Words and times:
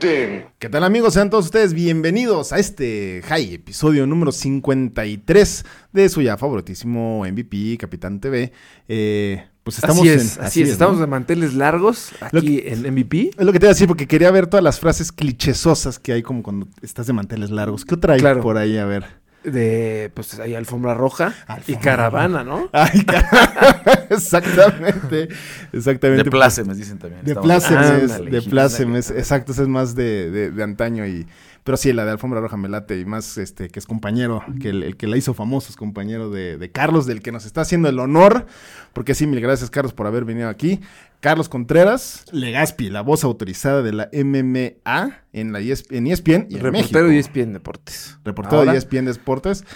¿Qué 0.00 0.68
tal 0.70 0.84
amigos? 0.84 1.14
Sean 1.14 1.28
todos 1.28 1.46
ustedes 1.46 1.74
bienvenidos 1.74 2.52
a 2.52 2.58
este 2.60 3.20
High, 3.26 3.54
episodio 3.54 4.06
número 4.06 4.30
53 4.30 5.64
de 5.92 6.08
su 6.08 6.22
ya 6.22 6.36
favoritísimo 6.36 7.24
MVP, 7.28 7.76
Capitán 7.78 8.20
TV. 8.20 8.52
Eh, 8.86 9.44
pues 9.64 9.78
estamos 9.78 9.98
así 9.98 10.08
es, 10.08 10.36
en- 10.38 10.44
así 10.44 10.62
es, 10.62 10.68
estamos 10.68 10.96
¿no? 10.96 11.00
de 11.00 11.06
manteles 11.08 11.54
largos 11.54 12.10
Lo 12.30 12.38
aquí 12.38 12.62
en 12.64 12.82
MVP. 12.94 13.30
Es 13.36 13.44
lo 13.44 13.52
que 13.52 13.58
te 13.58 13.66
iba 13.66 13.70
a 13.70 13.74
decir 13.74 13.88
porque 13.88 14.06
quería 14.06 14.30
ver 14.30 14.46
todas 14.46 14.62
las 14.62 14.78
frases 14.78 15.10
clichesosas 15.10 15.98
que 15.98 16.12
hay 16.12 16.22
como 16.22 16.44
cuando 16.44 16.68
estás 16.80 17.08
de 17.08 17.12
manteles 17.12 17.50
largos. 17.50 17.84
¿Qué 17.84 17.94
otra 17.96 18.14
hay 18.14 18.20
Claro. 18.20 18.40
por 18.40 18.56
ahí? 18.56 18.78
A 18.78 18.84
ver. 18.84 19.04
De, 19.50 20.10
pues 20.14 20.38
hay 20.38 20.54
alfombra 20.54 20.94
roja 20.94 21.34
y 21.66 21.76
caravana, 21.76 22.44
¿no? 22.44 22.68
Ay, 22.72 23.04
car- 23.04 24.06
exactamente. 24.10 25.28
Exactamente. 25.72 26.24
De 26.24 26.30
plácemes, 26.30 26.76
dicen 26.78 26.98
también. 26.98 27.24
De 27.24 27.34
plácemes, 27.34 28.24
de 28.30 28.42
plácemes, 28.42 29.10
exacto, 29.10 29.52
ese 29.52 29.62
es 29.62 29.68
más 29.68 29.94
de, 29.94 30.30
de- 30.30 30.50
de 30.50 30.62
antaño 30.62 31.06
y... 31.06 31.26
Pero 31.68 31.76
sí, 31.76 31.92
la 31.92 32.06
de 32.06 32.12
Alfombra 32.12 32.40
Roja 32.40 32.56
me 32.56 32.66
late 32.66 32.98
y 32.98 33.04
más 33.04 33.36
este 33.36 33.68
que 33.68 33.78
es 33.78 33.84
compañero, 33.84 34.42
que 34.58 34.70
el, 34.70 34.82
el 34.82 34.96
que 34.96 35.06
la 35.06 35.18
hizo 35.18 35.34
famoso 35.34 35.68
es 35.68 35.76
compañero 35.76 36.30
de, 36.30 36.56
de 36.56 36.72
Carlos, 36.72 37.04
del 37.04 37.20
que 37.20 37.30
nos 37.30 37.44
está 37.44 37.60
haciendo 37.60 37.90
el 37.90 37.98
honor, 37.98 38.46
porque 38.94 39.14
sí, 39.14 39.26
mil 39.26 39.38
gracias 39.42 39.68
Carlos 39.68 39.92
por 39.92 40.06
haber 40.06 40.24
venido 40.24 40.48
aquí. 40.48 40.80
Carlos 41.20 41.50
Contreras, 41.50 42.24
Legaspi, 42.32 42.88
la 42.88 43.02
voz 43.02 43.22
autorizada 43.22 43.82
de 43.82 43.92
la 43.92 44.08
MMA 44.14 45.18
en, 45.34 45.52
la 45.52 45.60
ES 45.60 45.84
en 45.90 46.06
ESPN 46.06 46.46
y 46.48 46.54
en 46.54 46.62
Reportero 46.62 46.72
México. 46.72 47.02
de 47.02 47.18
ESPN 47.18 47.52
Deportes. 47.52 48.18
Reportero 48.24 48.64
de 48.64 48.74
ESPN 48.74 49.04
Deportes, 49.04 49.66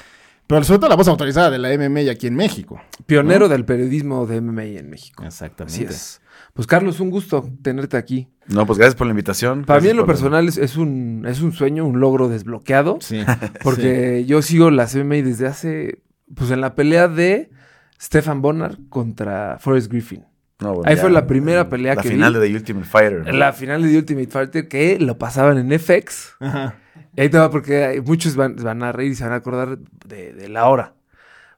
pero 0.46 0.64
sobre 0.64 0.78
todo 0.78 0.88
la 0.88 0.96
voz 0.96 1.08
autorizada 1.08 1.50
de 1.50 1.58
la 1.58 1.76
MMA 1.76 2.10
aquí 2.10 2.26
en 2.26 2.36
México. 2.36 2.80
Pionero 3.04 3.50
del 3.50 3.66
periodismo 3.66 4.24
de 4.24 4.40
MMA 4.40 4.64
en 4.64 4.88
México. 4.88 5.24
Exactamente. 5.26 5.84
Así 5.84 5.94
es. 5.94 6.21
Pues 6.54 6.66
Carlos, 6.66 7.00
un 7.00 7.10
gusto 7.10 7.48
tenerte 7.62 7.96
aquí. 7.96 8.28
No, 8.46 8.66
pues 8.66 8.78
gracias 8.78 8.94
por 8.96 9.06
la 9.06 9.12
invitación. 9.12 9.64
Para 9.64 9.80
mí 9.80 9.88
en 9.88 9.96
lo 9.96 10.02
la- 10.02 10.06
personal 10.06 10.48
es, 10.48 10.58
es 10.58 10.76
un, 10.76 11.24
es 11.26 11.40
un 11.40 11.52
sueño, 11.52 11.86
un 11.86 11.98
logro 12.00 12.28
desbloqueado. 12.28 12.98
Sí. 13.00 13.22
Porque 13.62 14.24
yo 14.26 14.42
sigo 14.42 14.70
las 14.70 14.94
MMA 14.94 15.16
desde 15.22 15.46
hace, 15.46 16.02
pues 16.34 16.50
en 16.50 16.60
la 16.60 16.74
pelea 16.74 17.08
de 17.08 17.50
Stefan 18.00 18.42
Bonnar 18.42 18.76
contra 18.90 19.58
Forrest 19.60 19.90
Griffin. 19.90 20.24
No, 20.60 20.74
bueno, 20.74 20.82
Ahí 20.90 20.96
ya, 20.96 21.00
fue 21.02 21.10
la 21.10 21.26
primera 21.26 21.68
pelea 21.68 21.94
la 21.96 22.02
que 22.02 22.08
final 22.10 22.34
vi. 22.34 22.40
de 22.40 22.48
The 22.48 22.54
Ultimate 22.56 22.86
Fighter. 22.86 23.26
¿no? 23.26 23.32
La 23.32 23.52
final 23.52 23.82
de 23.82 23.88
The 23.88 23.98
Ultimate 23.98 24.28
Fighter 24.28 24.68
que 24.68 24.98
lo 25.00 25.18
pasaban 25.18 25.58
en 25.58 25.78
FX. 25.80 26.34
Ajá. 26.40 26.76
Y 27.16 27.20
ahí 27.22 27.28
te 27.30 27.38
va 27.38 27.50
porque 27.50 28.02
muchos 28.04 28.36
van, 28.36 28.56
van 28.56 28.82
a 28.82 28.92
reír 28.92 29.12
y 29.12 29.14
se 29.14 29.24
van 29.24 29.32
a 29.32 29.36
acordar 29.36 29.78
de, 30.06 30.32
de 30.34 30.48
la 30.48 30.68
hora. 30.68 30.94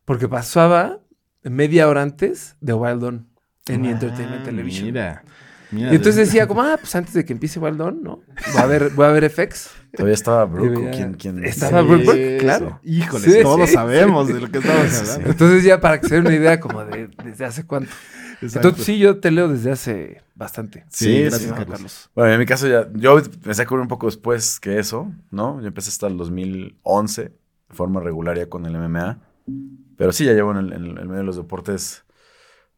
Porque 0.05 0.29
pasaba 0.29 1.01
media 1.43 1.89
hora 1.89 2.03
antes 2.03 2.57
de 2.61 2.73
Wild 2.73 3.03
On 3.05 3.27
en 3.69 3.85
Entertainment 3.87 4.43
Ah, 4.43 4.45
Television. 4.45 4.85
Mira. 4.87 5.23
mira 5.71 5.93
Y 5.93 5.97
entonces 5.97 6.27
decía 6.27 6.47
como, 6.47 6.63
ah, 6.63 6.77
pues 6.79 6.95
antes 6.95 7.15
de 7.15 7.25
que 7.25 7.33
empiece 7.33 7.59
Wild 7.59 7.81
On, 7.81 8.03
¿no? 8.03 8.21
Voy 8.53 8.63
a 8.63 8.67
ver, 8.67 8.91
voy 8.91 9.07
a 9.07 9.11
ver 9.11 9.31
FX. 9.31 9.71
Todavía 9.93 10.15
estaba 10.15 10.45
Brooke. 10.45 10.73
Y 10.73 10.83
veía- 10.83 10.91
¿Quién, 10.91 11.15
quién? 11.15 11.45
Estaba 11.45 11.81
Sí, 11.83 11.87
Brooke 11.89 12.37
claro. 12.41 12.81
Híjole, 12.85 13.25
Sí, 13.31 13.39
todos 13.43 13.71
sabemos 13.71 14.29
de 14.29 14.41
lo 14.41 14.51
que 14.51 14.59
estamos 14.59 15.01
hablando. 15.01 15.31
Entonces 15.31 15.65
ya 15.65 15.81
para 15.81 16.01
que 16.01 16.09
se 16.09 16.15
den 16.17 16.27
una 16.27 16.35
idea 16.37 16.61
como 16.61 16.85
de 16.85 17.09
desde 17.25 17.45
hace 17.45 17.65
cuánto. 17.65 17.91
Exacto. 18.43 18.69
Entonces 18.69 18.85
sí, 18.85 18.99
yo 18.99 19.19
te 19.21 19.31
leo 19.31 19.49
desde 19.49 19.71
hace 19.71 20.23
bastante. 20.35 20.85
Sí, 20.91 21.23
gracias, 21.23 21.51
Juan 21.53 21.65
Carlos. 21.65 22.11
Bueno, 22.15 22.33
en 22.35 22.39
mi 22.41 22.45
caso 22.47 22.69
ya, 22.69 22.89
yo 22.93 23.19
empecé 23.19 23.63
a 23.63 23.67
cubrir 23.67 23.81
un 23.83 23.89
poco 23.89 24.07
después 24.07 24.61
que 24.61 24.79
eso, 24.79 25.11
¿no? 25.31 25.61
Yo 25.63 25.69
empecé 25.69 25.89
hasta 25.89 26.09
el 26.09 26.17
2011 26.19 27.23
de 27.23 27.33
forma 27.71 28.01
regular 28.01 28.37
ya 28.37 28.47
con 28.49 28.67
el 28.67 28.77
MMA. 28.77 29.19
Pero 29.97 30.13
sí, 30.13 30.25
ya 30.25 30.33
llevo 30.33 30.51
en 30.51 30.57
el, 30.59 30.73
en 30.73 30.85
el 30.99 31.07
medio 31.07 31.15
de 31.19 31.23
los 31.23 31.37
deportes 31.37 32.04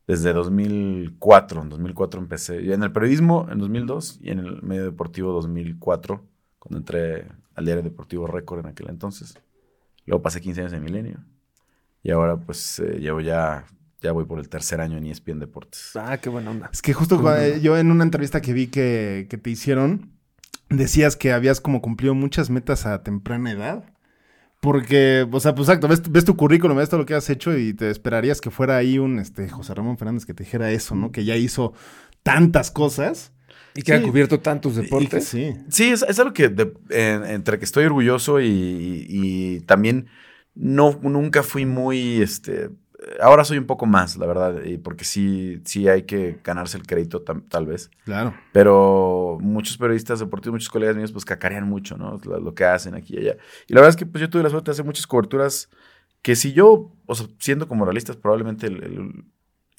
desde 0.07 0.33
2004. 0.33 1.63
En 1.63 1.69
2004 1.69 2.21
empecé. 2.21 2.63
Y 2.63 2.73
en 2.73 2.83
el 2.83 2.93
periodismo 2.93 3.49
en 3.51 3.59
2002 3.59 4.19
y 4.23 4.31
en 4.31 4.39
el 4.41 4.63
medio 4.63 4.85
deportivo 4.85 5.33
2004, 5.33 6.25
cuando 6.59 6.79
entré 6.79 7.29
al 7.55 7.65
diario 7.65 7.83
deportivo 7.83 8.27
Récord 8.27 8.61
en 8.61 8.67
aquel 8.67 8.89
entonces. 8.89 9.39
Luego 10.05 10.23
pasé 10.23 10.41
15 10.41 10.61
años 10.61 10.73
en 10.73 10.85
Milenio. 10.85 11.19
Y 12.03 12.11
ahora 12.11 12.37
pues 12.37 12.79
eh, 12.79 12.99
llevo 13.01 13.21
ya, 13.21 13.67
ya 14.01 14.13
voy 14.13 14.25
por 14.27 14.39
el 14.39 14.49
tercer 14.49 14.81
año 14.81 14.97
en 14.97 15.07
ESPN 15.07 15.41
Deportes. 15.41 15.91
Ah, 15.97 16.19
qué 16.19 16.29
buena 16.29 16.51
onda. 16.51 16.71
Es 16.73 16.83
que 16.83 16.93
justo 16.93 17.21
eh, 17.37 17.61
yo 17.61 17.77
en 17.77 17.91
una 17.91 18.05
entrevista 18.05 18.41
que 18.41 18.53
vi 18.53 18.69
que, 18.69 19.27
que 19.29 19.39
te 19.39 19.51
hicieron, 19.51 20.13
decías 20.69 21.17
que 21.17 21.33
habías 21.33 21.61
como 21.61 21.81
cumplido 21.81 22.15
muchas 22.15 22.51
metas 22.51 22.87
a 22.87 23.03
temprana 23.03 23.51
edad. 23.51 23.96
Porque, 24.61 25.27
o 25.31 25.41
sea, 25.41 25.55
pues 25.55 25.69
exacto, 25.69 25.87
ves, 25.87 26.03
ves 26.11 26.25
tu 26.25 26.37
currículum, 26.37 26.77
ves 26.77 26.89
todo 26.89 27.01
lo 27.01 27.07
que 27.07 27.15
has 27.15 27.29
hecho 27.31 27.57
y 27.57 27.75
te 27.75 27.91
esperarías 27.91 28.41
que 28.41 28.51
fuera 28.51 28.77
ahí 28.77 28.99
un 28.99 29.19
este, 29.19 29.49
José 29.49 29.75
Ramón 29.75 29.99
Fernández 29.99 30.25
que 30.27 30.35
te 30.35 30.45
dijera 30.45 30.71
eso, 30.73 30.95
¿no? 30.95 31.13
Que 31.13 31.25
ya 31.25 31.37
hizo 31.37 31.73
tantas 32.23 32.71
cosas. 32.71 33.33
Y 33.75 33.83
que 33.83 33.93
ha 33.93 34.01
cubierto 34.03 34.41
tantos 34.41 34.73
Y 34.79 34.81
deportes. 34.83 35.25
sí. 35.29 35.53
Sí, 35.69 35.91
es, 35.91 36.03
es 36.09 36.19
algo 36.19 36.33
que 36.33 36.49
de- 36.49 36.73
en- 36.89 37.25
entre 37.25 37.59
que 37.59 37.67
estoy 37.67 37.85
orgulloso 37.85 38.41
y, 38.41 38.47
y- 38.47 39.07
y 39.57 39.61
también 39.61 40.07
no 40.55 40.99
nunca 41.03 41.43
fui 41.43 41.67
muy 41.67 42.23
este 42.23 42.71
ahora 43.21 43.45
soy 43.45 43.59
un 43.59 43.67
poco 43.67 43.87
más, 43.87 44.17
la 44.17 44.27
verdad, 44.27 44.63
y 44.65 44.79
porque 44.79 45.05
sí 45.05 45.61
sí 45.65 45.89
hay 45.89 46.03
que 46.03 46.39
ganarse 46.45 46.77
el 46.77 46.87
crédito 46.87 47.23
tal 47.23 47.67
vez, 47.67 47.91
Claro. 48.05 48.35
pero 48.53 49.39
muchos 49.41 49.77
periodistas 49.79 50.19
deportivos, 50.21 50.55
muchos 50.55 50.69
colegas 50.71 50.97
míos 50.97 51.13
pues 51.13 51.25
cacarean 51.25 51.69
mucho, 51.69 51.97
¿no? 51.97 52.19
Lo, 52.25 52.41
lo 52.41 52.55
que 52.55 52.65
hacen 52.65 52.95
aquí 52.95 53.15
y 53.15 53.19
allá. 53.19 53.37
Y 53.69 53.75
la 53.75 53.81
verdad 53.81 53.91
es 53.91 53.97
que 53.97 54.07
pues 54.07 54.21
yo 54.21 54.31
tuve 54.31 54.43
la 54.43 54.51
suerte 54.51 54.71
de 54.71 54.73
hacer 54.73 54.85
muchas 54.85 55.07
coberturas 55.07 55.71
que 56.23 56.35
si 56.35 56.53
yo, 56.53 56.93
o 57.07 57.15
sea, 57.15 57.27
siendo 57.39 57.69
como 57.69 57.85
realistas, 57.85 58.17
probablemente 58.17 58.67
el- 58.67 59.25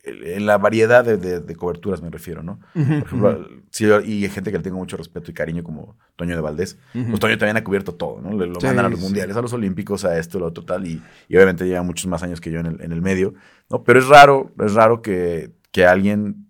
en 0.03 0.46
la 0.46 0.58
variedad 0.58 1.03
de, 1.03 1.18
de- 1.18 1.40
de 1.41 1.56
coberturas 1.56 2.02
me 2.02 2.09
refiero, 2.09 2.41
¿no? 2.44 2.59
Por 2.74 2.84
ejemplo, 3.08 3.47
sí, 3.72 3.85
y 4.06 4.24
hay 4.24 4.30
gente 4.30 4.52
que 4.52 4.58
le 4.58 4.63
tengo 4.63 4.78
mucho 4.78 4.96
respeto 4.97 5.31
y 5.31 5.34
cariño, 5.34 5.63
como 5.63 5.97
Toño 6.16 6.35
de 6.35 6.41
Valdés. 6.41 6.78
Pues 6.94 7.19
Toño 7.19 7.38
también 7.38 7.58
ha 7.58 7.63
cubierto 7.63 7.94
todo, 7.96 8.22
¿no? 8.22 8.31
Le, 8.38 8.47
lo 8.47 8.59
Sí, 8.62 8.68
mandan 8.68 8.86
a 8.86 8.90
los 8.90 9.00
sí. 9.00 9.06
mundiales, 9.06 9.36
a 9.36 9.41
los 9.41 9.52
olímpicos, 9.53 10.06
a 10.06 10.18
esto, 10.18 10.40
lo 10.40 10.46
otro, 10.47 10.63
tal. 10.63 10.86
Y, 10.88 11.02
y 11.28 11.36
obviamente 11.36 11.66
lleva 11.68 11.84
muchos 11.84 12.07
más 12.07 12.24
años 12.24 12.40
que 12.40 12.52
yo 12.52 12.59
en 12.59 12.68
el, 12.68 12.81
en 12.81 12.91
el 12.91 13.02
medio, 13.02 13.34
¿no? 13.69 13.84
Pero 13.84 14.00
es 14.00 14.07
raro, 14.07 14.52
es 14.59 14.74
raro 14.74 15.02
que, 15.02 15.52
que 15.72 15.86
alguien 15.86 16.47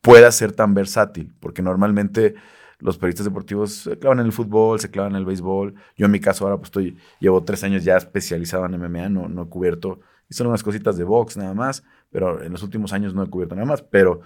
pueda 0.00 0.30
ser 0.32 0.52
tan 0.52 0.74
versátil, 0.74 1.34
porque 1.40 1.62
normalmente 1.62 2.34
los 2.78 2.98
periodistas 2.98 3.24
deportivos 3.26 3.72
se 3.72 3.98
clavan 3.98 4.20
en 4.20 4.26
el 4.26 4.32
fútbol, 4.32 4.78
se 4.80 4.90
clavan 4.90 5.12
en 5.12 5.18
el 5.18 5.24
béisbol. 5.24 5.74
Yo 5.96 6.06
en 6.06 6.12
mi 6.12 6.20
caso 6.20 6.44
ahora 6.44 6.56
pues 6.58 6.68
estoy, 6.68 6.96
llevo 7.20 7.42
tres 7.44 7.64
años 7.64 7.84
ya 7.84 7.96
especializado 7.96 8.66
en 8.66 8.74
MMA, 8.74 9.08
no, 9.08 9.28
no 9.28 9.44
he 9.44 9.48
cubierto, 9.48 10.00
y 10.28 10.34
son 10.34 10.48
unas 10.48 10.62
cositas 10.62 10.96
de 10.96 11.04
box 11.04 11.36
nada 11.36 11.54
más, 11.54 11.82
pero 12.10 12.42
en 12.42 12.52
los 12.52 12.62
últimos 12.62 12.92
años 12.92 13.14
no 13.14 13.22
he 13.22 13.30
cubierto 13.30 13.54
nada 13.54 13.66
más, 13.66 13.82
pero 13.82 14.20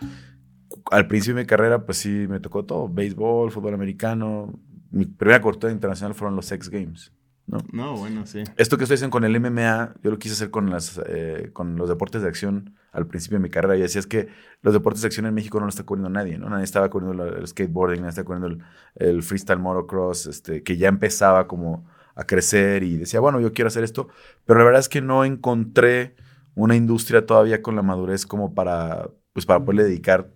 al 0.91 1.07
principio 1.07 1.37
de 1.37 1.43
mi 1.43 1.47
carrera 1.47 1.85
pues 1.85 1.99
sí 1.99 2.27
me 2.29 2.41
tocó 2.41 2.65
todo, 2.65 2.89
béisbol, 2.89 3.51
fútbol 3.51 3.75
americano. 3.75 4.53
Mi 4.91 5.07
primera 5.07 5.41
cobertura 5.41 5.73
internacional 5.73 6.15
fueron 6.15 6.37
los 6.37 6.51
X 6.51 6.69
Games. 6.69 7.13
¿no? 7.47 7.59
No, 7.73 7.97
bueno, 7.97 8.27
sí. 8.27 8.45
Esto 8.57 8.77
que 8.77 8.85
estoy 8.85 8.95
haciendo 8.95 9.13
con 9.13 9.25
el 9.25 9.39
MMA, 9.41 9.95
yo 10.03 10.11
lo 10.11 10.19
quise 10.19 10.35
hacer 10.35 10.51
con, 10.51 10.71
las, 10.71 11.01
eh, 11.07 11.51
con 11.53 11.77
los 11.77 11.89
deportes 11.89 12.23
de 12.23 12.29
acción 12.29 12.77
al 12.93 13.07
principio 13.07 13.39
de 13.39 13.43
mi 13.43 13.51
carrera. 13.51 13.77
Y 13.77 13.81
decía 13.81 13.99
es 13.99 14.07
que 14.07 14.29
los 14.63 14.73
deportes 14.73 15.03
de 15.03 15.07
acción 15.07 15.27
en 15.27 15.35
México 15.35 15.59
no 15.59 15.67
lo 15.67 15.71
está 15.71 15.83
cubriendo 15.83 16.11
nadie, 16.11 16.39
¿no? 16.39 16.49
Nadie 16.49 16.65
estaba 16.65 16.89
cubriendo 16.91 17.25
el, 17.25 17.35
el 17.39 17.47
skateboarding, 17.47 18.01
nadie 18.01 18.11
estaba 18.11 18.27
cubriendo 18.27 18.47
el, 18.47 18.63
el 18.95 19.23
freestyle 19.23 19.59
motocross, 19.59 20.27
este, 20.27 20.63
que 20.63 20.77
ya 20.77 20.89
empezaba 20.89 21.49
como 21.49 21.85
a 22.15 22.25
crecer 22.25 22.83
y 22.83 22.97
decía, 22.99 23.21
bueno, 23.21 23.41
yo 23.41 23.53
quiero 23.53 23.69
hacer 23.69 23.83
esto. 23.83 24.09
Pero 24.45 24.59
la 24.61 24.65
verdad 24.65 24.81
es 24.81 24.89
que 24.89 25.01
no 25.01 25.25
encontré 25.25 26.15
una 26.55 26.77
industria 26.77 27.25
todavía 27.27 27.63
con 27.63 27.77
la 27.77 27.83
madurez 27.83 28.27
como 28.27 28.55
para, 28.55 29.11
pues, 29.33 29.47
para 29.47 29.61
poderle 29.65 29.85
dedicar 29.85 30.31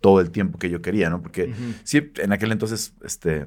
todo 0.00 0.20
el 0.20 0.30
tiempo 0.30 0.58
que 0.58 0.70
yo 0.70 0.80
quería, 0.82 1.10
¿no? 1.10 1.22
Porque 1.22 1.52
sí, 1.84 2.10
en 2.16 2.32
aquel 2.32 2.52
entonces, 2.52 2.94
este, 3.04 3.46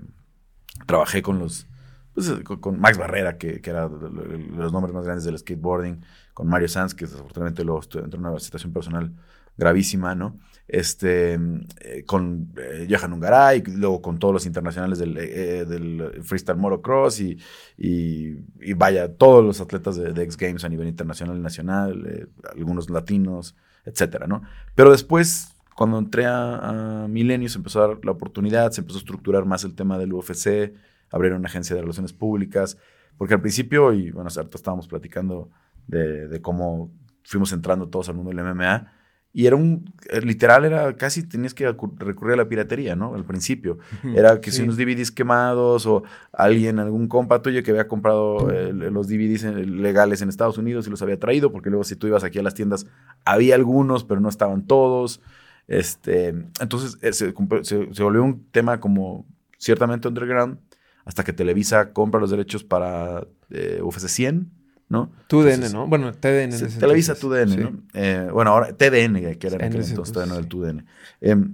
trabajé 0.85 1.21
con 1.21 1.39
los, 1.39 1.67
pues, 2.13 2.31
con, 2.43 2.59
con 2.59 2.79
Max 2.79 2.97
Barrera, 2.97 3.37
que, 3.37 3.61
que 3.61 3.69
era 3.69 3.87
de 3.89 4.09
de- 4.09 4.37
de 4.37 4.57
los 4.57 4.71
nombres 4.71 4.93
más 4.93 5.05
grandes 5.05 5.23
del 5.25 5.37
skateboarding, 5.37 6.01
con 6.33 6.47
Mario 6.47 6.67
Sanz, 6.67 6.93
que 6.95 7.05
desafortunadamente 7.05 7.63
luego 7.63 7.81
entró 7.83 8.19
en 8.19 8.25
una 8.25 8.39
situación 8.39 8.73
personal 8.73 9.13
gravísima, 9.57 10.15
¿no? 10.15 10.39
Este, 10.67 11.33
eh, 11.33 12.03
con 12.05 12.53
eh, 12.57 12.87
Johan 12.89 13.13
Ungaray, 13.13 13.63
y 13.65 13.71
luego 13.71 14.01
con 14.01 14.17
todos 14.17 14.33
los 14.33 14.45
internacionales 14.45 14.97
del, 14.97 15.17
eh, 15.17 15.59
eh, 15.59 15.65
del 15.65 16.23
freestyle 16.23 16.57
motocross 16.57 17.19
y, 17.19 17.37
y, 17.77 18.73
vaya, 18.73 19.13
todos 19.13 19.43
los 19.43 19.59
atletas 19.59 19.97
de, 19.97 20.13
de 20.13 20.23
X 20.23 20.37
Games 20.37 20.63
a 20.63 20.69
nivel 20.69 20.87
internacional 20.87 21.37
y 21.37 21.41
nacional, 21.41 22.05
eh, 22.07 22.27
algunos 22.55 22.89
latinos, 22.89 23.55
etcétera, 23.85 24.25
¿no? 24.25 24.41
Pero 24.73 24.91
después, 24.91 25.53
cuando 25.75 25.99
entré 25.99 26.25
a, 26.25 27.03
a 27.03 27.07
se 27.07 27.57
empezó 27.57 27.83
a 27.83 27.87
dar 27.87 28.05
la 28.05 28.11
oportunidad, 28.11 28.71
se 28.71 28.81
empezó 28.81 28.97
a 28.97 29.01
estructurar 29.01 29.45
más 29.45 29.65
el 29.65 29.75
tema 29.75 29.97
del 29.97 30.13
UFC, 30.13 30.73
abrieron 31.11 31.39
una 31.39 31.49
agencia 31.49 31.75
de 31.75 31.81
relaciones 31.81 32.13
públicas, 32.13 32.77
porque 33.17 33.33
al 33.33 33.41
principio, 33.41 33.93
y 33.93 34.11
bueno, 34.11 34.29
ahorita 34.35 34.57
estábamos 34.57 34.87
platicando 34.87 35.51
de 35.87 36.39
cómo 36.41 36.89
fuimos 37.23 37.51
entrando 37.51 37.89
todos 37.89 38.09
al 38.09 38.15
mundo 38.15 38.31
del 38.31 38.43
MMA, 38.43 38.91
y 39.35 39.47
era 39.47 39.55
un, 39.55 39.91
eh, 40.11 40.21
literal, 40.21 40.63
era 40.63 40.95
casi 40.95 41.23
tenías 41.23 41.53
que 41.55 41.65
recurrir 41.97 42.33
a 42.35 42.37
la 42.37 42.47
piratería, 42.47 42.95
¿no? 42.95 43.15
Al 43.15 43.25
principio. 43.25 43.79
Era 44.15 44.39
que 44.39 44.51
si 44.51 44.61
unos 44.65 44.77
DVDs 44.77 45.11
quemados 45.11 45.85
o 45.87 46.03
alguien, 46.31 46.77
algún 46.79 47.07
compa 47.07 47.41
tuyo 47.41 47.63
que 47.63 47.71
había 47.71 47.87
comprado 47.87 48.51
eh, 48.51 48.71
los 48.71 49.07
DVDs 49.07 49.43
en- 49.45 49.81
legales 49.81 50.21
en 50.21 50.29
Estados 50.29 50.57
Unidos 50.59 50.85
y 50.85 50.91
los 50.91 51.01
había 51.01 51.19
traído, 51.19 51.51
porque 51.51 51.69
luego 51.71 51.83
si 51.83 51.95
tú 51.95 52.05
ibas 52.07 52.23
aquí 52.23 52.37
a 52.39 52.43
las 52.43 52.53
tiendas, 52.53 52.85
había 53.25 53.55
algunos, 53.55 54.03
pero 54.03 54.19
no 54.21 54.29
estaban 54.29 54.67
todos. 54.67 55.19
Este, 55.67 56.27
entonces 56.59 56.97
eh, 57.01 57.13
se, 57.13 57.33
comp- 57.33 57.63
se- 57.63 57.93
se 57.93 58.03
volvió 58.03 58.23
un 58.23 58.45
tema 58.51 58.79
como 58.79 59.25
ciertamente 59.57 60.07
underground, 60.07 60.59
hasta 61.05 61.23
que 61.23 61.33
Televisa 61.33 61.91
compra 61.93 62.19
los 62.19 62.29
derechos 62.29 62.63
para 62.63 63.25
eh, 63.49 63.79
UFC 63.81 64.07
100, 64.09 64.51
¿no? 64.93 65.11
TUDN, 65.27 65.49
Entonces, 65.49 65.73
¿no? 65.73 65.87
Bueno, 65.87 66.13
TDN. 66.13 66.53
en 66.53 66.79
Televisa. 66.79 67.15
TUDN, 67.15 67.49
Sí. 67.49 67.57
¿no? 67.57 67.71
Eh, 67.93 68.29
bueno, 68.31 68.51
ahora 68.51 68.67
TDN, 68.77 69.35
que 69.37 69.47
era 69.47 69.55
en 69.55 69.61
En 69.61 69.67
aquel 69.67 69.81
entonces, 69.81 69.91
el 70.15 70.21
entonces, 70.23 70.47
TUDN. 70.47 70.85
Em, 71.19 71.53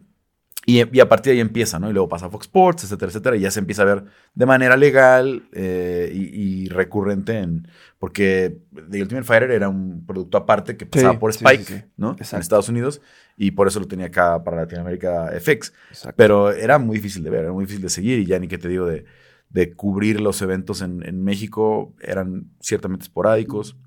y, 0.65 0.83
y 0.95 0.99
a 0.99 1.09
partir 1.09 1.31
de 1.31 1.37
ahí 1.37 1.39
empieza, 1.39 1.79
¿no? 1.79 1.89
Y 1.89 1.93
luego 1.93 2.07
pasa 2.09 2.27
a 2.27 2.29
Fox 2.29 2.45
Sports, 2.45 2.83
etcétera, 2.83 3.09
etcétera, 3.09 3.35
y 3.37 3.39
ya 3.39 3.49
se 3.49 3.59
empieza 3.59 3.81
a 3.81 3.85
ver 3.85 4.03
de 4.35 4.45
manera 4.45 4.77
legal 4.77 5.43
eh, 5.53 6.11
y, 6.13 6.65
y 6.65 6.67
recurrente 6.69 7.39
en... 7.39 7.67
Porque 7.97 8.59
The 8.91 9.01
Ultimate 9.01 9.25
Fighter 9.25 9.51
era 9.51 9.67
un 9.67 10.05
producto 10.05 10.37
aparte 10.37 10.77
que 10.77 10.85
pasaba 10.85 11.17
por 11.17 11.31
Spike, 11.31 11.63
sí. 11.63 11.81
¿no? 11.97 12.11
En 12.11 12.17
Exacto. 12.17 12.41
Estados 12.41 12.69
Unidos, 12.69 13.01
y 13.35 13.51
por 13.51 13.67
eso 13.67 13.79
lo 13.79 13.87
tenía 13.87 14.07
acá 14.07 14.43
para 14.43 14.57
Latinoamérica 14.57 15.31
FX. 15.39 15.73
Exacto. 15.89 16.13
Pero 16.17 16.51
era 16.51 16.77
muy 16.77 16.97
difícil 16.97 17.23
de 17.23 17.29
ver, 17.29 17.41
era 17.45 17.51
muy 17.51 17.63
difícil 17.63 17.81
de 17.81 17.89
seguir, 17.89 18.19
y 18.19 18.25
ya 18.25 18.37
ni 18.37 18.47
que 18.47 18.57
te 18.57 18.67
digo 18.67 18.85
de, 18.85 19.05
de 19.49 19.73
cubrir 19.73 20.21
los 20.21 20.41
eventos 20.41 20.81
en, 20.81 21.05
en 21.07 21.23
México, 21.23 21.93
eran 22.01 22.51
ciertamente 22.59 23.03
esporádicos. 23.03 23.77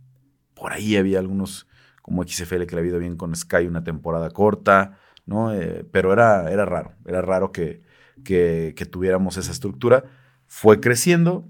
Por 0.54 0.72
ahí 0.72 0.96
había 0.96 1.18
algunos, 1.20 1.68
como 2.02 2.22
XFL, 2.24 2.64
que 2.66 2.74
le 2.74 2.80
había 2.80 2.90
ido 2.90 2.98
bien 2.98 3.16
con 3.16 3.34
Sky 3.34 3.66
una 3.66 3.84
temporada 3.84 4.30
corta, 4.30 4.98
¿no? 5.26 5.54
Eh, 5.54 5.86
pero 5.92 6.12
era, 6.12 6.50
era 6.50 6.64
raro, 6.64 6.92
era 7.06 7.22
raro 7.22 7.52
que, 7.52 7.82
que, 8.24 8.74
que 8.76 8.86
tuviéramos 8.86 9.36
esa 9.36 9.52
estructura. 9.52 10.04
Fue 10.46 10.80
creciendo, 10.80 11.48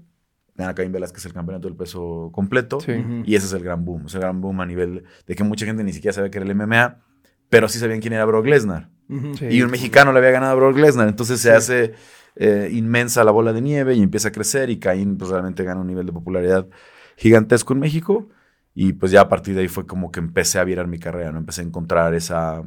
gana 0.55 0.75
Caín 0.75 0.91
Velázquez 0.91 1.25
el 1.25 1.33
campeonato 1.33 1.67
del 1.67 1.75
peso 1.75 2.29
completo, 2.33 2.79
Sí. 2.79 2.93
y 3.25 3.35
ese 3.35 3.47
es 3.47 3.53
el 3.53 3.63
gran 3.63 3.83
boom, 3.83 4.05
es 4.05 4.13
el 4.15 4.21
gran 4.21 4.39
boom 4.41 4.61
a 4.61 4.65
nivel 4.67 5.03
de 5.25 5.35
que 5.35 5.43
mucha 5.43 5.65
gente 5.65 5.83
ni 5.83 5.91
siquiera 5.91 6.13
sabía 6.13 6.29
que 6.29 6.37
era 6.37 6.45
el 6.47 6.55
MMA, 6.55 6.99
pero 7.49 7.67
sí 7.67 7.79
sabían 7.79 7.99
quién 7.99 8.13
era 8.13 8.25
Brock 8.25 8.45
Lesnar. 8.45 8.89
Sí. 9.37 9.45
Y 9.49 9.61
un 9.63 9.69
mexicano 9.71 10.11
le 10.13 10.19
había 10.19 10.31
ganado 10.31 10.53
a 10.53 10.55
Brock 10.55 10.77
Lesnar. 10.77 11.07
Entonces 11.07 11.39
se 11.39 11.51
hace 11.51 11.93
eh, 12.35 12.69
inmensa 12.71 13.23
la 13.23 13.31
bola 13.31 13.53
de 13.53 13.61
nieve 13.61 13.95
y 13.95 14.01
empieza 14.01 14.29
a 14.29 14.31
crecer. 14.31 14.69
Y 14.69 14.79
Caín 14.79 15.17
pues, 15.17 15.31
realmente 15.31 15.63
gana 15.63 15.81
un 15.81 15.87
nivel 15.87 16.05
de 16.05 16.13
popularidad 16.13 16.67
gigantesco 17.17 17.73
en 17.73 17.79
México. 17.79 18.29
Y 18.75 18.93
pues 18.93 19.11
ya 19.11 19.21
a 19.21 19.29
partir 19.29 19.55
de 19.55 19.61
ahí 19.61 19.67
fue 19.67 19.85
como 19.85 20.11
que 20.11 20.19
empecé 20.19 20.59
a 20.59 20.63
virar 20.63 20.87
mi 20.87 20.99
carrera, 20.99 21.31
¿no? 21.31 21.37
Empecé 21.37 21.61
a 21.61 21.65
encontrar 21.65 22.15
esa, 22.15 22.63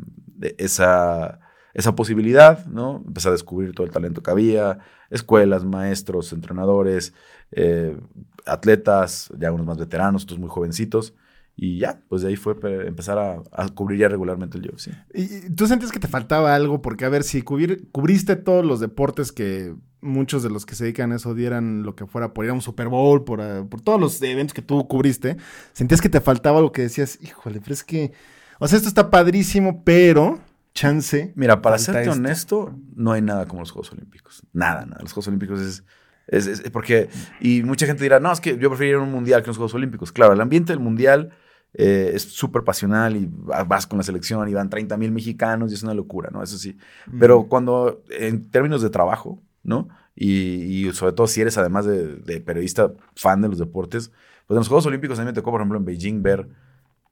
esa, 0.59 1.41
esa 1.75 1.97
posibilidad, 1.97 2.65
¿no? 2.67 3.03
Empecé 3.07 3.29
a 3.29 3.33
descubrir 3.33 3.75
todo 3.75 3.87
el 3.87 3.93
talento 3.93 4.23
que 4.23 4.31
había, 4.31 4.79
escuelas, 5.11 5.65
maestros, 5.65 6.33
entrenadores, 6.33 7.13
eh, 7.51 7.99
atletas, 8.47 9.31
ya 9.37 9.51
unos 9.51 9.67
más 9.67 9.79
veteranos, 9.79 10.25
otros 10.25 10.39
muy 10.39 10.49
jovencitos. 10.49 11.15
Y 11.59 11.79
ya, 11.79 12.03
pues 12.09 12.21
de 12.23 12.29
ahí 12.29 12.37
fue 12.37 12.61
pe- 12.61 12.87
empezar 12.87 13.19
a, 13.19 13.43
a 13.51 13.69
cubrir 13.71 14.01
ya 14.01 14.09
regularmente 14.09 14.59
el 14.59 14.69
UFC. 14.69 14.91
¿Y 15.15 15.49
tú 15.55 15.67
sentías 15.67 15.91
que 15.91 15.99
te 15.99 16.07
faltaba 16.09 16.55
algo? 16.55 16.83
Porque, 16.83 17.07
a 17.07 17.09
ver, 17.09 17.23
si 17.23 17.41
cubrir- 17.43 17.89
cubriste 17.93 18.37
todos 18.37 18.63
los 18.65 18.79
deportes 18.79 19.33
que 19.33 19.75
muchos 20.03 20.43
de 20.43 20.51
los 20.51 20.67
que 20.67 20.75
se 20.75 20.85
dedican 20.85 21.13
a 21.13 21.17
eso 21.17 21.35
dieran 21.35 21.83
lo 21.83 21.97
que 21.97 22.07
fuera 22.07 22.35
por 22.35 22.45
ir 22.45 22.51
a 22.51 22.55
un 22.55 22.61
Super 22.61 22.89
Bowl, 22.89 23.25
por, 23.25 23.41
ah, 23.41 23.65
por 23.71 23.81
todos 23.81 23.99
los 23.99 24.21
eventos 24.21 24.53
que 24.53 24.61
tú 24.61 24.87
cubriste, 24.87 25.39
sentías 25.73 26.03
que 26.03 26.11
te 26.11 26.21
faltaba 26.21 26.59
algo 26.59 26.73
que 26.73 26.83
decías, 26.83 27.19
híjole, 27.23 27.61
pero 27.63 27.73
es 27.73 27.83
que, 27.83 28.13
o 28.59 28.69
sea, 28.69 28.77
esto 28.77 28.89
está 28.89 29.11
padrísimo, 29.11 29.83
pero 29.83 30.39
chance. 30.75 31.33
Mira, 31.37 31.63
para 31.63 31.79
serte 31.79 32.03
esto. 32.03 32.13
honesto, 32.13 32.79
no 32.95 33.13
hay 33.13 33.23
nada 33.23 33.47
como 33.47 33.61
los 33.63 33.71
Juegos 33.73 33.91
Olímpicos. 33.93 34.43
Nada, 34.53 34.85
nada. 34.85 35.01
Los 35.01 35.13
Juegos 35.15 35.29
Olímpicos 35.29 35.59
es, 35.61 35.85
es, 36.27 36.47
es- 36.47 36.71
porque... 36.71 37.09
Y 37.41 37.63
mucha 37.63 37.87
gente 37.87 38.03
dirá, 38.03 38.21
no, 38.21 38.31
es 38.31 38.41
que 38.43 38.59
yo 38.59 38.69
preferiría 38.69 38.99
un 38.99 39.11
mundial 39.11 39.41
que 39.41 39.47
los 39.49 39.57
Juegos 39.57 39.73
Olímpicos. 39.75 40.13
Claro, 40.13 40.35
el 40.35 40.41
ambiente 40.43 40.75
del 40.75 40.81
mundial 40.81 41.31
eh, 41.75 42.13
es 42.15 42.23
súper 42.23 42.65
pasional 42.65 43.17
y 43.17 43.27
va- 43.27 43.65
vas 43.65 43.87
con 43.87 43.99
la 43.99 44.03
selección 44.03 44.49
y 44.49 44.55
van 44.55 44.71
30 44.71 44.97
mil 44.97 45.13
mexicanos 45.13 45.71
y 45.71 45.75
es 45.75 45.83
una 45.83 45.95
locura, 45.95 46.31
¿no? 46.33 46.43
Eso 46.43 46.59
sí. 46.59 46.77
Pero 47.19 47.45
cuando, 47.49 48.03
en 48.11 48.51
términos 48.51 48.83
de 48.83 48.91
trabajo, 48.91 49.43
¿no? 49.63 49.89
Y, 50.15 50.87
y 50.89 50.93
sobre 50.93 51.13
todo 51.13 51.27
si 51.27 51.41
eres 51.43 51.59
además 51.59 51.85
de, 51.87 52.17
de 52.17 52.41
periodista 52.41 52.93
fan 53.15 53.43
de 53.43 53.49
los 53.49 53.59
deportes, 53.59 54.09
pues 54.47 54.57
en 54.57 54.59
los 54.59 54.69
Juegos 54.69 54.87
Olímpicos 54.87 55.19
a 55.19 55.23
mí 55.23 55.27
me 55.27 55.33
tocó, 55.35 55.51
por 55.51 55.61
ejemplo, 55.61 55.79
en 55.79 55.85
Beijing 55.85 56.23
ver 56.23 56.49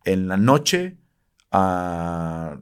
en 0.05 0.29
la 0.29 0.37
noche 0.37 0.97
a 1.53 2.59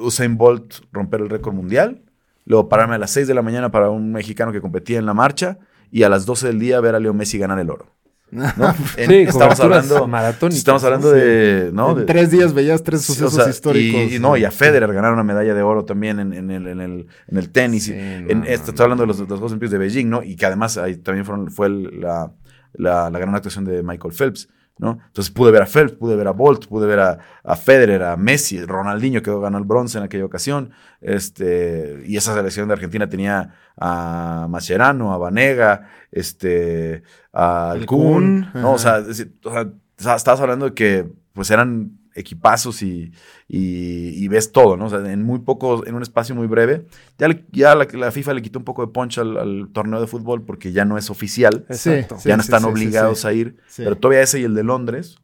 Usain 0.00 0.36
Bolt 0.36 0.74
romper 0.92 1.20
el 1.20 1.30
récord 1.30 1.54
mundial, 1.54 2.02
luego 2.44 2.68
pararme 2.68 2.94
a 2.96 2.98
las 2.98 3.10
6 3.10 3.26
de 3.28 3.34
la 3.34 3.42
mañana 3.42 3.70
para 3.70 3.90
un 3.90 4.12
mexicano 4.12 4.52
que 4.52 4.60
competía 4.60 4.98
en 4.98 5.06
la 5.06 5.14
marcha 5.14 5.58
y 5.90 6.02
a 6.02 6.08
las 6.08 6.26
12 6.26 6.46
del 6.48 6.58
día 6.58 6.80
ver 6.80 6.94
a 6.94 7.00
Leo 7.00 7.14
Messi 7.14 7.38
ganar 7.38 7.58
el 7.58 7.70
oro. 7.70 7.86
¿No? 8.30 8.44
En- 8.96 9.08
Sí, 9.10 9.14
estamos 9.20 9.58
hablando, 9.60 10.06
maratónicas, 10.06 10.58
estamos 10.58 10.84
hablando 10.84 11.10
de, 11.12 11.70
¿no? 11.72 11.92
en 11.92 11.98
de- 11.98 12.04
tres 12.04 12.30
días 12.30 12.52
veías 12.54 12.82
tres 12.82 13.00
Sí, 13.02 13.08
sucesos 13.14 13.34
o 13.34 13.36
sea, 13.42 13.50
históricos. 13.50 14.12
Y, 14.12 14.16
y 14.16 14.18
no, 14.18 14.36
y 14.36 14.44
a 14.44 14.50
Federer 14.50 14.92
ganar 14.92 15.12
una 15.12 15.24
medalla 15.24 15.54
de 15.54 15.62
oro 15.62 15.84
también 15.84 16.18
en, 16.20 16.32
en 16.32 16.50
el, 16.50 16.66
en, 16.66 16.80
el, 16.80 17.06
en 17.28 17.36
el 17.38 17.50
tenis. 17.50 17.84
Sí, 17.86 17.92
y 17.94 18.34
no, 18.34 18.44
esto, 18.44 18.70
estoy 18.70 18.84
hablando 18.84 19.02
de 19.04 19.08
los, 19.08 19.18
los 19.18 19.28
Juegos 19.28 19.52
Olímpicos 19.52 19.72
de 19.72 19.78
Beijing, 19.78 20.06
¿no? 20.08 20.22
Y 20.22 20.36
que 20.36 20.46
además 20.46 20.76
ahí 20.78 20.96
también 20.96 21.24
fueron, 21.24 21.50
fue 21.50 21.68
la, 21.70 22.32
la, 22.74 23.10
la 23.10 23.18
gran 23.18 23.34
actuación 23.34 23.64
de 23.64 23.82
Michael 23.82 24.12
Phelps, 24.12 24.48
¿no? 24.78 24.98
Entonces 25.06 25.30
pude 25.30 25.50
ver 25.50 25.62
a 25.62 25.66
Phelps, 25.66 25.92
pude 25.92 26.16
ver 26.16 26.28
a 26.28 26.32
Bolt, 26.32 26.66
pude 26.66 26.86
ver 26.86 27.00
a, 27.00 27.18
a 27.44 27.56
Federer, 27.56 28.02
a 28.02 28.16
Messi, 28.16 28.64
Ronaldinho 28.64 29.22
que 29.22 29.30
ganó 29.38 29.58
el 29.58 29.64
bronce 29.64 29.98
en 29.98 30.04
aquella 30.04 30.24
ocasión. 30.24 30.70
Este, 31.00 32.02
y 32.06 32.16
esa 32.16 32.34
selección 32.34 32.68
de 32.68 32.74
Argentina 32.74 33.08
tenía 33.08 33.54
a 33.76 34.46
Mascherano, 34.48 35.12
a 35.12 35.18
Vanega, 35.18 35.88
este, 36.10 37.02
a 37.32 37.76
Kun, 37.86 38.50
¿no? 38.54 38.72
O 38.72 38.78
sea, 38.78 38.98
es 38.98 39.26
o 39.44 39.50
sea, 39.50 40.14
estabas 40.14 40.40
hablando 40.40 40.66
de 40.66 40.74
que 40.74 41.10
pues 41.32 41.50
eran 41.50 41.97
equipazos 42.18 42.82
y, 42.82 43.12
y- 43.48 44.24
y 44.24 44.28
ves 44.28 44.52
todo, 44.52 44.76
¿no? 44.76 44.86
O 44.86 44.88
sea, 44.90 44.98
en 45.12 45.22
muy 45.22 45.38
poco, 45.40 45.86
en 45.86 45.94
un 45.94 46.02
espacio 46.02 46.34
muy 46.34 46.46
breve. 46.46 46.86
Ya, 47.18 47.28
le- 47.28 47.44
ya 47.52 47.74
la, 47.74 47.86
la 47.92 48.10
FIFA 48.10 48.34
le 48.34 48.42
quitó 48.42 48.58
un 48.58 48.64
poco 48.64 48.84
de 48.84 48.92
punch 48.92 49.18
al, 49.18 49.36
al 49.36 49.68
torneo 49.72 50.00
de 50.00 50.06
fútbol 50.06 50.42
porque 50.44 50.72
ya 50.72 50.84
no 50.84 50.98
es 50.98 51.10
oficial. 51.10 51.64
Sí, 51.70 51.90
Exacto. 51.90 52.18
sí, 52.18 52.28
ya 52.28 52.36
no 52.36 52.42
sí, 52.42 52.46
están 52.46 52.60
sí, 52.60 52.66
sí, 52.66 52.72
obligados 52.72 53.20
sí. 53.20 53.26
a 53.28 53.32
ir. 53.32 53.56
Sí. 53.68 53.82
Pero 53.84 53.96
todavía 53.96 54.22
ese 54.22 54.40
y 54.40 54.44
el 54.44 54.54
de 54.54 54.64
Londres, 54.64 55.16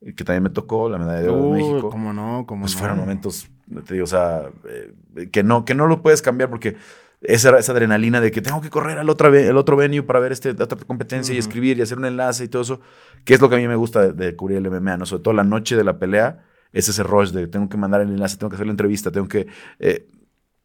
eh, 0.00 0.14
que 0.14 0.24
también 0.24 0.42
me 0.42 0.50
tocó, 0.50 0.88
la 0.88 0.98
medalla 0.98 1.20
de 1.20 1.28
oro 1.28 1.44
de 1.46 1.50
México. 1.62 1.90
cómo 1.90 2.12
no, 2.12 2.44
cómo 2.46 2.62
Pues 2.62 2.74
no. 2.74 2.78
fueron 2.80 2.98
momentos, 2.98 3.48
te 3.86 3.94
digo, 3.94 4.04
o 4.04 4.08
sea, 4.08 4.50
eh, 4.68 5.28
que, 5.30 5.42
no, 5.42 5.64
que 5.64 5.74
no 5.74 5.86
lo 5.86 6.02
puedes 6.02 6.20
cambiar 6.22 6.50
porque 6.50 6.76
esa, 7.22 7.56
esa 7.58 7.72
adrenalina 7.72 8.20
de 8.20 8.30
que 8.30 8.40
tengo 8.42 8.60
que 8.60 8.70
correr 8.70 8.98
al 8.98 9.08
otro, 9.08 9.34
el 9.34 9.56
otro 9.56 9.76
venue 9.76 10.02
para 10.02 10.18
ver 10.20 10.32
este, 10.32 10.50
otra 10.50 10.76
competencia 10.86 11.34
y 11.34 11.38
escribir 11.38 11.78
y 11.78 11.82
hacer 11.82 11.98
un 11.98 12.04
enlace 12.04 12.44
y 12.44 12.48
todo 12.48 12.62
eso, 12.62 12.80
que 13.24 13.34
es 13.34 13.40
lo 13.40 13.48
que 13.48 13.56
a 13.56 13.58
mí 13.58 13.68
me 13.68 13.76
gusta 13.76 14.00
de, 14.08 14.12
de 14.12 14.36
cubrir 14.36 14.58
el 14.58 14.66
MMA, 14.70 14.96
¿no? 14.96 15.06
Sobre 15.06 15.22
todo 15.22 15.34
la 15.34 15.44
noche 15.44 15.76
de 15.76 15.84
la 15.84 15.98
pelea, 15.98 16.44
es 16.72 16.88
ese 16.88 17.02
rush 17.02 17.30
de 17.30 17.46
tengo 17.46 17.68
que 17.68 17.76
mandar 17.76 18.00
el 18.00 18.08
enlace, 18.08 18.36
tengo 18.38 18.50
que 18.50 18.56
hacer 18.56 18.66
la 18.66 18.72
entrevista, 18.72 19.10
tengo 19.10 19.28
que... 19.28 19.46
eh, 19.78 20.08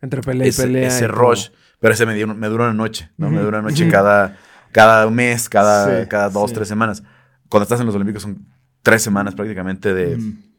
Entre 0.01 0.21
pelea 0.21 0.47
y 0.47 0.51
pelea. 0.51 0.87
ese 0.87 1.05
y 1.05 1.07
rush, 1.07 1.49
pero 1.79 1.93
ese 1.93 2.05
me, 2.05 2.15
dio- 2.15 2.27
me 2.33 2.47
duró 2.47 2.63
una 2.63 2.73
noche, 2.73 3.09
¿no? 3.17 3.29
Me 3.29 3.39
dura 3.41 3.59
una 3.59 3.69
noche 3.69 3.87
cada, 3.89 4.37
cada 4.71 5.09
mes, 5.09 5.49
cada, 5.49 6.01
Sí, 6.03 6.07
cada 6.09 6.29
dos, 6.29 6.49
sí. 6.49 6.55
tres 6.55 6.67
semanas. 6.67 7.03
Cuando 7.49 7.63
estás 7.63 7.79
en 7.79 7.85
los 7.85 7.95
Olímpicos 7.95 8.21
son 8.23 8.45
tres 8.81 9.01
semanas 9.01 9.35
prácticamente 9.35 9.93
de. 9.93 10.17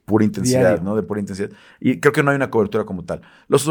Pura 0.09 0.25
intensidad, 0.25 0.61
Diario. 0.61 0.83
¿no? 0.83 0.97
De 0.97 1.05
pura 1.05 1.21
intensidad. 1.21 1.51
Y 1.79 2.01
creo 2.01 2.13
que 2.13 2.25
no 2.25 2.31
hay 2.33 2.37
una 2.37 2.51
cobertura 2.51 2.85
como 2.85 3.05
tal. 3.05 3.21
Los, 3.47 3.71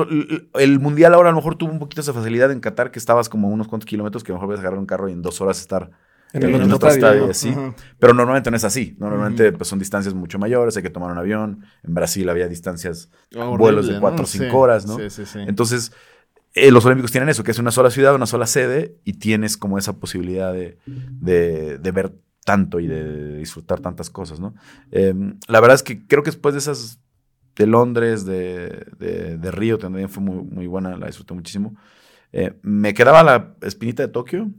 el, 0.53 0.79
Mundial 0.79 1.13
ahora 1.13 1.29
a 1.29 1.31
lo 1.33 1.37
mejor 1.37 1.55
tuvo 1.57 1.71
un 1.73 1.79
poquito 1.79 1.99
esa 1.99 2.13
facilidad 2.13 2.51
en 2.51 2.61
Qatar, 2.61 2.91
que 2.91 2.99
estabas 2.99 3.27
como 3.27 3.49
unos 3.49 3.67
cuantos 3.67 3.85
kilómetros, 3.85 4.23
que 4.23 4.31
a 4.31 4.33
lo 4.33 4.37
mejor 4.37 4.47
puedes 4.47 4.61
agarrar 4.61 4.79
un 4.79 4.85
carro 4.85 5.09
y 5.09 5.11
en 5.13 5.21
dos 5.21 5.41
horas 5.41 5.59
estar 5.59 5.89
En 6.33 6.43
en, 6.43 6.49
el 6.55 6.61
otro 6.63 6.75
otro 6.77 6.89
estadio, 6.89 7.25
estadio, 7.25 7.27
y 7.27 7.31
así. 7.31 7.49
Ajá. 7.49 7.75
Pero 7.99 8.13
normalmente 8.13 8.49
no 8.51 8.57
es 8.57 8.63
así. 8.63 8.95
¿no? 8.99 9.09
Normalmente 9.09 9.51
pues, 9.51 9.67
son 9.67 9.79
distancias 9.79 10.13
mucho 10.13 10.39
mayores, 10.39 10.77
hay 10.77 10.83
que 10.83 10.89
tomar 10.89 11.11
un 11.11 11.17
avión. 11.17 11.65
En 11.83 11.93
Brasil 11.93 12.29
había 12.29 12.47
distancias, 12.47 13.09
Horrible, 13.35 13.57
vuelos 13.57 13.87
de 13.87 13.93
¿no? 13.95 13.99
cuatro 14.01 14.23
o 14.23 14.27
cinco 14.27 14.45
Sí, 14.45 14.55
horas, 14.55 14.85
¿no? 14.85 14.97
Sí, 14.97 15.09
sí, 15.09 15.25
sí. 15.25 15.39
Entonces, 15.47 15.91
eh, 16.53 16.71
los 16.71 16.85
Olímpicos 16.85 17.11
tienen 17.11 17.29
eso, 17.29 17.43
que 17.43 17.51
es 17.51 17.59
una 17.59 17.71
sola 17.71 17.89
ciudad, 17.91 18.15
una 18.15 18.25
sola 18.25 18.47
sede, 18.47 18.95
y 19.03 19.13
tienes 19.13 19.57
como 19.57 19.77
esa 19.77 19.93
posibilidad 19.97 20.53
de, 20.53 20.77
de- 20.85 21.77
de 21.77 21.91
ver 21.91 22.13
tanto 22.47 22.79
y 22.79 22.87
de 22.87 23.37
disfrutar 23.39 23.81
tantas 23.81 24.09
cosas, 24.09 24.39
¿no? 24.39 24.53
Eh, 24.91 25.13
la 25.49 25.59
verdad 25.59 25.75
es 25.75 25.83
que 25.83 26.07
creo 26.07 26.23
que 26.23 26.31
después 26.31 26.53
de 26.55 26.59
esas 26.59 26.97
de 27.57 27.67
Londres, 27.67 28.23
de, 28.25 28.85
de- 28.99 29.37
de 29.37 29.51
Río, 29.51 29.77
también 29.77 30.07
fue 30.07 30.23
muy, 30.23 30.43
muy 30.45 30.65
buena, 30.65 30.95
la 30.95 31.07
disfruté 31.07 31.33
muchísimo. 31.33 31.75
Eh, 32.31 32.53
me 32.61 32.93
quedaba 32.93 33.21
la 33.23 33.55
espinita 33.61 34.01
de 34.01 34.07
Tokio, 34.09 34.49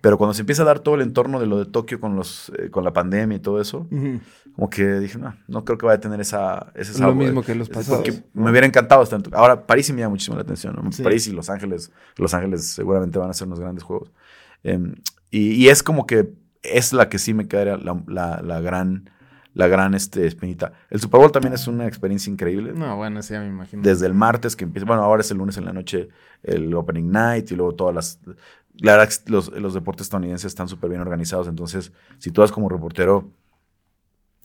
pero 0.00 0.16
cuando 0.16 0.32
se 0.34 0.42
empieza 0.42 0.62
a 0.62 0.66
dar 0.66 0.78
todo 0.78 0.94
el 0.94 1.00
entorno 1.00 1.40
de 1.40 1.46
lo 1.46 1.58
de 1.58 1.66
Tokio 1.66 1.98
con, 1.98 2.14
los, 2.14 2.52
eh, 2.58 2.70
con 2.70 2.84
la 2.84 2.92
pandemia 2.92 3.38
y 3.38 3.40
todo 3.40 3.60
eso, 3.60 3.88
Ujú. 3.90 4.20
como 4.54 4.70
que 4.70 4.84
dije, 5.00 5.18
no, 5.18 5.34
no 5.48 5.64
creo 5.64 5.76
que 5.78 5.86
vaya 5.86 5.96
a 5.96 6.00
tener 6.00 6.20
esa, 6.20 6.70
ese 6.76 6.92
Lo 6.92 6.98
sabor. 6.98 7.16
mismo 7.16 7.42
que 7.42 7.54
los 7.56 7.68
pasados. 7.68 8.02
Porque 8.04 8.22
me 8.34 8.50
hubiera 8.50 8.66
encantado 8.66 9.02
estar 9.02 9.18
en 9.18 9.22
Tokio. 9.24 9.38
Ahora, 9.40 9.66
París 9.66 9.86
sí 9.86 9.92
me 9.92 10.00
llama 10.02 10.10
muchísimo 10.10 10.36
la 10.36 10.42
atención. 10.42 10.76
¿no? 10.80 10.92
Sí. 10.92 11.02
París 11.02 11.26
y 11.26 11.32
Los 11.32 11.50
Ángeles. 11.50 11.90
Los 12.16 12.32
Ángeles 12.34 12.64
seguramente 12.66 13.18
van 13.18 13.30
a 13.30 13.32
ser 13.32 13.46
unos 13.48 13.58
grandes 13.58 13.82
juegos. 13.82 14.12
Eh, 14.62 14.78
Y, 15.30 15.52
y 15.64 15.68
es 15.68 15.82
como 15.82 16.06
que 16.06 16.28
es 16.64 16.92
la 16.92 17.08
que 17.08 17.18
sí 17.18 17.34
me 17.34 17.46
quedaría 17.48 17.76
la, 17.76 18.02
la- 18.06 18.40
la 18.42 18.60
gran, 18.60 19.10
la 19.54 19.68
gran 19.68 19.94
este, 19.94 20.26
espinita. 20.26 20.72
El 20.90 21.00
Super 21.00 21.20
Bowl 21.20 21.32
también 21.32 21.54
es 21.54 21.66
una 21.68 21.86
experiencia 21.86 22.30
increíble. 22.30 22.72
No, 22.74 22.96
bueno, 22.96 23.22
sí, 23.22 23.34
me 23.34 23.46
imagino. 23.46 23.82
Desde 23.82 24.06
el 24.06 24.14
martes 24.14 24.56
que 24.56 24.64
empieza, 24.64 24.86
bueno, 24.86 25.02
ahora 25.02 25.20
es 25.20 25.30
el 25.30 25.38
lunes 25.38 25.56
en 25.56 25.64
la 25.64 25.72
noche 25.72 26.08
el 26.42 26.72
Opening 26.74 27.10
Night 27.10 27.50
y 27.52 27.56
luego 27.56 27.74
todas 27.74 27.94
las... 27.94 28.18
La 28.80 28.96
verdad 28.96 29.12
los, 29.26 29.52
los 29.52 29.72
deportes 29.72 30.06
estadounidenses 30.06 30.46
están 30.46 30.68
súper 30.68 30.90
bien 30.90 31.00
organizados, 31.00 31.46
entonces 31.46 31.92
si 32.18 32.32
tú 32.32 32.40
vas 32.40 32.50
como 32.50 32.68
reportero, 32.68 33.30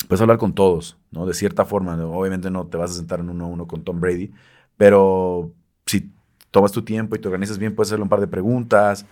puedes 0.07 0.21
hablar 0.21 0.37
con 0.37 0.53
todos, 0.53 0.97
¿no? 1.11 1.25
De 1.25 1.33
cierta 1.33 1.65
forma, 1.65 1.95
obviamente 2.05 2.49
no 2.49 2.67
te 2.67 2.77
vas 2.77 2.91
a 2.91 2.93
sentar 2.95 3.19
en 3.19 3.29
uno 3.29 3.45
a 3.45 3.47
uno 3.47 3.67
con 3.67 3.83
Tom 3.83 3.99
Brady, 3.99 4.31
pero 4.77 5.51
si 5.85 6.11
tomas 6.51 6.71
tu 6.71 6.83
tiempo 6.83 7.15
y 7.15 7.19
te 7.19 7.27
organizas 7.27 7.57
bien, 7.57 7.75
puedes 7.75 7.89
hacerle 7.89 8.03
un 8.03 8.09
par 8.09 8.19
de 8.21 8.27
preguntas 8.27 9.05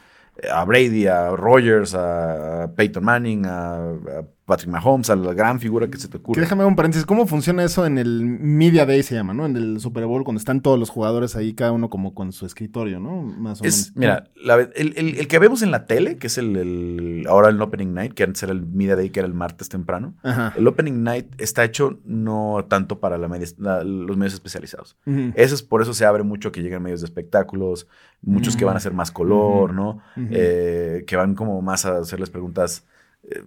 a 0.44 0.66
Brady, 0.66 1.06
a 1.06 1.36
Rogers, 1.36 1.94
a 1.94 2.72
Peyton 2.76 3.04
Manning, 3.04 3.46
a, 3.46 4.26
Patrick 4.48 4.70
Mahomes, 4.72 5.10
a 5.10 5.16
la 5.18 5.34
gran 5.34 5.60
figura 5.60 5.90
que 5.90 5.98
se 5.98 6.08
te 6.08 6.14
Que 6.14 6.18
ocurra. 6.20 6.40
déjame 6.42 6.64
un 6.64 6.78
paréntesis. 6.78 7.06
¿Cómo 7.06 7.28
funciona 7.28 7.66
eso 7.66 7.86
en 7.86 7.98
el 7.98 8.24
Media 8.24 8.86
Day 8.86 9.04
se 9.04 9.14
llama, 9.14 9.34
¿no? 9.34 9.46
En 9.46 9.58
el 9.58 9.82
Super 9.82 10.06
Bowl, 10.06 10.24
cuando 10.24 10.40
están 10.40 10.62
todos 10.62 10.80
los 10.80 10.90
jugadores 10.90 11.36
ahí, 11.36 11.54
cada 11.54 11.74
uno 11.74 11.90
como 11.90 12.14
con 12.14 12.32
su 12.32 12.46
escritorio, 12.46 13.02
¿no? 13.02 13.24
Más 13.24 13.60
o 13.62 13.66
Es, 13.66 13.94
menos. 13.94 13.98
mira, 13.98 14.32
la 14.42 14.62
el, 14.74 14.94
el- 14.96 15.18
el 15.20 15.28
que 15.28 15.38
vemos 15.40 15.64
en 15.64 15.72
la 15.72 15.86
tele, 15.86 16.16
que 16.16 16.28
es 16.28 16.38
el, 16.38 16.56
el- 16.56 17.26
ahora 17.28 17.50
el 17.50 17.62
Opening 17.62 17.94
Night, 17.94 18.14
que 18.14 18.24
antes 18.24 18.42
era 18.42 18.54
el 18.54 18.66
Media 18.66 18.96
Day, 18.96 19.10
que 19.10 19.20
era 19.20 19.28
el 19.28 19.34
martes 19.34 19.68
temprano. 19.68 20.16
Ajá. 20.24 20.54
El 20.56 20.66
Opening 20.66 21.04
Night 21.04 21.28
está 21.40 21.66
hecho 21.66 22.00
no 22.06 22.66
tanto 22.70 23.02
para 23.02 23.18
la 23.18 23.28
media- 23.28 23.48
la- 23.58 23.84
los 23.84 24.16
medios 24.16 24.34
especializados. 24.34 24.96
Eso 25.36 25.56
es 25.56 25.62
por 25.62 25.82
eso 25.82 25.94
se 25.94 26.06
abre 26.06 26.24
mucho 26.24 26.54
que 26.54 26.62
lleguen 26.64 26.82
medios 26.84 27.02
de 27.02 27.06
espectáculos, 27.08 27.86
muchos 28.22 28.56
que 28.56 28.64
van 28.64 28.76
a 28.76 28.78
hacer 28.78 28.94
más 28.94 29.12
color, 29.12 29.74
¿no? 29.74 30.00
Eh, 30.16 31.04
que 31.06 31.18
van 31.18 31.36
como 31.36 31.62
más 31.62 31.86
a 31.86 31.98
hacerles 31.98 32.30
preguntas 32.30 32.86
eh, 33.30 33.44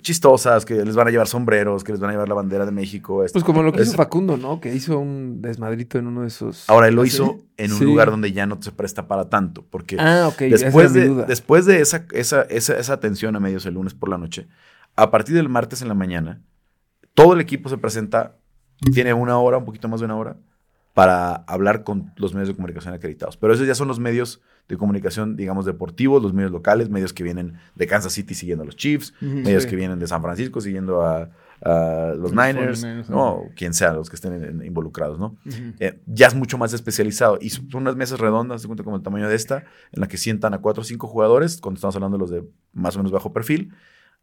chistosas, 0.00 0.64
que 0.64 0.84
les 0.84 0.94
van 0.94 1.08
a 1.08 1.10
llevar 1.10 1.26
sombreros, 1.26 1.82
que 1.84 1.92
les 1.92 2.00
van 2.00 2.10
a 2.10 2.12
llevar 2.12 2.28
la 2.28 2.34
bandera 2.34 2.64
de 2.64 2.72
México. 2.72 3.24
esto. 3.24 3.34
Pues 3.34 3.44
como 3.44 3.62
lo 3.62 3.72
que 3.72 3.82
Es- 3.82 3.88
hizo 3.88 3.96
Facundo, 3.96 4.36
¿no? 4.36 4.60
Que 4.60 4.74
hizo 4.74 4.98
un 4.98 5.42
desmadrito 5.42 5.98
en 5.98 6.06
uno 6.06 6.22
de 6.22 6.28
esos. 6.28 6.68
Ahora 6.68 6.88
él 6.88 6.94
lo 6.94 7.02
¿Ah, 7.02 7.06
hizo 7.06 7.38
en 7.56 7.72
un 7.72 7.78
Sí. 7.78 7.84
lugar 7.84 8.10
donde 8.10 8.32
ya 8.32 8.46
no 8.46 8.60
se 8.60 8.72
presta 8.72 9.08
para 9.08 9.28
tanto, 9.28 9.64
porque 9.68 9.96
Ah, 9.98 10.28
ok. 10.28 10.42
esa 10.42 10.64
después, 10.66 10.92
de, 10.92 11.08
después 11.26 11.66
de 11.66 11.80
esa, 11.80 12.06
esa, 12.12 12.42
esa, 12.42 12.74
esa 12.78 12.92
atención 12.92 13.34
a 13.36 13.40
medios 13.40 13.66
el 13.66 13.74
lunes 13.74 13.94
por 13.94 14.08
la 14.08 14.18
noche, 14.18 14.46
a 14.96 15.10
partir 15.10 15.34
del 15.34 15.48
martes 15.48 15.82
en 15.82 15.88
la 15.88 15.94
mañana, 15.94 16.42
todo 17.14 17.34
el 17.34 17.40
equipo 17.40 17.68
se 17.68 17.78
presenta, 17.78 18.36
tiene 18.92 19.12
una 19.14 19.38
hora, 19.38 19.58
un 19.58 19.64
poquito 19.64 19.88
más 19.88 20.00
de 20.00 20.06
una 20.06 20.16
hora, 20.16 20.36
para 20.94 21.34
hablar 21.46 21.84
con 21.84 22.12
los 22.16 22.34
medios 22.34 22.48
de 22.48 22.54
comunicación 22.54 22.92
acreditados. 22.94 23.36
Pero 23.36 23.54
esos 23.54 23.66
ya 23.66 23.74
son 23.74 23.88
los 23.88 23.98
medios 23.98 24.40
de 24.68 24.76
comunicación, 24.76 25.36
digamos, 25.36 25.66
deportivos, 25.66 26.22
los 26.22 26.32
medios 26.32 26.50
locales, 26.50 26.88
medios 26.88 27.12
que 27.12 27.22
vienen 27.22 27.54
de 27.74 27.86
Kansas 27.86 28.12
City 28.12 28.34
siguiendo 28.34 28.62
a 28.62 28.66
los 28.66 28.76
Chiefs, 28.76 29.12
medios 29.20 29.64
Sí. 29.64 29.68
que 29.70 29.76
vienen 29.76 29.98
de 29.98 30.06
San 30.06 30.22
Francisco 30.22 30.60
siguiendo 30.60 31.02
a, 31.02 31.30
a 31.64 32.08
los 32.16 32.32
Los 32.32 32.32
Niners, 32.32 32.82
49ers, 32.84 33.08
¿no? 33.08 33.42
quien 33.54 33.74
sea, 33.74 33.92
los 33.92 34.08
que 34.08 34.16
estén 34.16 34.32
en- 34.34 34.44
en- 34.44 34.64
involucrados, 34.66 35.18
¿no? 35.18 35.36
Eh, 35.78 36.00
ya 36.06 36.26
es 36.28 36.34
mucho 36.34 36.58
más 36.58 36.72
especializado. 36.72 37.38
Y 37.40 37.50
son 37.50 37.68
unas 37.74 37.96
mesas 37.96 38.18
redondas, 38.18 38.62
de 38.62 38.66
cuenta 38.68 38.82
como 38.82 38.96
el 38.96 39.02
tamaño 39.02 39.28
de 39.28 39.34
esta, 39.36 39.64
en 39.92 40.00
la 40.00 40.08
que 40.08 40.16
sientan 40.16 40.54
a 40.54 40.58
cuatro 40.58 40.80
o 40.80 40.84
cinco 40.84 41.06
jugadores, 41.06 41.60
cuando 41.60 41.76
estamos 41.76 41.94
hablando 41.96 42.16
de 42.16 42.20
los 42.20 42.30
de 42.30 42.44
más 42.72 42.96
o 42.96 42.98
menos 43.00 43.12
bajo 43.12 43.32
perfil, 43.32 43.72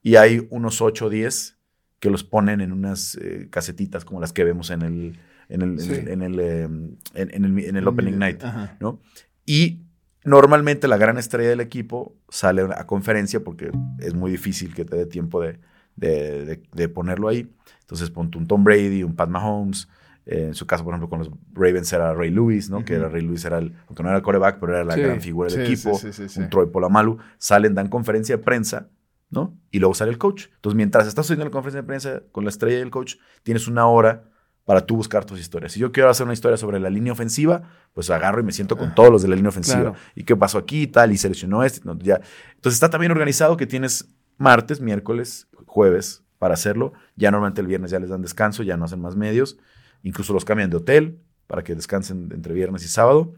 y 0.02 0.16
hay 0.16 0.48
unos 0.50 0.82
8 0.82 1.06
o 1.06 1.10
10 1.10 1.58
que 2.00 2.10
los 2.10 2.24
ponen 2.24 2.62
en 2.62 2.72
unas 2.72 3.16
eh, 3.22 3.48
casetitas 3.52 4.04
como 4.06 4.20
las 4.22 4.32
que 4.34 4.44
vemos 4.46 4.70
en 4.72 4.82
el, 4.82 5.20
en 5.50 5.62
el, 5.62 5.80
en 5.80 5.92
el, 5.92 6.08
en 6.10 6.22
el, 6.22 6.40
en- 6.40 6.98
en 7.36 7.46
el- 7.46 7.60
en 7.66 7.76
el 7.76 7.88
Opening 7.88 8.18
Night. 8.18 8.44
Ajá. 8.44 8.78
¿no? 8.80 9.00
Y 9.46 9.82
normalmente 10.24 10.88
la 10.88 10.98
gran 10.98 11.18
estrella 11.18 11.50
del 11.50 11.62
equipo 11.62 12.16
sale 12.30 12.62
a 12.76 12.86
conferencia 12.88 13.44
porque 13.44 13.72
es 14.00 14.14
muy 14.14 14.32
difícil 14.32 14.74
que 14.74 14.86
te 14.86 14.96
dé 14.98 15.06
tiempo 15.06 15.42
de, 15.42 15.60
de- 15.96 16.46
de- 16.46 16.64
de 16.72 16.90
ponerlo 16.90 17.28
ahí. 17.28 17.52
Entonces 17.82 18.10
ponte 18.10 18.38
un 18.38 18.48
Tom 18.48 18.64
Brady, 18.64 19.04
un 19.04 19.16
Pat 19.16 19.30
Mahomes. 19.30 19.88
eh, 20.26 20.48
en 20.50 20.54
su 20.54 20.68
caso, 20.68 20.84
por 20.84 20.94
ejemplo, 20.94 21.10
con 21.10 21.20
los 21.20 21.32
Ravens 21.54 21.92
era 21.92 22.14
Ray 22.14 22.30
Lewis, 22.30 22.70
¿no? 22.70 22.86
Que 22.86 22.94
era 22.96 23.10
Ray 23.10 23.24
Lewis, 23.24 23.46
era 23.46 23.58
el, 23.58 23.74
aunque 23.88 24.04
no 24.04 24.10
era 24.10 24.18
el 24.18 24.24
coreback, 24.24 24.60
pero 24.60 24.74
era 24.76 24.84
la 24.84 24.94
Sí. 24.94 25.02
gran 25.02 25.22
figura 25.22 25.50
del 25.50 25.66
Sí, 25.66 25.74
equipo. 25.74 25.98
sí. 25.98 26.40
Un 26.40 26.50
Troy 26.52 26.68
Polamalu. 26.68 27.18
Salen, 27.40 27.74
dan 27.74 27.88
conferencia 27.88 28.38
de 28.38 28.44
prensa, 28.44 28.90
¿no? 29.32 29.58
Y 29.72 29.80
luego 29.80 29.96
sale 29.96 30.12
el 30.12 30.20
coach. 30.20 30.46
Entonces, 30.54 30.76
mientras 30.76 31.08
estás 31.08 31.26
haciendo 31.26 31.46
la 31.46 31.50
conferencia 31.52 31.82
de 31.82 31.88
prensa 31.88 32.22
con 32.32 32.44
la 32.44 32.52
estrella 32.52 32.78
y 32.78 32.82
el 32.82 32.92
coach, 32.92 33.16
tienes 33.42 33.68
una 33.68 33.88
hora 33.88 34.26
para 34.70 34.86
tú 34.86 34.98
buscar 34.98 35.26
tus 35.26 35.40
historias. 35.40 35.72
Si 35.72 35.80
yo 35.80 35.92
quiero 35.92 36.12
hacer 36.12 36.26
una 36.26 36.34
historia 36.34 36.56
sobre 36.56 36.80
la 36.80 36.92
línea 36.92 37.12
ofensiva, 37.12 37.64
pues 37.92 38.08
agarro 38.12 38.40
y 38.40 38.44
me 38.44 38.52
siento 38.52 38.78
con 38.78 38.94
todos 38.94 39.10
los 39.10 39.24
de 39.24 39.28
la 39.28 39.36
línea 39.36 39.50
ofensiva. 39.50 39.80
Claro. 39.80 39.96
¿Y 40.14 40.26
qué 40.26 40.36
pasó 40.36 40.60
aquí 40.60 40.84
y 40.84 40.88
tal? 40.88 41.12
Y 41.12 41.18
seleccionó 41.18 41.64
este. 41.64 41.82
no, 41.86 41.98
ya. 41.98 42.22
Entonces 42.54 42.76
está 42.76 42.92
también 42.92 43.12
organizado 43.12 43.58
que 43.58 43.66
tienes 43.66 44.14
martes, 44.38 44.80
miércoles, 44.80 45.48
jueves 45.66 46.22
para 46.38 46.54
hacerlo. 46.54 46.94
Ya 47.16 47.32
normalmente 47.32 47.62
el 47.62 47.66
viernes 47.66 47.90
ya 47.90 48.00
les 48.00 48.12
dan 48.12 48.22
descanso, 48.22 48.62
ya 48.62 48.78
no 48.78 48.86
hacen 48.86 49.02
más 49.02 49.16
medios. 49.16 49.58
Incluso 50.04 50.34
los 50.34 50.46
cambian 50.46 50.70
de 50.70 50.78
hotel 50.78 51.20
para 51.48 51.64
que 51.64 51.74
descansen 51.74 52.30
entre 52.32 52.54
viernes 52.54 52.86
y 52.86 52.90
sábado 52.90 53.34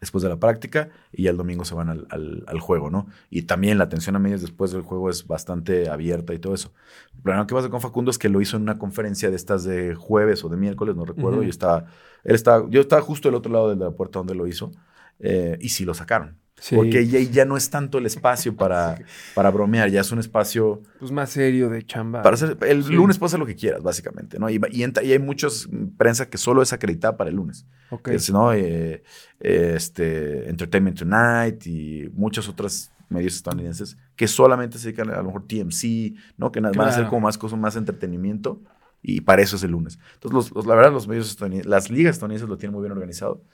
después 0.00 0.22
de 0.22 0.28
la 0.28 0.36
práctica 0.38 0.90
y 1.12 1.24
ya 1.24 1.30
el 1.30 1.36
domingo 1.36 1.64
se 1.64 1.74
van 1.74 1.88
al, 1.88 2.06
al- 2.10 2.44
al 2.46 2.60
juego, 2.60 2.90
¿no? 2.90 3.06
Y 3.30 3.42
también 3.42 3.78
la 3.78 3.84
atención 3.84 4.14
a 4.16 4.18
medios 4.18 4.42
después 4.42 4.70
del 4.72 4.82
juego 4.82 5.08
es 5.10 5.26
bastante 5.26 5.88
abierta 5.88 6.34
y 6.34 6.38
todo 6.38 6.54
eso. 6.54 6.72
El 7.16 7.22
problema 7.22 7.46
que 7.46 7.54
pasa 7.54 7.70
con 7.70 7.80
Facundo 7.80 8.10
es 8.10 8.18
que 8.18 8.28
lo 8.28 8.40
hizo 8.40 8.56
en 8.56 8.62
una 8.64 8.78
conferencia 8.78 9.30
de 9.30 9.36
estas 9.36 9.64
de 9.64 9.94
jueves 9.94 10.44
o 10.44 10.48
de 10.48 10.56
miércoles, 10.56 10.96
no 10.96 11.04
recuerdo, 11.04 11.42
y 11.42 11.48
estaba, 11.48 11.86
él 12.24 12.34
estaba, 12.34 12.68
yo 12.70 12.80
estaba 12.80 13.02
justo 13.02 13.28
del 13.28 13.36
otro 13.36 13.52
lado 13.52 13.68
de 13.70 13.76
la 13.76 13.90
puerta 13.92 14.18
donde 14.18 14.34
lo 14.34 14.46
hizo, 14.46 14.72
eh, 15.18 15.56
y 15.60 15.70
sí 15.70 15.84
lo 15.84 15.94
sacaron. 15.94 16.38
Sí. 16.58 16.74
Porque 16.74 17.06
ya, 17.06 17.20
ya 17.20 17.44
no 17.44 17.56
es 17.58 17.68
tanto 17.68 17.98
el 17.98 18.06
espacio 18.06 18.56
para, 18.56 18.98
para 19.34 19.50
bromear, 19.50 19.90
ya 19.90 20.00
es 20.00 20.10
un 20.10 20.18
espacio 20.18 20.82
Pues 20.98 21.12
más 21.12 21.28
serio 21.30 21.68
de 21.68 21.84
chamba. 21.84 22.22
para 22.22 22.34
hacer, 22.34 22.56
el 22.66 22.82
Sí. 22.82 22.92
lunes 22.94 23.18
puedes 23.18 23.30
hacer 23.32 23.40
lo 23.40 23.46
que 23.46 23.54
quieras, 23.54 23.82
básicamente, 23.82 24.38
¿no? 24.38 24.48
Y, 24.48 24.58
y, 24.72 24.82
hay 24.82 25.18
muchos 25.18 25.68
mm, 25.70 25.96
prensa 25.98 26.30
que 26.30 26.38
solo 26.38 26.62
es 26.62 26.72
acreditada 26.72 27.16
para 27.18 27.28
el 27.30 27.36
lunes. 27.36 27.66
Ok. 27.90 28.08
Es, 28.08 28.30
¿no? 28.32 28.52
Eh, 28.54 29.02
eh, 29.40 29.72
este, 29.76 30.48
Entertainment 30.48 30.98
Tonight 30.98 31.66
y 31.66 32.08
muchos 32.14 32.48
otros 32.48 32.90
medios 33.10 33.34
estadounidenses 33.36 33.96
que 34.16 34.26
solamente 34.26 34.78
se 34.78 34.88
dedican 34.88 35.10
a, 35.10 35.18
lo 35.18 35.24
mejor 35.24 35.46
TMC, 35.46 36.14
¿no? 36.38 36.50
Que 36.50 36.60
van 36.60 36.76
a 36.80 36.86
hacer 36.88 37.06
como 37.06 37.20
más 37.20 37.36
cosas, 37.38 37.58
más 37.58 37.76
entretenimiento 37.76 38.60
y 39.02 39.20
para 39.20 39.42
eso 39.42 39.56
es 39.56 39.62
el 39.62 39.70
lunes. 39.72 39.98
Entonces, 40.14 40.34
los, 40.34 40.52
los- 40.52 40.66
la 40.66 40.74
verdad, 40.74 40.90
los 40.90 41.06
medios 41.06 41.28
estadounidenses, 41.28 41.70
las 41.70 41.90
ligas 41.90 42.16
estadounidenses 42.16 42.48
lo 42.48 42.56
tienen 42.56 42.72
muy 42.74 42.82
bien 42.82 42.92
organizado 42.92 43.44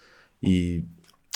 y, 0.41 0.85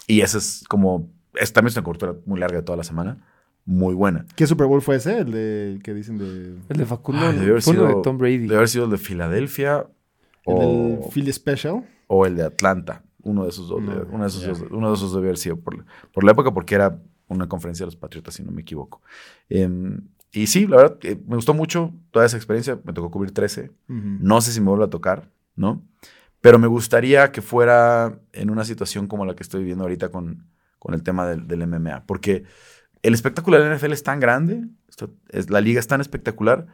y 0.06 0.20
esa 0.22 0.38
es 0.38 0.64
como, 0.68 1.10
es, 1.40 1.52
también 1.52 1.68
es 1.68 1.76
una 1.76 1.84
cobertura 1.84 2.14
muy 2.26 2.38
larga 2.40 2.56
de 2.58 2.62
toda 2.62 2.76
la 2.76 2.84
semana, 2.84 3.18
muy 3.64 3.94
buena. 3.94 4.26
¿Qué 4.36 4.46
Super 4.46 4.66
Bowl 4.66 4.80
fue 4.82 4.96
ese? 4.96 5.18
El 5.20 5.32
de 5.32 5.80
que 5.82 5.92
dicen 5.94 6.18
de. 6.18 6.56
El 6.68 6.76
de 6.76 6.86
Facundo 6.86 7.20
¿no? 7.22 7.32
debe 7.32 7.50
haber 7.50 7.62
sido- 7.62 7.86
de 7.88 7.94
Tom 8.02 8.18
Brady. 8.18 8.38
Debe 8.38 8.56
haber 8.56 8.68
sido 8.68 8.84
el 8.84 8.90
de 8.90 8.98
Filadelfia 8.98 9.86
El 10.44 10.54
o, 10.54 10.60
del 10.60 11.10
Philly 11.12 11.32
Special. 11.32 11.84
o 12.06 12.26
el 12.26 12.36
de 12.36 12.44
Atlanta. 12.44 13.02
Uno 13.22 13.42
de 13.42 13.48
esos 13.50 13.68
dos. 13.68 13.82
No, 13.82 13.92
de- 13.94 14.02
uno, 14.02 14.22
de 14.22 14.28
esos 14.28 14.46
dos 14.46 14.62
uno 14.70 14.88
de 14.90 14.94
esos 14.94 15.12
debe 15.12 15.26
haber 15.26 15.38
sido 15.38 15.56
por, 15.56 15.84
por 16.12 16.22
la 16.24 16.30
época, 16.32 16.52
porque 16.54 16.76
era 16.76 17.00
una 17.28 17.48
conferencia 17.48 17.84
de 17.84 17.88
los 17.88 17.96
Patriotas, 17.96 18.34
si 18.34 18.44
no 18.44 18.52
me 18.52 18.60
equivoco. 18.62 19.02
Em, 19.48 20.00
y 20.30 20.46
sí, 20.46 20.66
la 20.68 20.76
verdad, 20.76 20.98
eh, 21.02 21.18
me 21.26 21.34
gustó 21.34 21.52
mucho 21.54 21.92
toda 22.12 22.24
esa 22.24 22.36
experiencia. 22.36 22.78
Me 22.84 22.92
tocó 22.92 23.10
cubrir 23.10 23.32
13. 23.32 23.72
Ujú. 23.88 23.98
No 24.20 24.40
sé 24.40 24.52
si 24.52 24.60
me 24.60 24.68
vuelve 24.68 24.84
a 24.84 24.90
tocar, 24.90 25.28
¿no? 25.56 25.82
Pero 26.40 26.60
me 26.60 26.68
gustaría 26.68 27.32
que 27.32 27.42
fuera 27.42 28.20
en 28.32 28.50
una 28.50 28.64
situación 28.64 29.08
como 29.08 29.24
la 29.24 29.34
que 29.34 29.42
estoy 29.42 29.60
viviendo 29.60 29.82
ahorita 29.82 30.10
con, 30.10 30.46
con 30.78 30.94
el 30.94 31.02
tema 31.02 31.26
del, 31.26 31.46
del 31.46 31.66
MMA. 31.66 32.04
Porque 32.06 32.44
el 33.02 33.14
espectáculo 33.14 33.58
de 33.58 33.68
la 33.68 33.76
NFL 33.76 33.92
es 33.92 34.02
tan 34.02 34.20
grande, 34.20 34.64
esto 34.88 35.14
es, 35.28 35.50
la 35.50 35.60
liga 35.60 35.80
es 35.80 35.86
tan 35.86 36.00
espectacular, 36.00 36.66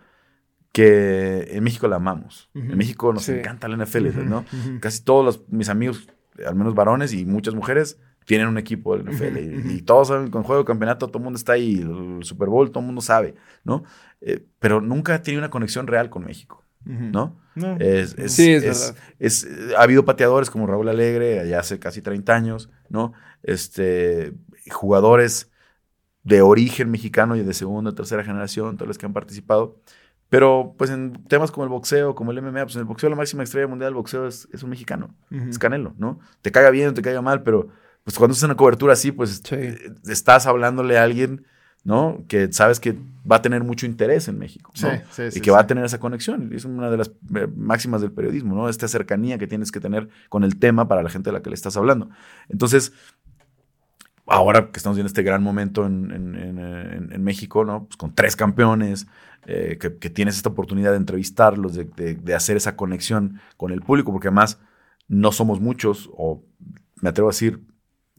que 0.72 1.48
en 1.50 1.62
México 1.64 1.86
la 1.88 1.96
amamos. 1.96 2.48
En 2.54 2.76
México 2.78 3.12
nos 3.12 3.24
Sí. 3.24 3.32
encanta 3.32 3.68
la 3.68 3.76
NFL, 3.76 4.24
¿no? 4.24 4.44
Casi 4.80 5.02
todos 5.04 5.24
los- 5.24 5.48
mis 5.50 5.68
amigos, 5.68 6.08
al 6.46 6.54
menos 6.54 6.74
varones 6.74 7.12
y 7.12 7.26
muchas 7.26 7.54
mujeres, 7.54 7.98
tienen 8.24 8.46
un 8.46 8.56
equipo 8.56 8.96
de 8.96 9.04
la 9.04 9.10
NFL. 9.10 9.70
y- 9.72 9.82
todos 9.82 10.08
saben, 10.08 10.30
con 10.30 10.44
juego 10.44 10.62
de 10.62 10.66
campeonato, 10.66 11.08
todo 11.08 11.18
el 11.18 11.24
mundo 11.24 11.36
está 11.36 11.52
ahí, 11.54 11.80
el 11.80 12.22
Super 12.24 12.48
Bowl, 12.48 12.70
todo 12.70 12.80
el 12.80 12.86
mundo 12.86 13.02
sabe, 13.02 13.34
¿no? 13.64 13.82
Eh, 14.20 14.46
pero 14.60 14.80
nunca 14.80 15.20
tenido 15.22 15.40
una 15.40 15.50
conexión 15.50 15.86
real 15.88 16.08
con 16.08 16.24
México. 16.24 16.61
¿No? 16.84 17.40
No. 17.54 17.76
Es, 17.78 18.14
es- 18.18 18.32
Sí, 18.32 18.50
es 18.52 18.64
es- 18.64 18.80
verdad. 18.88 19.02
es- 19.18 19.48
ha 19.76 19.82
habido 19.82 20.04
pateadores 20.04 20.50
como 20.50 20.66
Raúl 20.66 20.88
Alegre, 20.88 21.40
allá 21.40 21.60
hace 21.60 21.78
casi 21.78 22.00
30 22.02 22.34
años, 22.34 22.70
¿no? 22.88 23.12
Este, 23.42 24.32
jugadores 24.70 25.50
de 26.22 26.40
origen 26.42 26.90
mexicano 26.90 27.36
y 27.36 27.42
de 27.42 27.52
segunda, 27.54 27.94
tercera 27.94 28.24
generación, 28.24 28.76
todos 28.76 28.88
los 28.88 28.98
que 28.98 29.06
han 29.06 29.12
participado. 29.12 29.80
Pero, 30.28 30.74
pues, 30.78 30.88
en 30.90 31.12
temas 31.28 31.50
como 31.50 31.64
el 31.64 31.68
boxeo, 31.70 32.14
como 32.14 32.30
el 32.30 32.38
MMA, 32.38 32.62
pues 32.64 32.76
en 32.76 32.80
el 32.80 32.86
boxeo 32.86 33.10
la 33.10 33.16
máxima 33.16 33.42
estrella 33.42 33.66
mundial 33.66 33.88
del 33.88 33.96
boxeo 33.96 34.26
es, 34.26 34.48
es 34.52 34.62
un 34.62 34.70
mexicano, 34.70 35.14
es 35.30 35.58
Canelo, 35.58 35.94
¿no? 35.98 36.20
Te 36.40 36.50
caiga 36.52 36.70
bien 36.70 36.88
o 36.88 36.94
te 36.94 37.02
caiga 37.02 37.20
mal, 37.20 37.42
pero 37.42 37.68
pues 38.04 38.16
cuando 38.16 38.32
haces 38.32 38.44
una 38.44 38.56
cobertura 38.56 38.94
así, 38.94 39.12
pues 39.12 39.42
Sí. 39.44 39.56
estás 40.08 40.46
hablándole 40.46 40.96
a 40.98 41.02
alguien, 41.02 41.44
¿no? 41.84 42.22
Que 42.28 42.52
sabes 42.52 42.78
que 42.80 42.96
va 43.30 43.36
a 43.36 43.42
tener 43.42 43.64
mucho 43.64 43.86
interés 43.86 44.28
en 44.28 44.38
México, 44.38 44.72
¿no? 44.82 44.90
Sí, 45.10 45.30
sí, 45.30 45.38
y 45.38 45.40
que 45.42 45.50
va 45.50 45.60
a 45.60 45.66
tener 45.66 45.84
esa 45.84 45.98
conexión. 46.00 46.50
Es 46.52 46.64
una 46.64 46.90
de 46.90 46.96
las 46.96 47.08
eh, 47.34 47.48
máximas 47.56 48.00
del 48.00 48.12
periodismo, 48.12 48.54
¿no? 48.54 48.68
Esta 48.68 48.88
cercanía 48.88 49.38
que 49.38 49.46
tienes 49.46 49.70
que 49.72 49.80
tener 49.80 50.08
con 50.28 50.44
el 50.44 50.58
tema 50.58 50.88
para 50.88 51.02
la 51.02 51.10
gente 51.10 51.30
a 51.30 51.32
la 51.32 51.42
que 51.42 51.50
le 51.50 51.54
estás 51.54 51.76
hablando. 51.76 52.08
Entonces, 52.48 52.92
ahora 54.26 54.70
que 54.70 54.78
estamos 54.78 54.96
viendo 54.96 55.08
este 55.08 55.22
gran 55.22 55.42
momento 55.42 55.86
en, 55.86 56.10
en- 56.10 56.34
en, 56.36 56.58
eh, 56.58 56.96
en- 56.96 57.12
en 57.12 57.24
México, 57.24 57.64
¿no? 57.64 57.84
Pues 57.86 57.96
con 57.96 58.14
tres 58.14 58.36
campeones, 58.36 59.06
eh, 59.46 59.76
que, 59.80 59.96
que 59.98 60.10
tienes 60.10 60.36
esta 60.36 60.48
oportunidad 60.50 60.92
de 60.92 60.98
entrevistarlos, 60.98 61.74
de, 61.74 61.84
de- 61.84 62.14
de 62.14 62.34
hacer 62.34 62.56
esa 62.56 62.76
conexión 62.76 63.40
con 63.56 63.72
el 63.72 63.82
público, 63.82 64.12
porque 64.12 64.28
además 64.28 64.60
no 65.08 65.32
somos 65.32 65.60
muchos, 65.60 66.08
o 66.16 66.44
me 67.00 67.08
atrevo 67.08 67.28
a 67.28 67.32
decir, 67.32 67.64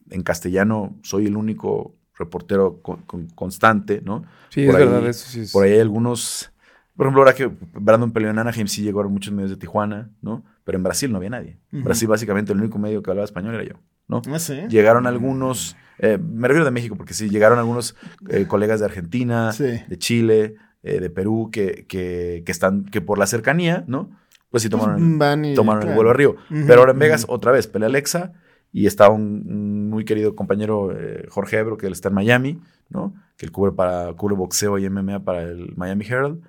en 0.10 0.22
castellano 0.22 0.98
soy 1.01 1.27
el 1.27 1.38
único 1.38 1.96
reportero 2.17 2.79
con- 2.82 3.01
con- 3.03 3.27
constante, 3.29 4.01
¿no? 4.03 4.24
Sí, 4.50 4.65
Por 4.65 4.75
es 4.75 4.82
ahí- 4.82 4.88
verdad, 4.88 5.10
eso 5.10 5.29
sí 5.29 5.41
es. 5.41 5.51
Por 5.51 5.63
ahí 5.65 5.74
hay 5.74 5.79
algunos. 5.79 6.51
Por 6.96 7.08
ejemplo, 7.08 7.22
ahora 7.24 7.34
que 7.34 7.50
Brandon 7.74 8.12
peleó 8.12 8.29
en 8.29 8.38
Anaheim, 8.39 8.67
sí 8.67 8.84
llegaron 8.84 9.12
muchos 9.12 9.34
medios 9.34 9.50
de 9.50 9.58
Tijuana, 9.58 10.12
¿no? 10.22 10.43
Pero 10.63 10.77
en 10.77 10.84
Brasil 10.84 11.12
no 11.12 11.17
había 11.17 11.32
nadie. 11.32 11.58
En 11.72 11.84
Brasil, 11.84 12.08
básicamente, 12.08 12.53
el 12.53 12.60
único 12.60 12.77
medio 12.77 13.01
que 13.01 13.10
hablaba 13.10 13.25
español 13.25 13.55
era 13.55 13.63
yo, 13.63 13.79
¿no? 14.08 14.22
Ah, 14.32 14.38
sí. 14.39 14.60
Llegaron 14.70 15.08
algunos, 15.08 15.75
eh, 15.98 16.20
me 16.20 16.48
refiero 16.48 16.65
de 16.65 16.72
México, 16.72 16.96
porque 16.96 17.13
sí, 17.15 17.29
llegaron 17.29 17.58
algunos 17.58 17.96
eh, 18.29 18.46
colegas 18.48 18.79
de 18.79 18.86
Argentina, 18.86 19.51
Sí. 19.53 19.63
de 19.88 19.98
Chile, 19.98 20.55
eh, 20.84 21.00
de 21.00 21.10
Perú, 21.10 21.50
que, 21.51 21.86
que, 21.88 22.43
que 22.46 22.51
están, 22.51 22.86
que 22.86 23.01
por 23.01 23.17
la 23.17 23.25
cercanía, 23.25 23.84
¿no? 23.88 24.12
Pues 24.51 24.62
sí 24.62 24.70
tomaron, 24.70 25.17
Van 25.17 25.43
y- 25.46 25.55
tomaron 25.55 25.88
el 25.89 25.96
vuelo 25.96 26.12
a 26.12 26.13
Río. 26.13 26.36
Pero 26.67 26.82
ahora 26.82 26.91
en 26.91 27.00
Vegas, 27.00 27.25
otra 27.27 27.51
vez, 27.51 27.65
pelea 27.65 27.88
Alexa 27.88 28.34
y 28.74 28.88
está 28.88 29.10
un, 29.10 29.46
un 29.48 29.89
muy 29.89 30.03
querido 30.03 30.36
compañero, 30.36 30.92
eh, 30.92 31.25
Jorge 31.30 31.58
Ebro, 31.60 31.77
que 31.77 31.86
él 31.88 31.94
está 31.94 32.10
en 32.10 32.15
Miami, 32.15 32.60
¿no? 32.89 33.13
Que 33.38 33.46
él 33.46 33.51
cubre, 33.53 33.72
para, 33.72 34.12
cubre 34.13 34.36
boxeo 34.36 34.77
y 34.80 34.86
MMA 34.89 35.24
para 35.24 35.44
el 35.44 35.74
Miami 35.77 36.03
Herald, 36.06 36.42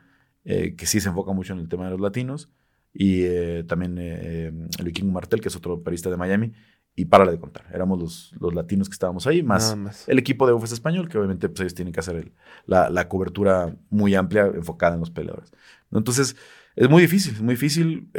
eh, 0.44 0.74
que 0.74 0.86
sí 0.86 1.00
se 1.00 1.08
enfoca 1.10 1.32
mucho 1.32 1.52
en 1.52 1.60
el 1.60 1.68
tema 1.68 1.84
de 1.84 1.90
los 1.92 2.00
latinos. 2.00 2.50
Y 2.92 3.22
eh, 3.24 3.64
también 3.68 3.96
eh, 3.98 4.52
el 4.78 4.84
Vikingo 4.84 5.12
Martel, 5.12 5.40
que 5.40 5.48
es 5.48 5.56
otro 5.56 5.82
periodista 5.82 6.10
de 6.10 6.16
Miami. 6.16 6.52
Y 6.96 7.06
párale 7.06 7.32
de 7.32 7.40
contar, 7.40 7.66
éramos 7.74 7.98
los, 7.98 8.32
los 8.38 8.54
latinos 8.54 8.88
que 8.88 8.92
estábamos 8.92 9.26
ahí, 9.26 9.42
más 9.42 9.74
el 10.06 10.16
equipo 10.20 10.46
de 10.46 10.52
UFES 10.52 10.70
español, 10.70 11.08
que 11.08 11.18
obviamente 11.18 11.48
pues, 11.48 11.58
ellos 11.62 11.74
tienen 11.74 11.92
que 11.92 11.98
hacer 11.98 12.14
el- 12.14 12.32
la, 12.66 12.88
la 12.88 13.08
cobertura 13.08 13.74
muy 13.90 14.14
amplia 14.14 14.46
enfocada 14.46 14.94
en 14.94 15.00
los 15.00 15.10
peleadores. 15.10 15.50
Entonces, 15.90 16.36
es 16.76 16.88
muy 16.88 17.02
difícil, 17.02 17.34
es 17.34 17.42
muy 17.42 17.54
difícil. 17.54 18.10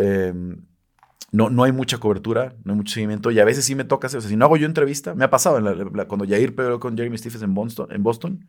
No, 1.36 1.50
no 1.50 1.64
hay 1.64 1.72
mucha 1.72 1.98
cobertura, 1.98 2.56
no 2.64 2.74
hay 2.74 2.78
mucho 2.78 2.94
seguimiento. 2.94 3.32
Y 3.32 3.40
a 3.40 3.46
veces 3.46 3.66
sí 3.66 3.76
me 3.76 3.84
toca 3.84 4.08
hacer, 4.08 4.18
o 4.20 4.22
sea, 4.22 4.30
si 4.30 4.36
no 4.38 4.46
hago 4.46 4.58
yo 4.58 4.66
entrevista, 4.66 5.14
me 5.16 5.26
ha 5.26 5.30
pasado 5.30 5.58
en 5.58 5.64
la- 5.66 5.74
la- 5.76 6.06
cuando 6.08 6.26
Jair 6.28 6.56
peleó 6.56 6.80
con 6.80 6.96
Jeremy 6.98 7.18
Stephens 7.18 7.44
en 7.44 7.54
Boston, 7.54 7.88
en 7.92 8.04
Boston 8.04 8.48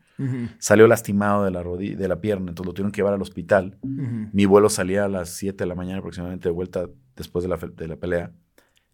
salió 0.59 0.87
lastimado 0.87 1.45
de 1.45 1.51
la, 1.51 1.63
rodilla, 1.63 1.97
de 1.97 2.09
la 2.09 2.21
pierna, 2.21 2.49
entonces 2.51 2.67
lo 2.67 2.73
tuvieron 2.75 2.93
que 2.93 2.99
llevar 2.99 3.15
al 3.15 3.23
hospital. 3.23 3.79
Mi 3.83 4.45
vuelo 4.47 4.69
salía 4.69 5.05
a 5.05 5.09
las 5.09 5.31
7 5.31 5.65
de 5.65 5.69
la 5.69 5.75
mañana 5.75 5.99
aproximadamente 5.99 6.49
de 6.49 6.53
vuelta 6.55 6.87
después 7.17 7.43
de 7.43 7.49
la, 7.49 7.57
de 7.57 7.89
la 7.89 7.97
pelea. 7.97 8.31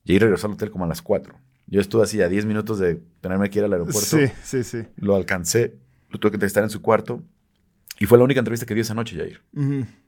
Ahí 0.08 0.18
regresó 0.18 0.46
al 0.48 0.54
hotel 0.54 0.70
como 0.70 0.84
a 0.84 0.88
las 0.88 1.02
4. 1.02 1.34
Yo 1.66 1.80
estuve 1.80 2.02
así 2.02 2.20
a 2.20 2.28
10 2.28 2.44
minutos 2.44 2.78
de 2.78 3.00
tenerme 3.20 3.48
que 3.50 3.60
ir 3.60 3.64
al 3.64 3.72
aeropuerto. 3.72 4.00
Sí, 4.18 4.26
sí, 4.42 4.64
sí. 4.64 4.82
Lo 4.96 5.14
alcancé, 5.16 5.76
lo 6.10 6.18
tuve 6.18 6.32
que 6.32 6.36
entrevistar 6.36 6.62
en 6.64 6.70
su 6.70 6.82
cuarto. 6.82 7.22
Y 8.00 8.06
fue 8.06 8.18
la 8.18 8.24
única 8.24 8.40
entrevista 8.40 8.66
que 8.66 8.74
dio 8.74 8.82
esa 8.82 8.94
noche, 8.94 9.16
Jair. 9.16 9.40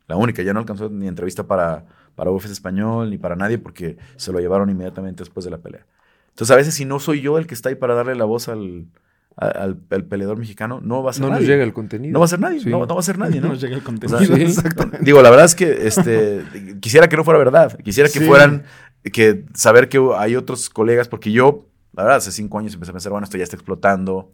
La 0.09 0.17
única. 0.17 0.43
Ya 0.43 0.53
no 0.53 0.59
alcanzó 0.59 0.91
ni 0.91 1.07
entrevista 1.07 1.47
para, 1.47 1.87
para 2.15 2.31
UFC 2.31 2.51
Español 2.51 3.11
ni 3.11 3.19
para 3.19 3.37
nadie 3.37 3.59
porque 3.59 3.97
se 4.17 4.33
lo 4.33 4.39
llevaron 4.41 4.71
inmediatamente 4.71 5.23
después 5.23 5.45
de 5.45 5.51
la 5.51 5.59
pelea. 5.59 5.87
Entonces, 6.31 6.53
a 6.53 6.57
veces, 6.57 6.75
si 6.75 6.85
no 6.85 6.99
soy 6.99 7.21
yo 7.21 7.39
el 7.39 7.47
que 7.47 7.55
está 7.55 7.69
ahí 7.69 7.75
para 7.77 7.95
darle 7.95 8.15
la 8.17 8.25
voz 8.25 8.49
al, 8.49 8.87
al, 9.37 9.79
al 9.91 10.05
peleador 10.05 10.37
mexicano, 10.37 10.81
no 10.83 11.03
va 11.03 11.11
a 11.11 11.13
ser 11.13 11.23
No 11.23 11.31
nos 11.31 11.43
llega 11.43 11.63
el 11.63 11.73
contenido. 11.73 12.13
No 12.13 12.19
va 12.19 12.25
a 12.25 12.29
ser 12.29 12.41
nadie. 12.41 12.61
Sí. 12.61 12.71
No, 12.71 12.87
no 12.87 12.95
va 12.95 13.01
a 13.01 13.05
ser 13.05 13.19
nadie, 13.19 13.41
¿no? 13.41 13.49
Nos 13.49 13.61
llega 13.61 13.75
el 13.77 13.83
O 13.83 13.85
contenido. 13.85 14.19
sea, 14.25 14.37
Sí. 14.37 14.43
Exactamente. 14.43 14.99
Digo, 15.03 15.23
la 15.23 15.31
verdad 15.31 15.47
es 15.47 15.55
que 15.55 15.87
este, 15.87 16.45
quisiera 16.81 17.09
que 17.09 17.17
no 17.17 17.25
fuera 17.25 17.39
verdad. 17.39 17.79
Quisiera 17.85 18.09
que 18.09 18.19
Sí. 18.19 18.25
fueran, 18.27 18.65
que 19.13 19.45
saber 19.55 19.89
que 19.89 20.01
hay 20.17 20.35
otros 20.35 20.71
colegas, 20.71 21.09
porque 21.09 21.31
yo, 21.31 21.67
la 21.93 22.03
verdad, 22.05 22.19
hace 22.19 22.33
cinco 22.33 22.59
años 22.59 22.75
empecé 22.75 22.91
a 22.91 22.95
pensar, 22.95 23.13
bueno, 23.13 23.25
esto 23.25 23.37
ya 23.37 23.45
está 23.45 23.57
explotando. 23.57 24.33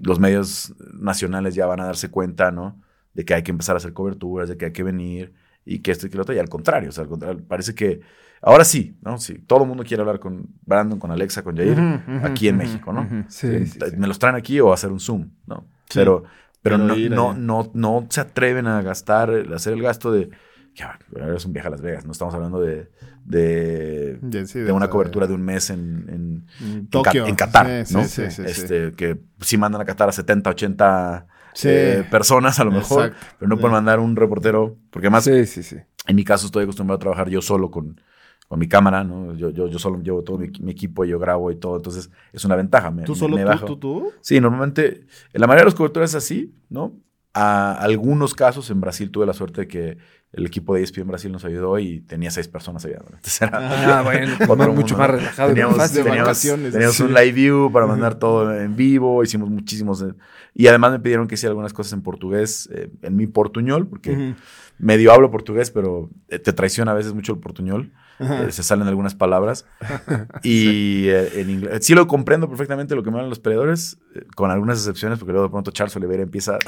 Los 0.00 0.18
medios 0.20 0.74
nacionales 0.92 1.54
ya 1.54 1.66
van 1.66 1.80
a 1.80 1.86
darse 1.86 2.10
cuenta, 2.10 2.50
¿no? 2.50 2.80
De 3.14 3.24
que 3.24 3.34
hay 3.34 3.42
que 3.42 3.50
empezar 3.52 3.74
a 3.74 3.78
hacer 3.78 3.92
coberturas, 3.94 4.48
de 4.48 4.56
que 4.56 4.66
hay 4.66 4.72
que 4.72 4.82
venir 4.82 5.32
y 5.74 5.80
que 5.80 5.90
esto 5.92 6.06
y 6.06 6.10
que 6.10 6.16
lo 6.16 6.22
otro. 6.22 6.34
Y 6.34 6.38
al 6.38 6.48
contrario, 6.48 6.88
o 6.90 6.92
sea, 6.92 7.04
al 7.04 7.10
contrario, 7.10 7.44
parece 7.46 7.74
que 7.74 8.00
ahora 8.42 8.64
sí, 8.64 8.96
¿no? 9.02 9.18
Sí, 9.18 9.38
todo 9.40 9.62
el 9.62 9.68
mundo 9.68 9.84
quiere 9.84 10.00
hablar 10.02 10.20
con 10.20 10.46
Brandon, 10.64 10.98
con 10.98 11.10
Alexa, 11.10 11.42
con 11.42 11.56
Jair, 11.56 11.78
Ujú, 11.78 11.86
ujú, 12.06 12.14
aquí 12.20 12.48
en 12.48 12.56
ujú, 12.56 12.56
México, 12.56 12.92
¿no? 12.92 13.02
ujú. 13.02 13.24
Sí, 13.28 13.66
sí, 13.66 13.80
sí. 13.82 13.96
Me 13.96 14.06
los 14.06 14.18
traen 14.18 14.36
aquí 14.36 14.60
o 14.60 14.72
hacer 14.72 14.90
un 14.90 15.00
Zoom, 15.00 15.30
¿no? 15.46 15.66
Sí. 15.90 16.00
Pero, 16.00 16.24
pero, 16.62 16.76
Pero 16.76 16.78
no, 16.78 16.96
no, 16.96 17.34
no, 17.34 17.70
no 17.74 18.06
se 18.10 18.20
atreven 18.20 18.66
a 18.66 18.82
gastar, 18.82 19.30
a 19.30 19.54
hacer 19.56 19.72
el 19.72 19.82
gasto 19.82 20.12
de. 20.12 20.30
Ya, 20.74 20.98
es 21.34 21.44
un 21.44 21.52
viaje 21.52 21.68
a 21.68 21.70
Las 21.72 21.80
Vegas, 21.82 22.04
no 22.06 22.12
estamos 22.12 22.34
hablando 22.34 22.60
de, 22.60 22.88
de, 23.24 24.20
sí, 24.46 24.60
de 24.60 24.72
una 24.72 24.88
cobertura 24.88 25.26
de 25.26 25.34
un 25.34 25.42
mes 25.42 25.70
en, 25.70 26.06
en, 26.08 26.46
en 26.60 26.86
en 26.90 26.90
Tokio. 26.90 27.24
Ca- 27.24 27.28
en 27.28 27.34
Qatar, 27.36 27.66
Sí, 27.84 27.92
¿no? 27.92 28.02
este, 28.02 28.92
Que 28.94 29.18
sí 29.40 29.56
mandan 29.56 29.80
a 29.80 29.84
Qatar 29.84 30.08
a 30.08 30.12
70, 30.12 30.50
80 30.50 31.26
Sí. 31.60 31.68
eh, 31.70 32.04
personas 32.08 32.60
a 32.60 32.64
lo 32.64 32.70
mejor, 32.70 33.06
Exacto. 33.06 33.26
pero 33.40 33.48
no 33.48 33.56
pueden 33.56 33.72
mandar 33.72 33.98
un 33.98 34.14
reportero, 34.14 34.76
porque 34.90 35.08
además 35.08 35.24
Sí, 35.24 35.44
sí, 35.46 35.62
sí. 35.64 35.76
en 36.06 36.16
mi 36.16 36.22
caso 36.24 36.46
estoy 36.46 36.62
acostumbrado 36.62 36.96
a 36.96 37.00
trabajar 37.00 37.28
yo 37.28 37.42
solo 37.42 37.68
con, 37.70 38.00
con 38.46 38.58
mi 38.60 38.68
cámara, 38.68 39.02
¿no? 39.02 39.34
Yo, 39.34 39.50
yo, 39.50 39.66
yo 39.66 39.78
solo 39.78 40.00
llevo 40.00 40.22
todo 40.22 40.38
mi, 40.38 40.48
mi 40.60 40.70
equipo, 40.70 41.04
yo 41.04 41.18
grabo 41.18 41.50
y 41.50 41.56
todo, 41.56 41.76
entonces 41.76 42.10
es 42.32 42.44
una 42.44 42.54
ventaja. 42.54 42.90
Me, 42.92 43.02
¿Tú 43.02 43.12
me- 43.12 43.18
solo 43.18 43.36
me 43.36 43.42
tú, 43.42 43.48
bajo. 43.48 43.66
tú, 43.66 43.76
tú? 43.76 44.12
Sí, 44.20 44.40
normalmente, 44.40 45.06
en 45.32 45.40
la 45.40 45.46
mayoría 45.48 45.62
de 45.62 45.70
las 45.70 45.74
coberturas 45.74 46.10
es 46.10 46.14
así, 46.16 46.54
¿no? 46.70 46.92
A 47.34 47.72
algunos 47.74 48.34
casos 48.34 48.70
en 48.70 48.80
Brasil 48.80 49.10
tuve 49.10 49.26
la 49.26 49.32
suerte 49.34 49.62
de 49.62 49.68
que 49.68 49.98
el 50.32 50.44
equipo 50.46 50.74
de 50.74 50.82
ESPN 50.82 51.06
Brasil 51.08 51.32
nos 51.32 51.44
ayudó 51.44 51.78
y 51.78 52.00
tenía 52.00 52.30
seis 52.30 52.48
personas. 52.48 52.84
Entonces 52.84 53.40
era 53.42 53.98
Ah, 53.98 54.02
bueno, 54.02 54.36
mundo, 54.46 54.72
mucho 54.72 54.96
más 54.98 55.10
relajado 55.10 55.50
y 55.50 55.54
más 55.54 55.54
Teníamos, 55.54 55.92
de 55.94 56.02
teníamos- 56.02 56.18
vacaciones, 56.26 56.72
teníamos 56.72 56.96
sí. 56.96 57.02
un 57.02 57.14
live 57.14 57.32
view 57.32 57.72
para 57.72 57.86
mandar 57.86 58.18
todo 58.18 58.54
en 58.54 58.76
vivo, 58.76 59.22
hicimos 59.24 59.48
muchísimos. 59.48 60.02
eh, 60.02 60.12
Y 60.54 60.66
además 60.66 60.92
me 60.92 61.00
pidieron 61.00 61.28
que 61.28 61.34
hiciera 61.36 61.50
algunas 61.52 61.72
cosas 61.72 61.94
en 61.94 62.02
portugués, 62.02 62.68
eh, 62.72 62.90
en 63.02 63.16
mi 63.16 63.26
portuñol, 63.26 63.86
porque 63.88 64.34
medio 64.78 65.12
hablo 65.12 65.30
portugués, 65.30 65.70
pero 65.70 66.10
eh, 66.28 66.38
te 66.38 66.52
traiciona 66.52 66.92
a 66.92 66.94
veces 66.94 67.14
mucho 67.14 67.32
el 67.32 67.38
portuñol. 67.40 67.92
Eh, 68.20 68.48
se 68.50 68.62
salen 68.62 68.88
algunas 68.88 69.14
palabras. 69.14 69.64
y 70.42 71.08
eh, 71.08 71.40
en 71.40 71.50
inglés. 71.50 71.84
Sí 71.86 71.94
lo 71.94 72.06
comprendo 72.06 72.48
perfectamente 72.48 72.94
lo 72.94 73.02
que 73.02 73.10
me 73.10 73.16
hablan 73.16 73.30
los 73.30 73.38
peleadores, 73.38 73.98
eh, 74.14 74.22
con 74.34 74.50
algunas 74.50 74.78
excepciones, 74.78 75.18
porque 75.18 75.32
luego 75.32 75.46
de 75.48 75.50
pronto 75.52 75.70
Charles 75.70 75.94
Oliveira 75.96 76.22
empieza, 76.22 76.58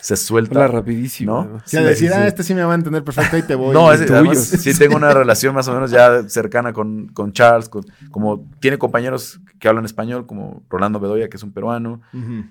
se 0.00 0.16
suelta. 0.16 0.64
Habla 0.64 0.78
rapidísimo. 0.78 1.48
¿No? 1.52 1.60
Sí, 1.64 1.76
a 1.76 1.82
decir, 1.82 2.12
ah, 2.12 2.26
este 2.26 2.42
sí 2.42 2.54
me 2.54 2.62
va 2.64 2.72
a 2.72 2.76
entender 2.76 3.04
perfecto, 3.04 3.36
ahí 3.36 3.42
te 3.42 3.54
voy. 3.54 3.72
No, 3.74 3.92
es, 3.92 4.00
además, 4.10 4.38
sí 4.38 4.76
tengo 4.78 4.96
una 4.96 5.12
relación 5.12 5.54
más 5.54 5.68
o 5.68 5.74
menos 5.74 5.90
ya 5.90 6.28
cercana 6.28 6.72
con, 6.72 7.08
con 7.08 7.32
Charles, 7.32 7.68
con- 7.68 7.84
como 8.10 8.48
tiene 8.60 8.78
compañeros 8.78 9.40
que 9.58 9.68
hablan 9.68 9.84
español, 9.84 10.26
como 10.26 10.62
Rolando 10.68 11.00
Bedoya, 11.00 11.28
que 11.28 11.36
es 11.36 11.42
un 11.42 11.52
peruano, 11.52 12.00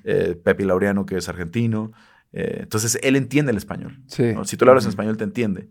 eh, 0.04 0.40
Pepe 0.44 0.66
Laureano, 0.66 1.06
que 1.06 1.18
es 1.18 1.30
argentino. 1.30 1.92
Eh, 2.38 2.60
entonces, 2.64 3.00
él 3.02 3.16
entiende 3.16 3.52
el 3.54 3.58
español. 3.58 3.98
Sí. 4.08 4.34
¿no? 4.34 4.44
Si 4.44 4.58
tú 4.58 4.66
le 4.66 4.72
hablas 4.72 4.84
en 4.84 4.90
español, 4.90 5.16
te 5.16 5.24
entiende. 5.24 5.70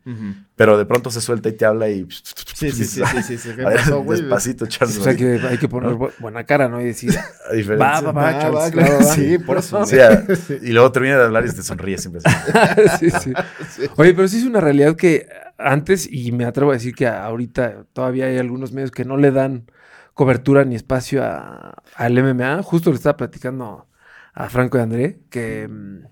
Pero 0.56 0.78
de 0.78 0.86
pronto 0.86 1.10
se 1.10 1.20
suelta 1.20 1.50
y 1.50 1.52
te 1.52 1.66
habla 1.66 1.90
y... 1.90 2.06
Sí, 2.54 2.70
sí, 2.72 2.84
sí, 2.86 3.02
sí, 3.04 3.22
sí, 3.22 3.36
sí. 3.38 3.48
¿Qué 3.54 3.62
A 3.64 3.68
ver, 3.68 3.76
pasó, 3.80 4.00
güey? 4.02 4.18
Despacito, 4.20 4.66
Charles. 4.66 4.96
O 4.98 5.02
sea 5.02 5.14
que 5.14 5.38
hay 5.46 5.58
que 5.58 5.68
poner 5.68 5.90
bu- 5.92 6.12
buena 6.18 6.44
cara, 6.44 6.68
¿no? 6.68 6.80
Y 6.80 6.84
decir, 6.86 7.10
A 7.18 7.76
va, 7.76 8.00
va, 8.00 8.12
va, 8.12 8.22
Va, 8.22 8.38
Charles, 8.38 8.60
va, 8.60 8.70
claro, 8.70 8.94
va. 8.96 9.02
Sí, 9.02 9.38
por 9.38 9.58
eso. 9.58 9.84
Sí, 9.86 9.98
a- 10.00 10.24
y 10.62 10.72
luego 10.72 10.90
termina 10.90 11.18
de 11.18 11.24
hablar 11.24 11.44
y 11.44 11.50
te 11.52 11.62
sonríe 11.62 11.98
siempre. 11.98 12.22
sí, 12.98 13.10
sí. 13.10 13.32
Oye, 13.96 14.14
pero 14.14 14.26
sí 14.26 14.38
es 14.38 14.44
una 14.44 14.60
realidad 14.60 14.96
que 14.96 15.28
antes, 15.58 16.08
y 16.10 16.32
me 16.32 16.46
atrevo 16.46 16.70
a 16.70 16.74
decir 16.74 16.94
que 16.94 17.06
ahorita 17.06 17.84
todavía 17.92 18.24
hay 18.26 18.38
algunos 18.38 18.72
medios 18.72 18.90
que 18.90 19.04
no 19.04 19.16
le 19.18 19.30
dan 19.30 19.70
cobertura 20.14 20.64
ni 20.64 20.76
espacio 20.76 21.22
a- 21.24 21.82
al 21.96 22.16
MMA. 22.16 22.62
Justo 22.62 22.88
le 22.90 22.96
estaba 22.96 23.16
platicando 23.18 23.86
a 24.32 24.48
Franco 24.48 24.78
y 24.78 24.80
André 24.80 25.18
que 25.30 25.68
mm, 25.68 26.06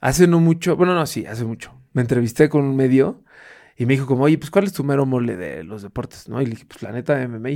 hace 0.00 0.26
no 0.26 0.40
mucho, 0.40 0.76
bueno, 0.76 0.94
no, 0.94 1.06
sí, 1.06 1.26
hace 1.26 1.44
mucho. 1.44 1.72
Me 1.92 2.02
entrevisté 2.02 2.48
con 2.48 2.64
un 2.64 2.76
medio 2.76 3.22
y 3.76 3.86
me 3.86 3.94
dijo 3.94 4.06
como, 4.06 4.24
oye, 4.24 4.38
pues 4.38 4.50
¿cuál 4.50 4.64
es 4.64 4.72
tu 4.72 4.84
mero 4.84 5.06
mole 5.06 5.36
de 5.36 5.64
los 5.64 5.82
deportes? 5.82 6.28
¿No? 6.28 6.40
Y 6.42 6.46
le 6.46 6.52
dije, 6.52 6.64
pues 6.66 6.82
la 6.82 6.92
neta 6.92 7.26
MMA. 7.26 7.50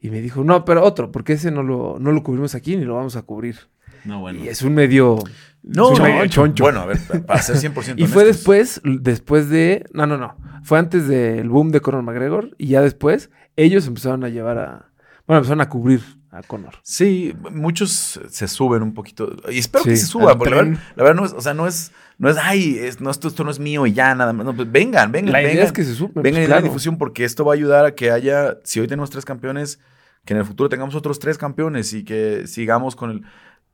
Y 0.00 0.10
me 0.10 0.20
dijo, 0.20 0.42
no, 0.44 0.64
pero 0.64 0.82
otro, 0.82 1.12
porque 1.12 1.34
ese 1.34 1.50
no 1.50 1.62
lo, 1.62 1.98
no 2.00 2.12
lo 2.12 2.22
cubrimos 2.22 2.54
aquí 2.54 2.76
ni 2.76 2.84
lo 2.84 2.96
vamos 2.96 3.16
a 3.16 3.22
cubrir. 3.22 3.56
No, 4.04 4.20
bueno. 4.20 4.42
Y 4.42 4.48
es 4.48 4.62
un 4.62 4.74
medio... 4.74 5.18
No, 5.62 5.92
es 5.92 6.00
un 6.00 6.04
medio 6.04 6.26
choncho. 6.26 6.64
Bueno, 6.64 6.80
a 6.80 6.86
ver, 6.86 6.98
para 7.24 7.40
ser 7.40 7.56
100% 7.56 7.94
Y 7.96 8.06
fue 8.06 8.24
después, 8.24 8.80
después 8.84 9.48
de. 9.48 9.86
No, 9.92 10.08
no, 10.08 10.18
no. 10.18 10.36
Fue 10.64 10.78
antes 10.80 11.06
del 11.06 11.48
boom 11.48 11.70
de 11.70 11.80
Conor 11.80 12.02
McGregor. 12.02 12.50
Y 12.58 12.66
ya 12.66 12.82
después, 12.82 13.30
ellos 13.54 13.86
empezaron 13.86 14.24
a 14.24 14.28
llevar 14.28 14.58
a. 14.58 14.92
Bueno, 15.28 15.38
empezaron 15.38 15.60
a 15.60 15.68
cubrir 15.68 16.00
a 16.32 16.42
Conor. 16.42 16.74
Sí, 16.82 17.34
muchos 17.52 18.18
se 18.28 18.48
suben 18.48 18.82
un 18.82 18.94
poquito. 18.94 19.36
Y 19.50 19.58
espero 19.58 19.84
que 19.84 19.90
Sí, 19.90 19.98
se 19.98 20.06
suban, 20.06 20.30
al 20.30 20.38
porque 20.38 20.50
la 20.54 20.62
verdad, 20.62 20.78
la 20.96 21.02
verdad 21.04 21.20
no 21.20 21.26
es, 21.26 21.32
o 21.34 21.40
sea, 21.40 21.54
no 21.54 21.66
es, 21.68 21.92
no 22.18 22.28
es, 22.30 22.36
ay, 22.40 22.78
es- 22.78 23.00
no, 23.00 23.10
esto, 23.10 23.28
esto 23.28 23.44
no 23.44 23.50
es 23.50 23.58
mío 23.60 23.86
y 23.86 23.92
ya, 23.92 24.14
nada 24.14 24.32
más. 24.32 24.44
No, 24.46 24.56
pues 24.56 24.70
vengan, 24.72 25.12
vengan, 25.12 25.32
La 25.32 25.40
idea 25.42 25.50
vengan. 25.50 25.66
es 25.66 25.72
que 25.72 25.84
se 25.84 25.94
suben, 25.94 26.14
Vengan 26.14 26.22
pues, 26.22 26.32
y 26.32 26.40
den 26.40 26.50
la 26.50 26.56
claro. 26.56 26.64
difusión, 26.68 26.96
porque 26.98 27.24
esto 27.24 27.44
va 27.44 27.52
a 27.52 27.56
ayudar 27.56 27.84
a 27.84 27.94
que 27.94 28.10
haya, 28.10 28.58
si 28.64 28.80
hoy 28.80 28.88
tenemos 28.88 29.10
tres 29.10 29.24
campeones, 29.24 29.78
que 30.24 30.32
en 30.34 30.38
el 30.40 30.46
futuro 30.46 30.68
tengamos 30.68 30.94
otros 30.94 31.18
tres 31.18 31.36
campeones 31.38 31.92
y 31.92 32.02
que 32.04 32.46
sigamos 32.46 32.96
con 32.96 33.10
el. 33.10 33.22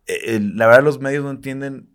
el- 0.06 0.56
la 0.56 0.66
verdad, 0.66 0.82
los 0.82 1.00
medios 1.00 1.22
no 1.24 1.30
entienden 1.30 1.88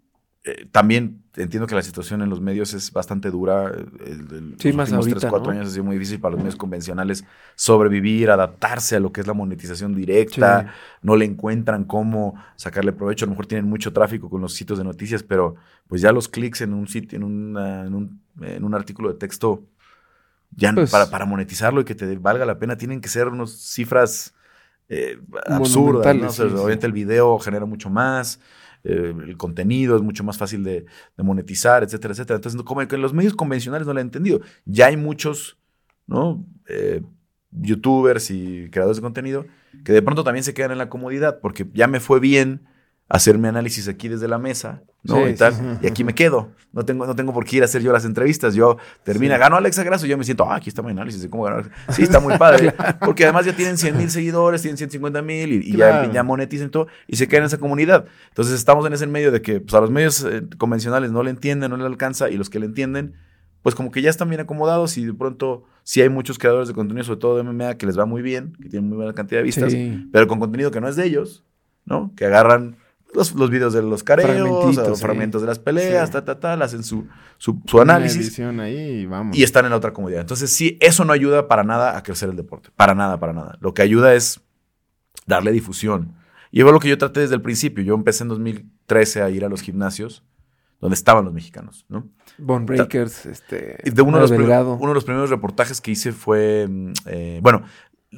eh, 0.46 0.68
también 0.72 1.24
entiendo 1.36 1.68
que 1.68 1.76
la 1.76 1.82
situación 1.82 2.22
en 2.22 2.30
los 2.30 2.42
medios 2.42 2.74
es 2.74 2.92
bastante 2.92 3.32
dura. 3.32 3.68
El, 3.70 4.28
el- 4.32 4.56
Sí, 4.60 4.68
los 4.70 4.76
más 4.78 4.90
últimos 4.90 5.06
ahorita, 5.06 5.20
tres, 5.22 5.30
cuatro 5.30 5.52
¿no? 5.54 5.58
años 5.60 5.70
ha 5.70 5.72
sido 5.72 5.84
muy 5.86 5.96
difícil 5.96 6.20
para 6.20 6.32
los 6.34 6.40
medios 6.40 6.56
convencionales 6.58 7.24
sobrevivir, 7.56 8.30
adaptarse 8.30 8.98
a 8.98 9.00
lo 9.00 9.12
que 9.12 9.22
es 9.22 9.28
la 9.28 9.34
monetización 9.34 9.96
directa. 9.96 10.62
Sí. 10.64 10.68
No 11.04 11.16
le 11.16 11.26
encuentran 11.26 11.86
cómo 11.86 12.36
sacarle 12.58 12.92
provecho. 12.92 13.26
A 13.26 13.28
lo 13.28 13.32
mejor 13.32 13.46
tienen 13.48 13.70
mucho 13.70 13.94
tráfico 13.94 14.30
con 14.30 14.42
los 14.42 14.54
sitios 14.54 14.78
de 14.80 14.84
noticias, 14.84 15.24
pero 15.24 15.56
pues 15.88 16.02
ya 16.02 16.12
los 16.12 16.28
clics 16.28 16.62
en 16.62 16.74
un 16.74 16.88
sitio, 16.88 17.16
en, 17.18 17.24
una- 17.24 17.86
en, 17.86 17.94
un, 17.94 18.22
en 18.42 18.64
un 18.64 18.76
artículo 18.76 19.12
de 19.14 19.20
texto, 19.20 19.64
ya 20.56 20.74
Pues- 20.74 20.92
para, 20.92 21.10
para 21.10 21.26
monetizarlo 21.26 21.82
y 21.82 21.86
que 21.86 21.96
te 21.96 22.16
valga 22.18 22.46
la 22.46 22.60
pena, 22.60 22.78
tienen 22.78 23.02
que 23.02 23.10
ser 23.10 23.28
unas 23.28 23.52
cifras 23.52 24.34
eh, 24.90 25.18
absurdas. 25.48 26.16
¿no? 26.16 26.20
Monumentales, 26.20 26.32
O 26.32 26.34
sea, 26.34 26.46
sí, 26.46 26.52
sí. 26.52 26.58
obviamente 26.58 26.86
el 26.86 26.92
video 26.94 27.40
genera 27.40 27.66
mucho 27.66 27.90
más, 27.90 28.40
eh, 28.84 29.14
el 29.28 29.38
contenido 29.38 29.96
es 29.96 30.02
mucho 30.02 30.24
más 30.24 30.38
fácil 30.38 30.64
de, 30.64 30.86
monetizar, 31.18 31.84
etcétera, 31.84 32.14
etcétera. 32.14 32.36
Entonces, 32.38 32.62
como 32.64 32.86
que 32.88 32.96
en 32.96 33.02
los 33.02 33.14
medios 33.14 33.36
convencionales 33.36 33.88
no 33.88 33.94
lo 33.94 34.00
he 34.00 34.04
entendido. 34.04 34.42
Ya 34.66 34.88
hay 34.88 34.98
muchos, 34.98 35.58
¿no? 36.08 36.46
Eh, 36.68 37.02
youtubers 37.52 38.32
y 38.32 38.70
creadores 38.72 38.98
de 38.98 39.04
contenido 39.04 39.46
que 39.84 39.94
de 39.94 40.02
pronto 40.02 40.24
también 40.24 40.44
se 40.44 40.54
quedan 40.54 40.72
en 40.72 40.78
la 40.78 40.90
comodidad 40.90 41.40
porque 41.40 41.68
ya 41.74 41.88
me 41.88 42.00
fue 42.00 42.20
bien 42.20 42.66
hacerme 43.14 43.48
análisis 43.48 43.88
aquí 43.88 44.10
desde 44.10 44.28
la 44.28 44.40
mesa, 44.40 44.82
¿no? 45.04 45.18
Sí, 45.18 45.32
y 45.32 45.34
tal, 45.36 45.54
sí. 45.54 45.62
y 45.84 45.88
aquí 45.88 46.04
me 46.04 46.16
quedo. 46.16 46.50
No 46.72 46.84
tengo, 46.84 47.06
no 47.06 47.16
tengo 47.16 47.32
por 47.32 47.46
qué 47.46 47.58
ir 47.58 47.62
a 47.62 47.66
hacer 47.66 47.84
yo 47.84 47.94
las 47.94 48.06
entrevistas. 48.06 48.56
Yo 48.56 48.78
termina, 49.04 49.38
gano 49.38 49.56
Alexa 49.56 49.84
Grasso 49.84 50.08
y 50.08 50.10
yo 50.10 50.18
me 50.18 50.24
siento, 50.24 50.50
ah, 50.50 50.56
aquí 50.56 50.70
está 50.70 50.82
mi 50.82 50.90
análisis 50.90 51.22
de 51.22 51.30
cómo 51.30 51.44
ganar. 51.44 51.70
Sí, 51.90 52.02
está 52.02 52.20
muy 52.20 52.36
padre. 52.40 52.74
Porque 53.06 53.26
además 53.26 53.46
ya 53.46 53.56
tienen 53.56 53.78
100 53.78 53.98
mil 53.98 54.10
seguidores, 54.10 54.64
tienen 54.64 54.78
150 54.78 55.22
mil 55.22 55.54
y, 55.54 55.58
y 55.58 55.72
ya, 55.78 55.90
Claro. 55.92 56.12
ya 56.12 56.24
monetizan 56.24 56.72
todo 56.72 56.88
y 57.08 57.16
se 57.18 57.28
quedan 57.28 57.44
en 57.44 57.48
esa 57.48 57.60
comunidad. 57.60 58.06
Entonces 58.30 58.56
estamos 58.56 58.84
en 58.88 58.94
ese 58.94 59.06
medio 59.06 59.32
de 59.32 59.44
que 59.44 59.60
pues, 59.60 59.76
a 59.76 59.80
los 59.82 59.92
medios 59.92 60.24
eh, 60.24 60.42
convencionales 60.58 61.12
no 61.12 61.22
le 61.22 61.30
entienden, 61.30 61.70
no 61.70 61.78
le 61.78 61.86
alcanza 61.86 62.32
y 62.32 62.38
los 62.38 62.50
que 62.50 62.60
le 62.60 62.66
entienden, 62.66 63.14
pues 63.62 63.76
como 63.76 63.92
que 63.92 64.02
ya 64.02 64.10
están 64.10 64.30
bien 64.30 64.42
acomodados 64.42 64.98
y 64.98 65.06
de 65.06 65.14
pronto 65.14 65.66
sí 65.84 66.02
hay 66.02 66.10
muchos 66.10 66.40
creadores 66.40 66.68
de 66.68 66.74
contenido, 66.74 67.04
sobre 67.04 67.20
todo 67.20 67.38
de 67.38 67.44
MMA, 67.44 67.76
que 67.76 67.86
les 67.86 68.00
va 68.00 68.08
muy 68.08 68.24
bien, 68.24 68.54
que 68.60 68.70
tienen 68.70 68.90
muy 68.90 68.98
buena 68.98 69.14
cantidad 69.14 69.40
de 69.42 69.44
vistas, 69.44 69.72
pero 70.12 70.28
con 70.28 70.40
contenido 70.40 70.72
que 70.72 70.82
no 70.82 70.88
es 70.88 70.96
de 70.96 71.06
ellos, 71.06 71.46
¿no? 71.86 72.12
Que 72.16 72.26
agarran 72.26 72.78
los, 73.14 73.34
los 73.34 73.50
videos 73.50 73.74
de 73.74 73.82
los 73.82 74.04
careos, 74.04 74.50
o 74.50 74.96
sí. 74.96 75.02
fragmentos 75.02 75.42
de 75.42 75.48
las 75.48 75.60
peleas, 75.60 76.10
Sí. 76.10 76.14
ta, 76.14 76.26
ta, 76.26 76.40
tal, 76.40 76.62
hacen 76.62 76.84
su, 76.84 77.08
su, 77.38 77.62
análisis 77.80 78.40
ahí 78.40 79.02
y 79.02 79.06
vamos. 79.06 79.38
y 79.38 79.44
están 79.44 79.66
en 79.66 79.72
la 79.72 79.78
otra 79.78 79.94
comodidad. 79.94 80.22
Entonces, 80.22 80.52
sí, 80.52 80.78
eso 80.82 81.06
no 81.06 81.14
ayuda 81.14 81.48
para 81.48 81.64
nada 81.64 81.98
a 81.98 82.04
crecer 82.04 82.30
el 82.30 82.36
deporte. 82.36 82.70
Para 82.76 82.96
nada, 82.96 83.20
para 83.20 83.34
nada. 83.34 83.58
Lo 83.62 83.74
que 83.74 83.82
ayuda 83.82 84.14
es 84.14 84.42
darle 85.26 85.52
difusión. 85.52 86.16
Y 86.52 86.62
fue 86.62 86.72
lo 86.72 86.80
que 86.80 86.90
yo 86.90 86.98
traté 86.98 87.22
desde 87.22 87.36
el 87.36 87.42
principio. 87.42 87.84
Yo 87.84 87.96
empecé 87.96 88.24
en 88.24 88.30
2013 88.30 89.22
a 89.22 89.30
ir 89.30 89.44
a 89.44 89.50
los 89.50 89.62
gimnasios 89.62 90.24
donde 90.84 90.96
estaban 90.96 91.24
los 91.24 91.34
mexicanos, 91.34 91.86
¿no? 91.88 92.10
Bone 92.38 92.66
Breakers, 92.66 93.26
este. 93.26 93.78
De 93.86 94.02
uno, 94.02 94.18
de 94.18 94.28
los 94.28 94.32
uno 94.32 94.88
de 94.90 94.94
los 94.94 95.06
primeros 95.06 95.30
reportajes 95.30 95.80
que 95.80 95.92
hice 95.92 96.12
fue, 96.12 96.68
mm, 96.70 96.94
eh, 97.06 97.40
bueno, 97.42 97.64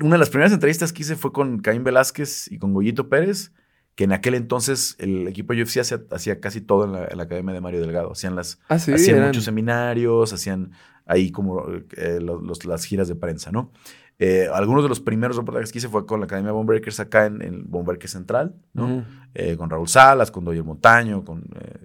una 0.02 0.16
de 0.16 0.18
las 0.18 0.30
primeras 0.30 0.52
entrevistas 0.52 0.92
que 0.92 1.04
hice 1.04 1.16
fue 1.16 1.32
con 1.32 1.60
Caín 1.60 1.84
Velázquez 1.84 2.52
y 2.52 2.58
con 2.58 2.74
Goyito 2.74 3.08
Pérez, 3.08 3.52
que 3.96 4.04
en 4.04 4.12
aquel 4.14 4.36
entonces 4.36 4.96
el 5.00 5.28
equipo 5.28 5.54
UFC 5.54 5.80
hacía, 5.80 6.02
hacía 6.12 6.40
casi 6.40 6.62
todo 6.62 6.86
en 6.86 6.92
la, 6.94 7.06
en 7.06 7.18
la 7.18 7.24
academia 7.24 7.54
de 7.54 7.62
Mario 7.62 7.80
Delgado. 7.82 8.12
Hacían 8.12 8.36
las, 8.36 8.60
Ah, 8.68 8.78
sí, 8.78 8.94
hacían 8.94 9.18
eran- 9.18 9.30
muchos 9.30 9.46
seminarios, 9.46 10.34
hacían 10.34 10.72
ahí 11.06 11.32
como 11.32 11.64
eh, 11.96 12.20
los- 12.22 12.42
los- 12.44 12.66
las 12.66 12.84
giras 12.86 13.08
de 13.08 13.16
prensa, 13.16 13.52
¿no? 13.52 13.72
Eh, 14.18 14.48
algunos 14.54 14.82
de 14.84 14.90
los 14.90 15.02
primeros 15.02 15.36
reportajes 15.38 15.72
que 15.72 15.78
hice 15.80 15.90
fue 15.90 16.06
con 16.06 16.20
la 16.22 16.26
Academia 16.26 16.52
Bone 16.54 16.66
Breakers 16.68 17.00
acá 17.02 17.26
en 17.26 17.66
Breaker 17.70 18.10
Central, 18.10 18.56
¿no? 18.74 18.86
Ujú. 18.86 19.04
Eh, 19.34 19.58
con 19.58 19.70
Raúl 19.70 19.88
Salas, 19.90 20.32
con 20.32 20.46
Doyer 20.46 20.64
Montaño, 20.64 21.24
con, 21.26 21.44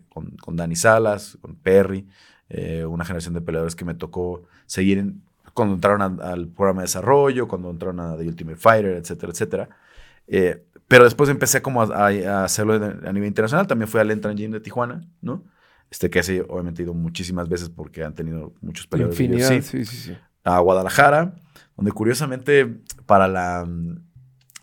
con, 0.08 0.30
con 0.36 0.56
Dani 0.56 0.76
Salas, 0.76 1.36
con 1.40 1.56
Perry, 1.56 2.06
una 2.88 3.04
generación 3.04 3.34
de 3.34 3.40
peleadores 3.40 3.76
que 3.76 3.84
me 3.84 3.94
tocó 3.94 4.42
seguir 4.66 4.98
en- 4.98 5.22
cuando 5.54 5.74
entraron 5.74 6.02
a- 6.02 6.24
al 6.32 6.46
programa 6.48 6.82
de 6.82 6.84
desarrollo, 6.84 7.46
cuando 7.48 7.70
entraron 7.70 7.98
a 8.00 8.16
The 8.16 8.26
Ultimate 8.28 8.56
Fighter, 8.56 8.96
etcétera, 8.96 9.32
etcétera. 9.32 9.68
Eh, 10.28 10.62
pero 10.90 11.04
después 11.04 11.30
empecé 11.30 11.62
como 11.62 11.82
a, 11.82 12.42
hacerlo 12.42 12.74
a 12.74 13.12
nivel 13.12 13.28
internacional. 13.28 13.68
También 13.68 13.86
fui 13.86 14.00
al 14.00 14.10
Entran 14.10 14.36
Gym 14.36 14.50
de 14.50 14.58
Tijuana, 14.58 15.06
¿no? 15.22 15.44
Este 15.88 16.10
que 16.10 16.18
ese 16.18 16.40
obviamente 16.48 16.82
he 16.82 16.84
ido 16.84 16.94
muchísimas 16.94 17.48
veces 17.48 17.68
porque 17.70 18.02
han 18.02 18.16
tenido 18.16 18.54
muchos 18.60 18.88
peleadores 18.88 19.20
Infinidad, 19.20 19.48
sí, 19.48 19.62
sí, 19.62 19.84
sí. 19.84 20.16
a 20.42 20.58
Guadalajara, 20.58 21.36
donde 21.76 21.92
curiosamente 21.92 22.80
para 23.06 23.28
la, 23.28 23.68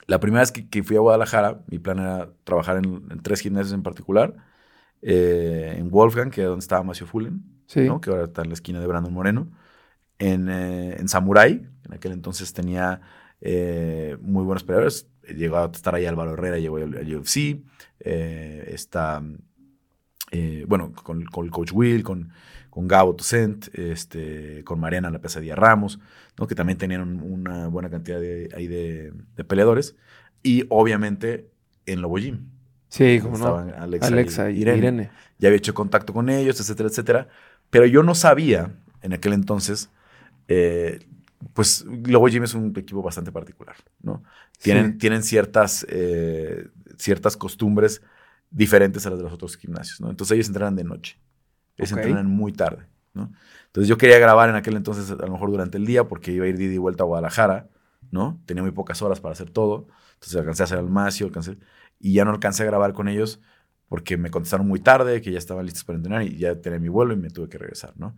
la 0.05 0.19
primera 0.19 0.41
vez 0.41 0.51
que, 0.51 0.67
que 0.67 0.83
fui 0.83 0.97
a 0.97 0.99
Guadalajara, 0.99 1.61
mi 1.67 1.79
plan 1.79 1.99
era 1.99 2.29
trabajar 2.43 2.75
en, 2.75 3.05
en 3.09 3.21
tres 3.21 3.39
gimnasios 3.39 3.73
en 3.73 3.83
particular, 3.83 4.35
eh, 5.01 5.75
en 5.77 5.89
Wolfgang, 5.89 6.29
que 6.29 6.41
es 6.41 6.47
donde 6.47 6.59
estaba 6.63 6.83
Macio 6.83 7.07
Fullen, 7.07 7.41
Sí. 7.67 7.85
¿no? 7.85 8.01
que 8.01 8.09
ahora 8.09 8.25
está 8.25 8.41
en 8.41 8.49
la 8.49 8.53
esquina 8.53 8.81
de 8.81 8.87
Brandon 8.87 9.13
Moreno, 9.13 9.47
en, 10.19 10.49
eh, 10.49 10.97
en 10.99 11.07
Samurai, 11.07 11.65
en 11.85 11.93
aquel 11.93 12.11
entonces 12.11 12.51
tenía 12.51 12.99
eh, 13.39 14.17
muy 14.21 14.43
buenos 14.43 14.65
peleadores, 14.65 15.07
llegó 15.35 15.57
a 15.57 15.65
estar 15.73 15.95
ahí 15.95 16.05
Álvaro 16.05 16.33
Herrera, 16.33 16.57
llegó 16.59 16.77
al, 16.77 16.95
al 16.97 17.15
UFC, 17.15 17.61
eh, 17.99 18.69
está, 18.73 19.21
eh, 20.31 20.65
bueno, 20.67 20.93
con, 20.93 21.23
con 21.25 21.45
el 21.45 21.51
coach 21.51 21.71
Will, 21.73 22.03
con, 22.03 22.29
con 22.69 22.87
Gabo 22.87 23.15
Toussaint, 23.15 23.67
este, 23.77 24.63
con 24.63 24.79
Mariana 24.79 25.09
La 25.09 25.19
Pesadilla 25.19 25.55
Ramos, 25.55 25.99
¿no? 26.37 26.47
que 26.47 26.55
también 26.55 26.77
tenían 26.77 27.01
un- 27.01 27.21
una 27.21 27.67
buena 27.67 27.89
cantidad 27.89 28.19
de, 28.19 28.49
ahí 28.55 28.67
de, 28.67 29.13
de 29.35 29.43
peleadores. 29.43 29.95
Y 30.43 30.65
obviamente 30.69 31.49
en 31.85 32.01
Lobo 32.01 32.17
Gym. 32.17 32.49
Sí, 32.89 33.19
como 33.21 33.37
no. 33.37 33.47
Estaban 33.47 33.69
Alexa, 33.71 34.07
Alexa 34.07 34.51
y 34.51 34.57
y 34.57 34.61
Irene. 34.61 34.77
Irene. 34.77 35.11
Ya 35.39 35.49
había 35.49 35.57
hecho 35.57 35.73
contacto 35.73 36.13
con 36.13 36.29
ellos, 36.29 36.59
etcétera, 36.59 36.89
etcétera. 36.89 37.27
Pero 37.69 37.85
yo 37.85 38.03
no 38.03 38.15
sabía 38.15 38.71
en 39.01 39.13
aquel 39.13 39.33
entonces, 39.33 39.89
eh, 40.47 40.99
pues 41.53 41.85
Lobo 41.85 42.27
Gym 42.27 42.43
es 42.43 42.53
un 42.53 42.73
equipo 42.75 43.01
bastante 43.01 43.31
particular, 43.31 43.75
¿no? 44.01 44.23
Tienen, 44.61 44.93
Sí. 44.93 44.97
tienen 44.97 45.23
ciertas, 45.23 45.85
eh, 45.89 46.69
ciertas 46.97 47.37
costumbres 47.37 48.01
diferentes 48.49 49.05
a 49.05 49.09
las 49.09 49.19
de 49.19 49.23
los 49.23 49.33
otros 49.33 49.57
gimnasios, 49.57 50.01
¿no? 50.01 50.09
Entonces 50.09 50.35
ellos 50.35 50.47
entrenan 50.47 50.75
de 50.75 50.83
noche. 50.83 51.19
Ellos 51.77 51.91
entrenan 51.91 52.25
muy 52.25 52.53
tarde, 52.53 52.87
¿no? 53.13 53.31
Entonces 53.67 53.87
yo 53.87 53.97
quería 53.97 54.17
grabar 54.17 54.49
en 54.49 54.55
aquel 54.55 54.75
entonces, 54.75 55.11
a 55.11 55.15
lo 55.15 55.31
mejor 55.31 55.51
durante 55.51 55.77
el 55.77 55.85
día, 55.85 56.05
porque 56.05 56.31
iba 56.31 56.45
a 56.45 56.47
ir 56.47 56.57
de 56.57 56.63
ida 56.63 56.73
y 56.73 56.77
vuelta 56.79 57.03
a 57.03 57.05
Guadalajara, 57.05 57.67
¿no? 58.09 58.41
Tenía 58.45 58.63
muy 58.63 58.71
pocas 58.71 59.01
horas 59.03 59.19
para 59.19 59.33
hacer 59.33 59.51
todo. 59.51 59.87
Entonces 60.15 60.35
alcancé 60.37 60.63
a 60.63 60.65
hacer 60.65 60.79
al 60.79 60.89
Macio, 60.89 61.27
alcancé, 61.27 61.57
y 61.99 62.13
ya 62.13 62.25
no 62.25 62.31
alcancé 62.31 62.63
a 62.63 62.65
grabar 62.65 62.93
con 62.93 63.07
ellos 63.07 63.39
porque 63.87 64.17
me 64.17 64.31
contestaron 64.31 64.67
muy 64.67 64.79
tarde, 64.79 65.21
que 65.21 65.31
ya 65.31 65.37
estaban 65.37 65.65
listos 65.65 65.83
para 65.83 65.97
entrenar 65.97 66.23
y 66.23 66.37
ya 66.37 66.55
tenía 66.59 66.79
mi 66.79 66.89
vuelo 66.89 67.13
y 67.13 67.17
me 67.17 67.29
tuve 67.29 67.47
que 67.47 67.57
regresar, 67.57 67.93
¿no? 67.97 68.17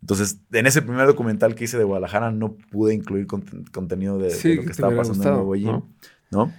Entonces, 0.00 0.38
en 0.52 0.66
ese 0.66 0.80
primer 0.82 1.06
documental 1.06 1.54
que 1.54 1.64
hice 1.64 1.76
de 1.78 1.84
Guadalajara 1.84 2.30
no 2.30 2.52
pude 2.70 2.94
incluir 2.94 3.26
conten- 3.26 3.68
contenido 3.70 4.16
de, 4.18 4.30
lo 4.30 4.62
que 4.64 4.70
estaba 4.70 4.96
pasando 4.96 5.14
gustado, 5.18 5.34
en 5.34 5.34
Nuevo 5.46 5.54
Gym, 5.54 5.66
¿no? 5.66 5.86
¿no? 6.30 6.52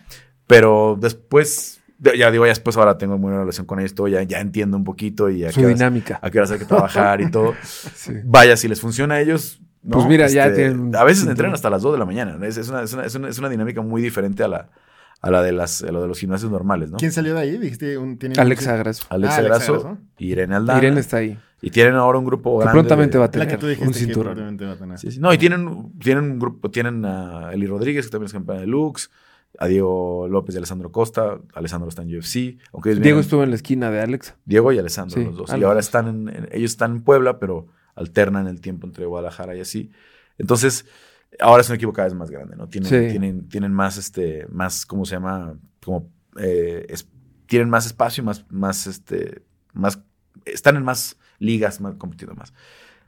Pero 0.48 0.98
después, 1.00 1.82
de- 2.00 2.18
ya 2.18 2.32
digo, 2.32 2.46
ya 2.46 2.50
después 2.50 2.76
ahora 2.78 2.98
tengo 2.98 3.14
muy 3.18 3.24
buena 3.30 3.40
relación 3.40 3.66
con 3.66 3.80
ellos, 3.80 3.94
todo, 3.96 4.08
ya, 4.08 4.24
ya 4.24 4.40
entiendo 4.40 4.76
un 4.78 4.84
poquito 4.84 5.30
y 5.30 5.46
a 5.46 5.52
Su 5.52 5.60
qué 5.62 5.66
horas- 5.68 5.78
dinámica. 5.80 6.20
a 6.22 6.30
qué 6.30 6.40
horas 6.40 6.52
hay 6.52 6.60
que 6.60 6.66
trabajar 6.66 7.22
y 7.22 7.32
todo. 7.32 7.54
Sí. 7.64 8.14
Vaya, 8.26 8.58
si 8.58 8.68
les 8.68 8.82
funciona 8.82 9.16
a 9.16 9.22
ellos. 9.22 9.62
¿no? 9.82 9.96
Pues 9.98 10.08
mira, 10.08 10.28
ya 10.28 10.48
Este, 10.48 10.70
tienen- 10.70 10.96
A 10.96 11.04
veces 11.06 11.26
entrenan 11.28 11.54
hasta 11.54 11.70
las 11.70 11.82
2 11.82 11.94
de 11.94 12.00
la 12.00 12.06
mañana. 12.06 12.36
¿no? 12.38 12.46
Es, 12.46 12.58
es 12.58 12.68
una, 12.70 12.84
es, 12.84 12.94
una, 12.94 13.06
es 13.06 13.16
una- 13.16 13.30
es 13.30 13.38
una 13.40 13.48
dinámica 13.50 13.82
muy 13.82 14.02
diferente 14.02 14.44
a 14.44 14.48
la, 14.50 14.70
a 15.22 15.30
la 15.32 15.42
de, 15.42 15.54
las, 15.54 15.82
a 15.84 15.92
lo 15.92 16.02
de 16.02 16.08
los 16.10 16.20
gimnasios 16.20 16.52
normales, 16.52 16.92
¿no? 16.92 16.98
¿Quién 16.98 17.12
salió 17.14 17.34
de 17.36 17.40
ahí? 17.42 17.58
Dijiste 17.58 17.98
un, 17.98 18.18
tiene 18.18 18.36
Alexa 18.38 18.76
Grasso. 18.76 19.06
Alexa 19.10 19.36
Ah, 19.36 19.40
Alexa 19.40 19.56
Grasso 19.58 19.74
Grasso. 19.84 19.98
y 20.18 20.32
Irene 20.32 20.56
Aldana. 20.56 20.80
Irene 20.80 21.00
está 21.00 21.18
ahí. 21.18 21.40
Y 21.62 21.72
tienen 21.72 21.96
ahora 21.96 22.18
un 22.20 22.26
grupo 22.26 22.58
Que 22.60 22.64
grande. 22.66 22.80
prontamente 22.82 23.14
de- 23.14 23.20
va 23.20 23.26
a 23.26 23.28
La 23.28 23.32
tener 23.32 23.48
que 23.50 23.58
tú 23.58 23.68
dijiste 23.68 23.88
un 23.88 23.94
que 23.94 24.00
cinturón. 24.00 24.24
probablemente 24.34 24.66
va 24.66 24.72
a 24.72 24.76
tener. 24.78 24.98
Sí, 24.98 25.12
sí. 25.12 25.20
No, 25.20 25.34
y 25.34 25.38
tienen, 25.38 25.92
tienen 26.00 26.24
un 26.26 26.40
grupo, 26.40 26.72
tienen 26.72 27.04
a 27.06 27.52
Eli 27.54 27.68
Rodríguez, 27.68 28.06
que 28.06 28.12
también 28.12 28.28
es 28.28 28.34
campeona 28.34 28.62
de 28.62 28.68
Lux, 28.68 29.10
a 29.58 29.68
Diego 29.68 30.28
López 30.30 30.56
y 30.56 30.58
Alessandro 30.58 30.92
Costa. 30.92 31.40
Alessandro 31.54 31.90
está 31.90 32.02
en 32.04 32.16
UFC. 32.16 32.58
Aunque 32.72 32.92
Diego 32.92 33.04
vienen- 33.04 33.20
estuvo 33.20 33.44
en 33.44 33.50
la 33.50 33.56
esquina 33.56 33.92
de 33.92 34.00
Alexa. 34.02 34.38
Diego 34.46 34.72
y 34.72 34.78
Alessandro, 34.80 35.18
Sí, 35.20 35.26
los 35.26 35.36
dos. 35.36 35.54
Y 35.58 35.64
ahora 35.64 35.80
están 35.80 36.08
en, 36.08 36.30
en- 36.30 36.48
ellos 36.52 36.72
están 36.72 36.92
en 36.92 37.02
Puebla, 37.04 37.40
pero 37.40 37.68
alternan 37.96 38.48
el 38.48 38.62
tiempo 38.62 38.88
entre 38.88 39.06
Guadalajara 39.06 39.56
y 39.56 39.60
así. 39.60 39.92
Entonces, 40.38 40.86
ahora 41.42 41.62
es 41.62 41.70
un 41.70 41.76
equipo 41.76 41.92
cada 41.92 42.08
vez 42.08 42.16
más 42.16 42.32
grande, 42.32 42.56
¿no? 42.56 42.70
Tienen, 42.70 42.90
Sí. 42.90 43.10
tienen, 43.12 43.50
tienen 43.50 43.74
más, 43.74 43.98
este, 43.98 44.48
más, 44.50 44.86
¿cómo 44.86 45.04
se 45.04 45.16
llama? 45.16 45.58
Como, 45.84 46.10
eh, 46.40 46.86
es- 46.88 47.10
tienen 47.48 47.70
más 47.70 47.86
espacio, 47.86 48.24
más, 48.24 48.46
más, 48.50 48.88
este, 48.88 49.42
más, 49.74 50.00
están 50.46 50.76
en 50.78 50.84
más 50.84 51.18
ligas, 51.40 51.80
más 51.82 51.96
compitiendo 51.96 52.36
más. 52.36 52.54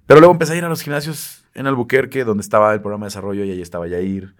Pero 0.07 0.19
luego 0.19 0.33
empecé 0.33 0.53
a 0.53 0.55
ir 0.57 0.65
a 0.65 0.69
los 0.69 0.81
gimnasios 0.81 1.45
en 1.53 1.67
Albuquerque, 1.67 2.23
donde 2.23 2.41
estaba 2.41 2.73
el 2.73 2.81
programa 2.81 3.05
de 3.05 3.09
desarrollo, 3.09 3.43
y 3.43 3.51
ahí 3.51 3.61
estaba 3.61 3.87
Yair, 3.87 4.35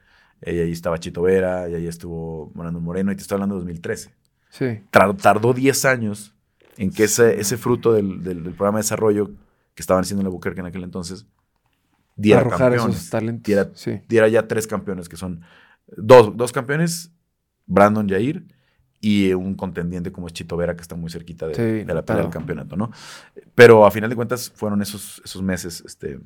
y 0.45 0.49
ahí 0.49 0.71
estaba 0.71 0.97
Chito 0.99 1.21
Vera, 1.21 1.69
y 1.69 1.75
ahí 1.75 1.87
estuvo 1.87 2.51
Brandon 2.55 2.83
Moreno, 2.83 3.11
y 3.11 3.15
te 3.15 3.21
estoy 3.21 3.35
hablando 3.35 3.55
de 3.55 3.59
2013 3.61 4.13
Sí. 4.49 4.81
tar- 4.89 5.15
tardó 5.17 5.53
10 5.53 5.85
años 5.85 6.33
en 6.77 6.91
que 6.91 7.03
ese, 7.05 7.39
ese 7.39 7.57
fruto 7.57 7.93
del, 7.93 8.23
del- 8.23 8.43
del 8.43 8.53
programa 8.53 8.79
de 8.79 8.83
desarrollo 8.83 9.31
que 9.75 9.81
estaban 9.81 10.01
haciendo 10.03 10.21
en 10.21 10.27
Albuquerque 10.27 10.59
en 10.61 10.65
aquel 10.65 10.83
entonces 10.83 11.25
diera 12.15 12.41
Arrojar 12.41 12.71
campeones. 12.71 12.95
esos 12.97 13.09
talentos. 13.09 13.43
Diera, 13.43 13.69
Sí. 13.73 14.01
diera 14.09 14.27
ya 14.27 14.47
tres 14.47 14.67
campeones 14.67 15.07
que 15.09 15.15
son 15.17 15.41
dos, 15.95 16.35
dos 16.35 16.51
campeones, 16.51 17.11
Brandon 17.65 18.07
Jair 18.09 18.43
y 19.01 19.33
un 19.33 19.55
contendiente 19.55 20.11
como 20.11 20.27
es 20.27 20.33
Chito 20.33 20.55
Vera, 20.55 20.75
que 20.75 20.83
está 20.83 20.95
muy 20.95 21.09
cerquita 21.09 21.47
de, 21.47 21.55
Sí, 21.55 21.61
de 21.61 21.85
la 21.85 21.85
pelea 21.85 22.03
claro. 22.03 22.21
del 22.23 22.31
campeonato, 22.31 22.77
¿no? 22.77 22.91
Pero 23.55 23.85
a 23.85 23.91
final 23.91 24.11
de 24.11 24.15
cuentas 24.15 24.51
fueron 24.55 24.81
esos, 24.83 25.21
esos 25.25 25.41
meses, 25.41 25.83
este, 25.85 26.19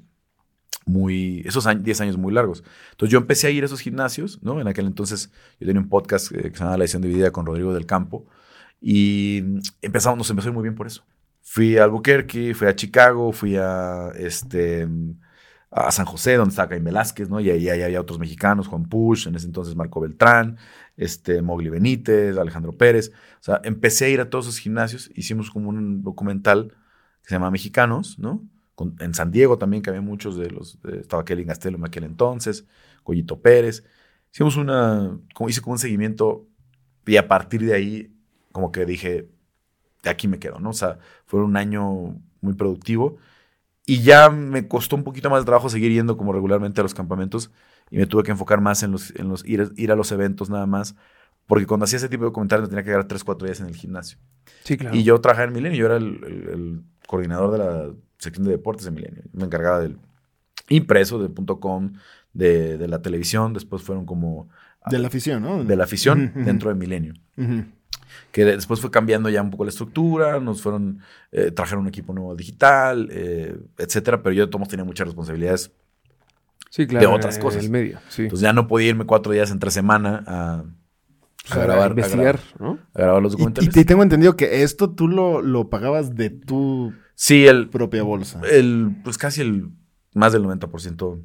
muy, 0.85 1.41
esos 1.45 1.65
años, 1.67 1.83
10 1.83 2.01
años 2.01 2.17
muy 2.17 2.33
largos. 2.33 2.63
Entonces 2.91 3.11
yo 3.11 3.17
empecé 3.17 3.47
a 3.47 3.49
ir 3.49 3.63
a 3.63 3.65
esos 3.67 3.79
gimnasios, 3.79 4.43
¿no? 4.43 4.59
En 4.59 4.67
aquel 4.67 4.85
entonces 4.85 5.31
yo 5.59 5.65
tenía 5.65 5.81
un 5.81 5.89
podcast 5.89 6.31
eh, 6.33 6.43
que 6.43 6.49
se 6.51 6.59
llamaba 6.59 6.77
La 6.77 6.83
edición 6.83 7.01
dividida 7.01 7.31
con 7.31 7.45
Rodrigo 7.45 7.73
del 7.73 7.85
Campo 7.85 8.25
y 8.81 9.41
empezamos, 9.81 10.17
nos 10.17 10.29
empezó 10.29 10.49
a 10.49 10.51
ir 10.51 10.53
muy 10.53 10.63
bien 10.63 10.75
por 10.75 10.87
eso. 10.87 11.05
Fui 11.41 11.77
a 11.77 11.85
Albuquerque, 11.85 12.53
fui 12.53 12.67
a 12.67 12.75
Chicago, 12.75 13.31
fui 13.31 13.55
a, 13.55 14.09
este, 14.17 14.87
a 15.75 15.91
San 15.91 16.05
José, 16.05 16.35
donde 16.35 16.51
estaba 16.51 16.69
Caín 16.69 16.85
Velázquez, 16.85 17.29
¿no? 17.29 17.39
Y 17.41 17.49
ahí, 17.49 17.67
ahí 17.69 17.81
había 17.81 17.99
otros 17.99 18.17
mexicanos, 18.17 18.67
Juan 18.67 18.87
Push, 18.87 19.27
en 19.27 19.35
ese 19.35 19.45
entonces 19.47 19.75
Marco 19.75 19.99
Beltrán, 19.99 20.57
este, 20.95 21.41
Mogli 21.41 21.69
Benítez, 21.69 22.37
Alejandro 22.37 22.71
Pérez. 22.77 23.11
O 23.41 23.43
sea, 23.43 23.59
empecé 23.63 24.05
a 24.05 24.09
ir 24.09 24.21
a 24.21 24.29
todos 24.29 24.45
esos 24.47 24.59
gimnasios, 24.59 25.11
hicimos 25.15 25.51
como 25.51 25.69
un 25.69 26.01
documental 26.01 26.69
que 27.21 27.29
se 27.29 27.35
llama 27.35 27.51
Mexicanos, 27.51 28.17
¿no? 28.19 28.43
En 28.99 29.13
San 29.13 29.31
Diego 29.31 29.57
también, 29.57 29.83
que 29.83 29.89
había 29.89 30.01
muchos 30.01 30.37
de 30.37 30.49
los, 30.49 30.81
de- 30.81 30.99
estaba 30.99 31.25
Kelly 31.25 31.43
Gastelum 31.43 31.81
en 31.81 31.87
aquel 31.87 32.03
entonces, 32.05 32.65
Goyito 33.03 33.41
Pérez. 33.41 33.83
Hicimos 34.33 34.57
una, 34.57 35.19
como 35.33 35.49
hice 35.49 35.61
como 35.61 35.73
un 35.73 35.79
seguimiento 35.79 36.47
y 37.05 37.17
a 37.17 37.27
partir 37.27 37.61
de 37.65 37.73
ahí, 37.73 38.13
como 38.51 38.71
que 38.71 38.85
dije, 38.85 39.29
de 40.03 40.09
aquí 40.09 40.27
me 40.27 40.39
quedo, 40.39 40.59
¿no? 40.59 40.69
O 40.69 40.73
sea, 40.73 40.99
fue 41.25 41.43
un 41.43 41.57
año 41.57 42.19
muy 42.41 42.53
productivo 42.55 43.17
y 43.85 44.01
ya 44.01 44.29
me 44.29 44.67
costó 44.67 44.95
un 44.95 45.03
poquito 45.03 45.29
más 45.29 45.41
de 45.41 45.45
trabajo 45.45 45.69
seguir 45.69 45.91
yendo 45.91 46.17
como 46.17 46.33
regularmente 46.33 46.81
a 46.81 46.83
los 46.83 46.93
campamentos 46.93 47.51
y 47.91 47.97
me 47.97 48.05
tuve 48.07 48.23
que 48.23 48.31
enfocar 48.31 48.61
más 48.61 48.81
en 48.83 48.91
los, 48.91 49.13
en 49.15 49.29
los 49.29 49.45
ir, 49.45 49.71
ir 49.75 49.91
a 49.91 49.95
los 49.95 50.11
eventos 50.11 50.49
nada 50.49 50.65
más, 50.65 50.95
porque 51.47 51.67
cuando 51.67 51.83
hacía 51.83 51.97
ese 51.97 52.09
tipo 52.09 52.25
de 52.25 52.31
comentarios 52.31 52.67
me 52.67 52.69
tenía 52.69 52.83
que 52.83 52.89
quedar 52.89 53.07
3, 53.07 53.23
4 53.23 53.45
días 53.47 53.59
en 53.59 53.67
el 53.67 53.75
gimnasio. 53.75 54.17
Sí, 54.63 54.77
claro. 54.77 54.95
Y 54.95 55.03
yo 55.03 55.19
trabajaba 55.21 55.47
en 55.47 55.53
Milenio, 55.53 55.77
yo 55.79 55.85
era 55.85 55.97
el, 55.97 56.05
el- 56.25 56.49
el 56.53 56.81
coordinador 57.07 57.51
de 57.51 57.57
la 57.59 57.93
sección 58.17 58.45
de 58.45 58.51
deportes 58.51 58.85
de 58.85 58.91
Milenio. 58.91 59.21
Me 59.33 59.43
encargaba 59.45 59.79
del 59.81 59.97
impreso, 60.69 61.19
de 61.19 61.29
.com, 61.59 61.93
de, 62.33 62.77
de 62.79 62.87
la 62.87 63.01
televisión, 63.03 63.53
después 63.53 63.83
fueron 63.83 64.05
como 64.07 64.49
De 64.89 64.97
la 64.97 65.07
afición, 65.07 65.43
¿no? 65.43 65.63
de 65.63 65.75
la 65.75 65.83
afición 65.83 66.31
dentro 66.35 66.69
de 66.69 66.75
Milenio. 66.75 67.13
Que 68.31 68.45
de- 68.45 68.55
después 68.55 68.79
fue 68.81 68.91
cambiando 68.91 69.29
ya 69.29 69.41
un 69.41 69.51
poco 69.51 69.63
la 69.63 69.69
estructura, 69.69 70.39
nos 70.39 70.61
fueron, 70.61 70.99
eh, 71.31 71.51
trajeron 71.51 71.83
un 71.83 71.87
equipo 71.87 72.13
nuevo 72.13 72.35
digital, 72.35 73.07
eh, 73.11 73.55
etcétera, 73.77 74.21
pero 74.21 74.33
yo 74.33 74.43
de 74.45 74.47
todos 74.47 74.59
modos 74.59 74.69
tenía 74.71 74.83
muchas 74.85 75.07
responsabilidades. 75.07 75.71
sí, 76.69 76.85
claro. 76.87 77.07
de 77.09 77.15
otras 77.15 77.37
en 77.37 77.41
cosas. 77.41 77.63
El 77.63 77.69
medio, 77.71 77.99
sí. 78.09 78.23
Entonces 78.23 78.41
ya 78.43 78.51
no 78.53 78.67
podía 78.67 78.89
irme 78.89 79.05
cuatro 79.05 79.31
días 79.31 79.49
entre 79.51 79.71
semana 79.71 80.23
a, 80.27 80.63
grabar, 81.55 81.87
a 81.87 81.89
investigar, 81.91 82.39
grabar- 82.39 82.59
¿no? 82.61 82.79
a 82.93 82.99
grabar 83.01 83.21
los 83.21 83.31
Y, 83.33 83.37
documentales. 83.37 83.69
y 83.69 83.71
te 83.71 83.85
tengo 83.85 84.03
entendido 84.03 84.35
que 84.35 84.63
esto 84.63 84.89
tú 84.89 85.07
lo, 85.07 85.41
lo 85.41 85.69
pagabas 85.69 86.15
de 86.15 86.29
tu 86.31 86.91
sí, 87.13 87.47
el, 87.47 87.69
propia 87.69 88.03
bolsa. 88.03 88.41
el, 88.51 88.97
pues 89.05 89.17
casi 89.17 89.41
el, 89.41 89.69
más 90.13 90.33
del 90.33 90.43
90%. 90.43 91.21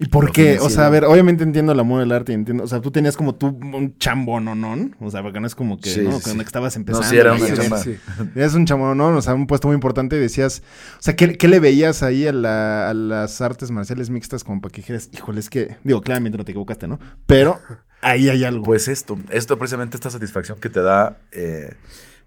¿Y 0.00 0.06
por 0.08 0.32
qué? 0.32 0.58
O 0.58 0.68
sea, 0.70 0.86
a 0.86 0.90
ver, 0.90 1.04
obviamente 1.04 1.44
entiendo 1.44 1.70
el 1.70 1.78
amor 1.78 2.00
del 2.00 2.10
arte 2.10 2.32
y 2.32 2.34
entiendo. 2.34 2.64
O 2.64 2.66
sea, 2.66 2.80
tú 2.80 2.90
tenías 2.90 3.16
como 3.16 3.36
tú 3.36 3.46
un 3.46 3.96
chambononón. 3.98 4.96
O 5.00 5.08
sea, 5.10 5.22
porque 5.22 5.38
no 5.38 5.46
es 5.46 5.54
como 5.54 5.78
que, 5.78 5.88
Sí, 5.90 6.00
¿no? 6.02 6.18
sí, 6.18 6.24
Cuando 6.24 6.42
estabas 6.42 6.74
No, 6.76 6.80
empezando. 6.80 7.08
sí, 7.08 7.16
era 7.16 7.32
una 7.34 7.54
chamba. 7.54 7.78
Sí. 7.78 7.96
Eres 8.34 8.54
un 8.54 8.66
chambononón, 8.66 9.14
o 9.14 9.22
sea, 9.22 9.34
un 9.34 9.46
puesto 9.46 9.68
muy 9.68 9.74
importante 9.76 10.16
y 10.16 10.18
decías. 10.18 10.62
O 10.98 11.02
sea, 11.02 11.14
¿qué, 11.14 11.38
qué 11.38 11.46
le 11.46 11.60
veías 11.60 12.02
ahí 12.02 12.26
a, 12.26 12.32
la- 12.32 12.90
a 12.90 12.94
las 12.94 13.40
artes 13.40 13.70
marciales 13.70 14.10
mixtas 14.10 14.42
como 14.42 14.60
para 14.60 14.72
que 14.72 14.80
dijeras, 14.80 15.10
híjole, 15.12 15.38
es 15.38 15.48
que. 15.48 15.76
Digo, 15.84 16.00
claramente 16.00 16.38
no 16.38 16.44
te 16.44 16.50
equivocaste, 16.50 16.88
¿no? 16.88 16.98
Pero 17.26 17.60
ahí 18.02 18.28
hay 18.28 18.42
algo. 18.42 18.64
Pues 18.64 18.88
esto, 18.88 19.16
esto 19.30 19.58
precisamente 19.58 19.96
esta 19.96 20.10
satisfacción 20.10 20.58
que 20.58 20.70
te 20.70 20.82
da, 20.82 21.18
eh, 21.30 21.72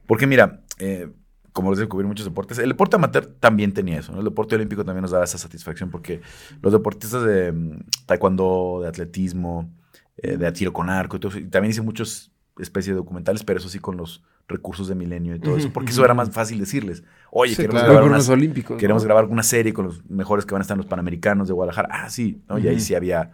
porque 0.06 0.26
mira, 0.26 0.62
eh, 0.80 1.10
como 1.58 1.72
les 1.72 1.80
digo, 1.80 1.90
cubrir 1.90 2.08
muchos 2.08 2.26
deportes, 2.26 2.58
el 2.60 2.70
deporte 2.70 2.96
amateur 2.96 3.26
también 3.40 3.74
tenía 3.74 4.00
eso, 4.00 4.14
¿no? 4.14 4.20
El 4.20 4.26
deporte 4.26 4.56
olímpico 4.56 4.86
también 4.86 5.02
nos 5.02 5.12
daba 5.12 5.26
esa 5.26 5.38
satisfacción 5.38 5.90
porque 5.90 6.22
los 6.62 6.72
deportistas 6.72 7.24
de 7.24 7.52
mm, 7.52 7.80
taekwondo, 8.06 8.80
de 8.84 8.88
atletismo, 8.88 9.70
eh, 10.18 10.38
de 10.38 10.52
tiro 10.52 10.72
con 10.72 10.90
arco 10.90 11.18
y 11.18 11.20
todo 11.20 11.30
eso, 11.32 11.40
y 11.40 11.46
también 11.46 11.72
hice 11.72 11.82
muchos 11.82 12.32
especies 12.60 12.96
de 12.96 13.00
documentales, 13.02 13.44
pero 13.44 13.60
eso 13.60 13.70
sí 13.70 13.80
con 13.80 13.98
los 13.98 14.24
recursos 14.48 14.88
de 14.88 14.96
Milenio 14.96 15.36
y 15.36 15.40
todo 15.40 15.58
eso, 15.58 15.72
porque 15.74 15.92
eso 15.92 16.04
era 16.06 16.14
más 16.14 16.32
fácil 16.32 16.58
decirles, 16.60 17.04
oye, 17.32 17.52
Sí, 17.52 17.58
queremos 17.58 17.82
claro. 17.82 17.94
grabar 17.94 18.10
unas- 18.10 18.30
olímpicos. 18.30 18.78
Queremos 18.78 19.04
¿no? 19.04 19.08
grabar 19.08 19.26
una 19.26 19.44
serie 19.44 19.74
con 19.74 19.86
los 19.86 20.10
mejores 20.10 20.46
que 20.46 20.54
van 20.54 20.62
a 20.62 20.64
estar 20.64 20.76
en 20.76 20.80
los 20.80 20.88
Panamericanos 20.88 21.48
de 21.50 21.54
Guadalajara. 21.54 21.90
Ah, 21.92 22.10
sí, 22.10 22.42
¿no? 22.48 22.58
Y 22.58 22.68
ahí 22.70 22.80
sí 22.80 22.96
había. 22.96 23.34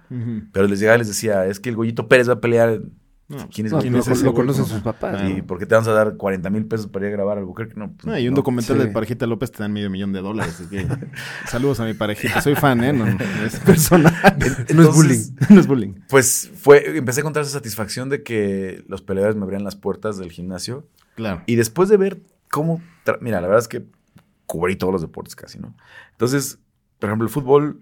Pero 0.51 0.67
les 0.67 0.79
llegaba 0.79 0.95
y 0.95 0.99
les 0.99 1.07
decía, 1.07 1.45
es 1.45 1.59
que 1.59 1.69
el 1.69 1.75
Goyito 1.75 2.07
Pérez 2.07 2.27
va 2.27 2.33
a 2.33 2.41
pelear. 2.41 2.81
No, 3.33 3.49
¿Quién 3.49 3.67
es 3.67 3.73
No, 3.73 3.79
¿Quién 3.79 3.95
es 3.95 4.07
ese 4.07 4.23
lo 4.25 4.33
conocen 4.33 4.63
No. 4.63 4.67
sus 4.69 4.81
papás. 4.81 5.21
¿Y 5.29 5.41
por 5.41 5.59
qué 5.59 5.65
te 5.65 5.75
vamos 5.75 5.87
a 5.87 5.93
dar 5.93 6.15
40 6.17 6.49
mil 6.49 6.65
pesos 6.65 6.87
para 6.87 7.05
ir 7.05 7.11
a 7.13 7.15
grabar 7.15 7.37
al 7.37 7.43
Albuquerque? 7.43 7.73
No, 7.75 7.91
pues, 7.91 8.05
No, 8.05 8.17
y 8.17 8.27
un 8.27 8.33
no. 8.33 8.37
documental 8.37 8.77
Sí. 8.79 8.83
de 8.87 8.89
Parejita 8.91 9.27
López 9.27 9.51
te 9.51 9.59
dan 9.59 9.73
medio 9.73 9.89
millón 9.89 10.13
de 10.13 10.21
dólares. 10.21 10.55
así 10.59 10.69
que 10.69 10.87
saludos 11.47 11.79
a 11.79 11.85
mi 11.85 11.93
parejita. 11.93 12.41
Soy 12.41 12.55
fan, 12.55 12.83
¿eh? 12.83 12.93
No, 12.93 13.05
no 13.05 13.17
es 13.45 13.59
personal. 13.59 14.13
no 14.39 14.45
es 14.45 14.59
Entonces, 14.69 14.95
bullying. 14.95 15.35
no 15.55 15.59
es 15.59 15.67
bullying. 15.67 15.93
Pues 16.09 16.51
fue, 16.55 16.97
empecé 16.97 17.19
a 17.19 17.21
encontrar 17.21 17.43
esa 17.43 17.53
satisfacción 17.53 18.09
de 18.09 18.23
que 18.23 18.83
los 18.87 19.01
peleadores 19.01 19.35
me 19.35 19.43
abrían 19.43 19.63
las 19.63 19.75
puertas 19.75 20.17
del 20.17 20.31
gimnasio. 20.31 20.87
Claro. 21.15 21.43
Y 21.45 21.55
después 21.55 21.89
de 21.89 21.97
ver 21.97 22.21
cómo. 22.51 22.81
Mira, 23.21 23.41
la 23.41 23.47
verdad 23.47 23.61
es 23.61 23.67
que 23.67 23.85
cubrí 24.45 24.75
todos 24.75 24.93
los 24.93 25.01
deportes 25.01 25.35
casi, 25.35 25.59
¿no? 25.59 25.75
Entonces, 26.11 26.59
por 26.99 27.09
ejemplo, 27.09 27.25
el 27.27 27.33
fútbol. 27.33 27.79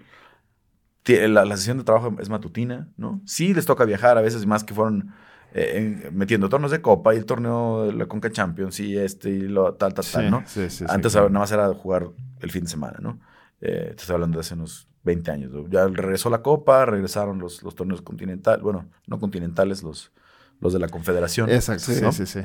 La, 1.06 1.46
la 1.46 1.58
sesión 1.58 1.80
de 1.80 1.84
trabajo 1.84 2.16
es 2.20 2.30
matutina, 2.30 2.88
¿no? 2.96 3.22
Sí 3.26 3.54
les 3.56 3.66
toca 3.66 3.86
viajar 3.86 4.18
a 4.20 4.22
veces, 4.22 4.46
más 4.46 4.64
que 4.64 4.74
fueron 4.76 5.12
eh, 5.54 6.02
en- 6.06 6.18
metiendo 6.18 6.50
torneos 6.50 6.72
de 6.72 6.82
copa 6.82 7.14
y 7.14 7.18
el 7.18 7.26
torneo 7.26 7.86
de 7.86 7.94
la 7.94 8.06
Conca 8.08 8.32
Champions 8.32 8.80
y 8.80 8.98
este 8.98 9.30
y 9.30 9.42
lo 9.42 9.74
tal, 9.76 9.94
tal, 9.94 10.06
tal, 10.06 10.32
¿no? 10.32 10.44
Sí, 10.46 10.70
sí, 10.70 10.78
sí, 10.80 10.86
Antes 10.88 11.12
claro. 11.14 11.30
nada 11.30 11.40
más 11.42 11.52
era 11.52 11.68
jugar 11.74 12.10
el 12.40 12.52
fin 12.52 12.64
de 12.64 12.70
semana, 12.70 12.98
¿no? 13.02 13.20
Eh, 13.62 13.94
te 13.96 14.02
estoy 14.02 14.14
hablando 14.16 14.38
de 14.38 14.42
hace 14.42 14.54
unos 14.56 14.88
20 15.04 15.32
años. 15.32 15.52
¿no? 15.52 15.68
Ya 15.70 15.88
regresó 15.88 16.30
la 16.30 16.42
Copa, 16.42 16.86
regresaron 16.86 17.40
los, 17.40 17.62
los 17.64 17.76
torneos 17.76 18.02
continentales, 18.02 18.62
bueno, 18.64 18.90
no 19.08 19.20
continentales, 19.20 19.84
los, 19.84 20.12
los 20.60 20.74
de 20.74 20.80
la 20.80 20.88
Confederación, 20.90 21.50
Exacto, 21.50 21.92
sí, 21.92 22.02
¿no? 22.02 22.12
sí, 22.12 22.26
sí. 22.26 22.40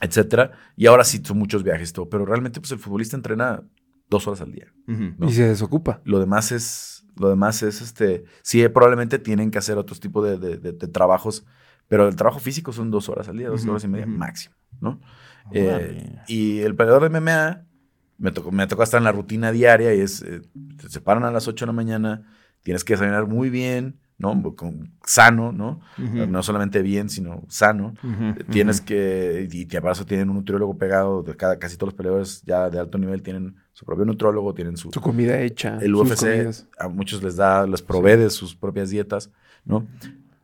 etcétera. 0.00 0.52
Y 0.76 0.86
ahora 0.86 1.04
sí 1.04 1.22
son 1.24 1.38
muchos 1.38 1.62
viajes 1.62 1.92
todo, 1.92 2.08
pero 2.08 2.24
realmente 2.26 2.60
pues 2.60 2.72
el 2.72 2.78
futbolista 2.78 3.16
entrena 3.16 3.62
dos 4.10 4.26
horas 4.26 4.40
al 4.40 4.52
día. 4.52 4.72
Y 5.26 5.32
se 5.32 5.46
desocupa. 5.48 6.00
Lo 6.04 6.18
demás 6.18 6.50
es, 6.52 7.06
lo 7.16 7.28
demás 7.28 7.62
es, 7.62 7.80
este, 7.82 8.24
sí, 8.42 8.66
probablemente 8.68 9.18
tienen 9.18 9.50
que 9.50 9.58
hacer 9.58 9.76
otros 9.78 10.00
tipos 10.00 10.24
de, 10.24 10.38
de- 10.38 10.56
de- 10.56 10.72
de 10.72 10.88
trabajos, 10.88 11.44
pero 11.88 12.06
el 12.08 12.16
trabajo 12.16 12.38
físico 12.38 12.72
son 12.72 12.90
dos 12.90 13.08
horas 13.08 13.28
al 13.28 13.38
día, 13.38 13.48
dos 13.48 13.66
horas 13.66 13.84
y 13.84 13.88
media 13.88 14.06
máximo, 14.06 14.54
¿no? 14.80 15.00
Órale. 15.50 15.98
Eh, 15.98 16.18
y 16.28 16.60
el 16.60 16.74
peleador 16.76 17.02
de 17.02 17.06
MMA 17.08 17.64
me 18.18 18.30
tocó, 18.32 18.50
me 18.52 18.66
tocó 18.66 18.82
estar 18.82 18.98
en 18.98 19.04
la 19.04 19.12
rutina 19.12 19.50
diaria 19.52 19.94
y 19.94 20.00
es, 20.00 20.22
eh, 20.22 20.42
te 20.76 20.88
separan 20.88 21.24
a 21.24 21.30
las 21.30 21.48
8 21.48 21.64
de 21.64 21.68
la 21.68 21.72
mañana, 21.72 22.26
tienes 22.62 22.84
que 22.84 22.92
desayunar 22.94 23.26
muy 23.26 23.48
bien, 23.48 24.00
¿no? 24.18 24.54
Con- 24.56 24.92
sano, 25.06 25.52
¿no? 25.52 25.80
No 25.96 26.42
solamente 26.42 26.82
bien, 26.82 27.08
sino 27.08 27.44
sano. 27.48 27.94
Ujú, 28.02 28.44
Tienes 28.50 28.80
que, 28.80 29.48
y, 29.50 29.62
y 29.62 29.68
eso 29.76 30.04
tienen 30.04 30.28
un 30.28 30.36
nutriólogo 30.36 30.76
pegado, 30.76 31.22
de 31.22 31.36
cada, 31.36 31.58
casi 31.58 31.76
todos 31.76 31.92
los 31.92 31.96
peleadores 31.96 32.42
ya 32.42 32.68
de 32.68 32.78
alto 32.80 32.98
nivel 32.98 33.22
tienen 33.22 33.54
su 33.72 33.86
propio 33.86 34.04
nutriólogo, 34.04 34.52
tienen 34.54 34.76
su, 34.76 34.90
Su 34.90 35.00
comida 35.00 35.40
hecha. 35.40 35.78
el 35.80 35.94
UFC 35.94 36.50
a 36.78 36.88
muchos 36.88 37.22
les 37.22 37.36
da, 37.36 37.66
les 37.66 37.80
provee 37.80 38.16
de 38.16 38.28
sus 38.30 38.56
propias 38.56 38.90
dietas, 38.90 39.30
¿no? 39.64 39.86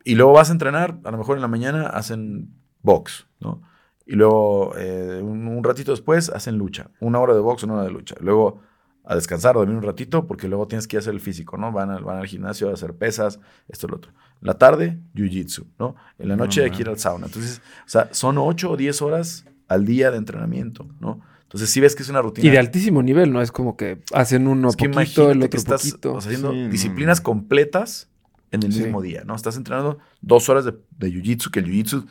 Y 0.05 0.15
luego 0.15 0.31
vas 0.31 0.49
a 0.49 0.53
entrenar, 0.53 0.99
a 1.03 1.11
lo 1.11 1.17
mejor 1.17 1.35
en 1.35 1.41
la 1.41 1.47
mañana 1.49 1.87
hacen 1.87 2.53
box, 2.81 3.27
¿no? 3.41 3.61
Y 4.05 4.13
luego 4.15 4.73
eh, 4.77 5.19
un, 5.21 5.47
un 5.47 5.63
ratito 5.63 5.91
después 5.91 6.29
hacen 6.29 6.57
lucha, 6.57 6.91
una 7.01 7.19
hora 7.19 7.33
de 7.33 7.39
box, 7.41 7.63
una 7.63 7.73
hora 7.73 7.83
de 7.83 7.91
lucha. 7.91 8.15
Luego 8.21 8.61
a 9.03 9.15
descansar, 9.15 9.55
a 9.55 9.59
dormir 9.59 9.75
un 9.77 9.83
ratito, 9.83 10.25
porque 10.27 10.47
luego 10.47 10.67
tienes 10.67 10.87
que 10.87 10.95
ir 10.95 10.99
a 10.99 11.01
hacer 11.01 11.13
el 11.13 11.19
físico, 11.19 11.57
¿no? 11.57 11.71
Van, 11.71 11.89
al- 11.91 12.03
van 12.03 12.17
al 12.19 12.27
gimnasio 12.27 12.69
a 12.69 12.73
hacer 12.73 12.93
pesas, 12.95 13.39
esto 13.67 13.87
y 13.87 13.89
lo 13.91 13.97
otro. 13.97 14.11
En 14.41 14.47
la 14.47 14.53
tarde, 14.59 14.99
jiu-jitsu, 15.15 15.65
¿no? 15.79 15.95
En 16.19 16.27
la 16.29 16.35
noche 16.35 16.63
hay 16.63 16.71
que 16.71 16.81
ir 16.83 16.89
al 16.89 16.97
sauna. 16.99 17.25
Entonces, 17.25 17.61
o 17.85 17.89
sea, 17.89 18.09
son 18.13 18.37
8 18.37 18.71
o 18.71 18.77
10 18.77 19.01
horas 19.01 19.45
al 19.67 19.85
día 19.85 20.11
de 20.11 20.17
entrenamiento, 20.17 20.87
¿no? 20.99 21.21
Entonces, 21.43 21.69
si 21.71 21.79
ves 21.79 21.95
que 21.95 22.03
es 22.03 22.09
una 22.09 22.21
rutina. 22.21 22.47
Y 22.47 22.51
de 22.51 22.57
altísimo 22.59 23.01
nivel, 23.03 23.31
¿no? 23.31 23.41
Es 23.41 23.51
como 23.51 23.75
que 23.77 24.01
hacen 24.13 24.47
uno 24.47 24.69
Es 24.69 24.75
que 24.75 24.89
poquito, 24.89 25.31
el 25.31 25.37
otro 25.37 25.49
que 25.49 25.57
estás 25.57 25.81
poquito. 25.89 26.13
o 26.15 26.21
sea, 26.21 26.29
haciendo 26.31 26.51
Sí, 26.51 26.57
no, 26.63 26.69
disciplinas 26.69 27.19
no. 27.19 27.23
completas 27.23 28.09
en 28.51 28.63
el 28.63 28.71
Sí. 28.73 28.81
mismo 28.83 29.01
día, 29.01 29.23
¿no? 29.25 29.35
Estás 29.35 29.57
entrenando 29.57 29.99
dos 30.21 30.47
horas 30.49 30.65
de, 30.65 30.73
de 30.97 31.09
jiu-jitsu, 31.11 31.51
que 31.51 31.59
el 31.59 31.65
jiu-jitsu 31.67 32.05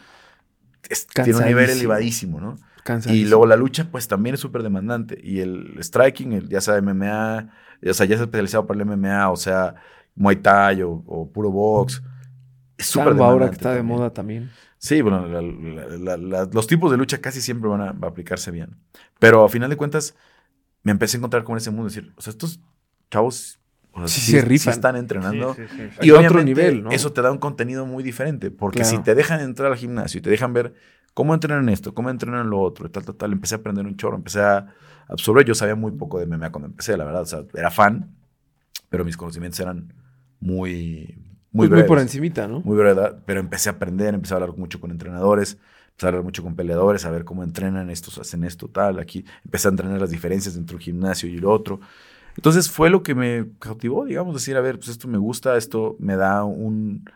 es- 0.89 1.07
tiene 1.07 1.37
un 1.39 1.45
nivel 1.47 1.71
elevadísimo, 1.71 2.41
¿no? 2.41 2.57
Y 3.07 3.25
luego 3.25 3.47
la 3.47 3.57
lucha, 3.57 3.89
pues 3.91 4.09
también 4.09 4.35
es 4.35 4.41
súper 4.41 4.63
demandante. 4.63 5.19
Y 5.23 5.41
el 5.41 5.77
striking, 5.81 6.33
el- 6.33 6.49
ya 6.51 6.61
sea 6.61 6.77
MMA, 6.77 7.51
o 7.89 7.95
sea, 7.95 8.05
ya 8.07 8.17
sea 8.17 8.25
especializado 8.25 8.67
para 8.67 8.77
el 8.83 8.87
MMA, 8.87 9.31
o 9.31 9.37
sea, 9.37 9.75
Muay 10.17 10.37
Thai 10.37 10.83
o, 10.83 11.03
o 11.07 11.31
puro 11.33 11.51
box, 11.51 12.03
es 12.77 12.87
súper 12.87 13.09
ahora 13.09 13.15
demandante 13.15 13.51
que 13.51 13.57
está 13.57 13.71
de 13.71 13.77
también. 13.79 13.97
moda 13.99 14.11
también. 14.13 14.51
Sí, 14.79 15.01
bueno, 15.01 15.27
la- 15.27 15.41
la- 15.41 15.97
la- 15.97 16.17
la- 16.19 16.51
los 16.53 16.67
tipos 16.67 16.91
de 16.91 16.99
lucha 16.99 17.23
casi 17.23 17.41
siempre 17.41 17.71
van 17.71 17.81
a, 17.81 17.93
va 17.93 18.09
a 18.09 18.11
aplicarse 18.11 18.51
bien. 18.51 18.77
Pero 19.19 19.43
a 19.45 19.49
final 19.49 19.71
de 19.71 19.77
cuentas, 19.77 20.15
me 20.83 20.93
empecé 20.93 21.17
a 21.17 21.19
encontrar 21.19 21.43
con 21.45 21.57
ese 21.57 21.71
mundo. 21.71 21.85
Decir, 21.89 22.13
o 22.17 22.21
sea, 22.21 22.33
estos 22.33 22.61
chavos 23.11 23.59
o 23.95 24.09
sea, 24.09 24.09
Sí 24.09 24.33
se 24.33 24.41
rifan. 24.43 24.73
están 24.75 24.97
entrenando. 24.97 25.57
Y 26.03 26.11
otro 26.11 26.43
nivel, 26.43 26.83
¿no? 26.85 26.91
eso 26.91 27.13
te 27.13 27.23
da 27.23 27.31
un 27.31 27.39
contenido 27.39 27.87
muy 27.87 28.03
diferente. 28.03 28.51
Porque 28.51 28.81
Claro. 28.81 28.97
si 28.97 29.03
te 29.03 29.15
dejan 29.15 29.41
entrar 29.41 29.71
al 29.73 29.79
gimnasio 29.79 30.19
y 30.19 30.23
te 30.23 30.31
dejan 30.31 30.53
ver 30.53 30.75
¿Cómo 31.15 31.33
entrenan 31.33 31.69
esto? 31.69 31.95
¿Cómo 31.95 32.11
entrenan 32.11 32.51
lo 32.51 32.61
otro? 32.61 32.91
Tal, 32.91 33.05
tal, 33.05 33.15
tal. 33.15 33.33
Empecé 33.33 33.55
a 33.55 33.59
aprender 33.59 33.87
un 33.87 33.97
chorro, 33.97 34.17
empecé 34.17 34.41
a 34.41 34.67
absorber. 35.07 35.47
Yo 35.47 35.55
sabía 35.55 35.77
muy 35.77 35.93
poco 35.93 36.19
de 36.19 36.27
MMA 36.27 36.51
cuando 36.51 36.67
empecé, 36.67 36.97
la 36.97 37.05
verdad. 37.05 37.23
O 37.23 37.27
sea, 37.27 37.45
era 37.55 37.71
fan, 37.71 38.11
pero 38.89 39.05
mis 39.05 39.17
conocimientos 39.17 39.61
eran 39.61 39.93
muy, 40.41 41.17
muy 41.53 41.69
Pues 41.69 41.81
muy 41.81 41.89
por 41.89 42.01
encimita, 42.01 42.49
¿no? 42.49 42.63
Muy 42.63 42.77
verdad, 42.77 43.23
pero 43.25 43.39
empecé 43.39 43.69
a 43.69 43.73
aprender, 43.73 44.13
empecé 44.13 44.35
a 44.35 44.39
hablar 44.39 44.57
mucho 44.57 44.81
con 44.81 44.91
entrenadores, 44.91 45.57
empecé 45.91 46.07
a 46.07 46.09
hablar 46.09 46.25
mucho 46.25 46.43
con 46.43 46.57
peleadores, 46.57 47.05
a 47.05 47.11
ver 47.13 47.25
cómo 47.25 47.45
entrenan 47.45 47.91
estos, 47.91 48.19
hacen 48.19 48.43
esto, 48.43 48.67
tal, 48.67 48.99
aquí. 48.99 49.25
Empecé 49.45 49.69
a 49.69 49.71
entrenar 49.71 50.01
las 50.01 50.11
diferencias 50.11 50.57
entre 50.57 50.75
un 50.75 50.83
gimnasio 50.83 51.29
y 51.29 51.37
el 51.37 51.45
otro. 51.45 51.79
Entonces 52.37 52.71
fue 52.71 52.91
lo 52.91 53.03
que 53.03 53.15
me 53.15 53.47
cautivó, 53.59 54.05
digamos, 54.05 54.35
decir, 54.35 54.57
a 54.57 54.61
ver, 54.61 54.77
pues 54.77 54.89
esto 54.89 55.09
me 55.09 55.19
gusta, 55.19 55.57
esto 55.57 55.97
me 56.01 56.17
da 56.17 56.45
un, 56.45 57.09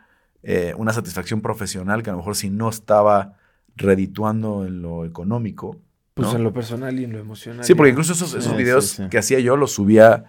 eh, 0.43 0.75
una 0.77 0.93
satisfacción 0.93 1.41
profesional 1.41 2.03
que 2.03 2.11
a 2.11 2.13
lo 2.13 2.19
mejor 2.19 2.37
si 2.37 2.51
no 2.51 2.69
estaba 2.69 3.35
redituando 3.77 4.65
en 4.67 4.83
lo 4.83 5.05
económico. 5.05 5.77
Pues 6.15 6.29
¿no? 6.29 6.37
en 6.37 6.45
lo 6.45 6.53
personal 6.53 6.99
y 6.99 7.05
en 7.05 7.13
lo 7.13 7.19
emocional. 7.21 7.65
Sí, 7.65 7.75
porque 7.75 7.91
incluso 7.91 8.13
esos, 8.13 8.35
esos 8.35 8.53
Sí, 8.53 8.59
videos 8.59 8.87
sí, 8.87 9.03
sí. 9.05 9.09
que 9.09 9.19
hacía 9.19 9.39
yo 9.41 9.57
los 9.57 9.73
subía 9.73 10.25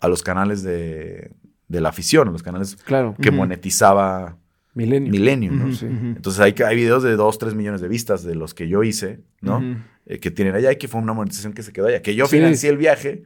a 0.00 0.08
los 0.08 0.22
canales 0.22 0.62
de, 0.62 1.32
de 1.68 1.80
la 1.80 1.90
afición, 1.90 2.28
a 2.28 2.30
los 2.30 2.42
canales 2.42 2.76
Claro, 2.76 3.14
que 3.20 3.30
monetizaba 3.30 4.36
milenio. 4.74 5.10
Milenio, 5.10 5.52
¿no? 5.52 5.66
Entonces 5.66 6.40
hay, 6.40 6.54
hay 6.66 6.76
videos 6.76 7.02
de 7.02 7.16
2, 7.16 7.38
3 7.38 7.54
millones 7.54 7.80
de 7.80 7.88
vistas 7.88 8.24
de 8.24 8.34
los 8.34 8.54
que 8.54 8.68
yo 8.68 8.82
hice, 8.82 9.20
¿no? 9.40 9.62
Eh, 10.06 10.18
que 10.18 10.30
tienen 10.30 10.54
allá 10.54 10.72
y 10.72 10.76
que 10.76 10.88
fue 10.88 11.00
una 11.00 11.12
monetización 11.12 11.52
que 11.52 11.62
se 11.62 11.72
quedó 11.72 11.86
allá. 11.88 12.02
Que 12.02 12.14
yo 12.14 12.26
Sí. 12.26 12.36
financié 12.36 12.70
el 12.70 12.76
viaje 12.78 13.24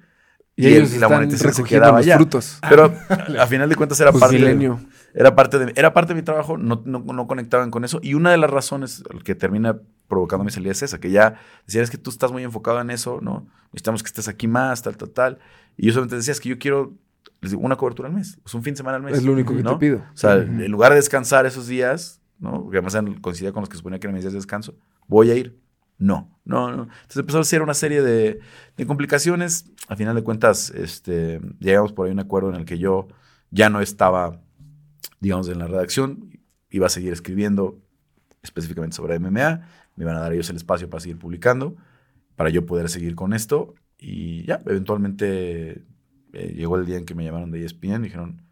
Y, 0.59 0.65
y, 0.65 0.67
el- 0.67 0.75
ellos 0.79 0.95
y 0.95 0.99
la 0.99 1.09
monetización 1.09 1.55
se 1.55 1.63
quedaba 1.65 1.99
los 1.99 2.07
allá. 2.07 2.17
frutos. 2.17 2.59
Pero 2.69 2.93
a 3.41 3.47
final 3.47 3.69
de 3.69 3.77
cuentas 3.77 4.01
era 4.01 4.11
Pues 4.11 4.21
parte, 4.21 4.39
de, 4.39 4.77
era, 5.15 5.35
parte 5.37 5.59
de, 5.59 5.73
era 5.77 5.93
parte 5.95 6.15
de 6.15 6.21
mi 6.21 6.25
trabajo, 6.25 6.59
no, 6.59 6.83
no, 6.85 6.99
no 6.99 7.27
conectaban 7.29 7.71
con 7.71 7.85
eso. 7.85 8.01
Y 8.03 8.15
una 8.15 8.31
de 8.33 8.39
las 8.39 8.51
razones 8.51 9.05
que 9.25 9.35
termina 9.35 9.79
provocando 10.09 10.45
mi 10.45 10.51
salida 10.51 10.73
es 10.73 10.83
esa, 10.83 10.99
que 10.99 11.11
ya 11.11 11.37
decían 11.67 11.85
es 11.85 11.91
que 11.91 11.99
tú 11.99 12.11
estás 12.11 12.33
muy 12.33 12.43
enfocado 12.43 12.81
en 12.81 12.91
eso, 12.91 13.21
¿no? 13.23 13.47
Necesitamos 13.73 14.03
que 14.03 14.09
estés 14.09 14.27
aquí 14.27 14.49
más, 14.49 14.83
tal, 14.83 14.97
tal, 14.97 15.11
tal. 15.11 15.39
Y 15.77 15.87
yo 15.87 15.93
solamente 15.93 16.17
decía, 16.17 16.33
es 16.33 16.41
que 16.41 16.49
yo 16.49 16.59
quiero 16.59 16.95
una 17.57 17.77
cobertura 17.77 18.09
al 18.09 18.15
mes, 18.15 18.39
es 18.45 18.53
un 18.55 18.65
fin 18.65 18.75
de 18.75 18.79
semana 18.79 18.97
al 18.97 19.03
mes. 19.05 19.19
Es 19.19 19.23
lo 19.23 19.33
único 19.33 19.55
que 19.55 19.63
te 19.63 19.77
pido. 19.77 19.99
O 19.99 20.17
sea, 20.17 20.35
en 20.37 20.69
lugar 20.73 20.91
de 20.91 20.97
descansar 20.97 21.47
esos 21.47 21.69
días, 21.69 22.21
¿no? 22.41 22.65
Porque 22.65 22.79
además 22.79 22.97
coincidía 23.21 23.53
con 23.53 23.61
los 23.61 23.69
que 23.69 23.77
suponía 23.77 24.01
que 24.01 24.07
eran 24.09 24.15
mis 24.15 24.25
días 24.25 24.33
de 24.33 24.39
descanso, 24.39 24.75
voy 25.07 25.31
a 25.31 25.35
ir. 25.37 25.57
No, 25.99 26.41
no, 26.45 26.71
no. 26.71 26.83
Entonces 26.85 27.17
empezó 27.17 27.41
a 27.41 27.45
ser 27.45 27.63
una 27.63 27.75
serie 27.75 28.03
de, 28.03 28.41
complicaciones. 28.87 29.67
A 29.89 29.97
final 29.97 30.15
de 30.15 30.23
cuentas, 30.23 30.71
este, 30.71 31.41
llegamos 31.59 31.93
por 31.93 32.07
ahí 32.07 32.11
a 32.11 32.15
un 32.15 32.21
acuerdo 32.21 32.51
en 32.51 32.57
el 32.57 32.65
que 32.65 32.79
yo 32.79 33.09
ya 33.51 33.69
no 33.69 33.81
estaba, 33.81 34.41
digamos, 35.21 35.49
en 35.49 35.59
la 35.59 35.67
redacción. 35.67 36.39
Iba 36.71 36.87
a 36.87 36.91
seguir 36.91 37.13
escribiendo 37.13 37.79
específicamente 38.43 38.97
sobre 38.97 39.19
MMA. 39.19 39.69
Me 39.97 40.05
iban 40.05 40.17
a 40.17 40.21
dar 40.21 40.33
ellos 40.33 40.49
el 40.51 40.57
espacio 40.57 40.89
para 40.89 41.01
seguir 41.01 41.19
publicando, 41.19 41.77
para 42.37 42.51
yo 42.51 42.65
poder 42.65 42.89
seguir 42.89 43.15
con 43.15 43.33
esto. 43.33 43.75
Y 43.99 44.45
ya, 44.45 44.61
eventualmente 44.65 45.85
eh, 46.33 46.55
llegó 46.55 46.77
el 46.77 46.87
día 46.87 46.99
en 46.99 47.05
que 47.05 47.15
me 47.15 47.25
llamaron 47.25 47.51
de 47.51 47.65
ESPN. 47.65 48.03
Dijeron, 48.03 48.48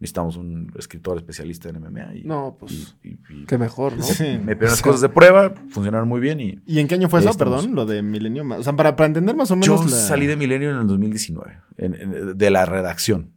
necesitamos 0.00 0.36
un 0.36 0.72
escritor 0.78 1.18
especialista 1.18 1.68
en 1.68 1.76
MMA. 1.76 2.14
Y, 2.16 2.22
No, 2.24 2.56
pues, 2.58 2.96
y- 3.02 3.08
y- 3.10 3.18
y 3.42 3.44
Qué 3.46 3.58
mejor, 3.58 3.96
¿no? 3.96 4.02
Sí. 4.02 4.24
me 4.24 4.56
pidieron 4.56 4.70
las 4.70 4.82
cosas 4.82 5.00
de 5.02 5.08
prueba, 5.10 5.54
funcionaron 5.68 6.08
muy 6.08 6.20
bien 6.20 6.40
y 6.40 6.58
¿Y 6.66 6.80
en 6.80 6.88
qué 6.88 6.96
año 6.96 7.08
fue 7.08 7.20
eso, 7.20 7.30
estamos. 7.30 7.56
perdón? 7.60 7.74
Lo 7.76 7.86
de 7.86 8.02
Milenio. 8.02 8.44
O 8.58 8.62
sea, 8.62 8.74
para, 8.74 8.96
para 8.96 9.06
entender 9.06 9.36
más 9.36 9.50
o 9.50 9.56
menos. 9.56 9.66
Yo 9.66 9.84
la- 9.84 9.90
salí 9.96 10.26
de 10.26 10.36
Milenio 10.36 10.70
en 10.70 10.78
el 10.78 10.86
2019, 10.86 11.58
en- 11.76 11.94
en- 11.94 12.36
de 12.38 12.50
la 12.50 12.64
redacción. 12.66 13.32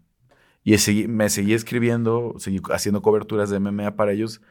Y 0.64 0.74
seguí- 0.78 1.08
me 1.10 1.30
seguí 1.30 1.54
escribiendo, 1.54 2.36
seguí 2.38 2.62
haciendo 2.72 3.02
coberturas 3.02 3.50
de 3.50 3.58
MMA 3.60 3.98
para 3.98 4.14
ellos 4.14 4.42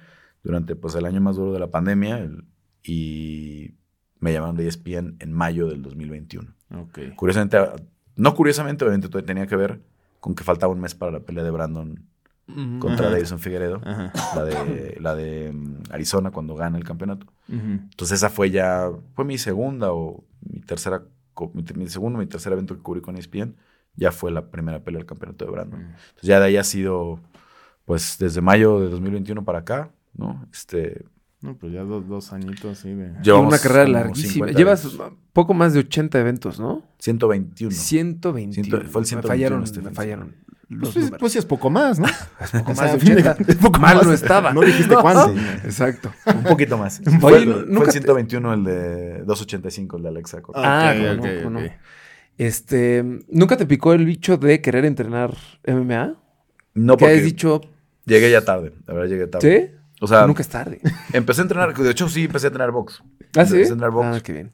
durante 0.44 0.77
pues, 0.77 0.94
el 0.94 1.07
año 1.07 1.20
más 1.22 1.37
duro 1.37 1.53
de 1.55 1.59
la 1.61 1.70
pandemia. 1.70 2.18
el- 2.18 2.44
y 2.85 3.75
me 4.18 4.33
llamaron 4.33 4.57
de 4.57 4.66
ESPN 4.66 5.16
en 5.20 5.33
mayo 5.33 5.66
del 5.68 5.83
2021. 5.83 6.53
Ok. 6.75 6.98
Curiosamente, 7.16 7.59
no 8.16 8.35
curiosamente, 8.35 8.85
obviamente 8.85 9.09
todo 9.09 9.22
tenía 9.25 9.46
que 9.46 9.57
ver 9.57 9.81
con 10.23 10.37
que 10.37 10.45
faltaba 10.45 10.73
un 10.73 10.81
mes 10.81 10.95
para 10.95 11.11
la 11.11 11.19
pelea 11.19 11.43
de 11.43 11.51
Brandon 11.51 12.07
contra 12.79 13.07
Ajá. 13.07 13.15
Davison 13.15 13.41
Figueredo, 13.41 13.81
Ajá. 13.85 14.13
la 14.37 14.45
de, 14.45 14.97
la 15.01 15.17
de 15.17 15.53
mm, 15.53 15.83
Arizona 15.91 16.31
cuando 16.31 16.55
gana 16.55 16.79
el 16.79 16.85
campeonato. 16.85 17.27
Entonces 17.49 18.19
esa 18.19 18.31
fue 18.31 18.51
ya, 18.53 18.89
fue 19.15 19.25
mi 19.25 19.37
segunda 19.37 19.93
o 19.93 20.23
mi 20.49 20.61
tercera, 20.61 21.03
mi, 21.55 21.65
mi 21.75 21.89
segundo, 21.89 22.21
mi 22.21 22.27
tercer 22.27 22.53
evento 22.53 22.77
que 22.77 22.83
cubrí 22.83 23.01
con 23.01 23.17
ESPN. 23.17 23.57
Ya 23.97 24.13
fue 24.13 24.31
la 24.31 24.49
primera 24.49 24.79
pelea 24.85 24.99
del 25.01 25.07
campeonato 25.07 25.45
de 25.45 25.51
Brandon. 25.51 25.81
Entonces 25.81 26.23
ya 26.23 26.39
de 26.39 26.47
ahí 26.47 26.57
ha 26.57 26.63
sido, 26.65 27.19
pues 27.85 28.17
desde 28.17 28.41
mayo 28.41 28.79
de 28.79 28.91
2021 28.91 29.45
para 29.45 29.59
acá, 29.59 29.91
¿no? 30.15 30.47
Este, 30.53 31.05
No, 31.43 31.57
pues 31.57 31.73
ya 31.73 31.83
dos, 31.83 32.07
dos 32.09 32.33
añitos 32.33 32.79
así 32.79 32.95
de. 32.95 33.13
llevamos 33.23 33.49
una 33.53 33.59
carrera 33.61 33.89
larguísima. 33.89 34.47
50 34.47 34.59
Llevas 34.59 34.85
eventos. 34.85 35.13
poco 35.33 35.55
más 35.55 35.75
de 35.75 35.81
80 35.81 36.21
eventos, 36.21 36.61
¿no? 36.61 36.83
121. 36.99 37.71
121. 37.75 38.53
Ciento- 38.55 38.77
fue 38.89 39.01
el 39.01 39.05
Me 39.05 39.07
121 39.07 39.23
fallaron, 39.29 39.63
este 39.65 39.81
me 39.83 39.91
fallaron 39.91 40.37
los 40.69 40.95
Pues, 40.95 41.11
pues 41.19 41.33
sí 41.33 41.39
es 41.39 41.45
poco 41.45 41.69
más, 41.69 41.99
¿no? 41.99 42.07
poco 42.53 42.73
O 42.73 42.75
sea, 42.77 42.85
más 42.85 42.93
de 42.93 42.97
a 42.97 42.99
fin 43.01 43.09
de 43.17 43.21
80. 43.21 43.35
cuentas, 43.35 43.49
es 43.57 43.61
poco 43.63 43.79
Mal 43.81 43.97
más. 43.97 44.07
no 44.07 44.13
estaba. 44.13 44.53
No 44.55 44.61
dijiste 44.63 44.95
cuánto. 45.03 45.35
Exacto. 45.65 46.13
Un 46.33 46.45
poquito 46.45 46.79
más. 46.79 47.01
Oye, 47.05 47.19
fue, 47.19 47.45
nu- 47.47 47.53
fue 47.55 47.67
nunca 47.67 47.81
el 47.81 47.87
te- 47.87 47.93
121 47.93 48.55
el 48.55 48.65
de 48.65 49.19
285, 49.25 49.97
el 49.97 50.03
de 50.05 50.09
Alexa. 50.09 50.41
Cortés. 50.43 50.63
Ah, 50.65 50.95
Ok, 50.95 51.01
cómo 51.03 51.15
no, 51.15 51.23
ok, 51.23 51.43
cómo 51.45 51.61
no. 51.61 51.67
ok. 51.67 51.73
Este, 52.39 53.05
¿nunca 53.29 53.57
te 53.57 53.67
picó 53.67 53.93
el 53.93 54.05
bicho 54.07 54.37
de 54.39 54.61
querer 54.61 54.85
entrenar 54.85 55.37
MMA? 55.67 56.17
No, 56.75 56.97
¿Qué 56.97 57.05
porque 57.05 57.15
has 57.19 57.25
dicho? 57.25 57.61
llegué 58.07 58.31
ya 58.31 58.43
tarde. 58.45 58.73
La 58.87 58.95
verdad, 58.95 59.09
llegué 59.11 59.27
tarde. 59.27 59.71
¿Sí? 59.73 59.79
O 60.03 60.09
sea, 60.09 60.27
Nunca 60.27 60.43
es 60.43 60.49
tarde. 60.49 60.81
empecé 61.12 61.41
a 61.41 61.45
entrenar. 61.45 61.73
De 61.75 61.91
hecho, 61.91 62.09
sí, 62.09 62.25
empecé 62.25 62.47
a 62.47 62.49
entrenar 62.49 62.73
box. 62.73 63.03
¿Ah, 63.37 63.47
sí? 63.47 63.55
Empecé 63.55 63.71
a 63.71 63.75
entrenar 63.75 63.91
box. 63.93 64.07
Ah, 64.17 64.21
qué 64.21 64.33
bien. 64.33 64.53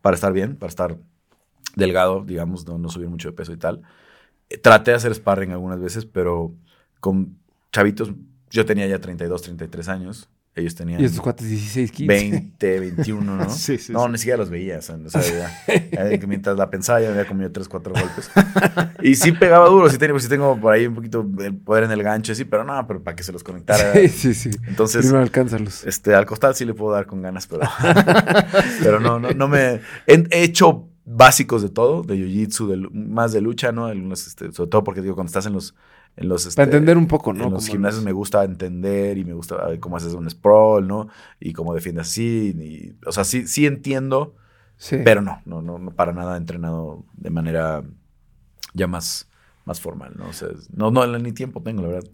para 0.00 0.16
estar 0.16 0.32
bien, 0.32 0.56
para 0.56 0.68
estar 0.68 0.98
delgado, 1.76 2.24
digamos, 2.24 2.66
no, 2.66 2.78
no 2.78 2.88
subir 2.88 3.08
mucho 3.08 3.28
de 3.28 3.36
peso 3.36 3.52
y 3.52 3.56
tal. 3.56 3.82
Traté 4.60 4.90
de 4.90 4.96
hacer 4.96 5.14
sparring 5.14 5.52
algunas 5.52 5.78
veces, 5.78 6.04
pero 6.04 6.52
con 6.98 7.38
chavitos, 7.70 8.12
yo 8.50 8.66
tenía 8.66 8.88
ya 8.88 9.00
32, 9.00 9.40
33 9.42 9.88
años, 9.88 10.28
ellos 10.54 10.74
tenían 10.74 11.00
Y 11.00 11.04
estos 11.06 11.20
cuates 11.22 11.48
16, 11.48 11.90
15. 11.92 12.06
20, 12.06 12.80
21, 12.80 13.36
¿no? 13.36 13.48
Sí, 13.50 13.78
sí, 13.78 13.92
no, 13.92 14.04
sí. 14.06 14.12
ni 14.12 14.18
siquiera 14.18 14.36
los 14.36 14.50
veía, 14.50 14.78
o 14.78 14.82
sea, 14.82 14.98
ya- 15.92 16.26
mientras 16.26 16.56
la 16.58 16.68
pensaba 16.68 17.00
ya 17.00 17.06
me 17.08 17.14
había 17.14 17.26
comido 17.26 17.50
3, 17.50 17.68
4 17.68 17.92
golpes. 17.94 18.30
Y 19.02 19.14
sí 19.14 19.32
pegaba 19.32 19.68
duro, 19.68 19.88
sí, 19.88 19.96
tenía, 19.98 20.12
pues, 20.12 20.24
sí 20.24 20.28
tengo 20.28 20.58
por 20.60 20.72
ahí 20.74 20.86
un 20.86 20.94
poquito 20.94 21.26
el 21.40 21.56
poder 21.56 21.84
en 21.84 21.92
el 21.92 22.02
gancho, 22.02 22.34
sí, 22.34 22.44
pero 22.44 22.64
no, 22.64 22.86
pero 22.86 23.02
para 23.02 23.16
que 23.16 23.22
se 23.22 23.32
los 23.32 23.42
conectara. 23.42 23.94
Sí, 23.94 24.08
sí, 24.08 24.34
sí. 24.34 24.50
Entonces, 24.66 25.02
Primero 25.06 25.22
alcánzalos. 25.22 25.84
este, 25.84 26.14
al 26.14 26.26
costado 26.26 26.52
sí 26.54 26.64
le 26.64 26.74
puedo 26.74 26.92
dar 26.94 27.06
con 27.06 27.22
ganas, 27.22 27.46
pero, 27.46 27.62
pero 28.82 29.00
no, 29.00 29.18
no, 29.18 29.30
no 29.30 29.48
me. 29.48 29.80
He, 30.06 30.24
he 30.30 30.42
hecho 30.42 30.88
básicos 31.04 31.62
de 31.62 31.68
todo, 31.68 32.02
de 32.02 32.14
jiu-jitsu, 32.16 32.90
más 32.92 33.32
de 33.32 33.40
lucha, 33.40 33.72
¿no? 33.72 33.86
Algunos, 33.86 34.26
este, 34.26 34.52
sobre 34.52 34.70
todo 34.70 34.84
porque 34.84 35.00
digo, 35.02 35.14
cuando 35.14 35.28
estás 35.28 35.46
en 35.46 35.54
los. 35.54 35.74
En 36.16 36.28
los 36.28 36.44
este, 36.46 36.56
Para 36.56 36.66
entender 36.66 36.98
un 36.98 37.06
poco, 37.06 37.32
¿no? 37.32 37.46
En 37.46 37.52
los 37.54 37.66
gimnasios 37.66 38.00
los- 38.00 38.04
me 38.04 38.12
gusta 38.12 38.44
entender 38.44 39.16
y 39.16 39.24
me 39.24 39.32
gusta 39.32 39.66
ver 39.66 39.80
cómo 39.80 39.96
haces 39.96 40.12
un 40.12 40.28
sprawl, 40.28 40.86
¿no? 40.86 41.08
Y 41.40 41.52
cómo 41.54 41.74
defiendes 41.74 42.08
así. 42.08 42.54
y- 42.58 43.06
o 43.06 43.12
sea, 43.12 43.24
sí, 43.24 43.46
sí 43.46 43.64
entiendo, 43.66 44.34
Sí. 44.76 44.96
pero 45.04 45.22
no, 45.22 45.40
no, 45.46 45.62
no, 45.62 45.78
no 45.78 45.90
para 45.92 46.12
nada 46.12 46.34
he 46.34 46.38
entrenado 46.38 47.04
de 47.14 47.30
manera 47.30 47.82
ya 48.74 48.86
más, 48.86 49.28
más 49.64 49.80
formal, 49.80 50.12
¿no? 50.16 50.28
O 50.28 50.32
sea, 50.32 50.48
no, 50.74 50.90
no, 50.90 51.06
ni 51.18 51.32
tiempo 51.32 51.62
tengo, 51.62 51.82
la 51.82 51.88
verdad. 51.88 52.10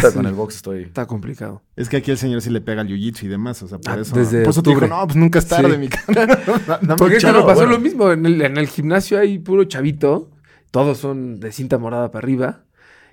Sí. 0.00 0.14
con 0.14 0.24
el 0.26 0.34
box 0.34 0.56
estoy. 0.56 0.82
Está 0.84 1.06
complicado. 1.06 1.62
Es 1.74 1.88
que 1.88 1.96
aquí 1.96 2.12
el 2.12 2.18
señor 2.18 2.40
sí 2.42 2.48
le 2.50 2.60
pega 2.60 2.80
al 2.82 2.86
jiu-jitsu 2.88 3.24
y 3.24 3.26
demás. 3.28 3.60
O 3.64 3.66
sea, 3.66 3.78
por 3.78 3.92
Ah, 3.92 4.00
eso. 4.00 4.14
desde 4.14 4.42
por 4.42 4.50
eso 4.50 4.62
te 4.62 4.70
dijo, 4.70 4.86
no, 4.86 5.04
pues 5.04 5.16
nunca 5.16 5.40
es 5.40 5.48
tarde, 5.48 5.72
Sí. 5.72 5.78
mi 5.78 5.88
cara. 5.88 6.38
Porque 6.96 7.16
claro, 7.16 7.44
pasó 7.44 7.60
bueno. 7.62 7.72
lo 7.72 7.80
mismo. 7.80 8.12
En 8.12 8.24
el, 8.24 8.40
en 8.40 8.56
el 8.56 8.68
gimnasio 8.68 9.18
hay 9.18 9.38
puro 9.40 9.64
chavito. 9.64 10.30
Todos 10.70 10.98
son 10.98 11.40
de 11.40 11.50
cinta 11.50 11.76
morada 11.76 12.12
para 12.12 12.24
arriba. 12.24 12.60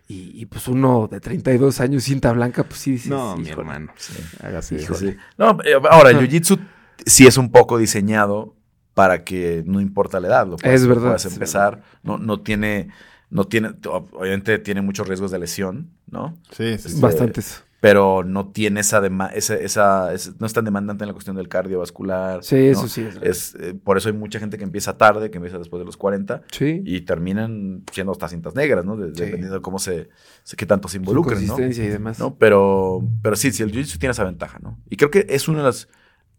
Y, 0.07 0.39
y, 0.39 0.45
pues 0.45 0.67
uno 0.67 1.07
de 1.09 1.19
32 1.19 1.81
años, 1.81 2.03
cinta 2.03 2.31
blanca, 2.31 2.63
pues 2.63 2.79
sí 2.79 2.91
dices, 2.91 3.09
No, 3.09 3.35
mi 3.37 3.49
hermano. 3.49 3.91
Sí. 3.97 4.13
Hágase. 4.43 4.79
Sí. 4.79 5.17
No, 5.37 5.57
eh, 5.63 5.73
ahora, 5.89 6.11
el 6.11 6.19
jiu-jitsu 6.19 6.59
sí 7.05 7.25
es 7.25 7.37
un 7.37 7.51
poco 7.51 7.79
diseñado 7.79 8.55
para 8.93 9.23
que 9.23 9.63
no 9.65 9.81
importa 9.81 10.19
la 10.19 10.27
edad. 10.27 10.47
Lo 10.47 10.57
puedes, 10.57 10.81
Es 10.81 10.87
verdad, 10.87 11.07
Puedes 11.07 11.25
es 11.25 11.33
empezar. 11.33 11.81
No, 12.03 12.19
no 12.19 12.39
tiene, 12.41 12.89
no 13.31 13.45
tiene, 13.45 13.71
obviamente 13.85 14.59
tiene 14.59 14.81
muchos 14.81 15.07
riesgos 15.07 15.31
de 15.31 15.39
lesión, 15.39 15.91
¿no? 16.09 16.37
Sí, 16.51 16.77
sí, 16.77 16.89
sí. 16.89 17.01
Bastantes. 17.01 17.63
Pero 17.87 18.23
no 18.23 18.49
tiene 18.51 18.79
esa, 18.79 19.05
esa, 19.35 19.55
esa, 19.55 20.11
esa- 20.13 20.33
no 20.39 20.45
es 20.47 20.53
tan 20.53 20.65
demandante 20.65 21.03
en 21.03 21.07
la 21.07 21.13
cuestión 21.13 21.35
del 21.35 21.47
cardiovascular. 21.47 22.43
Sí, 22.43 22.55
¿no? 22.55 22.61
eso 22.71 22.87
sí 22.87 23.01
es. 23.01 23.15
Es, 23.21 23.55
eh, 23.61 23.73
por 23.75 23.97
eso 23.97 24.09
hay 24.09 24.15
mucha 24.15 24.39
gente 24.39 24.57
que 24.57 24.63
empieza 24.63 24.97
tarde, 24.97 25.29
que 25.29 25.37
empieza 25.37 25.57
después 25.59 25.79
de 25.79 25.85
los 25.85 25.95
40 25.95 26.41
Sí. 26.51 26.81
y 26.83 27.01
terminan 27.01 27.83
siendo 27.91 28.11
hasta 28.11 28.27
cintas 28.27 28.55
negras, 28.55 28.85
¿no? 28.85 28.97
De- 28.97 29.13
Sí. 29.13 29.21
Dependiendo 29.25 29.55
de 29.55 29.61
cómo 29.61 29.77
se, 29.77 30.09
se- 30.43 30.55
qué 30.55 30.65
tanto 30.65 30.87
se 30.87 30.93
Su 30.93 30.97
involucren, 30.97 31.39
¿no? 31.45 31.53
consistencia 31.53 31.85
y 31.85 31.89
demás. 31.89 32.17
¿no? 32.19 32.35
Pero, 32.35 33.03
pero 33.21 33.35
sí, 33.35 33.51
sí, 33.51 33.61
el 33.61 33.71
jiu-jitsu 33.71 33.99
tiene 33.99 34.11
esa 34.13 34.23
ventaja, 34.23 34.57
¿no? 34.63 34.79
Y 34.89 34.97
creo 34.97 35.11
que 35.11 35.27
es 35.29 35.47
una 35.47 35.59
de 35.59 35.65
las 35.65 35.87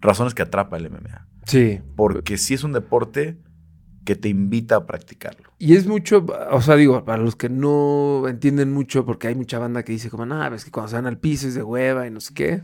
razones 0.00 0.34
que 0.34 0.42
atrapa 0.42 0.76
el 0.76 0.86
MMA. 0.90 1.28
Sí. 1.44 1.80
Porque 1.94 2.38
sí 2.38 2.54
es 2.54 2.64
un 2.64 2.72
deporte 2.72 3.38
que 4.06 4.16
te 4.16 4.30
invita 4.30 4.76
a 4.76 4.86
practicarlo. 4.86 5.50
Y 5.58 5.74
es 5.76 5.86
mucho, 5.86 6.24
o 6.50 6.62
sea, 6.62 6.76
digo, 6.76 7.04
para 7.04 7.22
los 7.22 7.36
que 7.36 7.50
no 7.50 8.26
entienden 8.28 8.72
mucho, 8.72 9.04
porque 9.04 9.28
hay 9.28 9.34
mucha 9.34 9.58
banda 9.58 9.82
que 9.82 9.92
dice 9.92 10.08
como, 10.08 10.24
no, 10.24 10.54
es 10.54 10.64
que 10.64 10.70
cuando 10.70 10.88
se 10.88 10.96
van 10.96 11.06
al 11.06 11.18
piso 11.18 11.48
es 11.48 11.54
de 11.54 11.62
hueva 11.62 12.06
y 12.06 12.10
no 12.10 12.20
sé 12.20 12.32
qué. 12.32 12.62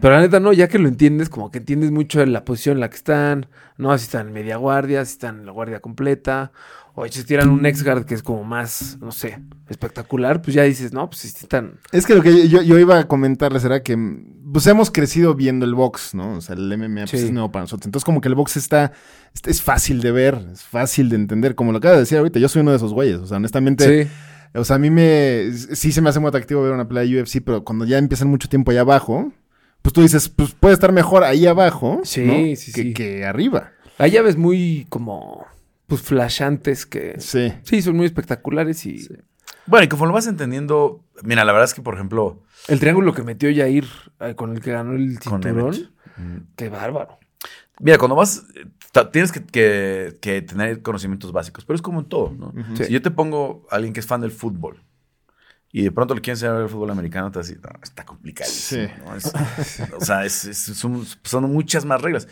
Pero 0.00 0.14
la 0.14 0.20
neta, 0.20 0.38
no, 0.38 0.52
ya 0.52 0.68
que 0.68 0.78
lo 0.78 0.86
entiendes, 0.86 1.28
como 1.28 1.50
que 1.50 1.58
entiendes 1.58 1.90
mucho 1.90 2.20
de 2.20 2.26
la 2.26 2.44
posición 2.44 2.76
en 2.76 2.80
la 2.80 2.90
que 2.90 2.96
están, 2.96 3.46
¿no? 3.78 3.96
Si 3.98 4.04
están 4.04 4.28
en 4.28 4.32
media 4.32 4.58
guardia, 4.58 5.04
si 5.04 5.14
están 5.14 5.40
en 5.40 5.46
la 5.46 5.50
guardia 5.50 5.80
completa, 5.80 6.52
o 6.98 7.06
si 7.06 7.22
tiran 7.24 7.50
un 7.50 7.64
ex-guard 7.66 8.04
que 8.06 8.14
es 8.14 8.22
como 8.22 8.42
más, 8.42 8.96
no 9.00 9.12
sé, 9.12 9.38
espectacular, 9.68 10.40
pues 10.42 10.54
ya 10.54 10.62
dices, 10.64 10.92
no, 10.92 11.08
pues 11.08 11.20
si 11.20 11.28
están... 11.28 11.78
Es 11.92 12.06
que 12.06 12.14
lo 12.14 12.22
que 12.22 12.48
yo, 12.48 12.62
yo 12.62 12.78
iba 12.78 12.98
a 12.98 13.06
comentarles 13.06 13.64
era 13.64 13.82
que 13.82 13.96
pues 14.52 14.66
hemos 14.66 14.90
crecido 14.90 15.34
viendo 15.34 15.64
el 15.66 15.74
box, 15.74 16.14
¿no? 16.14 16.36
O 16.36 16.40
sea, 16.40 16.56
el 16.56 16.76
MMA 16.78 17.02
pues, 17.02 17.14
es 17.14 17.30
nuevo 17.30 17.52
para 17.52 17.64
nosotros. 17.64 17.86
Entonces, 17.86 18.04
como 18.04 18.20
que 18.20 18.28
el 18.28 18.34
box 18.34 18.56
está, 18.56 18.92
está- 19.34 19.50
es 19.50 19.60
fácil 19.60 20.00
de 20.00 20.10
ver, 20.10 20.40
es 20.52 20.62
fácil 20.62 21.08
de 21.10 21.16
entender. 21.16 21.54
Como 21.54 21.70
lo 21.72 21.78
acaba 21.78 21.94
de 21.94 22.00
decir 22.00 22.16
ahorita, 22.18 22.38
yo 22.38 22.48
soy 22.48 22.62
uno 22.62 22.70
de 22.70 22.78
esos 22.78 22.92
güeyes. 22.94 23.18
O 23.18 23.26
sea, 23.26 23.36
honestamente, 23.36 24.04
Sí. 24.04 24.10
o 24.54 24.64
sea, 24.64 24.76
a 24.76 24.78
mí 24.78 24.88
me 24.90 25.50
sí 25.52 25.92
se 25.92 26.00
me 26.00 26.08
hace 26.08 26.18
muy 26.20 26.28
atractivo 26.28 26.62
ver 26.62 26.72
una 26.72 26.88
pelea 26.88 27.02
de 27.04 27.20
UFC, 27.20 27.40
pero 27.44 27.62
cuando 27.64 27.84
ya 27.84 27.98
empiezan 27.98 28.28
mucho 28.28 28.48
tiempo 28.48 28.70
allá 28.70 28.80
abajo, 28.82 29.32
pues 29.82 29.92
tú 29.92 30.00
dices, 30.00 30.28
pues 30.30 30.52
puede 30.52 30.72
estar 30.74 30.92
mejor 30.92 31.24
ahí 31.24 31.46
abajo, 31.46 32.00
Sí, 32.04 32.22
¿no? 32.24 32.32
sí, 32.56 32.72
que, 32.72 32.82
sí. 32.82 32.94
que 32.94 33.24
arriba. 33.26 33.72
Hay 33.98 34.12
llaves 34.12 34.36
muy 34.36 34.86
como, 34.88 35.44
pues, 35.86 36.02
flashantes 36.02 36.86
que... 36.86 37.16
Sí. 37.20 37.52
Sí, 37.62 37.82
son 37.82 37.96
muy 37.96 38.06
espectaculares 38.06 38.84
y... 38.86 39.08
Bueno, 39.66 39.84
y 39.84 39.88
conforme 39.88 40.14
vas 40.14 40.26
entendiendo, 40.26 41.04
mira, 41.22 41.44
la 41.44 41.52
verdad 41.52 41.64
es 41.64 41.74
que, 41.74 41.82
por 41.82 41.94
ejemplo, 41.94 42.42
El 42.68 42.78
triángulo 42.80 43.12
que 43.14 43.22
metió 43.22 43.48
Jair 43.54 43.86
eh, 44.20 44.34
con 44.34 44.52
el 44.52 44.60
que 44.60 44.72
ganó 44.72 44.92
el 44.92 45.18
cinturón. 45.18 45.74
Mm. 46.16 46.36
qué 46.56 46.68
bárbaro. 46.68 47.18
Mira, 47.80 47.98
cuando 47.98 48.14
vas, 48.16 48.44
tienes 49.12 49.32
que, 49.32 49.44
que- 49.44 50.16
que 50.20 50.40
tener 50.42 50.80
conocimientos 50.82 51.30
básicos, 51.32 51.64
pero 51.64 51.74
es 51.74 51.82
como 51.82 52.00
en 52.00 52.06
todo, 52.06 52.30
¿no? 52.30 52.52
Si 52.76 52.90
yo 52.92 53.02
te 53.02 53.10
pongo 53.10 53.66
a 53.70 53.76
alguien 53.76 53.92
que 53.92 54.00
es 54.00 54.06
fan 54.06 54.20
del 54.22 54.30
fútbol 54.30 54.82
y 55.72 55.82
de 55.82 55.90
pronto 55.92 56.14
le 56.14 56.22
quieren 56.22 56.36
enseñar 56.36 56.62
el 56.62 56.68
fútbol 56.70 56.90
americano, 56.90 57.30
te 57.30 57.38
vas 57.38 57.46
a 57.48 57.50
decir, 57.50 57.62
no, 57.62 57.78
está 57.82 58.04
complicadísimo. 58.06 58.86
Sí. 58.88 58.92
¿no? 59.04 59.14
Es- 59.14 59.32
o 60.00 60.00
sea, 60.04 60.24
es- 60.24 60.44
es- 60.46 60.58
son, 60.58 61.04
son 61.22 61.52
muchas 61.52 61.84
más 61.84 62.00
reglas. 62.00 62.28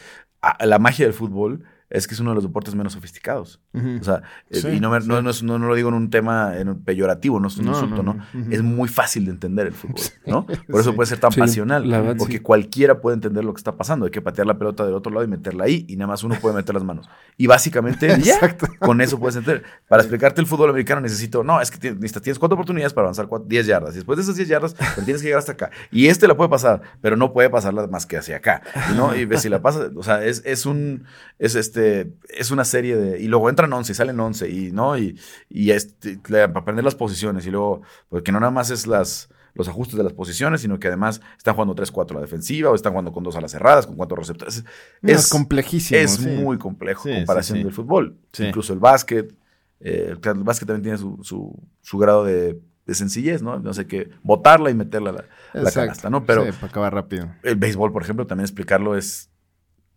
La 0.60 0.78
magia 0.78 1.04
del 1.04 1.14
fútbol 1.14 1.64
es 1.94 2.06
que 2.06 2.14
es 2.14 2.20
uno 2.20 2.30
de 2.30 2.34
los 2.34 2.44
deportes 2.44 2.74
menos 2.74 2.92
sofisticados. 2.92 3.60
O 3.74 4.04
sea, 4.04 4.22
eh, 4.50 4.60
Sí, 4.60 4.68
y 4.68 4.80
no, 4.80 4.90
me- 4.90 5.00
no, 5.00 5.16
sí. 5.18 5.22
no 5.22 5.30
es- 5.30 5.42
no- 5.42 5.58
no 5.58 5.66
lo 5.68 5.74
digo 5.74 5.88
en 5.88 5.94
un 5.94 6.10
tema 6.10 6.56
en 6.58 6.68
un 6.68 6.82
peyorativo, 6.84 7.40
no 7.40 7.48
es 7.48 7.56
un 7.56 7.66
No, 7.66 7.72
insulto, 7.72 8.02
no, 8.02 8.14
¿no? 8.14 8.24
no. 8.34 8.40
Ujú. 8.42 8.52
Es 8.52 8.62
muy 8.62 8.88
fácil 8.88 9.24
de 9.26 9.30
entender 9.30 9.66
el 9.68 9.72
fútbol, 9.72 10.00
¿no? 10.26 10.46
Por 10.46 10.80
eso 10.80 10.90
Sí. 10.90 10.96
puede 10.96 11.06
ser 11.08 11.18
tan 11.20 11.32
Sí, 11.32 11.40
pasional, 11.40 11.88
verdad, 11.88 12.16
porque 12.18 12.34
sí. 12.38 12.40
cualquiera 12.40 13.00
puede 13.00 13.14
entender 13.14 13.44
lo 13.44 13.54
que 13.54 13.58
está 13.58 13.76
pasando. 13.76 14.06
Hay 14.06 14.10
que 14.10 14.20
patear 14.22 14.46
la 14.46 14.58
pelota 14.58 14.84
del 14.84 14.94
otro 14.94 15.12
lado 15.12 15.24
y 15.24 15.28
meterla 15.28 15.64
ahí, 15.64 15.86
y 15.88 15.96
nada 15.96 16.08
más 16.08 16.24
uno 16.24 16.34
puede 16.40 16.54
meter 16.56 16.74
las 16.74 16.84
manos. 16.84 17.08
Y 17.36 17.46
básicamente, 17.46 18.08
ya, 18.22 18.56
con 18.80 19.00
eso 19.00 19.18
puedes 19.18 19.36
entender. 19.36 19.62
Para 19.88 20.02
explicarte 20.02 20.40
el 20.40 20.46
fútbol 20.46 20.70
americano 20.70 21.00
necesito, 21.00 21.42
no, 21.44 21.60
es 21.60 21.70
que 21.70 21.78
tienes, 21.78 22.00
necesitas- 22.00 22.22
tienes 22.22 22.38
cuatro 22.38 22.54
oportunidades 22.54 22.92
para 22.92 23.06
avanzar 23.06 23.26
cuatro- 23.28 23.46
10 23.48 23.66
yardas. 23.66 23.92
Y 23.92 23.96
después 23.96 24.16
de 24.16 24.22
esas 24.22 24.36
10 24.36 24.48
yardas, 24.48 24.74
tienes 25.04 25.22
que 25.22 25.28
llegar 25.28 25.38
hasta 25.38 25.52
acá. 25.52 25.70
Y 25.90 26.06
este 26.08 26.26
la 26.28 26.36
puede 26.36 26.50
pasar, 26.50 26.82
pero 27.00 27.16
no 27.16 27.32
puede 27.32 27.50
pasarla 27.50 27.86
más 27.86 28.06
que 28.06 28.16
hacia 28.16 28.36
acá. 28.36 28.62
¿no? 28.96 29.14
Y 29.14 29.24
ves, 29.24 29.42
si 29.42 29.48
la 29.48 29.62
pasa, 29.62 29.90
o 29.94 30.02
sea, 30.02 30.24
es, 30.24 30.42
es 30.44 30.66
un, 30.66 31.04
es 31.44 31.54
este, 31.54 32.12
es 32.28 32.50
una 32.50 32.64
serie 32.64 32.96
de, 32.96 33.20
y 33.20 33.28
luego 33.28 33.48
entran 33.50 33.72
11 33.72 33.92
y 33.92 33.94
salen 33.94 34.18
11, 34.20 34.48
y, 34.50 34.72
¿no? 34.72 34.96
Y, 34.98 35.18
y 35.48 35.70
este, 35.70 36.18
para 36.18 36.44
aprender 36.44 36.84
las 36.84 36.94
posiciones, 36.94 37.46
y 37.46 37.50
luego, 37.50 37.82
porque 38.08 38.32
no 38.32 38.40
nada 38.40 38.50
más 38.52 38.70
es 38.70 38.86
las, 38.86 39.28
los 39.54 39.68
ajustes 39.68 39.96
de 39.96 40.02
las 40.04 40.12
posiciones, 40.12 40.60
sino 40.62 40.78
que 40.78 40.88
además 40.88 41.20
están 41.36 41.54
jugando 41.54 41.74
3-4 41.74 42.10
a 42.12 42.14
la 42.14 42.20
defensiva, 42.22 42.70
o 42.70 42.74
están 42.74 42.92
jugando 42.92 43.12
con 43.12 43.22
dos 43.24 43.36
a 43.36 43.40
las 43.40 43.52
cerradas, 43.52 43.86
con 43.86 43.96
cuatro 43.96 44.16
receptores. 44.16 44.64
No, 45.02 45.12
es 45.12 45.28
complejísimo, 45.28 46.00
Es 46.00 46.12
sí. 46.12 46.28
muy 46.28 46.58
complejo 46.58 47.02
Sí, 47.04 47.10
en 47.10 47.14
sí, 47.14 47.20
comparación 47.20 47.58
sí. 47.58 47.64
del 47.64 47.72
fútbol. 47.72 48.16
Incluso 48.38 48.72
el 48.72 48.78
básquet. 48.80 49.34
eh, 49.80 50.14
el 50.22 50.34
básquet 50.44 50.66
también 50.66 50.82
tiene 50.82 50.98
su, 50.98 51.18
su- 51.22 51.56
su 51.82 51.98
grado 51.98 52.24
de, 52.24 52.58
de 52.86 52.94
sencillez, 52.94 53.42
¿no? 53.42 53.58
No 53.60 53.72
sé 53.74 53.86
qué, 53.86 54.08
botarla 54.22 54.70
y 54.70 54.74
meterla 54.74 55.10
a 55.10 55.12
la, 55.12 55.62
la 55.62 55.70
canasta, 55.70 56.10
¿no? 56.10 56.24
Pero 56.24 56.44
Sí, 56.46 56.52
para 56.52 56.66
acabar 56.68 56.94
rápido. 56.94 57.28
el 57.42 57.56
béisbol, 57.56 57.92
por 57.92 58.02
ejemplo, 58.02 58.26
también 58.26 58.44
explicarlo 58.44 58.96
es 58.96 59.30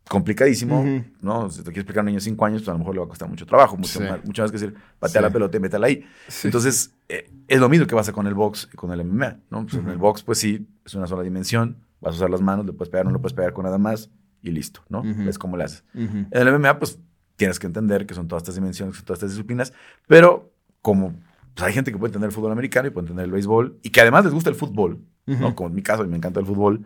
complicadísimo, 0.10 0.82
Ujú. 0.82 1.04
¿no? 1.22 1.50
Si 1.50 1.58
te 1.60 1.64
quieres 1.66 1.80
explicar 1.80 2.00
a 2.00 2.04
un 2.04 2.06
niño 2.08 2.18
de 2.18 2.22
5 2.22 2.46
años, 2.46 2.62
pues 2.62 2.70
a 2.70 2.74
lo 2.74 2.80
mejor 2.80 2.94
le 2.96 3.00
va 3.00 3.06
a 3.06 3.10
costar 3.10 3.30
mucho 3.30 3.46
trabajo, 3.46 3.76
mucho, 3.78 4.00
Sí. 4.00 4.06
más, 4.06 4.24
mucho 4.26 4.42
más 4.42 4.52
que 4.52 4.58
decir, 4.58 4.76
patea 5.00 5.22
Sí. 5.22 5.24
la 5.24 5.30
pelota 5.32 5.58
y 5.58 5.60
métela 5.60 5.88
ahí. 5.88 6.06
Entonces, 6.44 6.94
eh, 7.10 7.30
es 7.48 7.60
lo 7.60 7.70
mismo 7.70 7.88
que 7.88 7.96
pasa 7.96 8.12
con 8.14 8.28
el 8.28 8.34
box 8.34 8.70
y 8.74 8.76
con 8.76 8.92
el 8.92 9.02
MMA, 9.02 9.40
¿no? 9.50 9.64
Pues 9.64 9.76
En 9.76 9.90
el 9.90 9.98
box, 9.98 10.24
pues 10.24 10.38
sí, 10.40 10.68
es 10.86 10.94
una 10.96 11.08
sola 11.08 11.24
dimensión, 11.24 11.78
vas 12.02 12.14
a 12.14 12.18
usar 12.18 12.30
las 12.30 12.42
manos, 12.42 12.66
le 12.66 12.74
puedes 12.74 12.90
pegar, 12.90 13.06
no 13.06 13.12
le 13.12 13.20
puedes 13.20 13.34
pegar 13.34 13.54
con 13.54 13.66
nada 13.66 13.78
más 13.78 14.10
y 14.42 14.52
listo, 14.52 14.82
¿no? 14.90 15.00
Ujú. 15.02 15.24
Es 15.28 15.38
como 15.38 15.58
le 15.58 15.64
haces. 15.66 15.84
En 15.94 16.28
el 16.32 16.48
MMA, 16.48 16.80
pues 16.80 17.00
tienes 17.36 17.60
que 17.60 17.68
entender 17.68 18.06
que 18.06 18.14
son 18.14 18.28
todas 18.28 18.44
estas 18.44 18.56
dimensiones, 18.56 18.94
que 18.94 18.98
son 19.00 19.06
todas 19.06 19.18
estas 19.20 19.32
disciplinas, 19.32 19.74
pero 20.08 20.52
como 20.82 21.14
pues, 21.54 21.68
hay 21.68 21.74
gente 21.74 21.92
que 21.92 21.98
puede 21.98 22.10
entender 22.10 22.30
el 22.30 22.34
fútbol 22.36 22.52
americano 22.52 22.88
y 22.88 22.92
puede 22.92 23.06
entender 23.06 23.26
el 23.26 23.32
béisbol 23.32 23.80
y 23.84 23.90
que 23.90 24.02
además 24.02 24.24
les 24.26 24.34
gusta 24.34 24.50
el 24.50 24.56
fútbol, 24.56 25.00
¿no? 25.28 25.56
Como 25.56 25.70
en 25.70 25.76
mi 25.76 25.82
caso, 25.84 26.04
y 26.04 26.08
me 26.08 26.18
encanta 26.18 26.40
el 26.40 26.46
fútbol. 26.46 26.84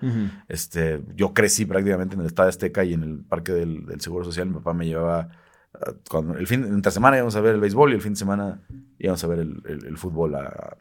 Este, 0.49 1.01
yo 1.15 1.33
crecí 1.33 1.65
prácticamente 1.65 2.15
en 2.15 2.21
el 2.21 2.27
Estadio 2.27 2.49
Azteca 2.49 2.83
y 2.83 2.93
en 2.93 3.03
el 3.03 3.19
Parque 3.19 3.51
del, 3.53 3.85
del 3.85 4.01
Seguro 4.01 4.25
Social. 4.25 4.47
Mi 4.47 4.55
papá 4.55 4.73
me 4.73 4.85
llevaba, 4.87 5.29
ah, 5.75 5.91
cuando 6.09 6.35
el 6.35 6.47
fin, 6.47 6.63
entre 6.65 6.91
semana 6.91 7.17
íbamos 7.17 7.35
a 7.35 7.41
ver 7.41 7.55
el 7.55 7.61
béisbol 7.61 7.91
y 7.91 7.95
el 7.95 8.01
fin 8.01 8.13
de 8.13 8.19
semana 8.19 8.61
íbamos 8.99 9.23
a 9.23 9.27
ver 9.27 9.39
el, 9.39 9.61
el- 9.67 9.85
el 9.85 9.97
fútbol. 9.97 10.35
A, 10.35 10.77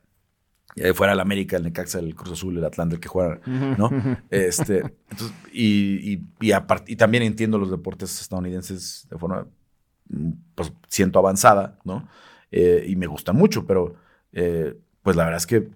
y 0.76 0.84
ahí 0.84 0.92
fuera 0.92 1.12
el 1.14 1.20
América, 1.20 1.56
el 1.56 1.64
Necaxa, 1.64 1.98
el 1.98 2.14
Cruz 2.14 2.32
Azul, 2.32 2.56
el 2.56 2.64
Atlanta, 2.64 2.94
el 2.94 3.00
que 3.00 3.08
juega, 3.08 3.40
¿no? 3.44 3.90
Este, 4.30 4.78
entonces, 5.10 5.36
y, 5.52 6.12
y, 6.14 6.26
y 6.86 6.96
también 6.96 7.24
entiendo 7.24 7.58
los 7.58 7.70
deportes 7.72 8.20
estadounidenses 8.20 9.06
de 9.10 9.18
forma, 9.18 9.46
mm, 10.08 10.30
pues, 10.54 10.72
siento 10.86 11.18
avanzada, 11.18 11.78
¿no? 11.84 12.08
Eh, 12.52 12.84
y 12.88 12.94
me 12.96 13.06
gusta 13.08 13.32
mucho, 13.32 13.66
pero 13.66 13.96
eh, 14.32 14.76
pues 15.02 15.16
la 15.16 15.24
verdad 15.24 15.38
es 15.38 15.46
que 15.46 15.68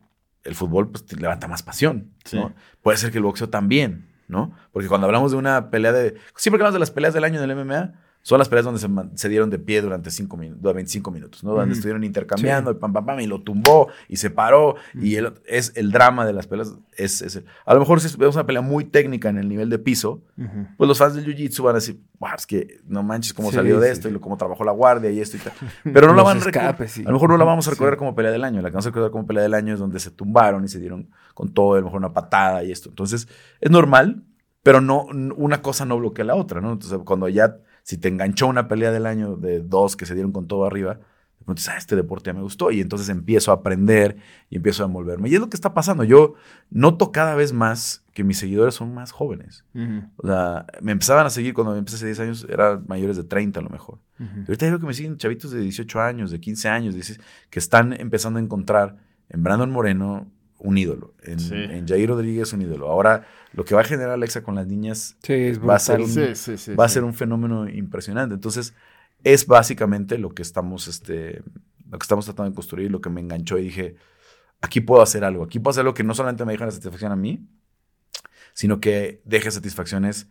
el 0.45 0.55
fútbol 0.55 0.91
pues, 0.91 1.05
te 1.07 1.17
levanta 1.17 1.49
más 1.49 1.63
pasión, 1.63 2.13
Sí. 2.25 2.37
¿no? 2.37 2.55
Puede 2.83 2.99
ser 2.99 3.11
que 3.11 3.19
el 3.19 3.25
boxeo 3.25 3.49
también, 3.49 4.09
¿no? 4.29 4.53
Porque 4.73 4.89
cuando 4.89 5.07
hablamos 5.07 5.33
de 5.33 5.39
una 5.39 5.71
pelea 5.71 5.93
de... 5.93 6.15
Siempre 6.37 6.59
que 6.59 6.63
hablamos 6.63 6.75
de 6.75 6.81
las 6.81 6.91
peleas 6.91 7.15
del 7.15 7.25
año 7.25 7.43
en 7.43 7.51
el 7.51 7.57
MMA, 7.65 7.93
son 8.27 8.39
las 8.39 8.49
peleas 8.49 8.65
donde 8.65 8.81
se, 9.19 9.29
dieron 9.29 9.51
de 9.51 9.59
pie 9.59 9.83
durante 9.83 10.11
cinco 10.11 10.39
minu- 10.39 10.57
25 10.59 11.11
minutos, 11.11 11.45
¿no? 11.45 11.51
Donde 11.53 11.75
estuvieron 11.75 12.05
intercambiando, 12.05 12.71
y 12.71 12.75
pam, 12.75 12.91
pam, 12.95 13.05
pam, 13.05 13.21
y 13.21 13.27
lo 13.27 13.43
tumbó, 13.43 13.89
y 14.09 14.17
se 14.17 14.31
paró, 14.31 14.77
y 14.95 15.17
el- 15.17 15.35
es 15.47 15.73
el 15.77 15.93
drama 15.93 16.25
de 16.25 16.33
las 16.33 16.47
peleas. 16.47 16.73
Es, 16.97 17.21
es 17.21 17.37
el- 17.37 17.45
a 17.67 17.75
lo 17.75 17.81
mejor 17.81 18.01
si 18.01 18.17
vemos 18.17 18.35
una 18.35 18.47
pelea 18.47 18.63
muy 18.63 18.85
técnica 18.87 19.29
en 19.29 19.37
el 19.37 19.47
nivel 19.47 19.69
de 19.69 19.79
piso, 19.79 20.23
pues 20.79 20.89
los 20.89 20.97
fans 20.97 21.15
del 21.15 21.27
Jiu-Jitsu 21.27 21.63
van 21.63 21.73
a 21.73 21.79
decir, 21.81 22.01
"Buah, 22.19 22.35
es 22.37 22.47
que 22.47 22.81
no 22.87 23.03
manches 23.03 23.35
cómo 23.35 23.51
Sí, 23.51 23.57
salió 23.57 23.79
de 23.79 23.89
sí, 23.89 23.93
esto, 23.93 24.09
y 24.09 24.19
cómo 24.19 24.39
trabajó 24.39 24.65
la 24.65 24.73
guardia 24.73 25.11
y 25.11 25.21
esto 25.21 25.37
y 25.37 25.41
tal. 25.41 25.53
Pero 25.93 26.07
no 26.09 26.15
la 26.17 26.23
van 26.23 26.39
a 26.39 26.41
escapes, 26.41 26.93
sí. 26.93 27.03
A 27.03 27.09
lo 27.09 27.13
mejor 27.13 27.29
no 27.29 27.37
la 27.37 27.45
vamos 27.45 27.69
a 27.69 27.73
recordar 27.73 27.99
como 27.99 28.15
pelea 28.15 28.33
del 28.33 28.45
año. 28.45 28.63
La 28.63 28.71
que 28.71 28.75
vamos 28.75 28.87
a 28.87 28.89
recordar 28.89 29.11
como 29.11 29.27
pelea 29.27 29.43
del 29.43 29.53
año 29.55 29.75
es 29.75 29.81
donde 29.81 30.01
se 30.01 30.11
tumbaron 30.11 30.65
y 30.65 30.69
se 30.69 30.81
dieron 30.81 31.11
con 31.35 31.53
todo, 31.53 31.75
a 31.75 31.79
lo 31.81 31.85
mejor 31.85 31.99
una 31.99 32.15
patada 32.15 32.65
y 32.65 32.73
esto. 32.73 32.89
Entonces, 32.89 33.29
es 33.61 33.71
normal, 33.71 34.23
pero 34.63 34.81
no, 34.81 35.03
una 35.37 35.61
cosa 35.61 35.85
no 35.85 35.99
bloquea 35.99 36.25
la 36.25 36.37
otra, 36.37 36.63
¿no? 36.63 36.73
Entonces, 36.73 36.99
cuando 37.05 37.29
ya, 37.29 37.59
si 37.85 37.99
te 37.99 38.09
enganchó 38.09 38.49
una 38.49 38.67
pelea 38.67 38.91
del 38.91 39.07
año 39.07 39.37
de 39.37 39.61
dos 39.61 39.95
que 39.95 40.07
se 40.07 40.15
dieron 40.15 40.33
con 40.33 40.49
todo 40.49 40.65
arriba, 40.65 40.95
de 40.95 41.45
pronto 41.45 41.61
dices, 41.61 41.75
ah, 41.75 41.77
este 41.77 41.95
deporte 41.95 42.31
ya 42.31 42.33
me 42.33 42.41
gustó. 42.41 42.71
Y 42.71 42.81
entonces 42.81 43.11
empiezo 43.11 43.51
a 43.51 43.57
aprender 43.57 44.17
y 44.49 44.57
empiezo 44.57 44.83
a 44.83 44.87
envolverme. 44.87 45.29
Y 45.29 45.35
es 45.35 45.41
lo 45.41 45.51
que 45.51 45.57
está 45.57 45.75
pasando. 45.75 46.03
Yo 46.03 46.35
noto 46.71 47.13
cada 47.13 47.35
vez 47.35 47.53
más 47.53 48.03
que 48.15 48.25
mis 48.25 48.39
seguidores 48.39 48.75
son 48.75 48.95
más 48.95 49.13
jóvenes. 49.13 49.67
O 50.17 50.27
sea, 50.27 50.65
me 50.81 50.93
empezaban 50.93 51.27
a 51.27 51.31
seguir 51.31 51.53
cuando 51.53 51.73
me 51.73 51.79
empecé 51.79 51.97
hace 51.97 52.07
10 52.07 52.21
años, 52.21 52.47
eran 52.49 52.85
mayores 52.89 53.19
de 53.19 53.25
30 53.25 53.61
a 53.61 53.63
lo 53.63 53.69
mejor. 53.69 53.99
Ujú. 54.19 54.39
Y 54.39 54.45
ahorita 54.49 54.67
veo 54.67 54.81
que 54.81 54.87
me 54.87 54.95
siguen 54.95 55.19
chavitos 55.19 55.51
de 55.51 55.61
18 55.61 56.01
años, 56.01 56.31
de 56.31 56.41
15 56.41 56.69
años, 56.71 56.95
dices, 56.95 57.21
que 57.51 57.59
están 57.59 57.93
empezando 57.93 58.39
a 58.39 58.43
encontrar 58.43 58.97
en 59.29 59.43
Brandon 59.43 59.71
Moreno 59.71 60.33
un 60.59 60.79
ídolo, 60.79 61.15
en, 61.23 61.39
Sí. 61.41 61.55
en 61.55 61.87
Jair 61.87 62.09
Rodríguez 62.09 62.53
un 62.53 62.63
ídolo. 62.63 62.89
Ahora, 62.89 63.27
lo 63.53 63.65
que 63.65 63.75
va 63.75 63.83
a 63.83 63.85
generar 63.85 64.11
Alexa 64.13 64.43
con 64.43 64.55
las 64.55 64.67
niñas 64.67 65.17
Sí, 65.23 65.53
va 65.59 65.75
a 65.77 65.79
ser 65.79 66.01
un- 66.01 66.09
Sí, 66.09 66.35
sí, 66.35 66.57
sí, 66.57 66.75
va 66.75 66.85
a 66.87 66.89
ser 66.89 67.05
un 67.05 67.13
fenómeno 67.15 67.69
impresionante. 67.69 68.35
Entonces, 68.35 68.75
es 69.25 69.47
básicamente 69.47 70.19
lo 70.19 70.31
que 70.31 70.43
estamos, 70.43 70.87
este, 70.89 71.43
lo 71.91 71.99
que 71.99 72.05
estamos 72.05 72.25
tratando 72.25 72.51
de 72.51 72.55
construir, 72.55 72.91
lo 72.91 73.01
que 73.01 73.11
me 73.11 73.21
enganchó 73.21 73.59
y 73.59 73.65
dije, 73.65 73.97
aquí 74.61 74.81
puedo 74.81 75.03
hacer 75.03 75.25
algo, 75.25 75.45
aquí 75.45 75.59
puedo 75.59 75.73
hacer 75.73 75.83
algo 75.83 75.95
que 75.95 76.05
no 76.05 76.15
solamente 76.15 76.45
me 76.45 76.53
deja 76.53 76.65
la 76.67 76.73
satisfacción 76.73 77.13
a 77.13 77.17
mí, 77.17 77.47
sino 78.53 78.81
que 78.81 79.21
deje 79.25 79.51
satisfacciones 79.51 80.29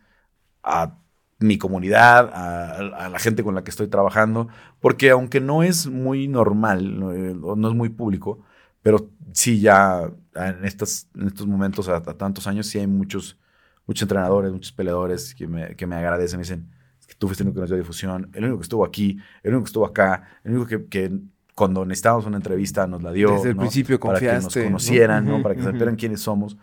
a 0.62 0.98
mi 1.40 1.58
comunidad, 1.58 2.30
a, 2.32 3.04
a 3.06 3.08
la 3.08 3.18
gente 3.18 3.42
con 3.44 3.54
la 3.54 3.64
que 3.64 3.70
estoy 3.70 3.88
trabajando, 3.88 4.48
porque 4.80 5.10
aunque 5.10 5.40
no 5.40 5.62
es 5.62 5.86
muy 5.88 6.26
normal, 6.28 6.98
no, 6.98 7.12
eh, 7.12 7.36
o 7.42 7.54
no 7.56 7.68
es 7.68 7.74
muy 7.74 7.88
público, 7.90 8.40
pero 8.84 9.10
sí 9.32 9.60
ya 9.60 10.12
en, 10.34 10.64
estas, 10.66 11.08
en 11.14 11.28
estos 11.28 11.46
momentos, 11.46 11.88
a, 11.88 11.96
a 11.96 12.02
tantos 12.02 12.46
años, 12.46 12.66
sí 12.66 12.78
hay 12.78 12.86
muchos, 12.86 13.38
muchos 13.86 14.02
entrenadores, 14.02 14.52
muchos 14.52 14.72
peleadores 14.72 15.34
que 15.34 15.48
me, 15.48 15.74
que 15.74 15.86
me 15.86 15.96
agradecen, 15.96 16.38
me 16.38 16.42
dicen, 16.42 16.68
"Es 17.00 17.06
que 17.06 17.14
tú 17.14 17.26
fuiste 17.26 17.42
el 17.42 17.48
único 17.48 17.56
que 17.56 17.60
nos 17.62 17.70
dio 17.70 17.78
difusión, 17.78 18.28
el 18.34 18.44
único 18.44 18.58
que 18.58 18.64
estuvo 18.64 18.84
aquí, 18.84 19.18
el 19.42 19.52
único 19.52 19.64
que 19.64 19.68
estuvo 19.70 19.86
acá, 19.86 20.38
el 20.44 20.52
único 20.52 20.66
que, 20.66 20.84
que 20.86 21.18
cuando 21.54 21.86
necesitábamos 21.86 22.26
una 22.26 22.36
entrevista 22.36 22.86
nos 22.86 23.02
la 23.02 23.10
dio. 23.12 23.30
Desde 23.30 23.50
el 23.50 23.56
¿no? 23.56 23.62
principio 23.62 23.98
Para 23.98 24.20
que 24.20 24.26
nos 24.26 24.42
confiaste, 24.42 24.60
¿no? 24.60 24.66
conocieran, 24.66 25.24
¿no? 25.24 25.34
Ujú, 25.36 25.42
Para 25.44 25.54
que 25.54 25.62
supieran 25.62 25.96
quiénes 25.96 26.20
somos. 26.20 26.58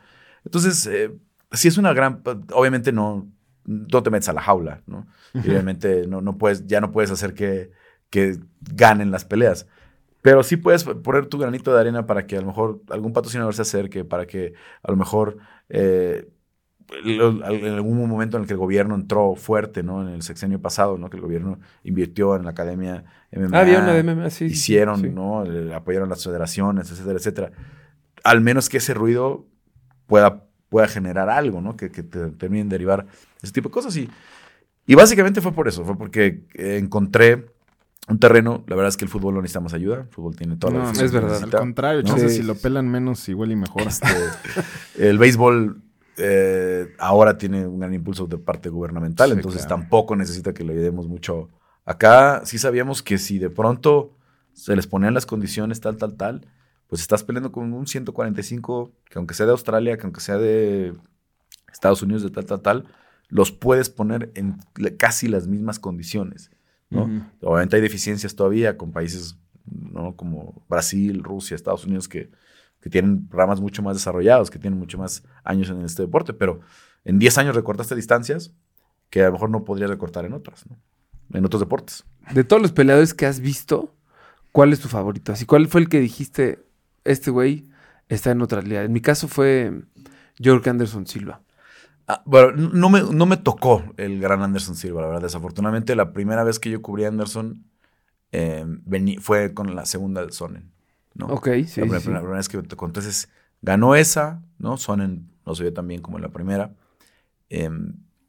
Entonces, 0.46 0.86
eh, 0.86 1.12
sí 1.52 1.70
es 1.70 1.78
una 1.78 1.94
gran... 1.94 2.22
Obviamente 2.54 2.92
no, 2.92 3.28
no 3.66 4.04
te 4.04 4.10
metes 4.12 4.30
a 4.30 4.34
la 4.34 4.42
jaula, 4.42 4.82
¿no? 4.86 5.08
Y 5.34 5.50
obviamente 5.50 6.08
no, 6.08 6.22
no 6.22 6.38
puedes, 6.38 6.68
ya 6.68 6.82
no 6.82 6.92
puedes 6.92 7.10
hacer 7.10 7.34
que, 7.34 7.72
que 8.10 8.38
ganen 8.60 9.12
las 9.12 9.26
peleas. 9.26 9.66
Pero 10.22 10.44
sí 10.44 10.58
puedes 10.58 10.84
poner 10.84 11.26
tu 11.28 11.38
granito 11.40 11.74
de 11.74 11.80
arena 11.80 12.06
para 12.06 12.28
que 12.28 12.38
a 12.38 12.42
lo 12.42 12.48
mejor 12.48 12.82
algún 12.90 13.14
patrocinador 13.14 13.54
se 13.56 13.64
acerque, 13.64 14.06
para 14.06 14.28
que 14.28 14.54
a 14.84 14.92
lo 14.92 14.98
mejor 14.98 15.38
eh, 15.70 16.28
lo- 17.04 17.46
en 17.50 17.74
algún 17.74 17.98
momento 18.10 18.38
en 18.38 18.44
el 18.44 18.48
que 18.48 18.54
el 18.54 18.60
gobierno 18.60 18.96
entró 18.96 19.36
fuerte, 19.36 19.82
¿no? 19.84 20.02
En 20.02 20.10
el 20.14 20.22
sexenio 20.24 20.62
pasado, 20.62 20.98
¿no? 20.98 21.10
Que 21.10 21.18
el 21.18 21.24
gobierno 21.24 21.60
invirtió 21.84 22.36
en 22.36 22.44
la 22.44 22.52
academia 22.52 23.06
MMA. 23.32 23.58
Ah, 23.58 23.62
había 23.62 23.80
una 23.80 23.94
de 23.94 24.00
MMA, 24.02 24.30
sí, 24.30 24.46
Hicieron, 24.46 25.00
sí. 25.02 25.10
¿no? 25.10 25.46
Le 25.46 25.74
apoyaron 25.74 26.10
las 26.10 26.24
federaciones, 26.24 26.92
etcétera, 26.92 27.18
etcétera. 27.18 27.52
Al 28.24 28.42
menos 28.42 28.70
que 28.70 28.78
ese 28.78 28.94
ruido 28.94 29.48
pueda, 30.08 30.46
pueda 30.70 30.88
generar 30.88 31.30
algo, 31.30 31.62
¿no? 31.62 31.78
Que, 31.78 31.92
que 31.92 32.04
te 32.04 32.32
terminen 32.32 32.70
de 32.70 32.76
derivar 32.76 33.08
ese 33.42 33.54
tipo 33.54 33.70
de 33.70 33.74
cosas. 33.74 33.96
Y, 33.98 34.10
y 34.86 34.96
básicamente 34.96 35.42
fue 35.42 35.54
por 35.54 35.68
eso, 35.68 35.86
fue 35.86 35.98
porque 35.98 36.44
encontré 36.56 37.51
un 38.12 38.20
terreno, 38.20 38.64
la 38.68 38.76
verdad 38.76 38.90
es 38.90 38.98
que 38.98 39.06
el 39.06 39.10
fútbol 39.10 39.34
no 39.34 39.42
necesita 39.42 39.62
más 39.62 39.74
ayuda, 39.74 40.02
el 40.02 40.08
fútbol 40.08 40.36
tiene 40.36 40.58
toda 40.58 40.74
la 40.74 40.80
No, 40.84 40.92
es 40.92 41.00
que 41.00 41.08
verdad. 41.08 41.42
Al 41.44 41.52
contrario, 41.52 42.04
¿no? 42.04 42.18
Sí. 42.18 42.30
si 42.30 42.44
lo 42.44 42.56
pelan 42.56 42.90
menos, 42.90 43.28
igual 43.30 43.52
y 43.52 43.56
mejor. 43.56 43.84
Este, 43.84 44.08
el 44.98 45.18
béisbol 45.18 45.82
eh, 46.18 46.94
ahora 47.00 47.38
tiene 47.38 47.66
un 47.66 47.80
gran 47.80 47.94
impulso 47.94 48.28
de 48.28 48.38
parte 48.38 48.70
gubernamental, 48.70 49.30
Sí, 49.30 49.36
entonces 49.36 49.66
claro. 49.66 49.82
tampoco 49.82 50.16
necesita 50.16 50.54
que 50.54 50.64
le 50.64 50.74
ayudemos 50.74 51.08
mucho. 51.08 51.50
Acá 51.86 52.42
sí 52.46 52.58
sabíamos 52.60 53.02
que 53.02 53.18
si 53.18 53.40
de 53.40 53.50
pronto 53.50 54.16
se 54.54 54.76
les 54.76 54.88
ponían 54.88 55.14
las 55.14 55.26
condiciones 55.26 55.80
tal, 55.80 55.98
tal, 55.98 56.16
tal, 56.16 56.48
pues 56.88 57.02
estás 57.02 57.24
peleando 57.24 57.52
con 57.52 57.72
un 57.74 57.88
145 57.88 58.92
que 59.10 59.18
aunque 59.18 59.34
sea 59.34 59.46
de 59.46 59.54
Australia, 59.54 59.98
que 59.98 60.04
aunque 60.04 60.20
sea 60.22 60.38
de 60.38 60.94
Estados 61.72 62.02
Unidos, 62.02 62.24
de 62.24 62.30
tal, 62.30 62.46
tal, 62.46 62.62
tal, 62.62 62.86
los 63.30 63.52
puedes 63.54 63.90
poner 63.90 64.32
en 64.36 64.58
casi 64.98 65.30
las 65.30 65.48
mismas 65.48 65.80
condiciones. 65.80 66.52
¿No? 66.92 67.32
Obviamente 67.42 67.78
hay 67.78 67.82
deficiencias 67.82 68.36
todavía 68.36 68.78
con 68.78 68.92
países 68.92 69.38
¿no? 69.66 70.16
como 70.16 70.64
Brasil, 70.70 71.24
Rusia, 71.24 71.56
Estados 71.56 71.86
Unidos 71.86 72.08
que, 72.08 72.30
que 72.82 72.90
tienen 72.90 73.28
programas 73.28 73.60
mucho 73.60 73.82
más 73.82 73.96
desarrollados, 73.96 74.52
que 74.52 74.60
tienen 74.60 74.78
mucho 74.78 74.98
más 74.98 75.24
años 75.44 75.70
en 75.70 75.82
este 75.82 76.04
deporte, 76.04 76.34
pero 76.34 76.60
en 77.06 77.18
10 77.18 77.38
años 77.40 77.56
recortaste 77.56 77.96
distancias 77.96 78.52
que 79.10 79.24
a 79.24 79.28
lo 79.28 79.34
mejor 79.34 79.50
no 79.50 79.64
podrías 79.64 79.90
recortar 79.90 80.26
en 80.26 80.34
otras, 80.34 80.66
¿no? 80.70 80.78
en 81.34 81.46
otros 81.46 81.60
deportes. 81.60 82.06
De 82.34 82.44
todos 82.44 82.62
los 82.62 82.72
peleadores 82.72 83.14
que 83.14 83.26
has 83.26 83.40
visto, 83.40 83.96
¿cuál 84.52 84.74
es 84.74 84.80
tu 84.80 84.88
favorito? 84.88 85.32
Así, 85.32 85.46
¿cuál 85.46 85.68
fue 85.68 85.82
el 85.82 85.90
que 85.90 86.00
dijiste, 86.00 86.60
este 87.04 87.32
güey 87.32 87.70
está 88.10 88.32
en 88.32 88.42
otra 88.42 88.62
liga? 88.62 88.84
En 88.84 88.94
mi 88.94 89.02
caso 89.02 89.28
fue 89.28 89.84
George 90.38 90.70
Anderson 90.70 91.08
Silva. 91.08 91.42
Ah, 92.08 92.24
bueno, 92.26 92.52
no 92.74 92.90
me, 92.90 93.02
no 93.02 93.26
me 93.26 93.38
tocó 93.38 93.84
el 93.98 94.20
gran 94.20 94.42
Anderson 94.42 94.76
Silva, 94.76 95.02
la 95.02 95.08
verdad. 95.08 95.22
Desafortunadamente, 95.24 95.96
la 95.96 96.14
primera 96.14 96.44
vez 96.44 96.60
que 96.60 96.70
yo 96.70 96.82
cubrí 96.82 97.06
a 97.06 97.10
Anderson 97.10 97.64
eh, 98.32 98.66
vení- 98.68 99.20
fue 99.20 99.54
con 99.54 99.76
la 99.76 99.86
segunda 99.86 100.26
de 100.26 100.32
Sonnen. 100.32 100.72
¿no? 101.16 101.28
Ok, 101.28 101.48
sí, 101.68 101.82
la, 101.82 101.88
primera, 101.88 102.00
sí. 102.00 102.10
la 102.12 102.20
primera 102.20 102.38
vez 102.38 102.50
que 102.50 102.58
me 102.58 102.64
tocó. 102.64 102.86
Entonces, 102.86 103.30
ganó 103.62 103.96
esa, 103.96 104.44
¿no? 104.60 104.78
Sonnen 104.78 105.30
no 105.46 105.56
se 105.56 105.64
vio 105.64 105.74
tan 105.74 105.88
bien 105.88 106.02
como 106.02 106.18
en 106.18 106.24
la 106.24 106.30
primera. 106.30 106.76
Eh, 107.50 107.70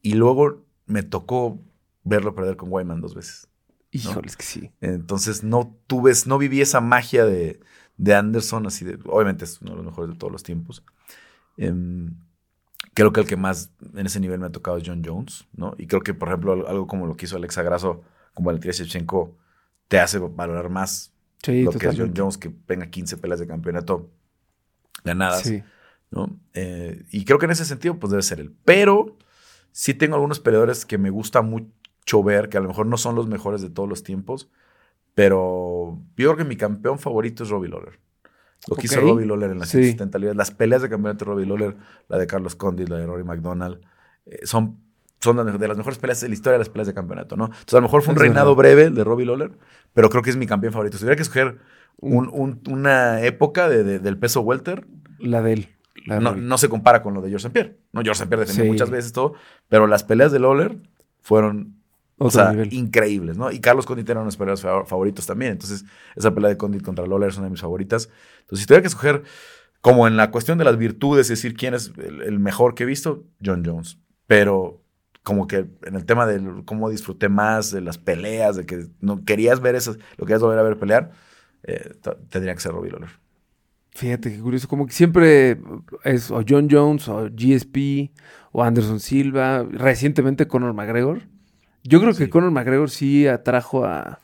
y 0.01 0.13
luego 0.15 0.65
me 0.85 1.03
tocó 1.03 1.59
verlo 2.03 2.35
perder 2.35 2.57
con 2.57 2.69
Wyman 2.71 3.01
dos 3.01 3.15
veces. 3.15 3.47
Híjoles 3.91 4.35
que 4.35 4.43
sí. 4.43 4.71
Entonces, 4.81 5.43
no 5.43 5.77
tuve, 5.87 6.13
no 6.25 6.37
viví 6.37 6.61
esa 6.61 6.81
magia 6.81 7.25
de, 7.25 7.59
de 7.97 8.15
Anderson, 8.15 8.65
así 8.67 8.85
de, 8.85 8.99
obviamente 9.05 9.45
es 9.45 9.61
uno 9.61 9.71
de 9.71 9.77
los 9.77 9.85
mejores 9.85 10.11
de 10.11 10.17
todos 10.17 10.31
los 10.31 10.43
tiempos. 10.43 10.83
Em, 11.57 12.15
creo 12.93 13.11
que 13.13 13.21
el 13.21 13.27
que 13.27 13.37
más 13.37 13.71
en 13.95 14.05
ese 14.05 14.19
nivel 14.19 14.39
me 14.39 14.47
ha 14.47 14.51
tocado 14.51 14.77
es 14.77 14.83
John 14.85 15.01
Jones, 15.05 15.47
¿no? 15.55 15.73
Y 15.77 15.87
creo 15.87 16.01
que, 16.01 16.13
por 16.13 16.27
ejemplo, 16.29 16.53
al- 16.53 16.67
algo 16.67 16.87
como 16.87 17.07
lo 17.07 17.15
que 17.15 17.25
hizo 17.25 17.37
Alexa 17.37 17.63
Grasso 17.63 18.01
con 18.33 18.45
Valentina 18.45 18.73
Shevchenko 18.73 19.37
te 19.87 19.99
hace 19.99 20.19
valorar 20.19 20.69
más 20.69 21.11
Sí, 21.43 21.63
lo 21.63 21.71
que 21.71 21.87
es 21.87 21.97
John. 21.97 22.13
Jones, 22.15 22.37
que 22.37 22.49
tenga 22.49 22.87
15 22.89 23.17
peleas 23.17 23.39
de 23.39 23.47
campeonato 23.47 24.09
ganadas, 25.03 25.41
Sí. 25.41 25.61
¿no? 26.11 26.39
Eh, 26.53 27.03
y 27.11 27.25
creo 27.25 27.37
que 27.39 27.45
en 27.45 27.51
ese 27.51 27.65
sentido, 27.65 27.99
pues 27.99 28.11
debe 28.11 28.23
ser 28.23 28.39
él. 28.39 28.55
Pero 28.65 29.17
sí 29.71 29.93
tengo 29.93 30.15
algunos 30.15 30.39
peleadores 30.39 30.85
que 30.85 30.97
me 30.97 31.09
gusta 31.09 31.41
mucho 31.41 32.23
ver, 32.23 32.47
que 32.49 32.57
a 32.57 32.61
lo 32.61 32.67
mejor 32.69 32.85
no 32.85 32.97
son 32.97 33.15
los 33.15 33.27
mejores 33.27 33.61
de 33.61 33.69
todos 33.69 33.89
los 33.89 34.03
tiempos, 34.03 34.49
pero 35.15 35.99
yo 36.17 36.27
creo 36.29 36.37
que 36.37 36.43
mi 36.45 36.55
campeón 36.57 36.99
favorito 36.99 37.43
es 37.43 37.49
Robbie 37.49 37.69
Lawler. 37.69 37.99
Lo 38.67 38.75
que 38.75 38.85
hizo. 38.87 39.01
Robbie 39.01 39.25
Lawler 39.25 39.51
en 39.51 39.59
las 39.59 39.69
Sí. 39.69 39.77
170 39.83 40.17
libras, 40.19 40.35
las 40.37 40.51
peleas 40.51 40.81
de 40.81 40.89
campeonato 40.89 41.25
de 41.25 41.31
Robbie 41.31 41.45
Lawler, 41.45 41.75
la 42.07 42.17
de 42.17 42.27
Carlos 42.27 42.55
Condit, 42.55 42.89
la 42.89 42.97
de 42.97 43.05
Rory 43.05 43.23
McDonald, 43.23 43.79
eh, 44.25 44.39
son, 44.43 44.77
son 45.19 45.37
de 45.59 45.67
las 45.67 45.77
mejores 45.77 45.97
peleas 45.99 46.21
de 46.21 46.27
la 46.29 46.33
historia 46.33 46.53
de 46.53 46.59
las 46.59 46.69
peleas 46.69 46.87
de 46.87 46.93
campeonato, 46.93 47.35
¿no? 47.35 47.45
Entonces 47.45 47.73
a 47.73 47.77
lo 47.77 47.81
mejor 47.83 48.01
fue 48.03 48.13
un 48.13 48.17
Es 48.17 48.21
reinado 48.21 48.55
verdad. 48.55 48.75
breve 48.75 48.89
de 48.89 49.03
Robbie 49.03 49.25
Lawler, 49.25 49.51
pero 49.93 50.09
creo 50.09 50.21
que 50.23 50.29
es 50.29 50.37
mi 50.37 50.47
campeón 50.47 50.71
favorito. 50.73 50.97
Si 50.97 51.01
tuviera 51.01 51.15
que 51.15 51.23
escoger 51.23 51.59
un- 51.97 52.29
un- 52.31 52.61
una 52.69 53.21
época 53.21 53.67
de- 53.69 53.83
de- 53.83 53.99
del 53.99 54.17
peso 54.17 54.41
welter, 54.41 54.85
La 55.19 55.41
de 55.41 55.53
él. 55.53 55.69
La 56.05 56.15
de 56.15 56.21
no, 56.21 56.35
no 56.35 56.57
se 56.57 56.67
compara 56.69 57.01
con 57.01 57.13
lo 57.13 57.21
de 57.21 57.29
George 57.29 57.47
St. 57.47 57.53
Pierre. 57.53 57.77
No, 57.93 58.01
George 58.01 58.11
St. 58.23 58.27
Pierre 58.27 58.41
defendió 58.41 58.65
Sí. 58.65 58.69
muchas 58.71 58.89
veces 58.89 59.13
todo, 59.13 59.33
pero 59.69 59.87
las 59.87 60.03
peleas 60.03 60.31
de 60.33 60.39
Lawler 60.39 60.77
fueron 61.21 61.75
o 62.17 62.27
Otro 62.27 62.41
sea, 62.41 62.51
nivel. 62.51 62.73
increíbles, 62.73 63.37
¿no? 63.37 63.51
Y 63.51 63.59
Carlos 63.59 63.85
Condit 63.85 64.07
era 64.09 64.19
uno 64.19 64.25
de 64.25 64.27
mis 64.27 64.37
peleadores 64.37 64.61
fa- 64.61 64.85
favoritos 64.85 65.25
también. 65.25 65.53
Entonces, 65.53 65.83
esa 66.15 66.33
pelea 66.33 66.49
de 66.49 66.57
Condit 66.57 66.81
contra 66.83 67.05
Lawler 67.07 67.29
es 67.29 67.37
una 67.37 67.45
de 67.45 67.51
mis 67.51 67.61
favoritas. 67.61 68.09
Entonces, 68.41 68.59
si 68.61 68.65
tuviera 68.67 68.81
que 68.81 68.87
escoger, 68.87 69.23
como 69.81 70.07
en 70.07 70.15
la 70.15 70.31
cuestión 70.31 70.57
de 70.57 70.63
las 70.63 70.77
virtudes, 70.77 71.25
es 71.29 71.39
decir, 71.39 71.55
quién 71.55 71.73
es 71.73 71.91
el, 71.97 72.21
el 72.21 72.39
mejor 72.39 72.75
que 72.75 72.83
he 72.83 72.85
visto, 72.85 73.25
John 73.43 73.63
Jones. 73.65 73.97
Pero 74.27 74.81
como 75.23 75.47
que 75.47 75.65
en 75.83 75.95
el 75.95 76.05
tema 76.05 76.25
de 76.27 76.63
cómo 76.65 76.89
disfruté 76.89 77.29
más 77.29 77.71
de 77.71 77.81
las 77.81 77.97
peleas, 77.97 78.55
de 78.57 78.65
que 78.65 78.85
no 79.01 79.23
querías 79.25 79.59
ver 79.61 79.75
esas, 79.75 79.97
lo 80.17 80.25
querías 80.25 80.41
volver 80.41 80.59
a 80.59 80.63
ver 80.63 80.77
pelear, 80.77 81.11
eh, 81.63 81.91
tendría 82.29 82.53
que 82.53 82.59
ser 82.61 82.73
Robbie 82.73 82.91
Lawler. 82.91 83.09
Fíjate 83.95 84.31
qué 84.33 84.39
curioso, 84.41 84.67
como 84.67 84.87
que 84.87 84.91
siempre 84.93 85.59
es 86.03 86.31
o 86.31 86.41
John 86.47 86.67
Jones 86.69 87.07
o 87.09 87.29
GSP 87.29 88.11
o 88.51 88.63
Anderson 88.63 88.99
Silva, 88.99 89.63
recientemente 89.63 90.47
Conor 90.47 90.73
McGregor. 90.73 91.21
Yo 91.83 91.99
creo 92.01 92.13
que 92.13 92.29
Conor 92.29 92.51
McGregor 92.51 92.89
sí 92.89 93.27
atrajo 93.27 93.85
a 93.85 94.19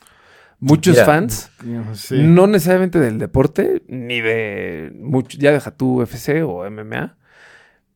muchos 0.60 1.02
fans, 1.04 1.52
Sí. 1.94 2.16
no 2.22 2.48
necesariamente 2.48 3.00
del 3.00 3.18
deporte, 3.20 3.82
ni 3.88 4.22
de 4.22 4.92
mucho, 5.00 5.38
ya 5.38 5.52
deja 5.52 5.72
tu 5.72 6.02
UFC 6.02 6.42
o 6.44 6.70
MMA, 6.70 7.16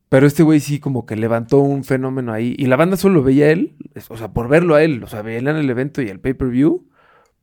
pero 0.08 0.26
este 0.26 0.42
güey 0.42 0.60
sí 0.60 0.78
como 0.80 1.06
que 1.06 1.16
levantó 1.16 1.58
un 1.58 1.84
fenómeno 1.84 2.32
ahí 2.32 2.54
y 2.58 2.66
la 2.66 2.76
banda 2.76 2.96
solo 2.96 3.22
veía 3.22 3.46
a 3.46 3.50
él, 3.50 3.74
o 4.08 4.16
sea, 4.16 4.28
por 4.32 4.48
verlo 4.48 4.74
a 4.74 4.82
él, 4.82 5.02
o 5.02 5.06
sea, 5.08 5.22
veían 5.22 5.48
el 5.48 5.68
evento 5.68 6.00
y 6.02 6.08
el 6.08 6.20
pay-per-view, 6.20 6.86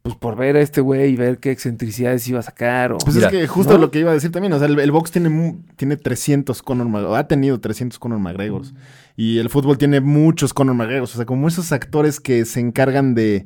pues 0.02 0.16
por 0.16 0.36
ver 0.36 0.56
a 0.56 0.62
este 0.62 0.82
güey 0.82 1.12
y 1.12 1.16
ver 1.16 1.38
qué 1.38 1.52
excentricidades 1.52 2.28
iba 2.28 2.40
a 2.40 2.44
sacar 2.44 2.92
o... 2.92 2.98
Pues 2.98 3.16
Mira, 3.16 3.28
es 3.28 3.34
que 3.34 3.48
justo 3.48 3.74
¿no? 3.74 3.80
lo 3.80 3.92
que 3.92 4.00
iba 4.00 4.12
a 4.12 4.14
decir 4.14 4.32
también, 4.32 4.52
o 4.54 4.58
sea, 4.58 4.68
el, 4.68 4.80
el 4.80 4.92
box 4.92 5.12
tiene, 5.12 5.60
tiene 5.76 5.98
300 5.98 6.62
Conor 6.64 6.88
McGregor, 6.88 7.18
ha 7.18 7.28
tenido 7.28 7.60
300 7.60 8.00
Conor 8.00 8.20
McGregors. 8.20 8.74
Y 9.16 9.38
el 9.38 9.50
fútbol 9.50 9.78
tiene 9.78 10.02
muchos 10.02 10.54
Conor 10.54 10.76
McGregors, 10.76 11.14
o 11.14 11.18
sea, 11.18 11.26
como 11.26 11.48
esos 11.48 11.72
actores 11.72 12.20
que 12.20 12.46
se 12.46 12.60
encargan 12.60 13.14
de 13.14 13.46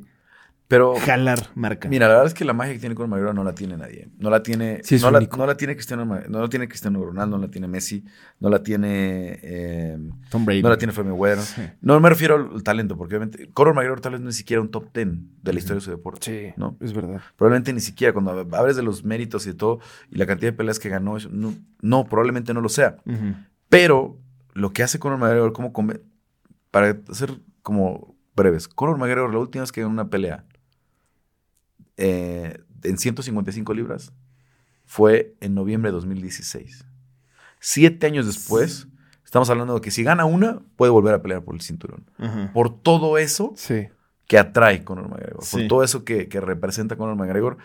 Pero 0.68 0.96
jalar 0.96 1.50
marca. 1.54 1.88
Mira, 1.88 2.08
la 2.08 2.14
verdad 2.14 2.26
es 2.26 2.34
que 2.34 2.44
la 2.44 2.52
magia 2.52 2.72
que 2.74 2.80
tiene 2.80 2.96
Conor 2.96 3.10
McGregor 3.10 3.34
no 3.36 3.44
la 3.44 3.54
tiene 3.54 3.76
nadie. 3.76 4.08
No 4.18 4.30
la 4.30 4.42
tiene, 4.42 4.80
Sí, 4.82 4.96
no, 5.00 5.12
la, 5.12 5.20
no 5.20 5.46
la 5.46 5.56
tiene 5.56 5.74
Cristiano, 5.74 6.04
no 6.04 6.40
la 6.40 6.48
tiene 6.48 6.66
Cristiano 6.66 7.04
Ronaldo, 7.04 7.36
no 7.36 7.44
la 7.46 7.50
tiene 7.50 7.68
Messi, 7.68 8.04
no 8.40 8.48
la 8.48 8.62
tiene, 8.64 9.38
eh, 9.42 9.96
Tom 10.28 10.44
Brady. 10.44 10.62
no 10.62 10.68
la 10.68 10.76
tiene 10.76 10.92
Mayweather. 10.92 11.38
Sí. 11.44 11.62
No 11.80 12.00
me 12.00 12.08
refiero 12.08 12.50
al 12.52 12.62
talento, 12.64 12.96
porque 12.96 13.14
obviamente 13.16 13.48
Conor 13.52 13.74
McGregor 13.74 14.00
tal 14.00 14.12
vez 14.12 14.20
no 14.20 14.28
es 14.28 14.34
ni 14.34 14.38
siquiera 14.38 14.60
un 14.60 14.70
top 14.70 14.92
10 14.92 15.08
de 15.42 15.52
la 15.52 15.58
historia 15.58 15.76
de 15.76 15.80
su 15.82 15.90
deporte. 15.92 16.50
Sí, 16.50 16.54
¿no? 16.56 16.76
es 16.80 16.92
verdad. 16.92 17.20
Probablemente 17.36 17.72
ni 17.72 17.80
siquiera 17.80 18.12
cuando 18.12 18.32
hables 18.56 18.74
de 18.74 18.82
los 18.82 19.04
méritos 19.04 19.46
y 19.46 19.50
de 19.50 19.54
todo 19.54 19.78
y 20.10 20.16
la 20.18 20.26
cantidad 20.26 20.50
de 20.50 20.56
peleas 20.56 20.80
que 20.80 20.88
ganó, 20.88 21.16
no, 21.30 21.54
no, 21.80 22.04
probablemente 22.06 22.52
no 22.52 22.60
lo 22.60 22.68
sea. 22.68 22.96
Pero 23.68 24.18
lo 24.52 24.72
que 24.72 24.82
hace 24.82 24.98
Conor 24.98 25.18
McGregor, 25.18 25.52
como 25.52 25.72
para 26.72 26.96
ser 27.12 27.40
como 27.62 28.16
breves, 28.34 28.66
Conor 28.66 28.98
McGregor 28.98 29.32
la 29.32 29.38
última 29.38 29.62
vez 29.62 29.70
que 29.70 29.80
ganó 29.82 29.92
una 29.92 30.10
pelea 30.10 30.44
eh, 31.96 32.58
en 32.82 32.98
155 32.98 33.74
libras 33.74 34.12
fue 34.84 35.34
en 35.40 35.54
noviembre 35.54 35.90
de 35.90 35.94
2016. 35.94 36.84
Siete 37.58 38.06
años 38.06 38.26
después, 38.26 38.86
estamos 39.24 39.50
hablando 39.50 39.74
de 39.74 39.80
que 39.80 39.90
si 39.90 40.02
gana 40.04 40.24
una, 40.24 40.60
puede 40.76 40.92
volver 40.92 41.14
a 41.14 41.22
pelear 41.22 41.42
por 41.42 41.54
el 41.54 41.60
cinturón. 41.60 42.04
Por 42.52 42.80
todo 42.80 43.18
eso 43.18 43.52
Sí. 43.56 43.88
que 44.28 44.38
atrae 44.38 44.84
Conor 44.84 45.08
McGregor, 45.08 45.42
Sí. 45.44 45.56
por 45.58 45.68
todo 45.68 45.82
eso 45.84 46.04
que, 46.04 46.28
que 46.28 46.40
representa 46.40 46.96
Conor 46.96 47.16
McGregor. 47.16 47.56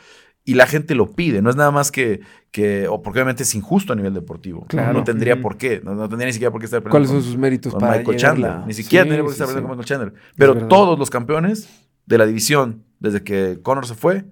Y 0.43 0.55
la 0.55 0.65
gente 0.65 0.95
lo 0.95 1.11
pide, 1.11 1.43
no 1.43 1.51
es 1.51 1.55
nada 1.55 1.69
más 1.69 1.91
que, 1.91 2.21
que 2.49 2.87
o 2.87 3.03
porque 3.03 3.19
obviamente 3.19 3.43
es 3.43 3.53
injusto 3.53 3.93
a 3.93 3.95
nivel 3.95 4.15
deportivo. 4.15 4.61
¿no? 4.61 4.67
Claro. 4.67 4.93
No, 4.93 5.03
tendría 5.03 5.39
por 5.39 5.55
qué, 5.57 5.81
no, 5.83 5.93
no 5.93 6.09
tendría 6.09 6.25
ni 6.25 6.33
siquiera 6.33 6.49
por 6.51 6.59
qué 6.59 6.65
estar 6.65 6.81
¿Cuáles 6.81 7.09
peleando 7.09 7.23
son 7.23 7.31
sus 7.31 7.39
méritos 7.39 7.73
con 7.73 7.79
para 7.81 7.97
Michael 7.99 8.17
Chandler. 8.17 8.51
Ni 8.65 8.73
siquiera 8.73 9.03
Sí, 9.03 9.09
tendría 9.09 9.21
por 9.23 9.29
qué 9.29 9.33
estar 9.33 9.47
peleando 9.47 9.67
con 9.69 9.77
Michael 9.77 9.87
Chandler. 9.87 10.13
Pero 10.35 10.67
todos 10.67 10.97
los 10.97 11.11
campeones 11.11 11.69
de 12.07 12.17
la 12.17 12.25
división, 12.25 12.83
desde 13.01 13.21
que 13.23 13.59
Conor 13.61 13.85
se 13.85 13.95
fue, 13.95 14.23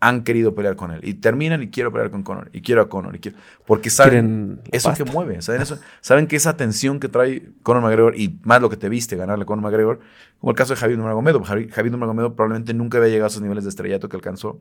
han 0.00 0.22
querido 0.24 0.54
pelear 0.54 0.76
con 0.76 0.90
él. 0.92 1.00
Y 1.02 1.14
terminan 1.14 1.62
y 1.62 1.68
quiero 1.70 1.90
pelear 1.90 2.10
con 2.10 2.22
Conor. 2.22 2.48
Y 2.52 2.60
quiero 2.62 2.82
a 2.82 2.88
Conor. 2.88 3.16
Y 3.16 3.18
quiero, 3.18 3.36
porque 3.66 3.90
saben 3.90 4.60
eso 4.70 4.88
pasta. 4.90 5.04
que 5.04 5.10
mueve. 5.10 5.42
¿saben, 5.42 5.62
eso? 5.62 5.78
saben 6.00 6.26
que 6.26 6.36
esa 6.36 6.56
tensión 6.56 7.00
que 7.00 7.08
trae 7.08 7.50
Conor 7.62 7.82
McGregor 7.82 8.14
y 8.18 8.38
más 8.44 8.60
lo 8.62 8.70
que 8.70 8.76
te 8.76 8.88
viste 8.88 9.16
ganarle 9.16 9.42
a 9.42 9.46
Conor 9.46 9.62
McGregor, 9.64 10.00
como 10.38 10.50
el 10.52 10.56
caso 10.56 10.74
de 10.74 10.80
Javier 10.80 10.98
Nurmagomedov. 10.98 11.42
Javi- 11.44 11.68
Javier 11.70 11.90
Nurmagomedov 11.92 12.34
probablemente 12.34 12.72
nunca 12.74 12.98
había 12.98 13.08
llegado 13.10 13.26
a 13.26 13.28
esos 13.28 13.42
niveles 13.42 13.64
de 13.64 13.70
estrellato 13.70 14.08
que 14.08 14.16
alcanzó. 14.16 14.60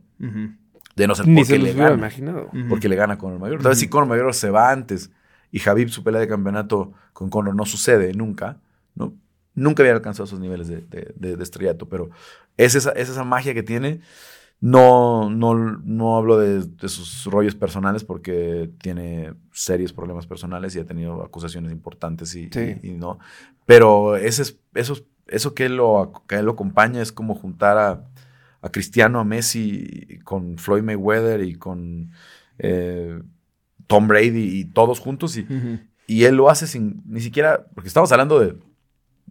De 0.95 1.07
no 1.07 1.13
ser 1.15 1.27
Ni 1.27 1.35
porque 1.35 1.45
se 1.47 1.57
los 1.59 1.67
le 1.67 1.73
gana 1.73 1.95
imaginado. 1.95 2.49
Porque 2.69 2.87
le 2.89 2.95
gana 2.95 3.13
a 3.15 3.17
Conor 3.17 3.37
McGregor. 3.39 3.61
Tal 3.61 3.69
vez 3.71 3.79
si 3.79 3.89
Conor 3.89 4.07
McGregor 4.07 4.33
se 4.33 4.49
va 4.49 4.71
antes 4.71 5.11
y 5.51 5.59
Javib 5.59 5.89
su 5.89 6.03
pelea 6.03 6.21
de 6.21 6.27
campeonato 6.29 6.93
con 7.11 7.29
Conor 7.29 7.53
no 7.55 7.65
sucede 7.65 8.13
nunca, 8.13 8.57
¿no? 8.95 9.13
Nunca 9.53 9.83
había 9.83 9.93
alcanzado 9.93 10.25
esos 10.25 10.39
niveles 10.39 10.67
de, 10.67 10.77
de, 10.81 11.13
de- 11.15 11.35
de 11.37 11.43
estrellato, 11.43 11.87
pero 11.87 12.09
es 12.57 12.75
esa, 12.75 12.91
es 12.91 13.09
esa 13.09 13.23
magia 13.23 13.53
que 13.53 13.63
tiene. 13.63 14.01
No, 14.61 15.29
no, 15.29 15.53
no 15.83 16.17
hablo 16.17 16.37
de, 16.39 16.61
de 16.63 16.89
sus 16.89 17.25
rollos 17.25 17.55
personales 17.55 18.03
porque 18.03 18.71
tiene 18.81 19.33
serios 19.51 19.91
problemas 19.93 20.25
personales 20.27 20.75
y 20.75 20.79
ha 20.79 20.85
tenido 20.85 21.21
acusaciones 21.23 21.71
importantes 21.71 22.33
y, 22.35 22.49
Sí. 22.51 22.77
y- 22.81 22.89
y 22.89 22.93
no. 22.93 23.19
Pero 23.65 24.15
ese 24.15 24.43
es- 24.43 24.57
eso, 24.73 24.95
eso 25.27 25.53
que, 25.53 25.65
él 25.65 25.75
lo, 25.75 26.13
que 26.27 26.41
lo 26.41 26.51
acompaña 26.53 27.01
es 27.01 27.11
como 27.11 27.35
juntar 27.35 27.77
a, 27.77 28.05
a 28.61 28.69
Cristiano, 28.69 29.19
a 29.19 29.23
Messi, 29.25 30.19
con 30.23 30.57
Floyd 30.57 30.83
Mayweather 30.83 31.41
y 31.43 31.55
con 31.55 32.11
eh, 32.57 33.21
Tom 33.87 34.07
Brady 34.07 34.59
y 34.59 34.65
todos 34.65 34.99
juntos. 34.99 35.35
Y, 35.37 35.45
y 36.07 36.23
él 36.23 36.35
lo 36.35 36.49
hace 36.49 36.65
sin 36.65 37.03
ni 37.05 37.19
siquiera, 37.21 37.65
porque 37.75 37.87
estamos 37.89 38.11
hablando 38.11 38.39
de, 38.39 38.55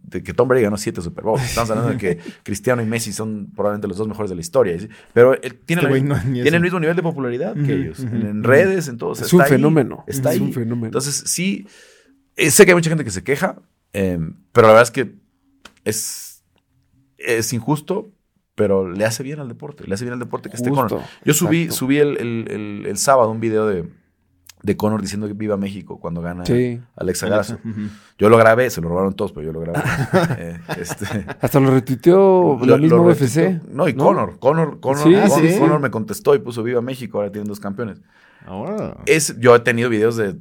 de 0.07 0.21
que 0.23 0.33
Tom 0.33 0.47
Brady 0.47 0.63
ganó 0.63 0.77
siete 0.77 1.01
Super 1.01 1.23
Bowls. 1.23 1.43
Estamos 1.45 1.69
hablando 1.71 1.91
de 1.91 1.97
que 1.97 2.19
Cristiano 2.43 2.81
y 2.81 2.85
Messi 2.85 3.11
son 3.13 3.51
probablemente 3.55 3.87
los 3.87 3.97
dos 3.97 4.07
mejores 4.07 4.29
de 4.29 4.35
la 4.35 4.41
historia. 4.41 4.77
Pero 5.13 5.33
él 5.41 5.55
tiene, 5.65 5.81
Este 5.83 6.01
no, 6.01 6.15
ni 6.25 6.41
tiene 6.41 6.57
el 6.57 6.63
mismo 6.63 6.79
nivel 6.79 6.95
de 6.95 7.01
popularidad 7.03 7.53
que 7.55 7.73
ellos. 7.73 7.99
en, 7.99 8.43
redes, 8.43 8.87
en 8.87 8.97
todo. 8.97 9.13
Es 9.13 9.33
un 9.33 9.41
ahí, 9.41 9.49
fenómeno. 9.49 10.03
está 10.07 10.29
Es 10.31 10.35
ahí. 10.39 10.41
un 10.41 10.53
fenómeno. 10.53 10.85
Entonces, 10.87 11.23
sí, 11.25 11.67
eh, 12.35 12.51
sé 12.51 12.65
que 12.65 12.71
hay 12.71 12.75
mucha 12.75 12.89
gente 12.89 13.03
que 13.03 13.11
se 13.11 13.23
queja, 13.23 13.61
eh, 13.93 14.19
pero 14.51 14.67
la 14.67 14.73
verdad 14.73 14.83
es 14.83 14.91
que 14.91 15.15
es, 15.83 16.43
es 17.17 17.53
injusto, 17.53 18.11
pero 18.55 18.89
le 18.89 19.05
hace 19.05 19.23
bien 19.23 19.39
al 19.39 19.47
deporte. 19.47 19.85
Le 19.87 19.93
hace 19.93 20.05
bien 20.05 20.13
al 20.13 20.19
deporte 20.19 20.49
que 20.49 20.55
esté 20.55 20.69
Conor. 20.69 21.01
Yo 21.23 21.33
subí, 21.33 21.71
subí 21.71 21.97
el, 21.97 22.17
el- 22.17 22.47
el- 22.49 22.85
el 22.87 22.97
sábado 22.97 23.29
un 23.31 23.39
video 23.39 23.67
de, 23.67 23.89
de 24.65 24.75
Conor 24.75 25.01
diciendo 25.01 25.27
que 25.27 25.33
viva 25.33 25.57
México 25.57 25.99
cuando 25.99 26.21
gana 26.21 26.45
Sí. 26.45 26.81
Alexa 26.95 27.27
Grasso. 27.27 27.59
Yo 28.17 28.29
lo 28.29 28.37
grabé, 28.37 28.69
se 28.69 28.81
lo 28.81 28.89
robaron 28.89 29.13
todos, 29.13 29.31
pero 29.31 29.45
yo 29.45 29.53
lo 29.53 29.59
grabé. 29.61 29.79
Eh, 30.39 30.59
este, 30.79 31.25
Hasta 31.39 31.59
lo 31.59 31.69
retuiteó 31.71 32.57
lo- 32.59 32.65
la 32.65 32.77
misma 32.77 32.97
lo 32.97 33.03
UFC. 33.03 33.35
retuiteó. 33.37 33.61
No, 33.73 33.87
y 33.87 33.93
Conor. 33.93 34.39
Conor, 34.39 34.79
Conor, 34.79 35.03
Sí, 35.03 35.13
Conor- 35.13 35.49
sí. 35.51 35.59
Conor 35.59 35.79
me 35.79 35.91
contestó 35.91 36.33
y 36.35 36.39
puso 36.39 36.63
viva 36.63 36.81
México, 36.81 37.19
ahora 37.19 37.31
tienen 37.31 37.47
dos 37.47 37.59
campeones. 37.59 38.01
Ahora. 38.47 38.97
Es, 39.05 39.39
yo 39.39 39.55
he 39.55 39.59
tenido 39.59 39.89
videos 39.89 40.15
de 40.17 40.35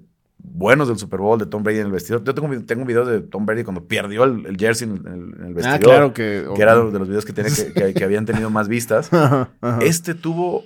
buenos 0.57 0.87
del 0.89 0.97
Super 0.99 1.19
Bowl, 1.21 1.39
de 1.39 1.47
Tom 1.47 1.63
Brady 1.65 1.81
en 1.81 1.87
el 1.87 1.93
vestidor. 1.93 2.23
Yo 2.25 2.33
tengo, 2.33 2.49
tengo 2.65 2.83
un 2.83 2.87
video 2.87 3.05
de 3.05 3.21
Tom 3.21 3.45
Brady 3.45 3.65
cuando 3.65 3.85
perdió 3.85 4.23
el, 4.25 4.47
el 4.47 4.57
jersey 4.57 4.89
en 4.89 4.97
el, 4.97 5.07
en 5.07 5.13
el- 5.41 5.47
el 5.49 5.55
vestidor. 5.55 5.77
Ah, 5.77 5.79
claro 5.81 6.15
que. 6.15 6.47
Que 6.55 6.63
era 6.63 6.77
de 6.77 6.99
los 6.99 7.09
videos 7.09 7.25
que, 7.25 7.33
tenía 7.33 7.51
que, 7.55 7.73
que- 7.73 7.93
que 7.95 8.05
habían 8.05 8.25
tenido 8.25 8.49
más 8.51 8.69
vistas. 8.69 9.13
Ajá, 9.13 9.51
ajá. 9.61 9.79
Este 9.83 10.15
tuvo 10.15 10.63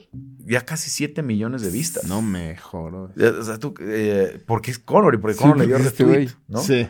ya 0.47 0.61
casi 0.64 0.91
7 0.91 1.22
millones 1.22 1.62
de 1.62 1.70
vistas. 1.70 2.05
No 2.05 2.20
me 2.22 2.57
joro. 2.59 3.11
O 3.16 3.43
sea, 3.43 3.59
tú, 3.59 3.74
eh, 3.80 4.41
porque 4.47 4.70
es 4.70 4.78
Conor 4.78 5.14
y 5.14 5.18
porque 5.18 5.34
Sí, 5.34 5.41
Conor 5.43 5.59
le 5.59 5.66
dio 5.66 5.76
este 5.78 6.05
retweet, 6.05 6.14
güey. 6.14 6.28
¿no? 6.49 6.61
Sí. 6.61 6.86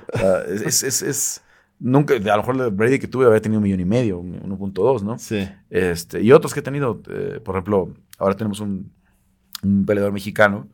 Es, 0.65 0.83
es, 0.83 1.03
es- 1.03 1.43
nunca, 1.79 2.15
a 2.15 2.19
lo 2.19 2.37
mejor 2.39 2.61
el 2.61 2.71
Brady 2.73 2.99
que 2.99 3.07
tuve 3.07 3.27
había 3.27 3.41
tenido 3.41 3.59
un 3.59 3.63
millón 3.65 3.79
y 3.81 3.85
medio, 3.85 4.19
un- 4.19 4.41
1.2, 4.43 5.03
¿no? 5.03 5.19
Sí. 5.21 5.49
Este, 5.71 6.21
y 6.21 6.33
otros 6.33 6.53
que 6.53 6.61
he 6.61 6.63
tenido, 6.65 7.01
eh, 7.09 7.41
por 7.45 7.55
ejemplo, 7.55 7.95
ahora 8.19 8.37
tenemos 8.37 8.59
un, 8.61 8.91
un 9.63 9.87
peleador 9.87 10.13
mexicano, 10.13 10.67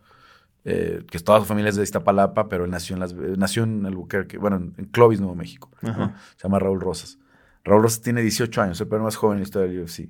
eh, 0.64 1.04
que 1.10 1.18
toda 1.18 1.40
su 1.40 1.44
familia 1.46 1.68
es 1.70 1.76
de 1.76 1.82
Iztapalapa, 1.82 2.48
pero 2.48 2.64
él 2.64 2.70
nació 2.70 2.94
en, 2.96 3.00
las, 3.00 3.12
nació 3.14 3.64
en 3.64 3.84
Albuquerque, 3.86 4.38
bueno, 4.38 4.56
en, 4.56 4.84
Clovis, 4.86 5.20
Nuevo 5.20 5.34
México. 5.34 5.70
Se 5.80 6.42
llama 6.42 6.58
Raúl 6.58 6.80
Rosas. 6.80 7.18
Raúl 7.64 7.82
Rosas 7.82 8.00
tiene 8.02 8.22
18 8.22 8.62
años, 8.62 8.80
el 8.80 8.86
peleador 8.86 9.04
más 9.06 9.16
joven 9.16 9.36
en 9.36 9.40
la 9.40 9.44
historia 9.44 9.68
del 9.70 9.82
UFC. 9.82 10.08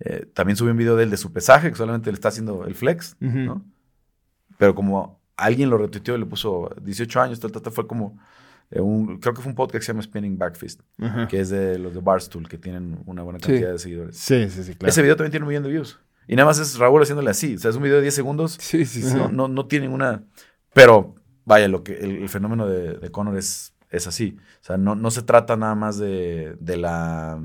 Eh, 0.00 0.26
también 0.34 0.56
subí 0.56 0.70
un 0.70 0.76
video 0.76 0.96
de 0.96 1.04
él 1.04 1.10
de 1.10 1.16
su 1.16 1.32
pesaje, 1.32 1.70
que 1.70 1.76
solamente 1.76 2.10
le 2.10 2.14
está 2.14 2.28
haciendo 2.28 2.64
el 2.66 2.74
flex, 2.74 3.16
Ujú. 3.20 3.38
¿no? 3.38 3.64
Pero 4.58 4.74
como 4.74 5.20
alguien 5.36 5.70
lo 5.70 5.78
retuiteó 5.78 6.16
y 6.16 6.18
le 6.18 6.26
puso 6.26 6.70
18 6.82 7.20
años, 7.20 7.40
tal, 7.40 7.52
tal, 7.52 7.62
tal, 7.62 7.72
fue 7.72 7.86
como, 7.86 8.18
eh, 8.70 8.80
un, 8.80 9.18
creo 9.18 9.32
que 9.34 9.40
fue 9.42 9.50
un 9.50 9.56
podcast 9.56 9.80
que 9.80 9.86
se 9.86 9.92
llama 9.92 10.02
Spinning 10.02 10.36
Backfist, 10.38 10.80
que 11.28 11.40
es 11.40 11.50
de 11.50 11.78
los 11.78 11.94
de 11.94 12.00
Barstool, 12.00 12.48
que 12.48 12.58
tienen 12.58 12.98
una 13.06 13.22
buena 13.22 13.38
Sí. 13.38 13.46
cantidad 13.46 13.72
de 13.72 13.78
seguidores. 13.78 14.16
Sí, 14.18 14.48
sí, 14.50 14.62
sí, 14.64 14.74
claro. 14.74 14.90
Ese 14.90 15.02
video 15.02 15.16
también 15.16 15.30
tiene 15.30 15.44
un 15.44 15.48
millón 15.48 15.62
de 15.62 15.70
views. 15.70 15.98
Y 16.26 16.36
nada 16.36 16.46
más 16.46 16.58
es 16.58 16.78
Raúl 16.78 17.02
haciéndole 17.02 17.30
así. 17.30 17.54
O 17.54 17.58
sea, 17.58 17.70
es 17.70 17.76
un 17.76 17.82
video 17.82 17.96
de 17.96 18.02
10 18.02 18.14
segundos. 18.14 18.56
Sí, 18.60 18.84
sí, 18.84 19.02
sí. 19.02 19.14
No, 19.14 19.28
no, 19.28 19.48
no 19.48 19.66
tiene 19.66 19.86
ninguna. 19.86 20.24
Pero, 20.74 21.14
vaya, 21.44 21.68
lo 21.68 21.82
que 21.84 21.94
el, 21.94 22.16
el 22.22 22.28
fenómeno 22.28 22.66
de, 22.66 22.94
de 22.98 23.10
Conor 23.10 23.36
es, 23.36 23.74
es 23.90 24.06
así. 24.06 24.36
O 24.60 24.64
sea, 24.64 24.76
no, 24.76 24.94
no 24.94 25.10
se 25.10 25.22
trata 25.22 25.56
nada 25.56 25.74
más 25.74 25.98
de, 25.98 26.56
de 26.60 26.76
la, 26.76 27.40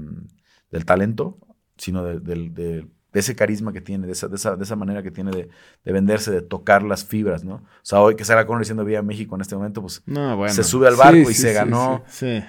del 0.71 0.85
talento, 0.85 1.37
sino 1.77 2.03
de, 2.03 2.19
de- 2.19 2.87
ese 3.13 3.35
carisma 3.35 3.73
que 3.73 3.81
tiene, 3.81 4.07
de 4.07 4.13
esa, 4.13 4.29
de 4.29 4.37
esa, 4.37 4.55
de 4.55 4.63
esa 4.63 4.77
manera 4.77 5.03
que 5.03 5.11
tiene 5.11 5.31
de, 5.31 5.49
de 5.83 5.91
venderse, 5.91 6.31
de 6.31 6.41
tocar 6.41 6.81
las 6.81 7.03
fibras, 7.03 7.43
¿no? 7.43 7.55
O 7.55 7.63
sea, 7.81 7.99
hoy 7.99 8.15
que 8.15 8.23
salga 8.23 8.45
Conor 8.47 8.61
diciendo 8.61 8.85
Viva 8.85 9.01
México 9.01 9.35
en 9.35 9.41
este 9.41 9.53
momento, 9.53 9.81
pues 9.81 10.01
No, 10.05 10.37
bueno. 10.37 10.53
se 10.53 10.63
sube 10.63 10.87
al 10.87 10.93
Sí, 10.93 10.99
barco 10.99 11.17
y 11.29 11.33
sí, 11.33 11.41
se 11.41 11.51
ganó 11.51 12.03
Sí. 12.07 12.41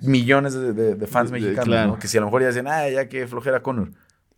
millones 0.00 0.54
de, 0.54 0.72
de- 0.72 0.94
de 0.96 1.06
fans 1.06 1.30
mexicanos, 1.30 1.64
claro. 1.66 1.92
¿no? 1.92 1.98
Que 2.00 2.08
si 2.08 2.16
a 2.18 2.20
lo 2.20 2.26
mejor 2.26 2.42
ya 2.42 2.48
dicen, 2.48 2.66
ah, 2.66 2.88
ya 2.88 3.08
que 3.08 3.28
flojera 3.28 3.62
Conor. 3.62 3.92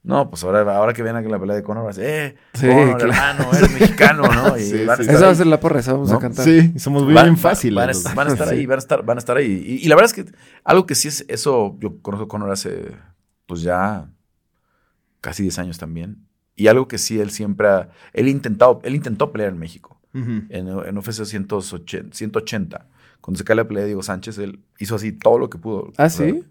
No, 0.04 0.28
pues 0.28 0.44
ahora, 0.44 0.60
ahora 0.76 0.92
que 0.92 1.02
vean 1.02 1.28
la 1.28 1.38
pelea 1.40 1.56
de 1.56 1.62
Conor, 1.62 1.84
van 1.84 1.94
a 1.94 1.96
decir, 1.96 2.04
eh, 2.06 2.36
Sí, 2.52 2.66
Conor, 2.66 2.98
claro. 2.98 3.12
hermano, 3.12 3.52
eres 3.58 3.70
mexicano, 3.72 4.22
¿no? 4.28 4.56
Y 4.58 4.60
Sí, 4.60 4.84
van 4.84 4.90
a 4.90 4.96
sí, 4.96 5.02
estar 5.02 5.16
Esa 5.16 5.24
va 5.26 5.32
a 5.32 5.34
ser 5.34 5.46
la 5.46 5.58
porra, 5.60 5.80
esa 5.80 5.92
vamos 5.94 6.10
¿No? 6.10 6.16
a 6.16 6.20
cantar. 6.20 6.44
Sí, 6.44 6.78
somos 6.78 7.04
muy 7.04 7.14
Van- 7.14 7.24
bien 7.24 7.34
van- 7.36 7.40
fáciles. 7.42 7.74
Van, 7.76 7.88
a, 7.88 7.92
los- 7.92 8.14
van 8.14 8.28
a 8.28 8.32
estar 8.32 8.48
ahí, 8.50 8.66
van 8.66 8.76
a 8.76 8.78
estar, 8.80 9.02
van 9.04 9.16
a 9.16 9.20
estar 9.20 9.36
ahí. 9.38 9.64
Y, 9.66 9.84
y 9.84 9.88
la 9.88 9.96
verdad 9.96 10.12
es 10.16 10.24
que 10.24 10.30
algo 10.62 10.84
que 10.86 10.94
sí 10.94 11.08
es 11.08 11.24
eso, 11.28 11.76
yo 11.80 12.02
conozco 12.02 12.24
a 12.26 12.28
Conor 12.28 12.50
hace, 12.50 12.92
pues 13.46 13.62
ya 13.62 14.10
casi 15.22 15.42
10 15.42 15.58
años 15.58 15.78
también. 15.78 16.26
Y 16.54 16.66
algo 16.68 16.86
que 16.86 16.98
sí 16.98 17.18
él 17.18 17.30
siempre 17.30 17.66
ha, 17.68 17.88
él 18.12 18.28
intentado, 18.28 18.80
él 18.84 18.94
intentó 18.94 19.32
pelear 19.32 19.52
en 19.52 19.58
México. 19.58 20.00
En, 20.12 20.48
en 20.50 20.98
UFC 20.98 21.24
180, 21.24 22.14
180. 22.14 22.86
Cuando 23.20 23.38
se 23.38 23.42
cae 23.44 23.56
la 23.56 23.66
pelea 23.66 23.80
de 23.82 23.86
Diego 23.88 24.02
Sánchez, 24.02 24.38
él 24.38 24.60
hizo 24.78 24.94
así 24.94 25.10
todo 25.12 25.38
lo 25.38 25.50
que 25.50 25.58
pudo. 25.58 25.90
¿Ah, 25.96 26.08
sea, 26.08 26.26
sí? 26.30 26.44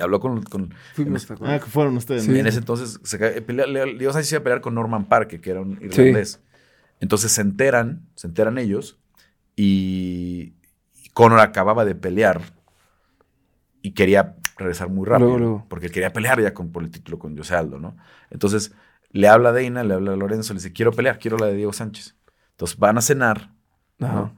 Habló 0.00 0.20
con, 0.20 0.42
con- 0.42 0.74
Fuimos, 0.94 1.30
en 1.30 1.36
¿te 1.38 1.44
Ah, 1.46 1.58
que 1.58 1.66
fueron 1.66 1.96
ustedes. 1.96 2.24
Sí. 2.24 2.38
en 2.38 2.46
ese 2.46 2.58
entonces, 2.58 3.00
se 3.02 3.18
cae- 3.18 3.40
pelea- 3.42 3.66
le- 3.66 3.94
Diego 3.96 4.12
Sánchez 4.12 4.32
iba 4.32 4.40
a 4.40 4.44
pelear 4.44 4.60
con 4.60 4.74
Norman 4.74 5.06
Parke, 5.06 5.40
que 5.40 5.50
era 5.50 5.60
un 5.60 5.72
irlandés. 5.82 6.40
Entonces 7.00 7.32
se 7.32 7.40
enteran, 7.40 8.06
se 8.14 8.26
enteran 8.26 8.58
ellos, 8.58 8.98
y, 9.56 10.54
y 11.02 11.08
Conor 11.14 11.40
acababa 11.40 11.84
de 11.84 11.94
pelear 11.94 12.40
y 13.82 13.92
quería 13.92 14.36
regresar 14.56 14.88
muy 14.90 15.06
rápido. 15.06 15.28
Luego, 15.30 15.38
luego. 15.38 15.66
Porque 15.68 15.86
él 15.86 15.92
quería 15.92 16.12
pelear 16.12 16.40
ya 16.40 16.52
con, 16.54 16.70
por 16.72 16.82
el 16.82 16.90
título 16.90 17.18
con 17.18 17.36
José 17.36 17.54
Aldo, 17.54 17.78
¿no? 17.78 17.96
Entonces 18.30 18.72
le 19.10 19.28
habla 19.28 19.48
a 19.48 19.52
Deina, 19.52 19.82
le 19.82 19.94
habla 19.94 20.12
a 20.12 20.16
Lorenzo, 20.16 20.52
le 20.52 20.58
dice, 20.58 20.72
quiero 20.72 20.92
pelear, 20.92 21.18
quiero 21.18 21.38
la 21.38 21.46
de 21.46 21.54
Diego 21.56 21.72
Sánchez. 21.72 22.16
Entonces 22.52 22.78
van 22.78 22.98
a 22.98 23.00
cenar, 23.00 23.52
¿no? 23.98 24.36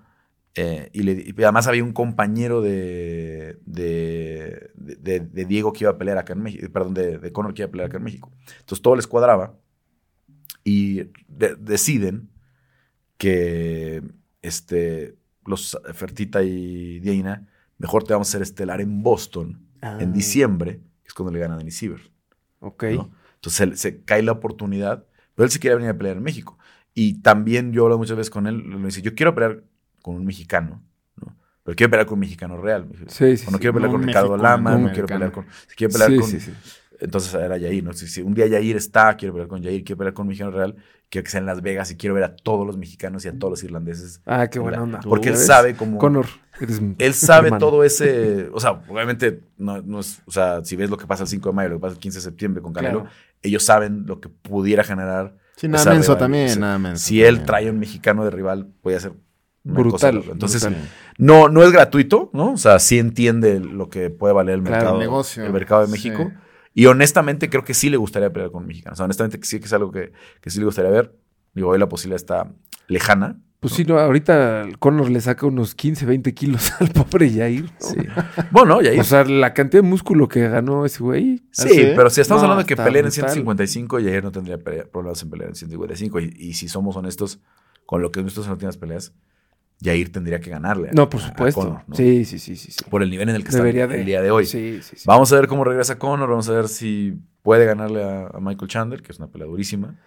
Eh, 0.55 0.90
y, 0.92 1.03
le- 1.03 1.12
y 1.26 1.42
además 1.42 1.66
había 1.66 1.82
un 1.84 1.92
compañero 1.94 2.61
de, 2.61 3.59
de, 3.64 4.70
de- 4.76 5.20
de 5.20 5.44
Diego 5.46 5.72
que 5.72 5.84
iba 5.84 5.90
a 5.92 5.98
pelear 5.98 6.18
acá 6.18 6.34
en 6.34 6.42
México, 6.42 6.70
perdón, 6.72 6.92
de, 6.94 7.18
de 7.18 7.32
Conor 7.32 7.55
que 7.55 7.62
iba 7.62 7.68
a 7.68 7.70
pelear 7.70 7.88
acá 7.88 7.96
en 7.98 8.05
México. 8.05 8.30
Entonces 8.61 8.82
todo 8.82 8.96
les 8.96 9.07
cuadraba 9.07 9.55
y 10.64 11.05
de- 11.28 11.57
deciden 11.59 12.28
que 13.16 14.03
este, 14.42 15.16
los 15.46 15.78
Fertita 15.94 16.42
y 16.42 17.00
Diana, 17.00 17.48
mejor 17.78 18.05
te 18.05 18.12
vamos 18.12 18.28
a 18.28 18.30
hacer 18.30 18.42
estelar 18.42 18.80
en 18.80 19.03
Boston 19.03 19.66
Ah, 19.84 19.98
en 20.00 20.12
diciembre, 20.12 20.76
que 21.03 21.09
es 21.09 21.14
cuando 21.14 21.32
le 21.32 21.40
gana 21.40 21.55
a 21.55 21.59
Denis 21.59 21.76
Siever. 21.76 22.12
Ok. 22.61 22.84
¿no? 22.84 23.11
Entonces 23.34 23.70
se, 23.70 23.76
se 23.76 24.05
cae 24.05 24.22
la 24.22 24.30
oportunidad, 24.30 25.07
pero 25.34 25.44
él 25.46 25.50
sí 25.50 25.59
quiere 25.59 25.74
venir 25.74 25.90
a 25.90 25.98
pelear 25.98 26.18
en 26.18 26.22
México. 26.22 26.57
Y 26.94 27.14
también 27.22 27.72
yo 27.72 27.82
hablo 27.84 27.98
muchas 27.98 28.16
veces 28.16 28.30
con 28.30 28.46
él, 28.46 28.62
le 28.70 28.78
dice, 28.86 29.03
yo 29.03 29.16
quiero 29.16 29.34
pelear 29.34 29.64
con 30.03 30.16
un 30.16 30.24
mexicano, 30.24 30.82
¿no? 31.16 31.36
Pero 31.64 31.76
quiero 31.76 31.90
pelear 31.90 32.07
con 32.07 32.14
un 32.14 32.20
mexicano 32.20 32.57
real. 32.61 32.88
Sí, 33.09 33.36
sí, 33.36 33.44
o 33.46 33.50
no 33.53 33.57
sí. 33.57 33.61
quiero 33.61 33.74
pelear 33.74 33.90
no 33.92 33.98
con 33.98 34.07
Ricardo 34.07 34.36
Lama, 34.36 34.76
no 34.76 34.90
quiero 34.92 35.07
pelear 35.07 35.30
con... 35.32 35.46
Si 35.68 35.76
quiero 35.76 35.92
pelear 35.92 36.11
Sí, 36.11 36.18
con... 36.18 36.28
sí, 36.28 36.40
sí. 36.40 36.53
Entonces 37.00 37.34
era 37.34 37.57
Yair, 37.57 37.82
¿no? 37.82 37.92
Si, 37.92 38.07
si 38.07 38.22
un 38.22 38.32
día 38.34 38.46
Yair 38.46 38.76
está, 38.76 39.16
quiero 39.16 39.34
pelear 39.34 39.48
con 39.48 39.61
Yair, 39.62 39.82
quiero 39.84 39.98
pelear 39.98 40.14
con 40.14 40.24
un 40.24 40.28
mexicano 40.28 40.53
real, 40.53 40.76
quiero 41.11 41.24
que 41.24 41.30
sea 41.30 41.40
en 41.40 41.46
Las 41.46 41.61
Vegas 41.61 41.90
y 41.90 41.96
quiero 41.96 42.14
ver 42.14 42.22
a 42.24 42.36
todos 42.36 42.64
los 42.66 42.76
mexicanos 42.78 43.24
y 43.24 43.28
a 43.28 43.36
todos 43.38 43.50
los 43.50 43.64
irlandeses. 43.64 44.20
Ah, 44.24 44.46
qué 44.48 44.59
buena 44.61 44.82
onda. 44.82 45.00
Porque 45.00 45.30
él 45.30 45.36
sabe 45.36 45.74
cómo... 45.74 45.98
Eres 46.61 46.80
mi 46.80 46.94
Él 46.98 47.14
sabe 47.14 47.46
hermano. 47.48 47.66
todo 47.66 47.82
ese, 47.82 48.48
o 48.53 48.61
sea, 48.61 48.82
obviamente 48.88 49.40
no, 49.57 49.82
no 49.82 50.00
es, 50.00 50.20
o 50.26 50.30
sea, 50.30 50.64
si 50.64 50.76
ves 50.76 50.90
lo 50.90 50.96
que 50.98 51.07
pasa 51.07 51.22
el 51.24 51.28
5 51.28 51.48
de 51.48 51.55
mayo, 51.55 51.68
lo 51.70 51.76
que 51.76 51.80
pasa 51.80 51.94
el 51.94 51.98
15 52.00 52.18
de 52.18 52.22
septiembre 52.22 52.62
con 52.62 52.72
Canelo, 52.72 53.00
Claro. 53.00 53.14
ellos 53.42 53.62
saben 53.64 54.05
lo 54.07 54.20
que 54.20 54.28
pudiera 54.28 54.84
generar. 54.84 55.34
Sí, 55.57 55.66
nada 55.66 55.92
menso 55.92 56.16
también, 56.16 56.61
nada 56.61 56.78
menso 56.78 57.05
Si 57.05 57.22
él 57.22 57.44
trae 57.44 57.68
a 57.68 57.70
un 57.72 57.78
mexicano 57.78 58.24
de 58.24 58.30
rival, 58.30 58.68
puede 58.80 59.00
ser 59.00 59.11
una 59.12 59.18
Brutal, 59.64 60.16
cosa. 60.18 60.32
Entonces, 60.32 60.62
brutal. 60.64 60.88
no, 61.18 61.48
no 61.48 61.62
es 61.62 61.70
gratuito, 61.72 62.30
¿no? 62.32 62.52
O 62.52 62.56
sea, 62.56 62.78
sí 62.78 62.98
entiende 62.98 63.60
lo 63.60 63.88
que 63.88 64.10
puede 64.10 64.34
valer 64.34 64.56
el 64.56 64.62
Claro, 64.62 64.76
mercado, 64.76 64.94
el 64.96 65.00
negocio. 65.00 65.44
el 65.44 65.52
mercado 65.52 65.80
de 65.82 65.86
Sí. 65.86 65.92
México. 65.92 66.32
Y 66.74 66.86
honestamente 66.86 67.50
creo 67.50 67.64
que 67.64 67.74
sí 67.74 67.90
le 67.90 67.96
gustaría 67.96 68.32
pelear 68.32 68.50
con 68.50 68.66
mexicanos. 68.66 68.96
O 68.96 68.98
sea, 68.98 69.04
honestamente 69.04 69.38
sí 69.42 69.60
que 69.60 69.66
es 69.66 69.72
algo 69.72 69.92
que, 69.92 70.12
que 70.40 70.50
sí 70.50 70.58
le 70.58 70.64
gustaría 70.64 70.90
ver. 70.90 71.14
Digo, 71.54 71.68
hoy 71.68 71.78
la 71.78 71.88
posibilidad 71.88 72.16
está 72.16 72.50
lejana. 72.88 73.38
Pues 73.60 73.74
sí, 73.74 73.84
no, 73.84 73.96
ahorita 74.00 74.62
el 74.62 74.78
Conor 74.80 75.08
le 75.10 75.20
saca 75.20 75.46
unos 75.46 75.76
15, 75.76 76.04
20 76.06 76.34
kilos 76.34 76.72
al 76.80 76.88
pobre 76.88 77.30
Jair. 77.30 77.64
¿no? 77.64 77.70
Sí. 77.78 77.96
bueno, 78.50 78.82
y 78.82 78.88
ahí 78.88 78.98
O 78.98 79.04
sea, 79.04 79.22
la 79.24 79.54
cantidad 79.54 79.82
de 79.84 79.88
músculo 79.88 80.26
que 80.26 80.48
ganó 80.48 80.84
ese 80.84 81.00
güey. 81.00 81.44
Sí, 81.52 81.66
¿Ah, 81.66 81.68
sí? 81.68 81.82
pero 81.94 82.10
si 82.10 82.20
estamos 82.22 82.42
No, 82.42 82.46
hablando 82.48 82.64
de 82.64 82.66
que 82.66 82.74
peleen 82.76 83.04
en 83.04 83.10
brutal. 83.12 83.30
155, 83.30 84.00
y 84.00 84.08
ayer 84.08 84.24
no 84.24 84.32
tendría 84.32 84.58
problemas 84.58 85.22
en 85.22 85.30
pelear 85.30 85.50
en 85.50 85.54
155. 85.54 86.18
Y, 86.20 86.34
y 86.38 86.54
si 86.54 86.66
somos 86.68 86.96
honestos 86.96 87.38
con 87.86 88.02
lo 88.02 88.10
que 88.10 88.18
es 88.20 88.24
nuestras 88.24 88.48
últimas 88.48 88.76
peleas, 88.78 89.12
Yair 89.82 90.12
tendría 90.12 90.40
que 90.40 90.48
ganarle. 90.50 90.88
a- 90.88 90.92
No, 90.92 91.08
por 91.10 91.20
a 91.20 91.26
supuesto. 91.26 91.60
Conor, 91.60 91.82
¿no? 91.88 91.94
Sí, 91.96 92.24
sí, 92.24 92.38
sí, 92.38 92.56
sí. 92.56 92.70
sí. 92.72 92.84
Por 92.88 93.02
el 93.02 93.10
nivel 93.10 93.28
en 93.28 93.36
el 93.36 93.44
que 93.44 93.50
Debería 93.50 93.82
está 93.84 93.94
de. 93.94 94.00
el 94.00 94.06
día 94.06 94.22
de 94.22 94.30
hoy. 94.30 94.46
Sí, 94.46 94.80
sí, 94.82 94.96
sí. 94.96 95.04
Vamos 95.06 95.32
a 95.32 95.36
ver 95.36 95.48
cómo 95.48 95.64
regresa 95.64 95.98
Conor, 95.98 96.28
vamos 96.30 96.48
a 96.48 96.52
ver 96.52 96.68
si 96.68 97.18
puede 97.42 97.66
ganarle 97.66 98.02
a, 98.04 98.26
a 98.28 98.40
Michael 98.40 98.68
Chandler, 98.70 99.02
que 99.02 99.12
es 99.12 99.18
una 99.18 99.28
pelea 99.28 99.46
durísima. 99.48 99.98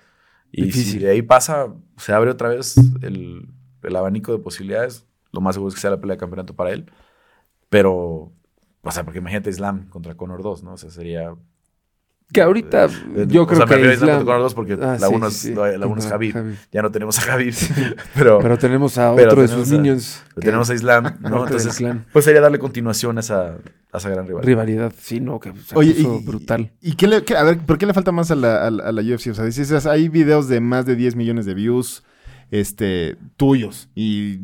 Y 0.52 0.72
si 0.72 1.00
de 1.00 1.12
ahí 1.12 1.22
pasa, 1.22 1.74
se 1.98 2.14
abre 2.14 2.32
otra 2.32 2.48
vez 2.50 2.76
el, 3.02 3.50
el 3.84 3.96
abanico 3.96 4.32
de 4.32 4.40
posibilidades. 4.40 5.06
Lo 5.34 5.42
más 5.42 5.56
seguro 5.56 5.68
es 5.70 5.76
que 5.76 5.82
sea 5.82 5.90
la 5.92 6.00
pelea 6.00 6.16
de 6.16 6.20
campeonato 6.20 6.56
para 6.56 6.72
él. 6.72 6.90
Pero, 7.70 8.32
o 8.82 8.92
sea, 8.92 9.04
porque 9.04 9.20
imagínate 9.20 9.50
Islam 9.50 9.90
contra 9.90 10.16
Conor 10.16 10.42
2, 10.44 10.64
¿no? 10.64 10.74
O 10.74 10.78
sea, 10.78 10.90
sería... 10.90 11.36
Que 12.34 12.42
ahorita 12.42 12.86
eh, 12.86 13.26
yo 13.28 13.44
o 13.44 13.48
creo 13.48 13.58
sea, 13.60 13.66
me 13.66 13.70
que 13.70 13.76
refiero 13.76 13.92
a 13.92 13.94
Islam 13.94 13.94
Islam- 13.94 14.18
contra 14.18 14.26
Conor 14.26 14.42
2 14.42 14.54
porque 14.56 14.74
Ah, 14.74 14.98
la 15.00 15.08
sí, 15.08 15.14
1 15.14 15.30
sí, 15.30 15.36
es, 15.36 15.42
sí. 15.42 15.54
la, 15.54 15.78
la 15.78 15.88
uno 15.88 16.00
es 16.00 16.08
Khabib. 16.08 16.34
Khabib. 16.34 16.56
Ya 16.72 16.82
no 16.82 16.92
tenemos 16.92 17.20
a 17.20 17.22
Khabib. 17.26 17.54
pero, 18.16 18.40
Pero 18.40 18.58
tenemos 18.58 18.98
a 18.98 19.12
otro 19.12 19.42
de 19.44 19.48
tenemos 19.48 19.68
sus 19.70 20.22
que- 20.34 20.42
tenemos 20.42 20.70
a 20.70 20.74
Islam, 20.74 21.04
¿no? 21.22 21.44
Entonces, 21.46 21.84
pues 22.12 22.26
sería 22.26 22.42
darle 22.42 22.58
continuación 22.60 23.18
a 23.18 23.20
esa, 23.22 23.58
a 23.92 23.98
esa 23.98 24.10
gran 24.10 24.26
rivalidad. 24.26 24.48
rivalidad, 24.48 24.94
sí, 25.00 25.20
no, 25.22 25.40
que 25.40 25.54
se 25.54 25.78
Oye, 25.78 25.94
puso 25.94 26.20
y, 26.20 26.26
brutal. 26.26 26.72
¿Y 26.82 26.96
qué 26.96 27.08
le, 27.08 27.24
qué- 27.24 27.38
a 27.38 27.44
ver, 27.44 27.60
por 27.60 27.78
qué 27.78 27.86
le 27.86 27.94
falta 27.94 28.12
más 28.12 28.32
a 28.32 28.36
la, 28.36 28.66
a 28.66 28.72
la- 28.72 28.84
a 28.86 28.92
la 28.92 29.02
UFC? 29.02 29.28
O 29.30 29.34
sea, 29.36 29.46
dices, 29.46 29.86
hay 29.86 30.10
videos 30.10 30.48
de 30.48 30.60
más 30.62 30.86
de 30.88 30.96
10 30.96 31.16
millones 31.16 31.46
de 31.46 31.54
views 31.54 32.04
este, 32.52 33.18
tuyos. 33.38 33.90
Y, 33.96 34.40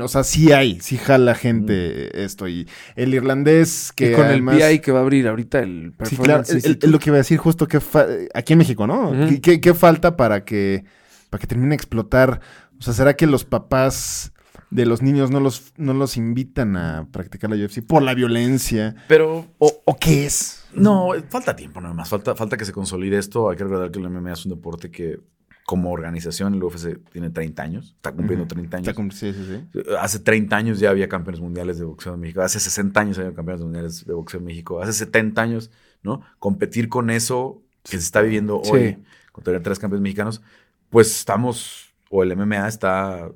o 0.00 0.08
sea, 0.08 0.24
sí 0.24 0.52
hay, 0.52 0.80
sí 0.80 0.96
jala 0.98 1.34
gente 1.34 2.24
esto. 2.24 2.48
Y 2.48 2.68
el 2.96 3.14
irlandés 3.14 3.92
que 3.94 4.12
y 4.12 4.14
con 4.14 4.26
además- 4.26 4.60
el 4.60 4.70
PI 4.72 4.78
que 4.80 4.92
va 4.92 4.98
a 5.00 5.02
abrir 5.02 5.26
ahorita 5.28 5.60
el 5.60 5.94
Sí, 6.04 6.16
claro, 6.16 6.42
es 6.42 6.86
lo 6.86 6.98
que 6.98 7.10
iba 7.10 7.16
a 7.16 7.18
decir 7.18 7.38
justo 7.38 7.66
que 7.68 7.80
fa- 7.80 8.06
aquí 8.34 8.52
en 8.52 8.58
México, 8.58 8.86
¿no? 8.86 9.12
¿Qué, 9.28 9.40
qué- 9.40 9.60
qué 9.60 9.74
falta 9.74 10.16
para 10.16 10.44
que, 10.44 10.84
para 11.30 11.40
que 11.40 11.46
termine 11.46 11.70
de 11.70 11.76
explotar? 11.76 12.40
O 12.78 12.82
sea, 12.82 12.92
¿será 12.92 13.14
que 13.16 13.26
los 13.26 13.44
papás 13.44 14.32
de 14.70 14.86
los 14.86 15.02
niños 15.02 15.30
no 15.30 15.38
los, 15.40 15.72
no 15.76 15.94
los 15.94 16.16
invitan 16.16 16.76
a 16.76 17.06
practicar 17.12 17.48
la 17.50 17.56
UFC 17.56 17.80
por 17.86 18.02
la 18.02 18.14
violencia? 18.14 18.96
Pero 19.08 19.46
¿O, 19.58 19.82
o 19.84 19.96
qué 19.96 20.26
es? 20.26 20.64
No, 20.74 21.10
falta 21.28 21.54
tiempo 21.54 21.80
nada 21.80 21.94
más. 21.94 22.08
Falta, 22.08 22.34
falta 22.34 22.56
que 22.56 22.64
se 22.64 22.72
consolide 22.72 23.16
esto. 23.18 23.48
Hay 23.48 23.56
que 23.56 23.62
recordar 23.62 23.90
que 23.92 24.00
el 24.00 24.10
MMA 24.10 24.32
es 24.32 24.44
un 24.44 24.50
deporte 24.50 24.90
que, 24.90 25.20
como 25.64 25.90
organización, 25.90 26.54
el 26.54 26.62
UFC 26.62 26.98
tiene 27.10 27.30
30 27.30 27.62
años. 27.62 27.92
Está 27.96 28.12
cumpliendo 28.12 28.46
30 28.46 28.76
años. 28.76 28.88
Está 28.88 29.02
sí, 29.10 29.32
sí, 29.32 29.62
sí. 29.72 29.80
Hace 29.98 30.18
30 30.18 30.54
años 30.54 30.78
ya 30.78 30.90
había 30.90 31.08
campeones 31.08 31.40
mundiales 31.40 31.78
de 31.78 31.84
boxeo 31.84 32.14
en 32.14 32.20
México. 32.20 32.42
Hace 32.42 32.60
60 32.60 33.00
años 33.00 33.18
había 33.18 33.34
campeones 33.34 33.62
mundiales 33.62 34.04
de 34.04 34.12
boxeo 34.12 34.40
en 34.40 34.46
México. 34.46 34.82
Hace 34.82 34.92
70 34.92 35.40
años, 35.40 35.70
¿no? 36.02 36.20
Competir 36.38 36.88
con 36.90 37.08
eso 37.08 37.62
que 37.82 37.92
se 37.92 38.04
está 38.04 38.20
viviendo 38.20 38.60
hoy, 38.60 38.98
con 39.32 39.42
tener 39.42 39.62
tres 39.62 39.78
campeones 39.78 40.02
mexicanos, 40.02 40.42
pues 40.90 41.16
estamos, 41.18 41.94
o 42.10 42.22
el 42.22 42.36
MMA 42.36 42.68
está 42.68 43.30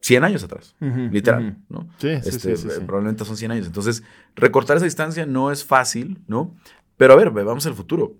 100 0.00 0.24
años 0.24 0.42
atrás, 0.44 0.74
literal. 0.80 1.58
¿no? 1.68 1.88
Sí, 1.98 2.08
Este, 2.08 2.32
sí, 2.32 2.56
sí, 2.56 2.68
sí. 2.70 2.80
Probablemente 2.86 3.24
son 3.24 3.36
100 3.36 3.50
años. 3.52 3.66
Entonces, 3.66 4.02
recortar 4.36 4.78
esa 4.78 4.86
distancia 4.86 5.26
no 5.26 5.52
es 5.52 5.64
fácil, 5.64 6.18
¿no? 6.26 6.54
Pero 6.96 7.12
a 7.12 7.16
ver, 7.16 7.30
ve, 7.30 7.44
vamos 7.44 7.66
al 7.66 7.74
futuro. 7.74 8.16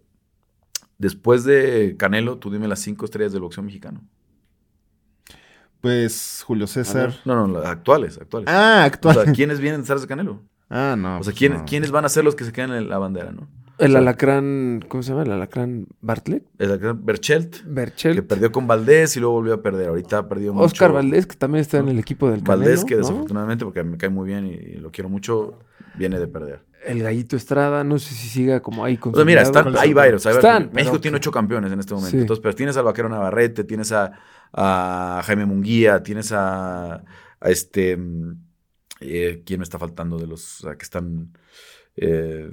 Después 1.03 1.42
de 1.42 1.96
Canelo, 1.98 2.38
tú 2.38 2.48
dime 2.48 2.68
las 2.68 2.78
cinco 2.78 3.05
estrellas 3.07 3.32
del 3.32 3.42
boxeo 3.42 3.64
mexicano. 3.64 4.03
Pues 5.80 6.44
Julio 6.46 6.68
César. 6.68 7.12
No, 7.24 7.34
no, 7.46 7.59
las 7.59 7.68
actuales, 7.68 8.18
actuales. 8.18 8.48
Ah, 8.48 8.82
O 8.84 8.86
actual. 8.86 9.14
sea, 9.24 9.32
¿quiénes 9.32 9.59
vienen 9.61 9.80
detrás 9.80 10.00
de 10.00 10.07
Canelo? 10.07 10.42
ah, 10.70 10.94
no. 10.96 11.18
O 11.18 11.24
sea, 11.24 11.32
pues 11.32 11.36
¿quién- 11.38 11.53
no. 11.55 11.64
¿quiénes 11.64 11.90
van 11.90 12.05
a 12.05 12.09
ser 12.09 12.22
los 12.24 12.36
que 12.36 12.44
se 12.44 12.53
quedan 12.53 12.72
en 12.72 12.88
la 12.88 12.98
bandera, 12.98 13.32
no? 13.32 13.48
El 13.78 13.88
o 13.88 13.90
sea- 13.94 13.98
alacrán, 14.00 14.84
¿cómo 14.86 15.03
se 15.03 15.11
llama? 15.11 15.24
El 15.24 15.32
alacrán 15.32 15.88
Bartlett. 16.00 16.44
El 16.59 16.78
gran 16.78 17.05
Berchelt, 17.05 17.64
Berchel. 17.66 18.14
que 18.14 18.22
perdió 18.22 18.53
con 18.53 18.68
Valdés 18.68 19.16
y 19.16 19.20
luego 19.20 19.34
volvió 19.34 19.55
a 19.55 19.61
perder. 19.62 19.88
Ahorita 19.88 20.18
ha 20.18 20.28
perdido 20.28 20.53
mucho. 20.55 20.66
Oscar 20.66 20.92
Valdés, 20.92 21.26
que 21.26 21.34
también 21.34 21.62
está 21.62 21.78
en 21.78 21.88
el 21.88 21.98
equipo 21.98 22.30
del 22.30 22.44
Canelo. 22.44 22.61
Valdés, 22.61 22.84
que 22.84 22.94
¿no? 22.94 23.00
desafortunadamente, 23.00 23.64
porque 23.64 23.82
me 23.82 23.96
cae 23.96 24.09
muy 24.11 24.28
bien 24.28 24.46
y 24.46 24.74
lo 24.76 24.92
quiero 24.92 25.09
mucho, 25.11 25.59
viene 25.96 26.20
de 26.20 26.28
perder. 26.28 26.62
El 26.84 27.02
Gallito 27.02 27.36
Estrada, 27.36 27.84
no 27.84 27.98
sé 27.98 28.14
si 28.14 28.28
siga 28.28 28.60
como 28.60 28.84
ahí 28.84 28.96
con 28.96 29.12
O 29.12 29.16
sea, 29.16 29.24
mira, 29.24 29.42
están, 29.42 29.68
hay 29.76 29.92
varios. 29.92 30.26
hay 30.26 30.34
varios. 30.34 30.44
Están, 30.44 30.70
México 30.72 30.92
pero- 30.92 31.00
tiene 31.00 31.16
ocho 31.18 31.30
campeones 31.30 31.72
en 31.72 31.80
este 31.80 31.94
momento. 31.94 32.10
Sí. 32.16 32.20
Entonces, 32.20 32.42
pero 32.42 32.54
tienes 32.54 32.76
al 32.76 32.84
vaquero 32.84 33.08
Navarrete, 33.08 33.64
tienes 33.64 33.92
a, 33.92 34.12
a 34.52 35.22
Jaime 35.24 35.46
Munguía, 35.46 36.02
tienes 36.02 36.32
a, 36.32 36.94
a 36.94 37.50
este. 37.50 37.96
mm, 37.96 38.32
eh, 39.00 39.42
¿Quién 39.44 39.60
me 39.60 39.64
está 39.64 39.78
faltando 39.78 40.16
de 40.18 40.26
los 40.26 40.66
que 40.78 40.82
están? 40.84 41.32
Eh, 41.96 42.52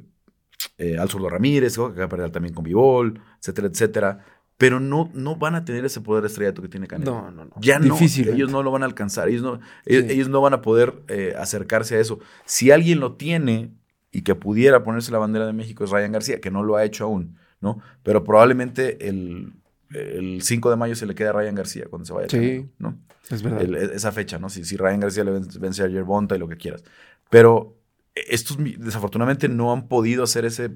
eh, 0.77 0.97
Al 0.97 1.09
Zurdo 1.09 1.29
Ramírez, 1.29 1.75
que 1.77 1.81
acaba 1.83 2.01
de 2.01 2.07
perder 2.07 2.31
también 2.31 2.53
con 2.53 2.63
Vivol, 2.63 3.21
etcétera, 3.39 3.67
etcétera. 3.67 4.25
Pero 4.57 4.81
no, 4.81 5.09
no 5.13 5.37
van 5.37 5.55
a 5.55 5.63
tener 5.63 5.85
ese 5.85 6.01
poder 6.01 6.21
de 6.21 6.27
estrellato 6.27 6.61
que 6.61 6.67
tiene 6.67 6.85
Canelo. 6.85 7.11
No, 7.11 7.31
no, 7.31 7.45
no. 7.45 7.51
Ya 7.61 7.79
no, 7.79 7.85
Difícilmente. 7.93 8.35
ellos 8.35 8.51
no 8.51 8.61
lo 8.61 8.71
van 8.71 8.83
a 8.83 8.87
alcanzar, 8.87 9.29
ellos 9.29 9.41
no, 9.41 9.61
ellos, 9.85 10.03
ellos 10.09 10.27
no 10.27 10.41
van 10.41 10.53
a 10.53 10.61
poder 10.61 11.01
eh, 11.07 11.33
acercarse 11.37 11.95
a 11.95 11.99
eso. 12.01 12.19
Si 12.43 12.69
alguien 12.69 12.99
lo 12.99 13.13
tiene 13.15 13.71
y 14.11 14.21
que 14.23 14.35
pudiera 14.35 14.83
ponerse 14.83 15.11
la 15.11 15.19
bandera 15.19 15.45
de 15.45 15.53
México 15.53 15.83
es 15.83 15.91
Ryan 15.91 16.11
García, 16.11 16.39
que 16.41 16.51
no 16.51 16.63
lo 16.63 16.75
ha 16.77 16.83
hecho 16.83 17.03
aún, 17.05 17.37
¿no? 17.61 17.79
Pero 18.03 18.23
probablemente 18.23 19.07
el, 19.07 19.53
el 19.91 20.41
5 20.41 20.69
de 20.69 20.75
mayo 20.75 20.95
se 20.95 21.05
le 21.05 21.15
queda 21.15 21.29
a 21.29 21.33
Ryan 21.33 21.55
García 21.55 21.85
cuando 21.89 22.05
se 22.05 22.13
vaya. 22.13 22.25
a 22.25 22.29
Sí. 22.29 22.37
Canelo, 22.37 22.69
¿no? 22.79 22.97
Es 23.29 23.43
verdad. 23.43 23.61
El- 23.61 23.75
esa 23.75 24.11
fecha, 24.11 24.39
¿no? 24.39 24.49
Si, 24.49 24.63
si 24.65 24.75
Ryan 24.77 24.99
García 25.01 25.23
le 25.23 25.31
vence, 25.59 25.83
a 25.83 25.87
Yerbonta 25.87 26.35
y 26.35 26.39
lo 26.39 26.47
que 26.47 26.57
quieras. 26.57 26.83
Pero 27.29 27.77
estos 28.15 28.57
desafortunadamente 28.79 29.47
no 29.49 29.71
han 29.71 29.87
podido 29.87 30.23
hacer 30.23 30.45
ese, 30.45 30.71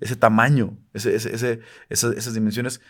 ese 0.00 0.14
tamaño, 0.16 0.76
ese, 0.94 1.14
ese- 1.16 1.34
ese- 1.34 1.60
esas, 1.88 2.16
esas 2.16 2.34
dimensiones 2.34 2.80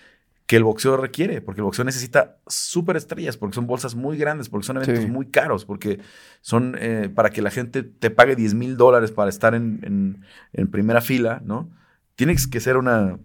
que 0.46 0.56
el 0.56 0.64
boxeo 0.64 0.96
requiere, 0.96 1.40
porque 1.40 1.60
el 1.60 1.64
boxeo 1.64 1.84
necesita 1.84 2.36
súper 2.46 2.96
estrellas, 2.96 3.36
porque 3.36 3.54
son 3.54 3.66
bolsas 3.66 3.94
muy 3.94 4.16
grandes, 4.18 4.48
porque 4.48 4.66
son 4.66 4.76
eventos 4.78 5.04
Sí. 5.04 5.10
muy 5.10 5.26
caros, 5.26 5.64
porque 5.64 6.00
son 6.40 6.76
eh, 6.78 7.08
para 7.14 7.30
que 7.30 7.40
la 7.42 7.50
gente 7.50 7.82
te 7.82 8.10
pague 8.10 8.36
10 8.36 8.54
mil 8.54 8.76
dólares 8.76 9.12
para 9.12 9.30
estar 9.30 9.54
en, 9.54 9.80
en- 9.82 10.24
en 10.52 10.68
primera 10.68 11.00
fila, 11.00 11.40
¿no? 11.44 11.70
Tienes 12.16 12.46
que 12.46 12.60
ser 12.60 12.76
una 12.76 13.18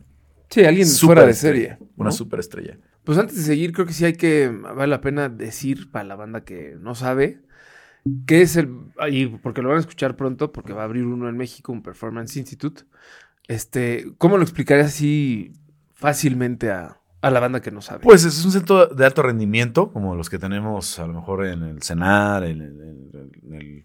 sí, 0.50 0.64
alguien 0.64 0.88
fuera 0.88 1.26
de 1.26 1.34
serie. 1.34 1.78
Una 1.98 2.10
¿no? 2.10 2.16
superestrella. 2.16 2.78
Pues 3.04 3.18
antes 3.18 3.36
de 3.38 3.44
seguir, 3.44 3.72
creo 3.74 3.86
que 3.86 3.94
sí 3.94 4.06
hay 4.06 4.14
que, 4.14 4.50
vale 4.50 4.88
la 4.88 5.02
pena 5.02 5.28
decir 5.30 5.92
para 5.92 6.06
la 6.06 6.16
banda 6.16 6.44
que 6.44 6.76
no 6.80 6.94
sabe, 6.94 7.42
qué 8.26 8.42
es 8.42 8.56
el, 8.58 8.70
porque 9.42 9.62
lo 9.62 9.70
van 9.70 9.78
a 9.78 9.82
escuchar 9.82 10.16
pronto, 10.16 10.52
porque 10.52 10.74
va 10.74 10.82
a 10.82 10.86
abrir 10.86 11.04
uno 11.06 11.28
en 11.30 11.36
México, 11.38 11.72
un 11.72 11.82
Performance 11.84 12.38
Institute. 12.38 12.84
Este, 13.48 14.08
¿cómo 14.18 14.38
lo 14.38 14.44
explicarías 14.44 14.88
así 14.88 15.54
fácilmente 15.94 16.70
a, 16.70 17.00
a 17.22 17.30
la 17.32 17.40
banda 17.40 17.62
que 17.62 17.72
no 17.72 17.82
sabe? 17.82 18.02
Pues 18.04 18.24
es 18.26 18.44
un 18.46 18.52
centro 18.52 18.88
de 18.88 19.06
alto 19.06 19.22
rendimiento, 19.24 19.92
como 19.92 20.16
los 20.16 20.30
que 20.30 20.38
tenemos 20.40 21.00
a 21.00 21.08
lo 21.08 21.14
mejor 21.14 21.46
en 21.46 21.64
el 21.64 21.82
CENAR, 21.82 22.44
en 22.44 22.62
el, 22.62 22.82
en 23.44 23.54
el, 23.54 23.84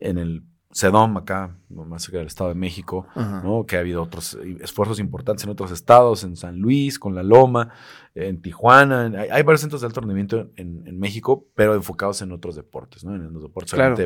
en 0.00 0.18
el 0.18 0.42
CEDOM 0.74 1.16
acá, 1.16 1.56
más 1.70 2.02
cerca 2.02 2.18
del 2.18 2.26
Estado 2.26 2.50
de 2.50 2.54
México, 2.56 3.06
Ajá. 3.14 3.40
¿no? 3.42 3.64
que 3.64 3.76
ha 3.76 3.80
habido 3.80 4.02
otros 4.02 4.36
esfuerzos 4.60 4.98
importantes 5.00 5.44
en 5.44 5.50
otros 5.50 5.70
estados, 5.70 6.22
en 6.22 6.36
San 6.36 6.58
Luis, 6.58 6.98
con 6.98 7.14
La 7.14 7.22
Loma, 7.22 7.70
en 8.14 8.42
Tijuana. 8.42 9.06
en- 9.06 9.16
hay, 9.16 9.28
hay 9.30 9.42
varios 9.42 9.62
centros 9.62 9.80
de 9.80 9.86
alto 9.86 10.00
rendimiento 10.02 10.50
en, 10.56 10.82
en 10.86 10.98
México, 10.98 11.46
pero 11.54 11.74
enfocados 11.74 12.20
en 12.20 12.30
otros 12.32 12.56
deportes, 12.56 13.04
¿no? 13.04 13.14
en 13.14 13.32
los 13.32 13.42
deportes 13.42 13.72
Claro. 13.72 13.96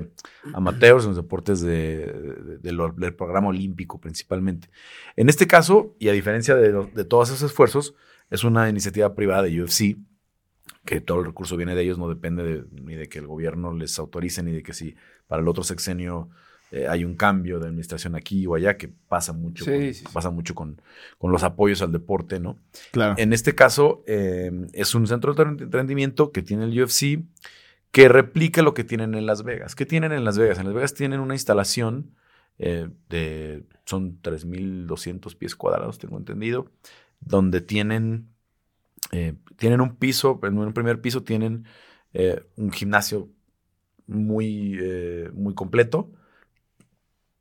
amateurs, 0.55 1.03
en 1.05 1.09
los 1.09 1.17
deportes 1.17 1.61
de, 1.61 2.07
de- 2.07 2.59
de 2.59 2.73
lo- 2.73 2.93
del 2.93 3.15
programa 3.15 3.49
olímpico 3.49 3.99
principalmente. 3.99 4.71
En 5.17 5.29
este 5.29 5.49
caso, 5.49 5.97
y 5.99 6.09
a 6.09 6.13
diferencia 6.13 6.55
de, 6.55 6.71
lo- 6.71 6.87
de 6.87 7.05
todos 7.05 7.31
esos 7.31 7.51
esfuerzos, 7.51 7.95
es 8.31 8.45
una 8.45 8.69
iniciativa 8.69 9.15
privada 9.15 9.43
de 9.43 9.63
UFC, 9.63 9.97
que 10.85 11.01
todo 11.01 11.21
el 11.21 11.27
recurso 11.27 11.57
viene 11.57 11.75
de 11.75 11.83
ellos, 11.83 11.99
no 11.99 12.09
depende 12.09 12.43
de- 12.43 12.65
ni 12.83 12.95
de 12.95 13.09
que 13.09 13.19
el 13.19 13.27
gobierno 13.27 13.73
les 13.75 13.99
autorice, 13.99 14.43
ni 14.43 14.53
de 14.53 14.63
que 14.63 14.73
si 14.73 14.95
para 15.27 15.43
el 15.43 15.49
otro 15.49 15.63
sexenio 15.65 16.31
eh, 16.73 16.87
hay 16.89 17.05
un 17.05 17.17
cambio 17.17 17.59
de 17.59 17.67
administración 17.67 18.15
aquí 18.15 18.47
o 18.47 18.55
allá, 18.55 18.77
que 18.77 18.87
pasa 18.89 19.33
mucho, 19.33 19.65
Sí, 19.65 19.71
con, 19.73 19.81
sí, 19.81 19.95
sí. 19.95 20.05
pasa 20.13 20.31
mucho 20.31 20.55
con, 20.55 20.81
con 21.19 21.33
los 21.33 21.43
apoyos 21.43 21.83
al 21.83 21.91
deporte, 21.91 22.39
¿no? 22.39 22.59
Claro. 22.93 23.15
En 23.19 23.33
este 23.33 23.57
caso, 23.57 24.05
eh, 24.07 24.53
es 24.73 24.95
un 24.95 25.09
centro 25.09 25.35
de 25.35 25.45
rendimiento 25.67 26.31
que 26.31 26.43
tiene 26.43 26.65
el 26.65 26.81
UFC 26.81 27.25
que 27.91 28.09
replica 28.09 28.63
lo 28.63 28.73
que 28.73 28.85
tienen 28.85 29.17
en 29.17 29.27
Las 29.27 29.43
Vegas. 29.43 29.75
¿Qué 29.75 29.85
tienen 29.85 30.13
en 30.13 30.25
Las 30.25 30.39
Vegas? 30.39 30.61
En 30.61 30.67
Las 30.67 30.75
Vegas 30.75 30.95
tienen 30.95 31.19
una 31.19 31.35
instalación 31.35 32.15
eh, 32.61 32.89
de, 33.09 33.65
son 33.85 34.21
3.200 34.23 35.35
pies 35.35 35.57
cuadrados, 35.57 35.99
tengo 35.99 36.19
entendido, 36.19 36.71
donde 37.21 37.61
tienen, 37.61 38.29
eh, 39.13 39.35
tienen 39.57 39.81
un 39.81 39.97
piso, 39.97 40.41
en 40.43 40.59
un 40.59 40.73
primer 40.73 41.01
piso 41.01 41.23
tienen 41.23 41.67
eh, 42.13 42.43
un 42.57 42.73
gimnasio 42.73 43.29
muy, 44.07 44.77
eh, 44.81 45.31
muy 45.33 45.55
completo, 45.55 46.11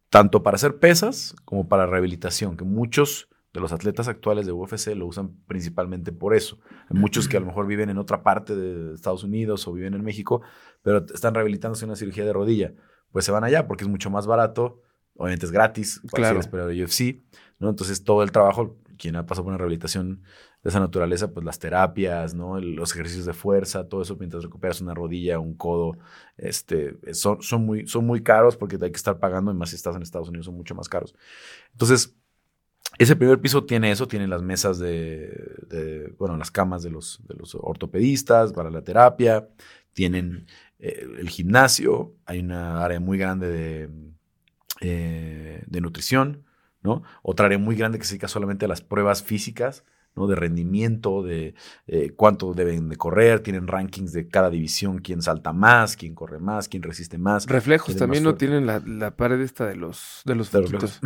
tanto 0.09 0.43
para 0.43 0.55
hacer 0.55 0.77
pesas 0.79 1.35
como 1.45 1.67
para 1.67 1.85
rehabilitación, 1.85 2.57
que 2.57 2.63
muchos 2.65 3.29
de 3.53 3.59
los 3.59 3.71
atletas 3.71 4.07
actuales 4.07 4.45
de 4.45 4.51
UFC 4.51 4.95
lo 4.95 5.07
usan 5.07 5.35
principalmente 5.47 6.11
por 6.11 6.35
eso. 6.35 6.59
Hay 6.89 6.99
muchos 6.99 7.27
que 7.27 7.37
a 7.37 7.39
lo 7.39 7.47
mejor 7.47 7.65
viven 7.65 7.89
en 7.89 7.97
otra 7.97 8.21
parte 8.21 8.55
de 8.55 8.93
Estados 8.93 9.23
Unidos 9.23 9.67
o 9.67 9.73
viven 9.73 9.95
en 9.95 10.03
México, 10.03 10.41
pero 10.83 11.03
están 11.13 11.33
rehabilitándose 11.33 11.85
una 11.85 11.95
cirugía 11.95 12.25
de 12.25 12.33
rodilla. 12.33 12.73
Pues 13.11 13.25
se 13.25 13.31
van 13.31 13.43
allá 13.43 13.67
porque 13.67 13.85
es 13.85 13.89
mucho 13.89 14.11
más 14.11 14.27
barato, 14.27 14.81
obviamente 15.15 15.47
es 15.47 15.51
gratis, 15.51 15.99
Claro. 16.11 16.39
pero 16.51 16.67
UFC, 16.67 17.23
¿no? 17.57 17.69
Entonces 17.69 18.03
todo 18.03 18.21
el 18.21 18.31
trabajo, 18.31 18.77
quien 18.99 19.15
ha 19.15 19.25
pasado 19.25 19.45
por 19.45 19.51
una 19.51 19.57
rehabilitación 19.57 20.21
de 20.61 20.69
esa 20.69 20.79
naturaleza, 20.79 21.31
pues 21.31 21.45
las 21.45 21.57
terapias, 21.57 22.35
los 22.35 22.91
ejercicios 22.91 23.25
de 23.25 23.33
fuerza, 23.33 23.87
todo 23.87 24.01
eso 24.01 24.17
mientras 24.17 24.43
recuperas 24.43 24.81
una 24.81 24.93
rodilla, 24.93 25.39
un 25.39 25.55
codo, 25.55 25.97
este, 26.37 26.97
son, 27.13 27.39
muy, 27.65 27.87
son 27.87 28.05
muy 28.05 28.21
caros 28.21 28.57
porque 28.57 28.77
hay 28.81 28.91
que 28.91 28.97
estar 28.97 29.17
pagando, 29.17 29.51
y 29.51 29.55
más 29.55 29.69
si 29.69 29.77
estás 29.77 29.95
en 29.95 30.01
Estados 30.01 30.27
Unidos, 30.27 30.45
son 30.45 30.55
mucho 30.55 30.75
más 30.75 30.89
caros. 30.89 31.15
Entonces, 31.71 32.13
ese 32.97 33.15
primer 33.15 33.39
piso 33.39 33.63
tiene 33.63 33.89
eso, 33.91 34.07
tiene 34.07 34.27
las 34.27 34.41
mesas 34.41 34.79
de, 34.79 36.13
bueno, 36.19 36.35
las 36.35 36.51
camas 36.51 36.83
de 36.83 36.89
los, 36.91 37.21
ortopedistas 37.53 38.51
para 38.51 38.69
la 38.69 38.83
terapia, 38.83 39.47
tienen 39.93 40.45
eh, 40.79 41.07
el 41.19 41.29
gimnasio, 41.29 42.13
hay 42.25 42.39
una 42.39 42.83
área 42.83 42.99
muy 42.99 43.17
grande 43.17 43.47
de, 43.47 43.89
eh, 44.81 45.63
de 45.65 45.81
nutrición, 45.81 46.43
¿no? 46.81 47.03
Otra 47.21 47.47
área 47.47 47.57
muy 47.57 47.75
grande 47.75 47.99
que 47.99 48.05
se 48.05 48.13
dedica 48.13 48.27
solamente 48.27 48.65
a 48.65 48.67
las 48.67 48.81
pruebas 48.81 49.23
físicas, 49.23 49.83
¿no? 50.15 50.27
De 50.27 50.35
rendimiento, 50.35 51.23
de 51.23 51.55
eh, 51.87 52.13
cuánto 52.15 52.53
deben 52.53 52.89
de 52.89 52.95
correr, 52.95 53.41
tienen 53.41 53.67
rankings 53.67 54.11
de 54.11 54.27
cada 54.27 54.49
división, 54.49 54.99
quién 54.99 55.21
salta 55.21 55.53
más, 55.53 55.95
quién 55.95 56.15
corre 56.15 56.39
más, 56.39 56.67
quién 56.67 56.83
resiste 56.83 57.17
más. 57.17 57.45
Reflejos 57.45 57.95
también 57.95 58.23
más 58.23 58.33
no 58.33 58.37
tienen 58.37 58.65
la, 58.65 58.79
la 58.85 59.15
pared 59.15 59.39
esta 59.39 59.65
de 59.65 59.75
los, 59.75 60.21
de 60.25 60.35
los 60.35 60.49
De. 60.51 61.01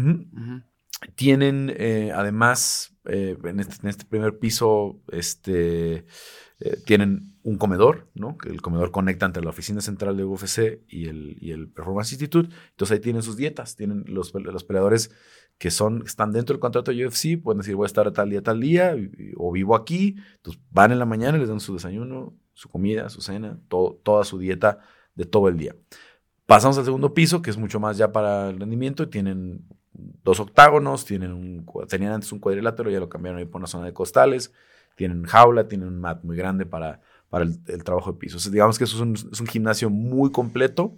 Tienen 1.15 1.73
eh, 1.77 2.11
además 2.13 2.95
eh, 3.05 3.37
en, 3.43 3.59
este, 3.59 3.75
en 3.83 3.89
este 3.89 4.05
primer 4.05 4.39
piso 4.39 5.01
este, 5.11 6.05
eh, 6.59 6.77
tienen 6.85 7.35
un 7.43 7.57
comedor, 7.57 8.09
¿no? 8.13 8.37
El 8.45 8.61
comedor 8.61 8.91
conecta 8.91 9.25
entre 9.25 9.43
la 9.43 9.49
oficina 9.49 9.81
central 9.81 10.15
de 10.15 10.23
UFC 10.23 10.81
y 10.87 11.07
el, 11.07 11.37
y 11.41 11.51
el 11.51 11.67
Performance 11.69 12.13
Institute. 12.13 12.49
Entonces 12.69 12.95
ahí 12.95 13.01
tienen 13.01 13.21
sus 13.21 13.35
dietas, 13.35 13.75
tienen 13.75 14.05
los, 14.07 14.33
los 14.33 14.63
peleadores 14.63 15.11
que 15.57 15.71
son, 15.71 16.03
están 16.05 16.31
dentro 16.31 16.53
del 16.53 16.61
contrato 16.61 16.91
de 16.91 17.05
UFC, 17.05 17.41
pueden 17.41 17.59
decir 17.59 17.75
voy 17.75 17.85
a 17.85 17.87
estar 17.87 18.09
tal 18.11 18.29
día, 18.29 18.41
tal 18.41 18.61
día, 18.61 18.95
o 19.35 19.51
vivo 19.51 19.75
aquí. 19.75 20.15
Entonces 20.37 20.61
van 20.71 20.91
en 20.91 20.99
la 20.99 21.05
mañana 21.05 21.37
les 21.37 21.49
dan 21.49 21.59
su 21.59 21.73
desayuno, 21.73 22.33
su 22.53 22.69
comida, 22.69 23.09
su 23.09 23.21
cena, 23.21 23.59
todo, 23.67 23.99
toda 24.03 24.23
su 24.23 24.39
dieta 24.39 24.79
de 25.15 25.25
todo 25.25 25.49
el 25.49 25.57
día. 25.57 25.75
Pasamos 26.45 26.77
al 26.77 26.85
segundo 26.85 27.13
piso, 27.13 27.41
que 27.41 27.49
es 27.49 27.57
mucho 27.57 27.79
más 27.79 27.97
ya 27.97 28.11
para 28.11 28.49
el 28.49 28.59
rendimiento, 28.59 29.03
y 29.03 29.07
tienen 29.07 29.65
dos 29.93 30.39
octágonos, 30.39 31.05
tienen 31.05 31.31
un, 31.33 31.65
tenían 31.87 32.13
antes 32.13 32.31
un 32.31 32.39
cuadrilátero, 32.39 32.89
ya 32.89 32.99
lo 32.99 33.09
cambiaron 33.09 33.39
ahí 33.39 33.45
por 33.45 33.59
una 33.61 33.67
zona 33.67 33.85
de 33.85 33.93
costales, 33.93 34.51
tienen 34.95 35.23
jaula, 35.23 35.67
tienen 35.67 35.87
un 35.87 35.99
mat 35.99 36.23
muy 36.23 36.35
grande 36.37 36.65
para, 36.65 37.01
para 37.29 37.45
el, 37.45 37.59
el 37.67 37.83
trabajo 37.83 38.11
de 38.13 38.17
piso. 38.19 38.37
O 38.37 38.39
sea, 38.39 38.51
digamos 38.51 38.77
que 38.77 38.83
eso 38.85 38.95
es 38.97 39.01
un, 39.01 39.13
es 39.31 39.39
un 39.39 39.47
gimnasio 39.47 39.89
muy 39.89 40.31
completo. 40.31 40.97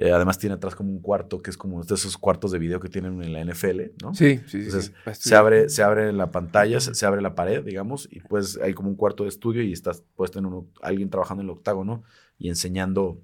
Eh, 0.00 0.12
además 0.12 0.38
tiene 0.38 0.54
atrás 0.54 0.76
como 0.76 0.90
un 0.92 1.00
cuarto 1.00 1.42
que 1.42 1.50
es 1.50 1.56
como 1.56 1.82
de 1.82 1.92
esos 1.94 2.16
cuartos 2.16 2.52
de 2.52 2.60
video 2.60 2.78
que 2.78 2.88
tienen 2.88 3.20
en 3.20 3.32
la 3.32 3.40
NFL, 3.40 3.94
¿no? 4.00 4.14
Sí, 4.14 4.36
sí, 4.46 4.50
sí. 4.50 4.56
Entonces, 4.58 4.84
sí. 4.86 4.92
Para 5.04 5.14
Se 5.16 5.34
abre, 5.34 5.68
se 5.68 5.82
abre 5.82 6.12
la 6.12 6.30
pantalla, 6.30 6.78
se, 6.78 6.94
se 6.94 7.04
abre 7.04 7.20
la 7.20 7.34
pared, 7.34 7.64
digamos, 7.64 8.06
y 8.10 8.20
pues 8.20 8.60
hay 8.62 8.74
como 8.74 8.90
un 8.90 8.94
cuarto 8.94 9.24
de 9.24 9.30
estudio 9.30 9.60
y 9.62 9.72
estás, 9.72 10.04
puedes 10.14 10.30
tener 10.30 10.46
uno- 10.46 10.68
alguien 10.82 11.10
trabajando 11.10 11.42
en 11.42 11.48
el 11.48 11.50
octágono 11.56 12.04
y 12.38 12.48
enseñando 12.48 13.20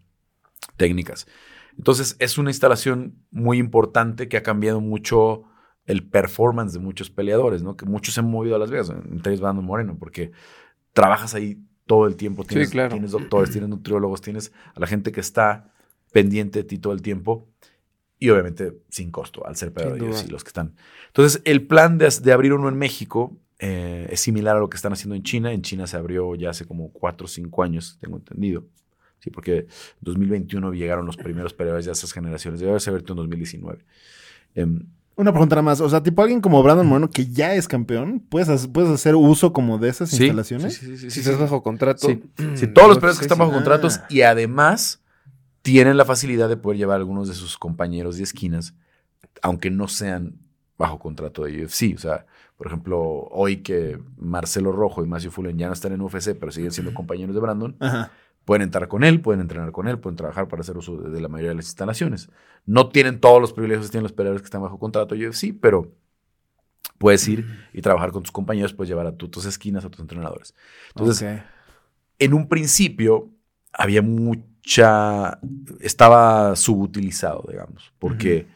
técnicas. 0.76 1.26
Entonces, 1.76 2.16
es 2.18 2.38
una 2.38 2.50
instalación 2.50 3.16
muy 3.30 3.58
importante 3.58 4.28
que 4.28 4.36
ha 4.36 4.42
cambiado 4.42 4.80
mucho 4.80 5.44
el 5.86 6.08
performance 6.08 6.72
de 6.72 6.78
muchos 6.78 7.10
peleadores, 7.10 7.62
¿no? 7.62 7.76
Que 7.76 7.84
muchos 7.84 8.14
se 8.14 8.20
han 8.20 8.30
movido 8.30 8.56
a 8.56 8.58
Las 8.58 8.70
Vegas, 8.70 8.90
entre 8.90 9.32
ellos 9.32 9.40
Brandon 9.40 9.64
Moreno, 9.64 9.96
porque 9.98 10.32
trabajas 10.92 11.34
ahí 11.34 11.58
todo 11.86 12.06
el 12.06 12.16
tiempo. 12.16 12.44
Tienes, 12.44 12.70
claro. 12.70 12.92
tienes 12.92 13.10
doctores, 13.10 13.50
tienes 13.50 13.68
nutriólogos, 13.68 14.20
tienes 14.20 14.52
a 14.74 14.80
la 14.80 14.86
gente 14.86 15.12
que 15.12 15.20
está 15.20 15.72
pendiente 16.12 16.60
de 16.60 16.64
ti 16.64 16.78
todo 16.78 16.92
el 16.92 17.02
tiempo 17.02 17.48
y 18.18 18.30
obviamente 18.30 18.78
sin 18.88 19.10
costo 19.10 19.46
al 19.46 19.56
ser 19.56 19.72
peleador 19.72 19.98
Sin 19.98 20.06
de 20.06 20.10
duda. 20.12 20.20
UFC, 20.22 20.30
los 20.30 20.44
que 20.44 20.48
están. 20.48 20.74
Entonces, 21.08 21.42
el 21.44 21.66
plan 21.66 21.98
de, 21.98 22.08
de 22.22 22.32
abrir 22.32 22.52
uno 22.52 22.68
en 22.68 22.76
México 22.76 23.36
eh, 23.58 24.08
es 24.10 24.20
similar 24.20 24.56
a 24.56 24.60
lo 24.60 24.68
que 24.68 24.76
están 24.76 24.92
haciendo 24.92 25.14
en 25.14 25.22
China. 25.22 25.52
En 25.52 25.62
China 25.62 25.86
se 25.86 25.96
abrió 25.96 26.34
ya 26.34 26.50
hace 26.50 26.64
como 26.66 26.92
4 26.92 27.24
o 27.24 27.28
5 27.28 27.62
años, 27.62 27.98
tengo 28.00 28.16
entendido. 28.16 28.64
Sí, 29.24 29.30
porque 29.30 29.56
en 29.60 29.66
2021 30.02 30.74
llegaron 30.74 31.06
los 31.06 31.16
primeros 31.16 31.54
peleadores 31.54 31.86
de 31.86 31.92
esas 31.92 32.12
generaciones. 32.12 32.60
Debe 32.60 32.72
haberse 32.72 32.90
abierto 32.90 33.14
en 33.14 33.16
2019. 33.16 33.82
Em, 34.54 34.80
Una 35.16 35.32
pregunta 35.32 35.54
nada 35.56 35.62
más. 35.62 35.80
O 35.80 35.88
sea, 35.88 36.02
tipo 36.02 36.20
alguien 36.20 36.42
como 36.42 36.62
Brandon 36.62 36.86
Moreno, 36.86 37.08
que 37.08 37.26
ya 37.26 37.54
es 37.54 37.66
campeón, 37.66 38.20
¿puedes, 38.28 38.50
hacer- 38.50 38.70
puedes 38.70 38.90
hacer 38.90 39.14
uso 39.14 39.54
como 39.54 39.78
de 39.78 39.88
esas 39.88 40.10
sí, 40.10 40.24
instalaciones? 40.24 40.74
Sí, 40.74 40.84
sí, 40.84 40.98
sí, 40.98 41.04
Si 41.04 41.10
sí, 41.10 41.20
estás 41.20 41.36
sí. 41.36 41.40
bajo 41.40 41.62
contrato. 41.62 42.06
Sí. 42.06 42.22
mm, 42.36 42.54
Sí, 42.56 42.66
todos 42.66 42.88
los 42.88 42.98
peleadores 42.98 43.18
que 43.18 43.24
están 43.24 43.38
bajo 43.38 43.52
ah. 43.52 43.54
contratos 43.54 44.00
y 44.10 44.20
además 44.20 45.00
tienen 45.62 45.96
la 45.96 46.04
facilidad 46.04 46.50
de 46.50 46.58
poder 46.58 46.76
llevar 46.76 46.96
a 46.96 46.98
algunos 46.98 47.26
de 47.28 47.32
sus 47.34 47.56
compañeros 47.56 48.18
de 48.18 48.24
esquinas, 48.24 48.74
aunque 49.40 49.70
no 49.70 49.88
sean 49.88 50.34
bajo 50.76 50.98
contrato 50.98 51.44
de 51.44 51.64
UFC. 51.64 51.94
O 51.94 51.98
sea, 51.98 52.26
por 52.58 52.66
ejemplo, 52.66 53.00
hoy 53.30 53.58
que 53.62 53.98
Marcelo 54.18 54.72
Rojo 54.72 55.02
y 55.02 55.08
Macio 55.08 55.30
Fulen 55.30 55.56
ya 55.56 55.68
no 55.68 55.72
están 55.72 55.92
en 55.92 56.02
UFC, 56.02 56.34
pero 56.38 56.52
siguen 56.52 56.72
siendo 56.72 56.92
compañeros 56.92 57.34
de 57.34 57.40
Brandon, 57.40 57.76
Ajá. 57.80 58.10
Pueden 58.44 58.62
entrar 58.62 58.88
con 58.88 59.04
él, 59.04 59.20
pueden 59.20 59.40
entrenar 59.40 59.72
con 59.72 59.88
él, 59.88 59.98
pueden 59.98 60.16
trabajar 60.16 60.48
para 60.48 60.60
hacer 60.60 60.76
uso 60.76 60.96
de, 60.96 61.20
la 61.20 61.28
mayoría 61.28 61.50
de 61.50 61.56
las 61.56 61.66
instalaciones. 61.66 62.28
No 62.66 62.88
tienen 62.88 63.20
todos 63.20 63.40
los 63.40 63.52
privilegios 63.52 63.86
que 63.86 63.92
tienen 63.92 64.04
los 64.04 64.12
peleadores 64.12 64.42
que 64.42 64.46
están 64.46 64.62
bajo 64.62 64.78
contrato 64.78 65.14
UFC, 65.14 65.54
pero 65.58 65.92
puedes 66.98 67.26
ir 67.28 67.46
y 67.72 67.80
trabajar 67.80 68.12
con 68.12 68.22
tus 68.22 68.32
compañeros, 68.32 68.72
puedes 68.74 68.88
llevar 68.88 69.06
a 69.06 69.16
tu- 69.16 69.28
tus 69.28 69.46
esquinas, 69.46 69.84
a 69.84 69.90
tus 69.90 70.00
entrenadores. 70.00 70.54
Entonces, 70.88 71.16
en 72.18 72.34
un 72.34 72.48
principio 72.48 73.30
había 73.72 74.02
mucha, 74.02 75.40
estaba 75.80 76.54
subutilizado, 76.54 77.44
digamos, 77.48 77.92
porque 77.98 78.46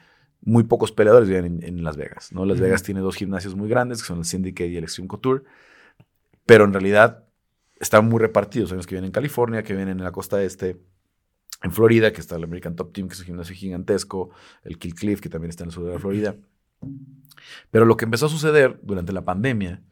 muy 0.42 0.62
pocos 0.62 0.92
peleadores 0.92 1.28
viven 1.28 1.46
en, 1.46 1.62
en 1.64 1.84
Las 1.84 1.96
Vegas, 1.96 2.32
¿no? 2.32 2.44
Las. 2.44 2.60
Vegas 2.60 2.82
tiene 2.82 3.00
dos 3.00 3.16
gimnasios 3.16 3.54
muy 3.54 3.68
grandes, 3.68 4.00
que 4.02 4.06
son 4.06 4.18
el 4.18 4.24
Syndicate 4.24 4.68
y 4.68 4.76
el 4.76 4.84
Extreme 4.84 5.08
Couture, 5.08 5.42
pero 6.46 6.64
en 6.64 6.72
realidad 6.72 7.24
están 7.80 8.08
muy 8.08 8.20
repartidos. 8.20 8.70
Hay 8.70 8.74
unos 8.74 8.86
que 8.86 8.94
vienen 8.94 9.08
en 9.08 9.12
California, 9.12 9.62
que 9.62 9.74
vienen 9.74 9.98
en 9.98 10.04
la 10.04 10.12
costa 10.12 10.42
este, 10.42 10.80
en 11.62 11.72
Florida, 11.72 12.12
que 12.12 12.20
está 12.20 12.36
el 12.36 12.44
American 12.44 12.76
Top 12.76 12.92
Team, 12.92 13.08
que 13.08 13.14
es 13.14 13.20
un 13.20 13.26
gimnasio 13.26 13.54
gigantesco, 13.54 14.30
el 14.62 14.78
Kill 14.78 14.94
Cliff, 14.94 15.20
que 15.20 15.28
también 15.28 15.50
está 15.50 15.64
en 15.64 15.68
el 15.68 15.74
sur 15.74 15.84
de 15.84 15.92
la 15.92 15.98
Florida. 15.98 16.36
Pero 17.70 17.84
lo 17.84 17.96
que 17.96 18.04
empezó 18.04 18.26
a 18.26 18.28
suceder 18.28 18.78
durante 18.82 19.12
la 19.12 19.24
pandemia 19.24 19.82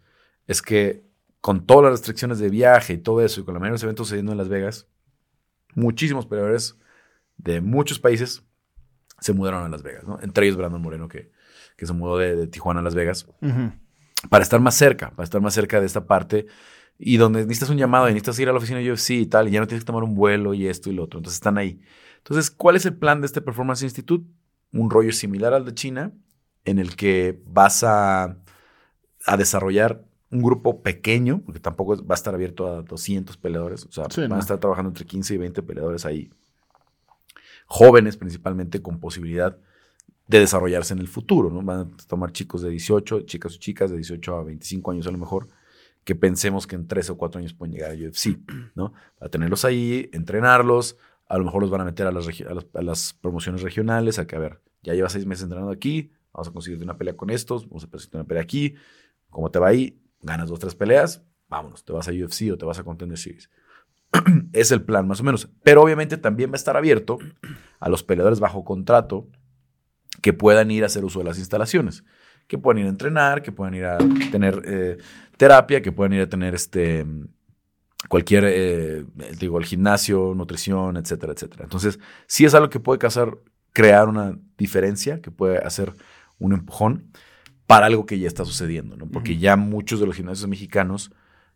es 0.47 0.63
que 0.63 1.05
con 1.41 1.67
todas 1.67 1.85
las 1.85 1.93
restricciones 1.93 2.39
de 2.39 2.51
viaje 2.51 2.95
y 2.95 2.99
todo 2.99 3.25
eso, 3.25 3.41
y 3.41 3.45
con 3.45 3.55
la 3.55 3.61
mayoría 3.61 3.73
de 3.73 3.77
los 3.77 3.83
eventos 3.85 4.07
sucediendo 4.09 4.33
en 4.33 4.39
Las 4.39 4.49
Vegas, 4.49 4.89
muchísimos 5.75 6.27
peleadores 6.27 6.77
de 7.37 7.61
muchos 7.61 7.99
países 7.99 8.45
se 9.21 9.33
mudaron 9.33 9.65
a 9.65 9.69
Las 9.69 9.83
Vegas, 9.83 10.05
¿no? 10.05 10.19
Entre 10.23 10.47
ellos 10.47 10.57
Brandon 10.57 10.81
Moreno, 10.83 11.09
que, 11.09 11.31
que 11.77 11.87
se 11.87 11.93
mudó 11.93 12.19
de, 12.19 12.35
de 12.37 12.47
Tijuana 12.47 12.81
a 12.81 12.83
Las 12.83 12.95
Vegas, 12.95 13.29
para 14.29 14.43
estar 14.43 14.61
más 14.61 14.75
cerca, 14.75 15.11
para 15.11 15.25
estar 15.25 15.41
más 15.41 15.55
cerca 15.55 15.81
de 15.81 15.87
esta 15.87 16.07
parte, 16.07 16.47
y 16.99 17.17
donde 17.19 17.41
necesitas 17.43 17.71
un 17.71 17.77
llamado 17.77 18.07
y 18.09 18.13
necesitas 18.15 18.39
ir 18.41 18.49
a 18.49 18.53
la 18.53 18.59
oficina 18.59 18.79
de 18.79 18.91
UFC 18.93 19.11
y 19.11 19.27
tal, 19.27 19.49
y 19.49 19.51
ya 19.53 19.61
no 19.61 19.67
tienes 19.67 19.85
que 19.85 19.87
tomar 19.87 20.03
un 20.05 20.15
vuelo 20.15 20.55
y 20.55 20.67
esto 20.67 20.91
y 20.91 20.95
lo 20.95 21.05
otro, 21.05 21.19
entonces 21.19 21.37
están 21.37 21.59
ahí. 21.59 21.81
Entonces, 22.19 22.51
¿cuál 22.51 22.77
es 22.77 22.87
el 22.87 22.97
plan 22.97 23.21
de 23.21 23.27
este 23.27 23.41
Performance 23.41 23.83
Institute? 23.83 24.27
Un 24.73 24.91
rollo 24.91 25.13
similar 25.13 25.53
al 25.55 25.65
de 25.65 25.75
China, 25.75 26.13
en 26.65 26.79
el 26.79 26.97
que 26.97 27.41
vas 27.47 27.85
a, 27.85 28.37
a 29.27 29.37
desarrollar 29.37 30.03
un 30.31 30.43
grupo 30.43 30.83
pequeño, 30.83 31.41
porque 31.45 31.61
tampoco 31.61 31.97
va 32.05 32.15
a 32.15 32.17
estar 32.17 32.35
abierto 32.35 32.67
a 32.67 32.83
200 32.83 33.37
peleadores, 33.37 33.85
o 33.85 33.93
sea, 33.93 34.07
Sí, 34.11 34.23
van 34.23 34.31
no. 34.31 34.37
a 34.37 34.41
estar 34.41 34.59
trabajando 34.59 34.89
entre 34.91 35.05
15 35.07 35.35
y 35.35 35.37
20 35.39 35.63
peleadores 35.63 36.05
ahí, 36.05 36.31
jóvenes 37.67 38.17
principalmente 38.17 38.83
con 38.83 38.99
posibilidad 39.01 39.57
de 40.29 40.41
desarrollarse 40.41 40.93
en 40.95 40.99
el 40.99 41.09
futuro, 41.09 41.51
¿no? 41.51 41.63
Van 41.63 41.79
a 41.81 42.07
tomar 42.09 42.33
chicos 42.33 42.63
de 42.63 42.71
18, 42.71 43.21
chicas 43.23 43.55
o 43.55 43.59
chicas 43.59 43.91
de 43.91 43.97
18 43.99 44.37
a 44.37 44.43
25 44.43 44.91
años 44.91 45.07
a 45.07 45.11
lo 45.13 45.19
mejor, 45.19 45.47
que 46.07 46.15
pensemos 46.15 46.69
que 46.69 46.77
en 46.77 46.87
3 46.87 47.11
o 47.11 47.19
4 47.19 47.41
años 47.41 47.53
pueden 47.53 47.75
llegar 47.75 47.91
a 47.91 47.95
UFC, 47.95 48.39
¿no? 48.77 48.93
Para 49.19 49.29
tenerlos 49.29 49.65
ahí, 49.65 50.09
entrenarlos, 50.13 50.97
a 51.27 51.37
lo 51.37 51.45
mejor 51.45 51.63
los 51.63 51.71
van 51.71 51.81
a 51.81 51.85
meter 51.85 52.07
a 52.07 52.13
las, 52.13 52.29
a 52.29 52.55
las, 52.55 52.67
a 52.73 52.83
las 52.83 53.13
promociones 53.15 53.61
regionales, 53.61 54.21
a 54.21 54.27
que, 54.29 54.37
a 54.37 54.39
ver, 54.39 54.63
ya 54.85 54.95
llevas 54.95 55.13
seis 55.13 55.27
meses 55.27 55.43
entrenando 55.43 55.73
aquí, 55.73 56.13
vamos 56.33 56.47
a 56.47 56.53
conseguirte 56.53 56.85
una 56.85 56.97
pelea 56.97 57.17
con 57.17 57.29
estos, 57.29 57.69
vamos 57.69 57.83
a 57.83 57.89
conseguirte 57.89 58.19
una 58.19 58.25
pelea 58.25 58.45
aquí, 58.45 58.77
¿cómo 59.31 59.51
te 59.51 59.59
va 59.59 59.67
ahí? 59.67 60.01
Ganas 60.23 60.49
dos, 60.49 60.61
tres 60.61 60.77
peleas, 60.77 61.25
vámonos, 61.49 61.85
te 61.85 61.93
vas 61.93 62.07
a 62.07 62.13
UFC 62.13 62.53
o 62.53 62.57
te 62.57 62.65
vas 62.65 62.79
a 62.79 62.85
Contender 62.85 63.19
Series. 63.19 63.51
es 64.53 64.71
el 64.71 64.83
plan, 64.83 65.09
más 65.09 65.21
o 65.21 65.25
menos. 65.25 65.51
Pero 65.65 65.83
obviamente 65.83 66.19
también 66.19 66.51
va 66.51 66.55
a 66.55 66.57
estar 66.57 66.77
abierto 66.77 67.19
a 67.81 67.89
los 67.89 68.05
peleadores 68.05 68.39
bajo 68.39 68.65
contrato 68.65 69.27
que 70.23 70.33
puedan 70.33 70.71
ir 70.71 70.85
a 70.85 70.87
hacer 70.87 71.05
uso 71.05 71.19
de 71.19 71.25
las 71.25 71.39
instalaciones, 71.39 72.05
que 72.47 72.59
puedan 72.59 72.81
ir 72.81 72.87
a 72.87 72.91
entrenar, 72.91 73.43
que 73.43 73.53
puedan 73.53 73.75
ir 73.75 73.85
a 73.85 73.99
tener 74.31 74.63
eh, 74.65 74.99
terapia, 75.37 75.83
que 75.83 75.93
puedan 75.93 76.13
ir 76.13 76.23
a 76.23 76.29
tener 76.29 76.55
este 76.55 77.07
cualquier, 78.09 78.45
eh, 78.47 79.05
digo, 79.39 79.59
el 79.59 79.65
gimnasio, 79.65 80.35
nutrición, 80.35 80.97
etcétera, 80.97 81.33
etcétera. 81.33 81.65
Entonces, 81.65 81.99
sí 82.27 82.45
es 82.45 82.55
algo 82.55 82.71
que 82.71 82.81
puede 82.81 82.99
causar, 82.99 83.39
crear 83.73 84.09
una 84.09 84.39
diferencia, 84.57 85.21
que 85.21 85.31
puede 85.31 85.59
hacer 85.59 85.93
un 86.39 86.53
empujón 86.53 87.11
para 87.67 87.87
algo 87.87 88.07
que 88.07 88.19
ya 88.19 88.29
está 88.29 88.45
sucediendo, 88.45 88.97
¿no? 88.97 89.09
Porque 89.09 89.39
ya 89.39 89.57
muchos 89.57 89.99
de 89.99 90.07
los 90.07 90.15
gimnasios 90.15 90.49
mexicanos 90.49 91.11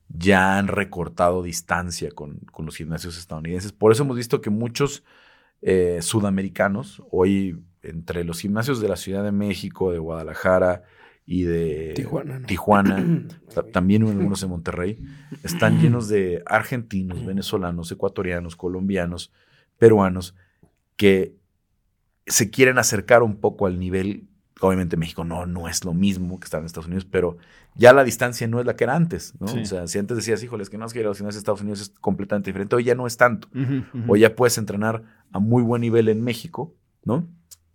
ya 0.08 0.58
han 0.58 0.66
recortado 0.66 1.42
distancia 1.42 2.10
con, 2.10 2.38
con 2.50 2.66
los 2.66 2.76
gimnasios 2.76 3.16
estadounidenses. 3.16 3.72
Por 3.72 3.92
eso 3.92 4.02
hemos 4.02 4.16
visto 4.16 4.40
que 4.40 4.50
muchos 4.50 5.04
eh, 5.62 5.98
sudamericanos, 6.02 7.00
hoy 7.10 7.62
entre 7.82 8.24
los 8.24 8.40
gimnasios 8.40 8.80
de 8.80 8.88
la 8.88 8.96
Ciudad 8.96 9.24
de 9.24 9.32
México, 9.32 9.92
de 9.92 9.98
Guadalajara 9.98 10.82
y 11.26 11.42
de 11.44 11.92
Tijuana, 11.94 12.38
¿no? 12.40 12.46
Tijuana, 12.46 13.26
ta- 13.54 13.62
también 13.62 14.02
algunos 14.02 14.42
en 14.42 14.50
Monterrey, 14.50 14.98
están 15.42 15.78
llenos 15.80 16.08
de 16.08 16.42
argentinos, 16.46 17.24
venezolanos, 17.24 17.90
ecuatorianos, 17.92 18.56
colombianos, 18.56 19.32
peruanos, 19.78 20.34
que 20.96 21.34
se 22.26 22.50
quieren 22.50 22.78
acercar 22.78 23.22
un 23.22 23.36
poco 23.36 23.66
al 23.66 23.78
nivel. 23.78 24.26
Obviamente 24.60 24.98
México 24.98 25.24
no, 25.24 25.46
no 25.46 25.68
es 25.68 25.84
lo 25.86 25.94
mismo 25.94 26.38
que 26.38 26.44
estar 26.44 26.60
en 26.60 26.66
Estados 26.66 26.86
Unidos, 26.86 27.06
pero 27.10 27.38
ya 27.76 27.94
la 27.94 28.04
distancia 28.04 28.46
no 28.46 28.60
es 28.60 28.66
la 28.66 28.76
que 28.76 28.84
era 28.84 28.94
antes, 28.94 29.34
¿no? 29.40 29.48
Sí. 29.48 29.60
O 29.60 29.64
sea, 29.64 29.86
si 29.86 29.98
antes 29.98 30.18
decías, 30.18 30.42
híjole, 30.42 30.62
es 30.62 30.68
que 30.68 30.76
no 30.76 30.84
es 30.84 30.92
que 30.92 31.02
la 31.02 31.10
de 31.12 31.28
Estados 31.30 31.62
Unidos 31.62 31.80
es 31.80 31.88
completamente 31.98 32.50
diferente, 32.50 32.76
hoy 32.76 32.84
ya 32.84 32.94
no 32.94 33.06
es 33.06 33.16
tanto. 33.16 33.48
Ujú. 33.54 34.12
Hoy 34.12 34.20
ya 34.20 34.36
puedes 34.36 34.58
entrenar 34.58 35.02
a 35.32 35.38
muy 35.38 35.62
buen 35.62 35.80
nivel 35.80 36.10
en 36.10 36.22
México, 36.22 36.74
¿no? 37.04 37.26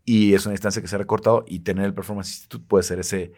Y 0.05 0.33
es 0.35 0.45
una 0.45 0.51
distancia 0.51 0.81
que 0.81 0.87
se 0.87 0.95
ha 0.95 0.99
recortado 0.99 1.43
y 1.47 1.59
tener 1.59 1.85
el 1.85 1.93
Performance 1.93 2.29
Institute 2.29 2.65
puede 2.67 2.83
ser 2.83 2.99
ese, 2.99 3.33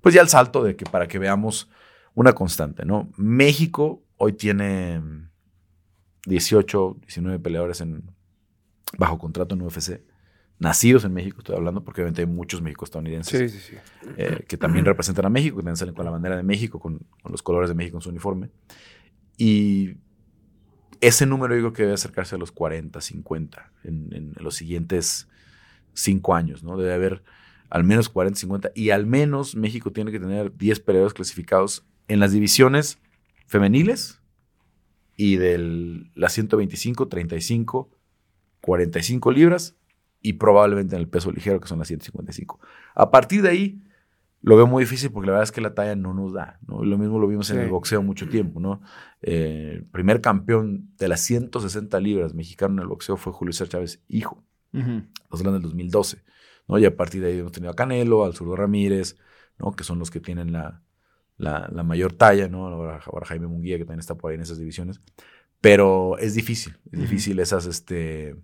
pues 0.00 0.14
ya 0.14 0.22
el 0.22 0.28
salto 0.28 0.64
de 0.64 0.74
que 0.74 0.86
para 0.86 1.06
que 1.06 1.18
veamos 1.18 1.70
una 2.14 2.32
constante, 2.32 2.86
¿no? 2.86 3.10
México 3.18 4.02
hoy 4.16 4.32
tiene 4.32 5.02
18, 6.26 6.96
19 7.02 7.38
peleadores 7.38 7.80
en, 7.82 8.10
bajo 8.98 9.18
contrato 9.18 9.54
en 9.54 9.62
UFC, 9.62 10.00
nacidos 10.58 11.04
en 11.04 11.12
México, 11.12 11.38
estoy 11.38 11.54
hablando, 11.56 11.84
porque 11.84 12.00
obviamente 12.00 12.22
hay 12.22 12.26
muchos 12.26 12.62
mexico-estadounidenses 12.62 13.52
Sí, 13.52 13.58
sí, 13.58 13.72
sí. 13.72 13.76
eh, 14.16 14.44
que 14.48 14.56
también 14.56 14.86
representan 14.86 15.26
a 15.26 15.28
México, 15.28 15.56
que 15.56 15.62
también 15.62 15.76
salen 15.76 15.94
con 15.94 16.06
la 16.06 16.10
bandera 16.10 16.36
de 16.36 16.42
México, 16.42 16.80
con, 16.80 17.00
con 17.22 17.30
los 17.32 17.42
colores 17.42 17.68
de 17.68 17.74
México 17.74 17.98
en 17.98 18.02
su 18.02 18.08
uniforme. 18.08 18.48
Y 19.36 19.96
ese 21.02 21.26
número 21.26 21.54
creo 21.54 21.72
que 21.74 21.82
debe 21.82 21.94
acercarse 21.94 22.36
a 22.36 22.38
los 22.38 22.52
40, 22.52 22.98
50 23.02 23.72
en, 23.84 24.08
en 24.14 24.32
los 24.40 24.54
siguientes 24.54 25.28
cinco 25.96 26.34
años, 26.34 26.62
¿no? 26.62 26.76
Debe 26.76 26.94
haber 26.94 27.22
al 27.68 27.82
menos 27.82 28.08
40, 28.08 28.38
50 28.38 28.70
y 28.74 28.90
al 28.90 29.06
menos 29.06 29.56
México 29.56 29.90
tiene 29.90 30.12
que 30.12 30.20
tener 30.20 30.56
10 30.56 30.80
peleadores 30.80 31.14
clasificados 31.14 31.84
en 32.06 32.20
las 32.20 32.32
divisiones 32.32 32.98
femeniles 33.46 34.20
y 35.16 35.36
de 35.36 36.06
las 36.14 36.32
125, 36.32 37.08
35, 37.08 37.90
45 38.60 39.32
libras 39.32 39.76
y 40.20 40.34
probablemente 40.34 40.94
en 40.94 41.00
el 41.00 41.08
peso 41.08 41.32
ligero, 41.32 41.60
que 41.60 41.68
son 41.68 41.78
las 41.78 41.88
155. 41.88 42.60
A 42.94 43.10
partir 43.10 43.42
de 43.42 43.48
ahí, 43.48 43.82
lo 44.42 44.56
veo 44.56 44.66
muy 44.66 44.84
difícil 44.84 45.10
porque 45.10 45.26
la 45.26 45.32
verdad 45.32 45.44
es 45.44 45.52
que 45.52 45.60
la 45.60 45.74
talla 45.74 45.96
no 45.96 46.14
nos 46.14 46.32
da, 46.32 46.60
¿no? 46.66 46.84
Lo 46.84 46.98
mismo 46.98 47.18
lo 47.18 47.26
vimos 47.26 47.50
en 47.50 47.58
el 47.58 47.68
boxeo 47.68 48.02
mucho 48.02 48.28
tiempo, 48.28 48.60
¿no? 48.60 48.80
Eh, 49.22 49.72
el 49.78 49.84
primer 49.86 50.20
campeón 50.20 50.90
de 50.98 51.08
las 51.08 51.20
160 51.22 51.98
libras 52.00 52.34
mexicano 52.34 52.74
en 52.74 52.80
el 52.82 52.86
boxeo 52.86 53.16
fue 53.16 53.32
Julio 53.32 53.52
César 53.52 53.68
Chávez, 53.68 54.02
hijo. 54.08 54.45
Los 55.30 55.42
grandes 55.42 55.62
del 55.62 55.70
2012, 55.70 56.22
¿no? 56.68 56.78
Y 56.78 56.84
a 56.84 56.96
partir 56.96 57.22
de 57.22 57.28
ahí 57.28 57.38
hemos 57.38 57.52
tenido 57.52 57.72
a 57.72 57.76
Canelo, 57.76 58.24
al 58.24 58.34
Zurdo 58.34 58.56
Ramírez, 58.56 59.16
¿no? 59.58 59.72
Que 59.72 59.84
son 59.84 59.98
los 59.98 60.10
que 60.10 60.20
tienen 60.20 60.52
la, 60.52 60.82
la, 61.38 61.68
la 61.72 61.82
mayor 61.82 62.12
talla, 62.12 62.48
¿no? 62.48 62.66
Ahora, 62.66 63.00
ahora 63.06 63.26
Jaime 63.26 63.46
Munguía, 63.46 63.78
que 63.78 63.84
también 63.84 64.00
está 64.00 64.14
por 64.14 64.30
ahí 64.30 64.36
en 64.36 64.42
esas 64.42 64.58
divisiones. 64.58 65.00
Pero 65.60 66.18
es 66.18 66.34
difícil, 66.34 66.76
es 66.92 67.00
difícil 67.00 67.38
esas, 67.40 67.66
este, 67.66 68.30
e- 68.30 68.36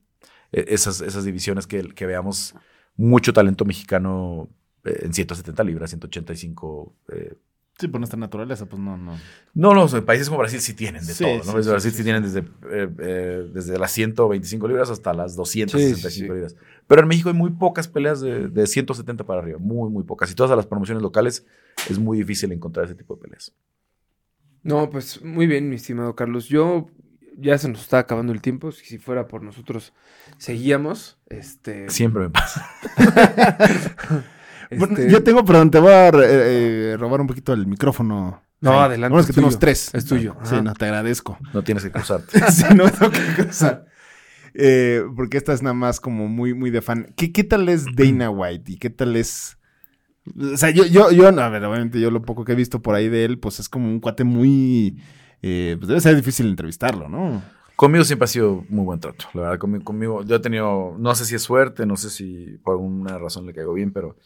esas, 0.68 1.00
esas 1.02 1.24
divisiones 1.24 1.66
que, 1.66 1.82
que 1.94 2.06
veamos 2.06 2.54
mucho 2.96 3.32
talento 3.32 3.64
mexicano 3.64 4.48
eh, 4.84 5.00
en 5.02 5.12
170 5.12 5.62
libras, 5.64 5.90
185. 5.90 6.94
eh. 7.12 7.34
Sí, 7.78 7.88
por 7.88 8.00
nuestra 8.00 8.18
naturaleza, 8.18 8.66
pues 8.66 8.80
no, 8.80 8.96
no. 8.96 9.18
No, 9.54 9.74
no, 9.74 9.84
o 9.84 9.88
sea, 9.88 10.04
países 10.04 10.28
como 10.28 10.38
Brasil 10.40 10.60
sí 10.60 10.74
tienen 10.74 11.04
de 11.04 11.14
Sí, 11.14 11.24
todo, 11.24 11.38
¿no? 11.38 11.58
sí, 11.58 11.62
sí, 11.64 11.70
Brasil 11.70 11.92
sí, 11.92 12.04
tienen 12.04 12.22
desde, 12.22 12.40
eh, 12.40 12.88
eh, 12.98 13.50
desde 13.52 13.78
las 13.78 13.90
125 13.92 14.68
libras 14.68 14.90
hasta 14.90 15.12
las 15.14 15.34
265 15.34 16.08
Sí, 16.08 16.10
sí, 16.10 16.20
sí. 16.20 16.22
libras. 16.32 16.54
Pero 16.86 17.02
en 17.02 17.08
México 17.08 17.30
hay 17.30 17.34
muy 17.34 17.50
pocas 17.50 17.88
peleas 17.88 18.20
de, 18.20 18.48
de 18.48 18.66
170 18.66 19.24
para 19.24 19.40
arriba, 19.40 19.58
muy, 19.58 19.90
muy 19.90 20.04
pocas. 20.04 20.30
Y 20.30 20.34
todas 20.34 20.54
las 20.56 20.66
promociones 20.66 21.02
locales 21.02 21.46
es 21.88 21.98
muy 21.98 22.18
difícil 22.18 22.52
encontrar 22.52 22.84
ese 22.86 22.94
tipo 22.94 23.16
de 23.16 23.22
peleas. 23.22 23.52
No, 24.62 24.88
pues 24.90 25.22
muy 25.24 25.46
bien, 25.46 25.68
mi 25.68 25.76
estimado 25.76 26.14
Carlos. 26.14 26.48
Yo 26.48 26.88
ya 27.36 27.56
se 27.58 27.68
nos 27.68 27.80
está 27.80 27.98
acabando 27.98 28.32
el 28.32 28.42
tiempo. 28.42 28.70
Si, 28.70 28.84
si 28.84 28.98
fuera 28.98 29.26
por 29.26 29.42
nosotros, 29.42 29.92
seguíamos. 30.38 31.18
Este, 31.26 31.88
Siempre 31.90 32.24
me 32.24 32.30
pasa. 32.30 32.68
Bueno, 34.78 34.96
este- 34.96 35.10
yo 35.10 35.22
tengo, 35.22 35.44
perdón, 35.44 35.70
te 35.70 35.78
voy 35.78 35.92
a 35.92 36.08
eh, 36.08 36.12
eh, 36.92 36.96
robar 36.98 37.20
un 37.20 37.26
poquito 37.26 37.52
el 37.52 37.66
micrófono. 37.66 38.42
No, 38.60 38.80
adelante, 38.80 39.10
Bueno, 39.12 39.20
es 39.20 39.26
que 39.26 39.32
tenemos 39.32 39.58
tres. 39.58 39.92
Es 39.92 40.04
tuyo. 40.06 40.36
Sí, 40.44 40.54
no, 40.62 40.72
te 40.74 40.84
agradezco. 40.84 41.36
No 41.52 41.62
tienes 41.64 41.82
que 41.82 41.90
cruzarte. 41.90 42.38
sí, 42.52 42.64
no 42.76 42.88
tengo 42.90 43.10
que 43.10 43.42
cruzar. 43.42 43.86
Eh, 44.54 45.02
porque 45.16 45.36
esta 45.38 45.52
es 45.52 45.62
nada 45.62 45.74
más 45.74 45.98
como 45.98 46.28
muy, 46.28 46.54
muy 46.54 46.70
de 46.70 46.80
fan. 46.80 47.12
¿Qué, 47.16 47.32
qué 47.32 47.42
tal 47.42 47.68
es 47.68 47.86
Dana 47.96 48.30
White? 48.30 48.70
¿Y 48.70 48.76
qué 48.76 48.90
tal 48.90 49.16
es...? 49.16 49.58
O 50.38 50.56
sea, 50.56 50.70
yo, 50.70 50.84
yo, 50.86 51.10
yo, 51.10 51.32
no, 51.32 51.42
a 51.42 51.48
ver, 51.48 51.64
obviamente 51.64 51.98
yo 52.00 52.12
lo 52.12 52.22
poco 52.22 52.44
que 52.44 52.52
he 52.52 52.54
visto 52.54 52.80
por 52.80 52.94
ahí 52.94 53.08
de 53.08 53.24
él, 53.24 53.38
pues 53.40 53.58
es 53.58 53.68
como 53.68 53.88
un 53.88 53.98
cuate 53.98 54.22
muy... 54.22 54.96
eh, 55.42 55.74
pues 55.78 55.88
debe 55.88 56.00
ser 56.00 56.14
difícil 56.14 56.46
entrevistarlo, 56.46 57.08
¿no? 57.08 57.42
Conmigo 57.74 58.04
siempre 58.04 58.24
ha 58.24 58.28
sido 58.28 58.64
muy 58.68 58.84
buen 58.84 59.00
trato. 59.00 59.24
La 59.34 59.40
verdad, 59.42 59.58
conmigo, 59.58 59.82
conmigo 59.82 60.22
yo 60.22 60.36
he 60.36 60.38
tenido, 60.38 60.94
no 60.98 61.14
sé 61.16 61.24
si 61.24 61.34
es 61.34 61.42
suerte, 61.42 61.84
no 61.86 61.96
sé 61.96 62.10
si 62.10 62.58
por 62.62 62.74
alguna 62.74 63.18
razón 63.18 63.46
le 63.46 63.54
caigo 63.54 63.72
bien, 63.74 63.92
pero 63.92 64.16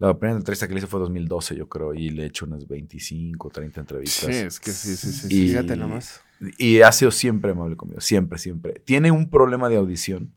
la 0.00 0.18
primera 0.18 0.36
entrevista 0.38 0.66
que 0.66 0.74
le 0.74 0.78
hice 0.78 0.86
fue 0.88 0.98
2012, 0.98 1.54
yo 1.56 1.68
creo, 1.68 1.94
y 1.94 2.10
le 2.10 2.24
he 2.24 2.26
hecho 2.26 2.46
unas 2.46 2.66
25, 2.66 3.50
30 3.50 3.80
entrevistas. 3.80 4.28
es 4.28 4.58
que 4.58 4.72
sí, 4.72 4.96
sí, 4.96 5.12
sí. 5.12 5.26
Y- 5.44 5.48
Fíjate 5.48 5.76
nomás. 5.76 6.20
Y 6.58 6.80
ha 6.80 6.90
sido 6.90 7.10
siempre 7.10 7.52
amable 7.52 7.76
conmigo, 7.76 8.00
siempre, 8.00 8.38
siempre. 8.38 8.80
Tiene 8.84 9.10
un 9.10 9.28
problema 9.28 9.68
de 9.68 9.76
audición 9.76 10.32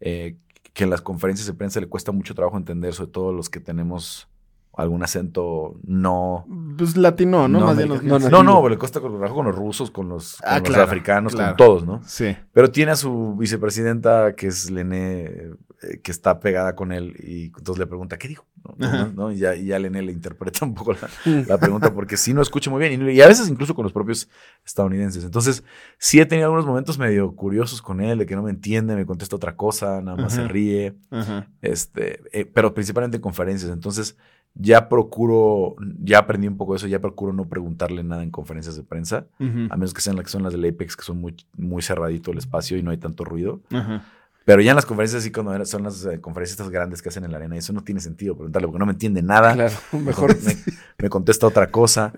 eh, 0.00 0.36
que 0.74 0.84
en 0.84 0.90
las 0.90 1.00
conferencias 1.00 1.46
de 1.46 1.54
prensa 1.54 1.80
le 1.80 1.86
cuesta 1.88 2.12
mucho 2.12 2.34
trabajo 2.34 2.58
entender, 2.58 2.92
sobre 2.92 3.10
todo 3.12 3.32
los 3.32 3.48
que 3.48 3.60
tenemos 3.60 4.28
algún 4.74 5.02
acento 5.02 5.80
no... 5.86 6.44
Pues 6.76 6.98
latino, 6.98 7.48
¿no? 7.48 7.60
no, 7.60 7.66
Más 7.68 7.78
bien 7.78 7.88
los- 7.88 8.02
no, 8.04 8.42
no, 8.42 8.56
pero 8.60 8.68
le 8.68 8.76
cuesta 8.76 9.00
con, 9.00 9.12
trabajo 9.12 9.36
con 9.36 9.46
los 9.46 9.56
rusos, 9.56 9.90
con 9.90 10.06
los, 10.10 10.36
con 10.36 10.48
Ah, 10.50 10.58
los 10.58 10.68
claro, 10.68 10.82
africanos, 10.84 11.32
claro. 11.34 11.56
con 11.56 11.66
todos, 11.66 11.86
¿no? 11.86 12.02
Sí. 12.04 12.36
Pero 12.52 12.70
tiene 12.70 12.92
a 12.92 12.96
su 12.96 13.36
vicepresidenta, 13.38 14.34
que 14.36 14.48
es 14.48 14.70
Lené, 14.70 15.52
eh, 15.82 16.00
que 16.02 16.10
está 16.10 16.40
pegada 16.40 16.74
con 16.74 16.92
él, 16.92 17.14
y 17.18 17.46
entonces 17.46 17.78
le 17.78 17.86
pregunta, 17.86 18.18
¿qué 18.18 18.28
dijo? 18.28 18.46
¿No? 19.14 19.30
Y, 19.30 19.38
ya, 19.38 19.54
y 19.54 19.66
ya 19.66 19.78
Lené 19.78 20.02
le 20.02 20.12
interpreta 20.12 20.64
un 20.64 20.74
poco 20.74 20.92
la, 20.92 21.08
la 21.46 21.58
pregunta, 21.58 21.94
porque 21.94 22.16
sí 22.16 22.34
no 22.34 22.42
escucha 22.42 22.70
muy 22.70 22.80
bien, 22.80 23.08
y, 23.08 23.12
y 23.12 23.20
a 23.20 23.28
veces 23.28 23.48
incluso 23.48 23.74
con 23.74 23.84
los 23.84 23.92
propios 23.92 24.28
estadounidenses. 24.64 25.24
Entonces, 25.24 25.62
sí 25.98 26.20
he 26.20 26.26
tenido 26.26 26.46
algunos 26.46 26.66
momentos 26.66 26.98
medio 26.98 27.34
curiosos 27.36 27.80
con 27.80 28.00
él, 28.00 28.18
de 28.18 28.26
que 28.26 28.34
no 28.34 28.42
me 28.42 28.50
entiende, 28.50 28.96
me 28.96 29.06
contesta 29.06 29.36
otra 29.36 29.56
cosa, 29.56 30.00
nada 30.00 30.16
más 30.16 30.32
se 30.32 30.48
ríe, 30.48 30.94
Ajá. 31.10 31.48
este, 31.62 32.20
eh, 32.32 32.44
pero 32.44 32.74
principalmente 32.74 33.16
en 33.16 33.22
conferencias. 33.22 33.70
Entonces, 33.70 34.16
ya 34.58 34.88
procuro, 34.88 35.76
ya 36.02 36.20
aprendí 36.20 36.48
un 36.48 36.56
poco 36.56 36.72
de 36.72 36.78
eso, 36.78 36.86
ya 36.86 36.98
procuro 36.98 37.34
no 37.34 37.46
preguntarle 37.46 38.02
nada 38.02 38.22
en 38.22 38.30
conferencias 38.30 38.74
de 38.74 38.82
prensa, 38.82 39.26
a 39.38 39.76
menos 39.76 39.92
que 39.92 40.00
sean 40.00 40.16
las 40.16 40.24
que 40.24 40.30
son 40.30 40.42
las 40.42 40.54
del 40.54 40.64
Apex, 40.64 40.96
que 40.96 41.04
son 41.04 41.20
muy, 41.20 41.36
muy 41.58 41.82
cerradito 41.82 42.32
el 42.32 42.38
espacio 42.38 42.78
y 42.78 42.82
no 42.82 42.90
hay 42.90 42.96
tanto 42.96 43.22
ruido. 43.22 43.60
Pero 44.46 44.62
ya 44.62 44.70
en 44.70 44.76
las 44.76 44.86
conferencias, 44.86 45.22
así 45.22 45.30
cuando 45.32 45.62
son 45.66 45.82
las 45.82 46.06
eh, 46.06 46.20
conferencias 46.20 46.58
estas 46.58 46.70
grandes 46.70 47.02
que 47.02 47.08
hacen 47.10 47.24
en 47.24 47.32
la 47.32 47.36
arena, 47.36 47.56
eso 47.58 47.72
no 47.74 47.82
tiene 47.82 48.00
sentido 48.00 48.34
preguntarle 48.36 48.68
porque 48.68 48.78
no 48.78 48.86
me 48.86 48.92
entiende 48.92 49.20
nada. 49.20 49.52
Claro, 49.54 49.74
Me 49.92 49.98
mejor. 50.00 50.34
Me, 50.42 50.56
me 50.98 51.08
contesta 51.10 51.46
otra 51.46 51.70
cosa. 51.70 52.12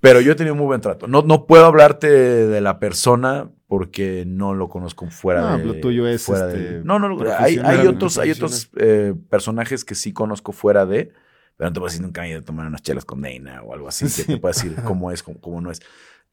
Pero 0.00 0.20
yo 0.20 0.32
he 0.32 0.34
tenido 0.34 0.54
muy 0.54 0.66
buen 0.66 0.82
trato. 0.82 1.06
No, 1.08 1.22
no 1.22 1.46
puedo 1.46 1.64
hablarte 1.64 2.08
de 2.10 2.60
la 2.60 2.78
persona 2.78 3.50
porque 3.66 4.24
no 4.26 4.54
lo 4.54 4.68
conozco 4.68 5.08
fuera 5.10 5.40
No, 5.52 5.58
de. 5.58 5.64
lo 5.64 5.80
tuyo 5.80 6.06
es, 6.06 6.22
fuera 6.22 6.48
este, 6.48 6.60
de- 6.60 6.84
no, 6.84 6.98
no, 6.98 7.16
hay, 7.38 7.56
hay 7.56 7.86
otros, 7.86 8.18
hay 8.18 8.30
otros 8.30 8.68
eh, 8.76 9.14
personajes 9.30 9.84
que 9.86 9.94
sí 9.94 10.12
conozco 10.12 10.52
fuera 10.52 10.84
de. 10.84 11.12
Pero 11.56 11.70
no 11.70 11.72
te 11.72 11.80
puedo 11.80 11.88
decir 11.88 12.02
nunca 12.02 12.26
he 12.26 12.30
ido 12.30 12.40
a 12.40 12.42
tomar 12.42 12.66
unas 12.66 12.82
chelas 12.82 13.04
con 13.06 13.22
Dana 13.22 13.62
o 13.62 13.72
algo 13.72 13.88
así. 13.88 14.06
Sí. 14.10 14.24
Que 14.26 14.34
te 14.34 14.38
pueda 14.40 14.52
decir 14.52 14.76
cómo 14.84 15.10
es, 15.10 15.22
cómo, 15.22 15.40
cómo 15.40 15.60
no 15.62 15.70
es. 15.70 15.80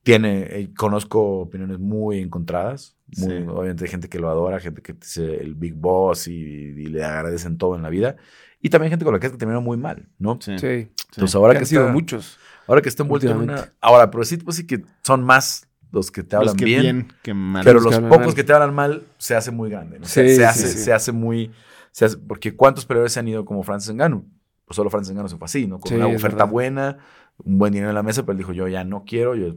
Tiene, 0.04 0.42
eh, 0.50 0.70
conozco 0.76 1.42
opiniones 1.42 1.80
muy 1.80 2.20
encontradas. 2.20 2.96
Muy, 3.18 3.28
Sí. 3.30 3.46
Obviamente 3.48 3.84
hay 3.84 3.90
gente 3.92 4.10
que 4.10 4.20
lo 4.20 4.30
adora, 4.30 4.60
gente 4.60 4.82
que 4.82 4.94
dice 4.94 5.36
el 5.42 5.54
Big 5.56 5.74
Boss 5.76 6.28
y, 6.28 6.34
y 6.34 6.86
le 6.88 7.04
agradecen 7.04 7.58
todo 7.58 7.76
en 7.76 7.84
la 7.84 7.90
vida. 7.90 8.16
Y 8.62 8.70
también 8.70 8.90
gente 8.90 9.06
con 9.06 9.14
la 9.14 9.20
que 9.20 9.30
terminó 9.30 9.62
muy 9.62 9.78
mal, 9.78 10.08
¿no? 10.18 10.40
Sí. 10.42 10.58
Sí. 10.58 10.88
Entonces 11.14 11.36
ahora 11.36 11.54
Que 11.54 11.58
que, 11.60 11.64
han 11.64 11.68
sido 11.68 11.82
está, 11.84 11.94
muchos. 11.94 12.38
ahora 12.68 12.82
que 12.82 12.90
está 12.90 13.04
envuelto 13.04 13.30
en 13.30 13.38
una... 13.38 13.74
Ahora, 13.82 14.10
pero 14.10 14.24
sí, 14.24 14.38
pues 14.38 14.56
sí 14.58 14.66
que 14.68 14.84
son 15.04 15.24
más 15.24 15.68
los 15.92 16.10
que 16.10 16.24
te 16.24 16.36
Los 16.36 16.42
hablan 16.42 16.56
que 16.56 16.66
bien, 16.66 16.82
bien, 16.82 17.08
que 17.22 17.34
mal. 17.34 17.64
pero 17.66 17.80
los 17.80 17.92
los 17.92 18.00
pocos 18.10 18.28
mal. 18.28 18.36
que 18.36 18.44
te 18.44 18.54
hablan 18.54 18.74
mal 18.74 19.04
se 19.18 19.36
hace 19.36 19.52
muy 19.52 19.70
grande. 19.70 20.00
¿no? 20.00 20.06
se, 20.06 20.24
Sí, 20.24 20.30
se 20.30 20.36
sí, 20.38 20.44
hace, 20.44 20.68
sí. 20.68 20.78
se 20.80 20.94
hace 20.94 21.12
muy... 21.12 21.52
se 21.92 22.06
hace- 22.06 22.18
porque 22.18 22.56
¿cuántos 22.56 22.86
peleadores 22.86 23.12
se 23.14 23.20
han 23.20 23.28
ido 23.28 23.44
como 23.46 23.62
Francis 23.64 23.94
Ngannou? 23.94 24.26
Pues 24.66 24.76
solo 24.78 24.90
Francis 24.90 25.12
Ngannou 25.14 25.28
se 25.30 25.38
fue 25.38 25.46
así, 25.46 25.68
¿no? 25.68 25.80
Con 25.80 25.90
Sí, 25.90 25.96
una 25.96 26.08
oferta 26.08 26.46
buena, 26.46 26.98
un 27.44 27.58
buen 27.58 27.74
dinero 27.74 27.90
en 27.90 27.96
la 27.96 28.04
mesa, 28.04 28.22
pero 28.24 28.34
él 28.34 28.38
dijo, 28.38 28.54
yo 28.54 28.68
ya 28.68 28.84
no 28.84 29.04
quiero, 29.06 29.36
yo... 29.36 29.56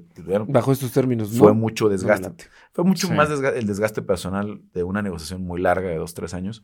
Bajo 0.48 0.72
estos 0.72 0.92
términos, 0.92 1.32
¿no? 1.32 1.38
fue 1.38 1.52
mucho 1.52 1.84
No 1.84 1.90
desgaste. 1.90 2.46
Fue 2.72 2.84
mucho 2.84 3.08
Sí. 3.08 3.12
más 3.12 3.28
desga- 3.30 3.54
el 3.54 3.66
desgaste 3.66 4.00
personal 4.02 4.62
de 4.72 4.82
una 4.84 5.02
negociación 5.02 5.42
muy 5.42 5.60
larga 5.60 5.88
de 5.90 5.96
dos, 5.96 6.14
tres 6.14 6.32
años. 6.34 6.62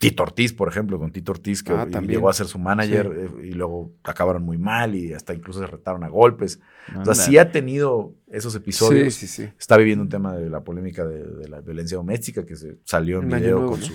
Tito 0.00 0.22
Ortiz, 0.22 0.52
por 0.52 0.68
ejemplo, 0.68 0.96
con 1.00 1.10
Tito 1.10 1.32
Ortiz, 1.32 1.62
que 1.64 1.72
Ah, 1.72 1.84
llegó 2.06 2.28
a 2.30 2.32
ser 2.32 2.46
su 2.46 2.58
manager 2.60 3.06
Sí. 3.12 3.34
eh, 3.42 3.46
y 3.48 3.52
luego 3.52 3.92
acabaron 4.04 4.44
muy 4.44 4.56
mal 4.56 4.94
y 4.94 5.12
hasta 5.12 5.34
incluso 5.34 5.58
se 5.58 5.66
retaron 5.66 6.04
a 6.04 6.08
golpes. 6.08 6.60
O 7.00 7.04
sea, 7.04 7.14
sí 7.14 7.36
ha 7.36 7.50
tenido 7.50 8.14
esos 8.28 8.54
episodios. 8.54 9.12
Sí, 9.14 9.26
sí, 9.26 9.44
sí. 9.44 9.52
Está 9.58 9.76
viviendo 9.76 10.02
un 10.02 10.08
tema 10.08 10.36
de 10.36 10.48
la 10.50 10.62
polémica 10.62 11.04
de, 11.04 11.24
de 11.24 11.48
la 11.48 11.60
violencia 11.62 11.96
doméstica 11.96 12.46
que 12.46 12.54
se 12.54 12.78
salió 12.84 13.18
en 13.18 13.24
Un 13.24 13.38
video 13.40 13.56
nuevo, 13.58 13.72
con 13.72 13.80
¿no? 13.80 13.86
su 13.86 13.92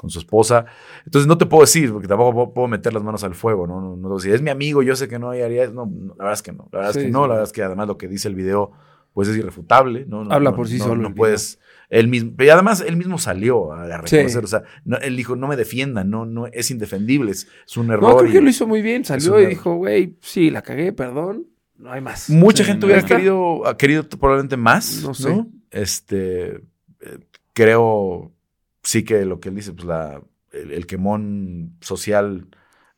con 0.00 0.08
su 0.08 0.18
esposa. 0.18 0.64
Entonces 1.04 1.26
no 1.28 1.36
te 1.36 1.44
puedo 1.44 1.60
decir, 1.60 1.92
porque 1.92 2.08
tampoco 2.08 2.54
puedo- 2.54 2.68
meter 2.68 2.94
las 2.94 3.02
manos 3.02 3.22
al 3.22 3.34
fuego, 3.34 3.66
¿no? 3.66 3.80
No, 3.82 3.96
no, 3.96 4.18
si 4.18 4.30
es 4.30 4.40
mi 4.40 4.48
amigo, 4.48 4.82
yo 4.82 4.96
sé 4.96 5.08
que 5.08 5.18
no 5.18 5.28
haría 5.30 5.64
eso. 5.64 5.74
No, 5.74 5.84
no, 5.84 6.14
la 6.14 6.24
verdad 6.24 6.32
es 6.32 6.42
que 6.42 6.52
no. 6.52 6.68
La 6.72 6.78
verdad 6.78 6.96
es 6.96 7.04
que 7.04 7.10
no. 7.10 7.18
sí. 7.24 7.28
La 7.28 7.34
verdad 7.34 7.44
es 7.44 7.52
que 7.52 7.62
además 7.62 7.86
lo 7.86 7.98
que 7.98 8.08
dice 8.08 8.28
el 8.28 8.34
video, 8.34 8.72
pues 9.12 9.28
es 9.28 9.36
irrefutable, 9.36 10.06
¿no? 10.08 10.24
No- 10.24 10.32
Habla 10.32 10.50
no- 10.52 10.56
por 10.56 10.68
sí 10.68 10.78
no- 10.78 10.84
solo 10.84 11.02
No 11.08 11.14
puedes. 11.14 11.58
Él 11.90 12.06
mismo, 12.08 12.32
y 12.38 12.48
además 12.48 12.82
él 12.86 12.96
mismo 12.96 13.18
salió 13.18 13.72
a, 13.72 13.84
reconocer, 13.98 14.30
Sí. 14.30 14.38
o 14.38 14.46
sea, 14.46 14.62
no- 14.84 14.96
él 14.98 15.16
dijo, 15.16 15.34
no 15.36 15.48
me 15.48 15.56
defiendan, 15.56 16.08
no, 16.08 16.24
no, 16.24 16.46
es 16.46 16.70
indefendible, 16.70 17.32
es, 17.32 17.48
es 17.66 17.76
un 17.76 17.88
No, 17.88 17.94
error. 17.94 18.16
creo 18.18 18.30
y- 18.30 18.32
que 18.32 18.40
lo 18.40 18.48
hizo 18.48 18.66
muy 18.66 18.80
bien. 18.80 19.04
Salió 19.04 19.38
y 19.40 19.46
dijo, 19.46 19.74
güey, 19.74 20.16
sí, 20.20 20.50
la 20.50 20.62
cagué, 20.62 20.92
perdón. 20.92 21.46
No 21.76 21.90
hay 21.92 22.00
más. 22.00 22.30
Mucha 22.30 22.62
gente 22.64 22.80
no, 22.86 22.86
hubiera 22.92 23.06
querido, 23.06 23.66
ha 23.66 23.76
querido 23.76 24.08
probablemente 24.08 24.56
más. 24.56 25.00
No 25.02 25.08
No 25.08 25.14
sé. 25.14 25.44
Este, 25.72 26.46
eh, 27.00 27.18
creo 27.52 28.30
sí 28.82 29.04
que 29.04 29.24
lo 29.24 29.40
que 29.40 29.50
él 29.50 29.54
dice, 29.54 29.72
pues 29.72 29.86
la, 29.86 30.22
el, 30.52 30.72
el 30.72 30.86
quemón 30.86 31.76
social 31.80 32.48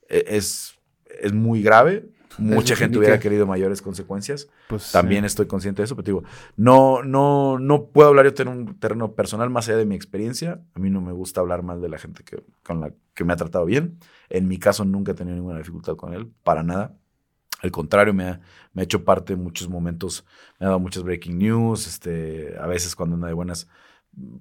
eh, 0.09 0.25
es, 0.29 0.79
es 1.21 1.33
muy 1.33 1.63
grave. 1.63 2.09
Mucha 2.39 2.77
gente 2.77 2.97
hubiera 2.97 3.21
querido 3.21 3.47
mayores 3.47 3.83
consecuencias. 3.83 4.49
Pues, 4.69 4.91
También 4.91 5.23
sí. 5.23 5.27
estoy 5.27 5.47
consciente 5.47 5.83
de 5.83 5.85
eso, 5.85 5.97
pero 5.97 6.07
digo, 6.07 6.23
no, 6.57 7.03
no, 7.03 7.59
no 7.59 7.89
puedo 7.89 8.09
hablar 8.09 8.33
yo 8.33 8.43
en 8.43 8.49
un 8.49 8.79
terreno 8.79 9.13
personal 9.13 9.51
más 9.51 9.69
allá 9.69 9.77
de 9.77 9.85
mi 9.85 9.95
experiencia. 9.95 10.63
A 10.75 10.79
mí 10.79 10.89
no 10.89 11.03
me 11.03 11.13
gusta 11.13 11.43
hablar 11.43 11.63
mal 11.63 11.83
de 11.83 11.91
la 11.91 11.99
gente 11.99 12.25
que, 12.25 12.43
con 12.63 12.81
la 12.81 12.95
que 13.13 13.25
me 13.25 13.35
ha 13.35 13.37
tratado 13.37 13.67
bien. 13.67 13.99
En 14.31 14.49
mi 14.49 14.59
caso 14.59 14.87
nunca 14.87 15.13
he 15.13 15.15
tenido 15.15 15.37
ninguna 15.37 15.59
dificultad 15.59 15.95
con 15.97 16.15
él, 16.15 16.33
para 16.43 16.63
nada. 16.63 16.97
Al 17.61 17.71
contrario, 17.71 18.15
me 18.15 18.25
ha, 18.25 18.41
me 18.73 18.81
ha 18.81 18.85
hecho 18.85 19.05
parte 19.05 19.35
en 19.35 19.43
muchos 19.43 19.69
momentos, 19.69 20.25
me 20.59 20.65
ha 20.65 20.71
dado 20.71 20.81
muchas 20.81 21.03
breaking 21.03 21.39
news, 21.39 21.87
este, 21.87 22.57
a 22.59 22.67
veces 22.67 22.97
cuando 22.97 23.15
anda 23.15 23.29
de 23.29 23.35
buenas 23.35 23.69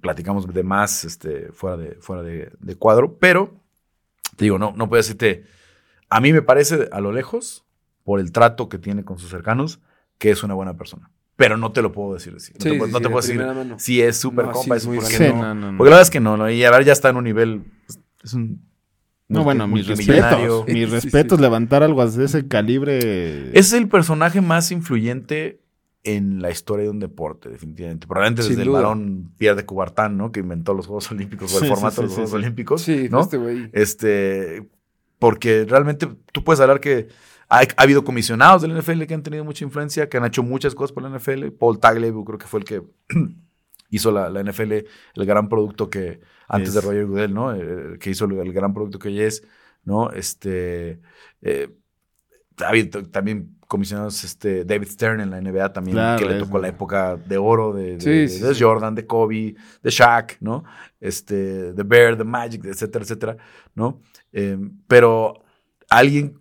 platicamos 0.00 0.52
de 0.52 0.62
más 0.62 1.04
este, 1.04 1.50
fuera, 1.52 1.76
de, 1.76 1.94
fuera 2.00 2.22
de, 2.22 2.52
de 2.60 2.76
cuadro, 2.76 3.16
pero 3.18 3.54
te 4.36 4.44
digo, 4.44 4.58
no, 4.58 4.72
no 4.76 4.88
puedo 4.88 5.00
decirte, 5.02 5.44
a 6.08 6.20
mí 6.20 6.32
me 6.32 6.42
parece 6.42 6.88
a 6.92 7.00
lo 7.00 7.12
lejos, 7.12 7.64
por 8.04 8.20
el 8.20 8.32
trato 8.32 8.68
que 8.68 8.78
tiene 8.78 9.04
con 9.04 9.18
sus 9.18 9.30
cercanos, 9.30 9.80
que 10.18 10.30
es 10.30 10.42
una 10.42 10.54
buena 10.54 10.76
persona. 10.76 11.10
Pero 11.36 11.56
no 11.56 11.72
te 11.72 11.80
lo 11.82 11.92
puedo 11.92 12.14
decir. 12.14 12.34
así. 12.36 12.52
No 12.52 12.58
te, 12.58 12.68
puedo- 12.74 12.86
sí, 12.86 12.92
no 12.92 12.98
sí, 12.98 13.02
te 13.02 13.08
de 13.08 13.12
puedo 13.12 13.26
decir 13.26 13.76
si 13.78 14.02
es 14.02 14.16
súper 14.18 14.46
No, 14.46 14.52
compa, 14.52 14.76
es 14.76 14.86
muy 14.86 14.98
porque 14.98 15.30
no. 15.30 15.42
no, 15.42 15.54
no, 15.54 15.72
no. 15.72 15.78
Porque 15.78 15.90
la 15.90 15.96
verdad 15.96 16.02
es 16.02 16.10
que 16.10 16.20
no, 16.20 16.36
¿no? 16.36 16.50
Y 16.50 16.62
a 16.64 16.70
ver, 16.70 16.84
ya 16.84 16.92
está 16.92 17.08
en 17.08 17.16
un 17.16 17.24
nivel, 17.24 17.62
es 18.22 18.34
un... 18.34 18.70
No, 19.28 19.38
multi- 19.40 19.44
bueno, 19.44 19.68
mis 19.68 19.86
respetos. 19.86 20.66
Mis 20.66 20.74
Sí, 20.76 20.84
sí, 20.86 20.86
respetos, 20.92 21.38
sí. 21.38 21.42
levantar 21.42 21.82
algo 21.82 22.06
de 22.06 22.24
ese 22.26 22.46
calibre. 22.48 23.58
Es 23.58 23.72
el 23.72 23.88
personaje 23.88 24.42
más 24.42 24.70
influyente 24.70 25.61
en 26.04 26.42
la 26.42 26.50
historia 26.50 26.84
de 26.84 26.90
un 26.90 26.98
deporte, 26.98 27.48
definitivamente. 27.48 28.06
Probablemente 28.06 28.42
Sin 28.42 28.52
desde 28.56 28.64
duda. 28.64 28.78
el 28.80 28.84
varón 28.84 29.32
Pierre 29.38 29.56
de 29.56 29.66
Coubertin, 29.66 30.16
¿no? 30.16 30.32
Que 30.32 30.40
inventó 30.40 30.74
los 30.74 30.86
Juegos 30.86 31.10
Olímpicos 31.12 31.52
o 31.54 31.58
el 31.58 31.64
Sí, 31.64 31.68
formato 31.68 31.94
sí, 31.96 32.00
de 32.02 32.06
los 32.08 32.14
Juegos. 32.14 32.32
Olímpicos, 32.32 32.82
Sí, 32.82 33.08
¿no? 33.10 33.20
este 33.20 33.36
güey. 33.36 33.70
Este, 33.72 34.68
porque 35.18 35.64
realmente 35.64 36.08
tú 36.32 36.42
puedes 36.42 36.60
hablar 36.60 36.80
que 36.80 37.08
ha, 37.48 37.58
ha 37.60 37.82
habido 37.82 38.02
comisionados 38.04 38.62
del 38.62 38.76
NFL 38.76 39.02
que 39.04 39.14
han 39.14 39.22
tenido 39.22 39.44
mucha 39.44 39.64
influencia, 39.64 40.08
que 40.08 40.16
han 40.16 40.24
hecho 40.24 40.42
muchas 40.42 40.74
cosas 40.74 40.92
por 40.92 41.02
la 41.04 41.16
NFL. 41.16 41.50
Paul 41.52 41.78
Tagliabue 41.78 42.24
creo 42.24 42.38
que 42.38 42.46
fue 42.46 42.60
el 42.60 42.64
que 42.66 42.82
hizo 43.90 44.10
la, 44.10 44.28
la 44.30 44.42
NFL, 44.42 44.72
el 44.72 45.26
gran 45.26 45.48
producto 45.48 45.88
que 45.90 46.20
antes 46.48 46.70
Es. 46.70 46.74
de 46.74 46.80
Roger 46.80 47.06
Goodell, 47.06 47.32
¿no? 47.34 47.54
Eh, 47.54 47.98
que 48.00 48.10
hizo 48.10 48.24
el, 48.24 48.38
el 48.38 48.52
gran 48.52 48.74
producto 48.74 48.98
que 48.98 49.08
hoy 49.08 49.20
es, 49.20 49.46
¿no? 49.84 50.10
Este, 50.10 51.00
eh, 51.42 51.68
también 53.10 53.56
comisionados 53.72 54.22
este, 54.24 54.64
David 54.64 54.88
Stern 54.88 55.20
en 55.20 55.30
la 55.30 55.38
NBA 55.38 55.72
también, 55.72 55.96
Claro, 55.96 56.18
que 56.26 56.32
le 56.34 56.38
tocó 56.38 56.58
la 56.58 56.68
época 56.68 57.16
de 57.16 57.38
oro 57.38 57.72
de, 57.72 57.96
de- 57.96 58.00
Sí, 58.00 58.10
de- 58.10 58.28
sí, 58.28 58.40
de 58.44 58.54
sí. 58.54 58.62
Jordan, 58.62 58.94
de 58.94 59.06
Kobe, 59.06 59.54
de 59.82 59.90
Shaq, 59.90 60.36
¿no? 60.40 60.64
Este, 61.00 61.72
de 61.72 61.82
Bear, 61.82 62.16
de 62.16 62.24
Magic, 62.24 62.64
etcétera, 62.66 63.02
etcétera, 63.04 63.36
¿no? 63.74 64.00
Eh, 64.32 64.58
pero 64.86 65.42
alguien 65.88 66.38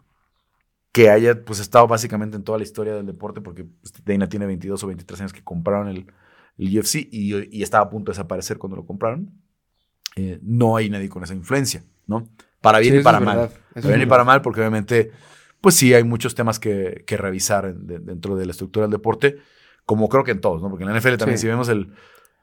que 0.92 1.10
haya 1.10 1.44
pues 1.46 1.60
estado 1.60 1.88
básicamente 1.88 2.36
en 2.36 2.44
toda 2.44 2.58
la 2.58 2.64
historia 2.66 2.94
del 2.96 3.06
deporte, 3.06 3.40
porque 3.42 3.64
pues, 3.64 3.94
Dana 4.04 4.28
tiene 4.28 4.46
22 4.46 4.84
o 4.84 4.88
23 4.88 5.22
años 5.22 5.34
que 5.34 5.44
compraron 5.44 5.88
el, 5.88 6.06
el 6.58 6.78
UFC 6.78 7.08
y, 7.12 7.58
y 7.58 7.64
estaba 7.64 7.86
a 7.86 7.90
punto 7.90 8.12
de 8.12 8.16
desaparecer 8.18 8.58
cuando 8.58 8.76
lo 8.76 8.86
compraron. 8.86 9.32
Eh, 10.18 10.40
no 10.44 10.76
hay 10.76 10.90
nadie 10.90 11.08
con 11.08 11.24
esa 11.24 11.34
influencia, 11.34 11.84
¿no? 12.08 12.28
Para 12.62 12.80
bien 12.80 12.98
y 13.00 13.04
para 13.04 13.20
mal. 13.22 13.38
verdad, 13.38 13.52
Para 13.74 13.88
bien 13.88 14.02
y 14.02 14.06
para 14.06 14.24
mal, 14.26 14.42
porque 14.42 14.60
obviamente, 14.60 15.12
pues 15.62 15.76
sí, 15.76 15.94
hay 15.94 16.04
muchos 16.04 16.36
temas 16.36 16.60
que, 16.60 17.04
que 17.08 17.18
revisar 17.18 17.66
en- 17.66 17.88
de- 17.88 18.00
dentro 18.00 18.36
de 18.36 18.46
la 18.46 18.52
estructura 18.52 18.86
del 18.86 18.92
deporte, 18.92 19.38
como 19.86 20.10
creo 20.10 20.24
que 20.24 20.32
en 20.32 20.42
todos, 20.42 20.62
¿no? 20.62 20.70
Porque 20.70 20.84
en 20.84 20.90
la 20.92 21.00
NFL 21.00 21.18
también, 21.18 21.38
Sí. 21.38 21.44
si 21.44 21.48
vemos 21.48 21.70
el, 21.70 21.94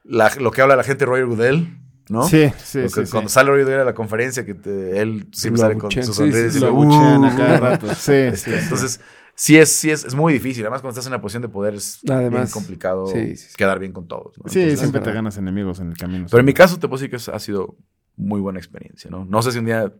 la- 0.03 0.33
lo 0.39 0.51
que 0.51 0.61
habla 0.61 0.75
la 0.75 0.83
gente 0.83 1.05
de 1.05 1.11
Roger 1.11 1.25
Goodell, 1.25 1.77
¿no? 2.09 2.23
Sí, 2.23 2.49
sí, 2.63 2.81
que 2.81 2.89
sí, 2.89 3.05
sí. 3.05 3.11
Cuando 3.11 3.29
sale 3.29 3.49
Roger 3.49 3.65
Goodell 3.65 3.79
a 3.81 3.85
la 3.85 3.93
conferencia, 3.93 4.45
que 4.45 4.55
te- 4.55 4.99
él 5.01 5.27
siempre 5.31 5.61
Lo 5.61 5.67
sale 5.67 5.77
con 5.79 5.91
sus 5.91 6.15
sonrisas 6.15 6.53
sí, 6.53 6.57
y 6.57 6.61
Lo 6.61 6.67
abuchean 6.67 7.23
a 7.25 7.33
"Uh". 7.33 7.37
cada 7.37 7.57
rato. 7.59 7.87
Sí, 7.95 8.11
Este, 8.13 8.51
sí. 8.51 8.57
Entonces, 8.63 9.01
sí 9.35 9.57
es, 9.57 9.69
sí 9.69 9.89
es, 9.91 10.05
es 10.05 10.15
muy 10.15 10.33
difícil. 10.33 10.63
Además, 10.63 10.81
cuando 10.81 10.91
estás 10.93 11.05
en 11.05 11.13
una 11.13 11.21
posición 11.21 11.41
de 11.43 11.49
poder 11.49 11.75
es 11.75 11.99
bien 12.03 12.17
Además, 12.17 12.51
complicado 12.53 13.07
sí, 13.07 13.35
sí, 13.35 13.47
sí. 13.49 13.55
quedar 13.57 13.79
bien 13.79 13.91
con 13.93 14.07
todos. 14.07 14.37
¿no? 14.37 14.49
Sí, 14.49 14.59
Entonces, 14.61 14.79
siempre 14.79 15.01
te 15.01 15.11
ganas 15.11 15.37
enemigos 15.37 15.79
en 15.79 15.89
el 15.89 15.97
camino. 15.97 16.25
pero 16.29 16.39
en 16.39 16.45
mi 16.45 16.53
caso, 16.53 16.75
te 16.79 16.87
puedo 16.87 17.01
decir 17.01 17.09
que 17.09 17.31
ha 17.31 17.39
sido 17.39 17.75
muy 18.15 18.41
buena 18.41 18.59
experiencia, 18.59 19.09
¿no? 19.11 19.23
No 19.25 19.41
sé 19.41 19.51
si 19.51 19.59
un 19.59 19.65
día 19.65 19.91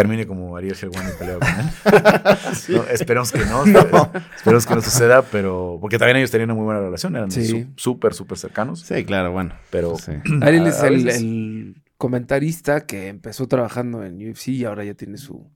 termine 0.00 0.26
como 0.26 0.56
Ariel 0.56 0.76
Helwani 0.80 1.10
peleado 1.18 1.40
con 1.40 1.48
él. 1.48 1.66
No, 2.76 2.84
esperemos 2.84 3.32
que 3.32 3.44
no, 3.46 3.64
esperemos 4.36 4.66
que 4.66 4.74
no 4.74 4.82
suceda, 4.82 5.22
pero 5.22 5.78
porque 5.80 5.98
también 5.98 6.18
ellos 6.18 6.30
tenían 6.30 6.50
una 6.50 6.54
muy 6.56 6.64
buena 6.66 6.80
relación, 6.80 7.16
eran 7.16 7.30
Sí. 7.30 7.66
súper, 7.76 8.12
súper 8.14 8.36
cercanos, 8.38 8.80
Sí, 8.80 9.04
claro, 9.04 9.32
bueno. 9.32 9.54
pero 9.70 9.96
Sí. 9.96 10.12
Ariel 10.42 10.66
es 10.66 10.82
el, 10.82 11.82
comentarista 11.96 12.84
que 12.86 13.08
empezó 13.08 13.48
trabajando 13.48 14.04
en 14.04 14.16
UFC 14.30 14.48
y 14.48 14.64
ahora 14.66 14.84
ya 14.84 14.92
tiene 14.94 15.16
su, 15.16 15.46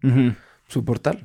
su 0.69 0.85
portal. 0.87 1.19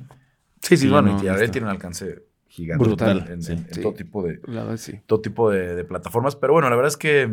sí, 0.60 0.76
sí, 0.76 0.84
Sí, 0.84 0.88
bueno, 0.90 1.12
no, 1.14 1.22
y 1.22 1.26
no 1.26 1.32
Ariel 1.32 1.50
tiene 1.50 1.66
un 1.66 1.70
alcance 1.72 2.22
gigante 2.48 2.84
Brutal, 2.84 3.26
en, 3.30 3.42
sí. 3.42 3.52
en- 3.52 3.58
en 3.60 3.74
Sí. 3.74 3.80
todo 3.80 3.94
tipo 3.94 4.22
de, 4.22 4.40
La 4.46 4.62
verdad, 4.64 4.76
sí. 4.76 5.00
todo 5.06 5.20
tipo 5.22 5.50
de, 5.50 5.74
de 5.74 5.84
plataformas. 5.84 6.36
Pero 6.36 6.52
bueno, 6.52 6.68
la 6.68 6.76
verdad 6.76 6.88
es 6.88 6.96
que 6.98 7.30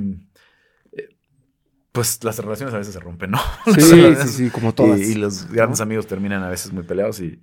pues 1.93 2.21
las 2.23 2.37
relaciones 2.39 2.73
a 2.75 2.79
veces 2.79 2.93
se 2.93 2.99
rompen, 2.99 3.31
¿no? 3.31 3.39
Sí, 3.73 3.81
sí, 3.81 4.27
sí, 4.27 4.49
como 4.49 4.73
todas. 4.73 4.99
Y, 4.99 5.11
y 5.11 5.15
los 5.15 5.49
grandes 5.49 5.79
amigos 5.79 6.05
terminan 6.07 6.43
a 6.43 6.49
veces 6.49 6.73
muy 6.73 6.83
peleados 6.83 7.21
y, 7.21 7.39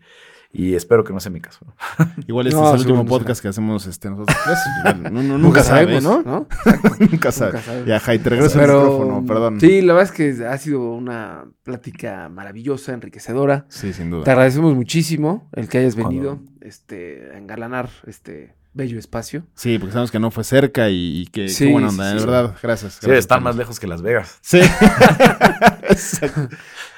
y 0.52 0.74
espero 0.74 1.04
que 1.04 1.12
no 1.12 1.20
sea 1.20 1.30
mi 1.30 1.40
caso. 1.40 1.64
¿no? 1.64 1.74
Igual 2.26 2.48
este 2.48 2.58
No, 2.60 2.66
es 2.74 2.74
el 2.74 2.80
último 2.90 3.06
podcast 3.06 3.40
que 3.40 3.46
hacemos 3.48 3.86
este, 3.86 4.10
nosotros 4.10 4.36
no- 5.10 5.10
no- 5.22 5.38
nunca 5.38 5.62
sabe, 5.62 6.00
sabemos, 6.00 6.26
¿no? 6.26 6.46
nunca 6.98 7.30
sabe. 7.32 7.52
Nunca 7.52 7.62
sabe. 7.62 7.84
Ya, 7.86 8.00
Jai, 8.00 8.18
te 8.18 8.28
regreso 8.30 8.58
el 8.60 8.66
Pero 8.66 8.80
micrófono, 8.82 9.24
perdón. 9.26 9.60
sí, 9.60 9.80
la 9.82 9.94
verdad 9.94 10.12
es 10.12 10.16
que 10.38 10.44
ha 10.44 10.58
sido 10.58 10.80
una 10.92 11.44
plática 11.62 12.28
maravillosa, 12.28 12.92
enriquecedora. 12.92 13.66
Sí, 13.68 13.92
sin 13.92 14.10
duda. 14.10 14.24
Te 14.24 14.32
agradecemos 14.32 14.74
muchísimo 14.74 15.48
el 15.52 15.68
que 15.68 15.78
hayas 15.78 15.94
Cuando- 15.94 16.10
venido 16.10 16.40
este, 16.60 17.30
a 17.32 17.38
engalanar 17.38 17.88
este 18.08 18.54
bello 18.72 18.98
espacio. 18.98 19.44
Sí, 19.54 19.78
porque 19.78 19.92
sabemos 19.92 20.10
que 20.10 20.18
no 20.20 20.30
fue 20.30 20.44
cerca 20.44 20.88
y, 20.90 21.22
y 21.22 21.26
que 21.26 21.48
Sí, 21.48 21.66
qué 21.66 21.72
buena 21.72 21.88
onda, 21.88 22.08
sí, 22.08 22.14
de 22.14 22.20
sí. 22.20 22.26
verdad. 22.26 22.54
Gracias. 22.62 22.92
Sí, 22.94 22.98
gracias, 23.02 23.18
están 23.24 23.42
más 23.42 23.56
lejos 23.56 23.80
que 23.80 23.86
Las 23.86 24.02
Vegas. 24.02 24.38
Sí. 24.42 24.60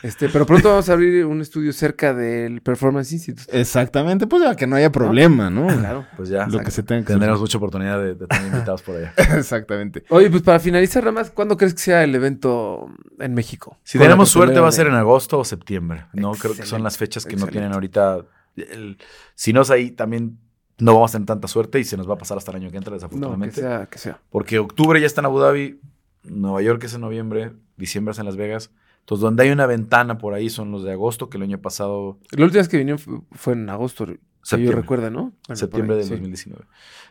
Este, 0.02 0.28
pero 0.28 0.44
pronto 0.46 0.68
vamos 0.68 0.88
a 0.88 0.92
abrir 0.94 1.24
un 1.24 1.40
estudio 1.40 1.72
cerca 1.72 2.12
del 2.12 2.60
Performance 2.60 3.12
Institute. 3.12 3.58
Exactamente, 3.58 4.26
pues 4.26 4.42
ya 4.42 4.56
que 4.56 4.66
no 4.66 4.74
haya 4.76 4.90
problema, 4.90 5.48
¿no? 5.48 5.66
Claro. 5.68 6.06
Pues 6.16 6.28
ya 6.28 6.46
Lo 6.46 6.58
que 6.60 6.70
se 6.70 6.82
tenga 6.82 7.02
que 7.02 7.06
tendremos 7.12 7.40
mucha 7.40 7.56
oportunidad 7.58 7.98
de, 8.00 8.14
de 8.14 8.26
tener 8.26 8.46
invitados 8.48 8.82
por 8.82 8.96
allá. 8.96 9.14
Exactamente. 9.38 10.04
Oye, 10.08 10.28
pues 10.28 10.42
para 10.42 10.58
finalizar, 10.58 11.02
nada 11.04 11.12
más, 11.12 11.30
¿cuándo 11.30 11.56
crees 11.56 11.74
que 11.74 11.80
sea 11.80 12.02
el 12.04 12.14
evento 12.14 12.88
en 13.20 13.32
México? 13.34 13.78
Si 13.84 13.98
tenemos 13.98 14.28
suerte 14.28 14.58
va 14.60 14.68
a 14.68 14.72
ser 14.72 14.88
en 14.88 14.94
agosto 14.94 15.38
o 15.38 15.44
septiembre. 15.44 16.06
No 16.12 16.32
creo 16.32 16.54
que 16.54 16.66
son 16.66 16.82
las 16.82 16.96
fechas 16.98 17.24
que 17.24 17.36
no 17.36 17.46
tienen 17.46 17.72
ahorita. 17.72 18.18
el- 18.56 18.98
si 19.34 19.52
no 19.52 19.62
es 19.62 19.70
ahí, 19.70 19.92
también 19.92 20.38
no 20.82 20.94
vamos 20.94 21.10
a 21.10 21.12
tener 21.12 21.26
tanta 21.26 21.48
suerte 21.48 21.78
y 21.80 21.84
se 21.84 21.96
nos 21.96 22.08
va 22.08 22.14
a 22.14 22.18
pasar 22.18 22.38
hasta 22.38 22.50
el 22.50 22.56
año 22.58 22.70
que 22.70 22.76
entra, 22.76 22.90
No, 22.90 22.96
que 22.98 23.04
desafortunadamente. 23.04 23.60
sea, 23.60 23.86
que 23.86 23.98
sea. 23.98 24.20
Porque 24.30 24.58
octubre 24.58 25.00
ya 25.00 25.06
está 25.06 25.20
en 25.20 25.26
Abu 25.26 25.38
Dhabi, 25.38 25.80
Nueva 26.24 26.62
York 26.62 26.82
es 26.84 26.94
en 26.94 27.00
noviembre, 27.02 27.52
diciembre 27.76 28.12
es 28.12 28.18
en 28.18 28.26
Las 28.26 28.36
Vegas. 28.36 28.70
Entonces, 29.00 29.22
donde 29.22 29.42
hay 29.42 29.50
una 29.50 29.66
ventana 29.66 30.18
por 30.18 30.34
ahí 30.34 30.48
son 30.50 30.70
los 30.70 30.84
de 30.84 30.92
agosto, 30.92 31.28
que 31.28 31.36
el 31.36 31.42
año 31.42 31.58
pasado, 31.58 32.18
La 32.30 32.44
última 32.44 32.60
vez 32.60 32.68
que 32.68 32.76
vinieron 32.78 33.24
fue, 33.32 33.52
en 33.54 33.68
agosto, 33.68 34.06
que 34.06 34.12
yo 34.14 34.18
Septiembre. 34.42 34.80
recuerda, 34.80 35.10
¿no? 35.10 35.32
Bueno, 35.48 35.56
septiembre 35.56 35.96
del 35.96 36.02
ahí, 36.04 36.08
sí. 36.08 36.14
2019. 36.14 36.64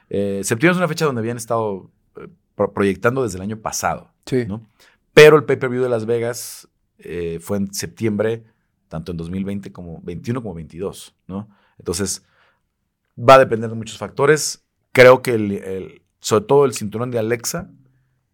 Eh, 0.09 0.41
septiembre 0.43 0.71
es 0.73 0.77
una 0.77 0.87
fecha 0.87 1.05
donde 1.05 1.19
habían 1.19 1.37
estado 1.37 1.89
eh, 2.17 2.27
pro- 2.55 2.73
proyectando 2.73 3.23
desde 3.23 3.37
el 3.37 3.41
año 3.41 3.57
pasado. 3.57 4.11
Sí. 4.25 4.45
¿no? 4.47 4.61
Pero 5.13 5.35
el 5.37 5.43
pay-per-view 5.43 5.81
de 5.83 5.89
Las 5.89 6.05
Vegas 6.05 6.67
eh, 6.97 7.39
fue 7.41 7.57
en 7.57 7.73
septiembre, 7.73 8.43
tanto 8.87 9.11
en 9.11 9.17
2020 9.17 9.71
como 9.73 9.99
21 10.03 10.41
como 10.41 10.53
22, 10.55 11.15
¿no? 11.27 11.49
Entonces, 11.77 12.25
va 13.27 13.35
a 13.35 13.39
depender 13.39 13.69
de 13.69 13.75
muchos 13.75 13.97
factores. 13.97 14.65
Creo 14.91 15.21
que 15.21 15.31
el, 15.35 15.51
el- 15.51 16.01
sobre 16.19 16.45
todo 16.45 16.65
el 16.65 16.73
cinturón 16.73 17.09
de 17.11 17.17
Alexa 17.19 17.71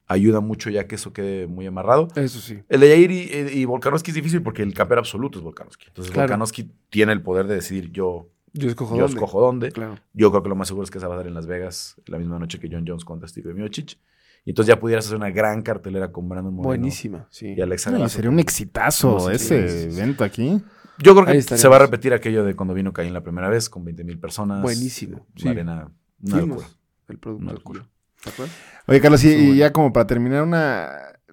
ayuda 0.07 0.39
mucho 0.39 0.69
ya 0.69 0.87
que 0.87 0.95
eso 0.95 1.13
quede 1.13 1.47
muy 1.47 1.65
amarrado. 1.67 2.07
Eso 2.15 2.39
sí. 2.39 2.59
El 2.69 2.79
de 2.81 2.89
Jair 2.89 3.11
y, 3.11 3.59
y 3.59 3.65
Volkanovski 3.65 4.11
es 4.11 4.15
difícil 4.15 4.41
porque 4.41 4.61
el 4.63 4.73
campeón 4.73 4.99
absoluto 4.99 5.37
es 5.39 5.43
Volkanovski. 5.43 5.85
Entonces, 5.87 6.11
Claro. 6.13 6.27
Volkanovski 6.27 6.71
tiene 6.89 7.11
el 7.13 7.21
poder 7.21 7.47
de 7.47 7.55
decidir 7.55 7.91
yo, 7.91 8.29
Yo 8.53 8.69
escojo 8.69 8.95
yo 8.95 9.01
dónde. 9.03 9.15
escojo 9.15 9.41
dónde. 9.41 9.71
Claro. 9.71 9.95
Yo 10.13 10.31
creo 10.31 10.43
que 10.43 10.49
lo 10.49 10.55
más 10.55 10.67
seguro 10.69 10.83
es 10.85 10.91
que 10.91 10.99
se 10.99 11.07
va 11.07 11.13
a 11.15 11.17
dar 11.17 11.27
en 11.27 11.33
Las 11.33 11.45
Vegas 11.47 11.95
la 12.05 12.17
misma 12.17 12.39
noche 12.39 12.59
que 12.59 12.69
John 12.71 12.85
Jones 12.87 13.03
contra 13.05 13.27
Steve 13.27 13.53
Miocic. 13.53 13.97
Y 14.45 14.51
entonces 14.51 14.73
ya 14.73 14.79
pudieras 14.79 15.05
hacer 15.05 15.17
una 15.17 15.29
gran 15.29 15.61
cartelera 15.61 16.09
con 16.13 16.29
Brandon 16.29 16.53
Moreno. 16.53 16.67
Buenísima, 16.69 17.27
sí. 17.29 17.53
Y 17.57 17.59
Alexa 17.61 17.91
No, 17.91 18.07
sería 18.07 18.29
un 18.29 18.39
exitazo 18.39 19.17
No, 19.19 19.29
ese 19.29 19.67
sí, 19.69 19.77
sí, 19.87 19.91
sí. 19.91 19.99
evento 19.99 20.23
aquí. 20.23 20.61
Yo 20.99 21.15
creo 21.15 21.25
que 21.25 21.41
se 21.41 21.67
va 21.67 21.75
a 21.75 21.79
repetir 21.79 22.13
aquello 22.13 22.43
de 22.43 22.55
cuando 22.55 22.73
vino 22.73 22.93
Caín 22.93 23.13
la 23.13 23.21
primera 23.21 23.49
vez 23.49 23.69
con 23.69 23.85
20 23.85 24.03
mil 24.03 24.19
personas. 24.19 24.61
Buenísimo, 24.61 25.25
sí. 25.35 25.47
arena. 25.47 25.91
Una 26.21 26.41
locura. 26.41 26.67
el 27.07 27.17
producto. 27.19 27.43
Una 27.43 27.53
locura. 27.53 27.87
¿De 28.23 28.31
acuerdo? 28.31 28.53
Oye, 28.87 29.01
Carlos, 29.01 29.23
y, 29.23 29.55
ya 29.57 29.71
como 29.71 29.93
para 29.93 30.07
terminar, 30.07 30.43
una 30.43 30.91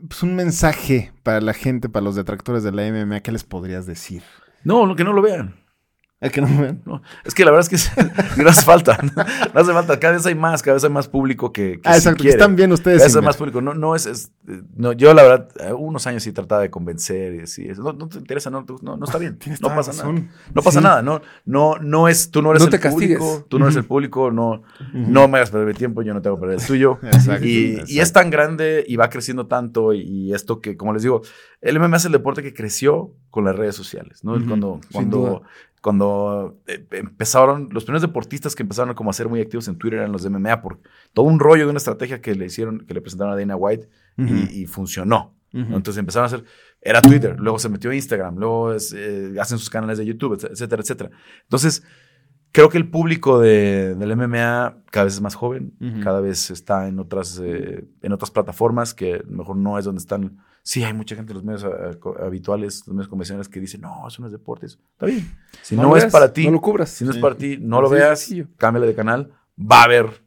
pues 0.09 0.23
un 0.23 0.35
mensaje 0.35 1.13
para 1.23 1.41
la 1.41 1.55
gente, 1.55 1.89
para 1.89 2.05
los 2.05 2.15
detractores 2.15 2.63
de 2.63 2.73
la 2.73 2.83
MMA, 2.91 3.21
¿qué 3.21 3.33
les 3.33 3.45
podrías 3.45 3.87
decir? 3.87 4.23
No, 4.65 4.87
no, 4.87 4.97
que 4.97 5.05
no 5.05 5.13
lo 5.13 5.23
vean. 5.23 5.55
¿El 6.21 6.31
que 6.31 6.41
no 6.41 6.49
me 6.49 6.63
ven? 6.63 6.83
No, 6.87 7.03
es 7.25 7.35
que 7.35 7.45
la 7.45 7.51
verdad 7.51 7.69
es 7.71 7.87
que 8.37 8.43
no 8.43 8.49
hace 8.49 8.63
falta. 8.63 8.97
No 9.53 9.61
hace 9.61 9.73
falta. 9.75 10.01
Cada 10.01 10.15
vez 10.15 10.25
hay 10.25 10.35
más, 10.35 10.63
cada 10.63 10.75
vez 10.75 10.85
hay 10.85 10.89
más 10.89 11.07
público 11.07 11.53
que, 11.53 11.81
que 11.81 11.81
Ah, 11.85 11.93
sí 11.95 11.99
exacto, 11.99 12.23
que 12.23 12.31
están 12.31 12.57
bien 12.57 12.73
ustedes. 12.73 12.99
Cada 12.99 13.09
vez 13.09 13.17
hay 13.17 13.23
más 13.23 13.37
público. 13.37 13.61
No, 13.61 13.75
no 13.75 13.95
es, 13.95 14.07
es- 14.07 14.33
eh, 14.49 14.63
no, 14.75 14.93
yo 14.93 15.13
la 15.13 15.23
verdad, 15.23 15.49
eh, 15.61 15.73
unos 15.75 16.07
años 16.07 16.23
sí 16.23 16.33
trataba 16.33 16.63
de 16.63 16.71
convencer 16.71 17.35
y 17.35 17.39
decir, 17.39 17.79
no, 17.79 17.93
no 17.93 18.09
te 18.09 18.17
interesa, 18.19 18.49
no, 18.49 18.65
no, 18.83 18.97
no 18.97 19.05
está 19.05 19.19
bien. 19.19 19.39
No 19.61 19.69
pasa 19.69 19.91
razón. 19.93 20.15
nada. 20.15 20.29
No 20.55 20.63
pasa 20.63 20.79
Sí. 20.79 20.85
nada. 20.85 21.03
No, 21.03 21.21
no, 21.45 21.75
no 21.83 22.09
es, 22.09 22.31
tú 22.31 22.41
no 22.41 22.53
eres 22.53 22.63
No 22.63 22.69
el 22.75 22.81
castigues. 22.81 23.19
público, 23.19 23.47
tú 23.51 23.59
no 23.59 23.67
eres 23.67 23.77
el 23.77 23.85
público, 23.85 24.31
no, 24.31 24.63
no 24.95 25.29
me 25.29 25.39
hagas 25.39 25.51
perder 25.51 25.69
mi 25.69 25.75
tiempo, 25.75 26.01
yo 26.03 26.15
no 26.15 26.23
te 26.23 26.29
hago 26.29 26.41
perder 26.41 26.59
el 26.61 26.67
tuyo. 26.67 26.99
Exacto, 27.03 27.45
Y, 27.45 27.73
exacto. 27.73 27.93
y 27.93 27.99
es 28.01 28.13
tan 28.15 28.31
grande 28.31 28.83
y 28.89 28.97
va 28.97 29.11
creciendo 29.11 29.47
tanto 29.47 29.93
y, 29.93 30.33
esto 30.33 30.61
que, 30.63 30.77
como 30.79 30.95
les 30.95 31.03
digo, 31.03 31.21
el 31.61 31.79
MMA 31.79 31.97
es 31.99 32.05
el 32.07 32.13
deporte 32.13 32.43
que 32.43 32.55
creció 32.55 33.13
con 33.29 33.45
las 33.45 33.57
redes 33.57 33.75
sociales, 33.75 34.25
¿no? 34.25 34.35
Cuando. 34.47 35.43
Cuando 35.85 36.57
eh, 36.67 36.87
empezaron, 36.93 37.69
los 37.71 37.85
primeros 37.85 38.01
deportistas 38.01 38.55
que 38.55 38.63
empezaron 38.63 38.95
como 38.95 39.11
a 39.11 39.13
ser 39.13 39.29
muy 39.29 39.43
activos 39.43 39.69
en 39.69 39.77
Twitter 39.77 39.99
eran 39.99 40.13
los 40.13 40.23
de 40.23 40.31
MMA 40.31 40.63
por 40.63 40.81
todo 41.13 41.27
un 41.27 41.39
rollo 41.39 41.65
de 41.65 41.71
una 41.73 41.77
estrategia 41.77 42.23
que 42.23 42.35
le 42.35 42.47
hicieron, 42.47 42.87
que 42.87 42.95
le 42.95 43.03
presentaron 43.03 43.35
a 43.35 43.37
Dana 43.37 43.55
White 43.55 43.87
y- 44.17 44.65
funcionó. 44.67 45.35
Entonces 45.75 45.99
empezaron 45.99 46.25
a 46.25 46.27
hacer, 46.29 46.45
era 46.81 47.03
Twitter, 47.03 47.37
luego 47.39 47.59
se 47.59 47.69
metió 47.69 47.91
a 47.91 47.95
Instagram, 47.95 48.37
luego 48.39 48.73
es, 48.73 48.95
eh, 48.97 49.35
hacen 49.39 49.59
sus 49.59 49.69
canales 49.69 49.99
de 49.99 50.07
YouTube, 50.07 50.33
etc- 50.39 50.53
etcétera, 50.53 50.81
etcétera. 50.81 51.11
Entonces, 51.43 51.83
creo 52.51 52.71
que 52.71 52.79
el 52.79 52.89
público 52.89 53.39
de, 53.39 53.95
del 53.95 54.17
MMA 54.17 54.79
cada 54.91 55.05
vez 55.05 55.15
es 55.15 55.21
más 55.21 55.35
joven, 55.35 55.75
cada 56.03 56.21
vez 56.23 56.51
está 56.51 56.89
en 56.89 56.99
otras, 56.99 57.39
eh, 57.45 57.85
en 58.01 58.13
otras 58.13 58.31
plataformas 58.31 58.95
que 58.95 59.23
mejor 59.29 59.57
no 59.57 59.79
es 59.79 59.85
donde 59.85 60.01
están. 60.01 60.39
Sí, 60.67 60.83
hay 60.83 60.95
mucha 60.95 61.15
gente 61.15 61.33
en 61.33 61.35
los 61.37 61.45
medios 61.45 61.63
eh, 61.63 61.99
co- 61.99 62.17
habituales, 62.19 62.85
los 62.87 62.97
medios 62.97 63.09
convencionales 63.09 63.49
que 63.51 63.61
dicen, 63.61 63.83
no, 63.83 64.09
eso 64.09 64.23
no 64.23 64.27
es 64.29 64.33
deportes. 64.33 64.79
Está 64.93 65.05
bien. 65.05 65.31
Si 65.61 65.77
no, 65.77 65.95
es 65.95 66.05
veas, 66.05 66.13
para 66.13 66.33
ti, 66.33 66.47
No 66.47 66.53
lo 66.53 66.61
cubras. 66.63 66.89
si 66.89 67.05
no 67.05 67.11
es 67.11 67.17
Sí. 67.17 67.21
para 67.23 67.37
ti, 67.37 67.59
no 67.61 67.83
lo 67.83 67.91
veas, 67.91 68.19
sencillo. 68.21 68.49
cámbiale 68.57 68.87
de 68.87 68.95
canal, 68.95 69.31
va 69.61 69.83
a 69.83 69.85
haber. 69.85 70.24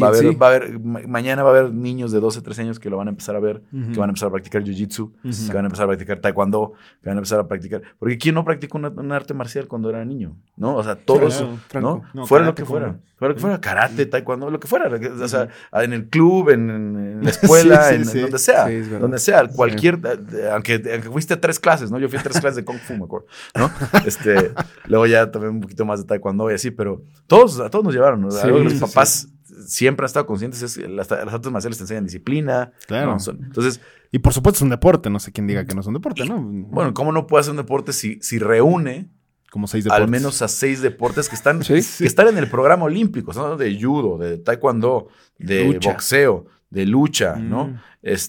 Va 0.00 0.06
a, 0.06 0.10
¿Quién 0.12 0.22
haber, 0.24 0.32
sí? 0.34 0.38
va 0.38 0.46
a 0.46 0.50
haber, 0.54 0.78
ma- 0.78 1.00
mañana 1.08 1.42
va 1.42 1.50
a 1.50 1.58
haber 1.58 1.72
niños 1.74 2.12
de 2.12 2.20
12, 2.20 2.42
13 2.42 2.62
años 2.62 2.78
que 2.78 2.88
lo 2.88 2.96
van 2.96 3.08
a 3.08 3.10
empezar 3.10 3.34
a 3.34 3.40
ver, 3.40 3.62
que 3.72 3.98
van 3.98 4.08
a 4.08 4.12
empezar 4.12 4.28
a 4.28 4.30
practicar 4.30 4.62
jiu-jitsu, 4.62 5.10
que 5.48 5.52
van 5.52 5.64
a 5.64 5.66
empezar 5.66 5.84
a 5.84 5.88
practicar 5.88 6.20
taekwondo, 6.20 6.74
que 7.02 7.08
van 7.08 7.16
a 7.16 7.20
empezar 7.20 7.40
a 7.40 7.48
practicar. 7.48 7.82
Porque 7.98 8.16
¿quién 8.16 8.36
no 8.36 8.44
practicó 8.44 8.78
una- 8.78 8.90
un 8.90 9.10
arte 9.10 9.34
marcial 9.34 9.66
cuando 9.66 9.90
era 9.90 10.04
niño? 10.04 10.36
¿No? 10.56 10.76
O 10.76 10.84
sea, 10.84 10.94
todos, 10.94 11.44
Claro, 11.68 12.02
¿no? 12.14 12.26
Fuera 12.26 12.44
lo 12.46 12.54
que 12.54 12.62
¿cómo 12.62 12.78
fuera. 12.78 13.00
Fuera 13.16 13.30
lo 13.30 13.34
que 13.34 13.40
fuera, 13.40 13.60
karate, 13.60 14.06
taekwondo, 14.06 14.48
lo 14.48 14.60
que 14.60 14.68
fuera. 14.68 14.88
O 15.22 15.28
sea, 15.28 15.48
en 15.72 15.92
el 15.92 16.08
club, 16.08 16.50
en, 16.50 17.24
la 17.24 17.30
escuela, 17.30 17.88
Sí, 17.88 18.04
sí, 18.04 18.18
en, 18.18 18.22
donde 18.22 18.38
sea. 18.38 18.68
Donde 19.00 19.18
sea, 19.18 19.48
cualquier, 19.48 19.98
eh, 20.04 20.50
aunque, 20.52 20.74
aunque 20.92 21.10
fuiste 21.10 21.34
a 21.34 21.40
tres 21.40 21.58
clases, 21.58 21.90
¿no? 21.90 21.98
Yo 21.98 22.08
fui 22.08 22.16
a 22.18 22.22
tres 22.22 22.38
clases 22.40 22.56
de 22.56 22.64
Kung 22.64 22.78
Fu, 22.78 22.96
me 22.96 23.04
acuerdo, 23.06 23.26
¿no? 23.56 23.68
Este, 24.06 24.52
luego 24.86 25.06
ya 25.06 25.30
también 25.32 25.54
un 25.54 25.60
poquito 25.62 25.84
más 25.84 25.98
de 26.00 26.06
taekwondo 26.06 26.48
y 26.48 26.54
así, 26.54 26.70
pero 26.70 27.02
todos, 27.26 27.58
a 27.58 27.68
todos 27.70 27.84
nos 27.84 27.92
llevaron, 27.92 28.20
¿no? 28.20 28.28
Los 28.28 28.74
papás 28.74 29.28
siempre 29.66 30.04
han 30.04 30.06
estado 30.06 30.26
conscientes 30.26 30.62
es 30.62 30.76
que 30.78 30.88
las, 30.88 31.10
las 31.10 31.34
artes 31.34 31.50
marciales 31.52 31.78
te 31.78 31.84
enseñan 31.84 32.04
disciplina. 32.04 32.72
Claro. 32.86 33.12
¿no? 33.12 33.18
Son- 33.20 33.38
entonces, 33.42 33.80
Y 34.12 34.18
por 34.20 34.32
supuesto 34.32 34.58
es 34.58 34.62
un 34.62 34.70
deporte, 34.70 35.10
no 35.10 35.18
sé 35.20 35.32
quién 35.32 35.46
diga 35.46 35.64
que 35.64 35.74
no 35.74 35.80
es 35.80 35.86
un 35.86 35.94
deporte, 35.94 36.24
¿no? 36.24 36.40
bueno, 36.42 36.92
¿cómo 36.94 37.12
no 37.12 37.26
puede 37.26 37.40
hacer 37.42 37.52
un 37.52 37.56
deporte 37.58 37.92
si, 37.92 38.18
si 38.22 38.38
reúne 38.38 39.08
como 39.50 39.66
seis 39.66 39.82
deportes. 39.84 40.04
al 40.04 40.10
menos 40.10 40.42
a 40.42 40.48
seis 40.48 40.80
deportes 40.80 41.28
que 41.28 41.34
están, 41.34 41.62
Sí. 41.64 41.74
que 41.98 42.06
están 42.06 42.28
en 42.28 42.38
el 42.38 42.48
programa 42.48 42.84
olímpico, 42.84 43.32
¿no? 43.32 43.56
de 43.56 43.80
judo, 43.82 44.16
de 44.18 44.38
taekwondo, 44.38 45.08
de 45.38 45.64
Lucha. 45.64 45.90
boxeo, 45.90 46.46
de 46.70 46.86
lucha, 46.86 47.34
¿no? 47.36 47.66
Mm. 47.66 47.80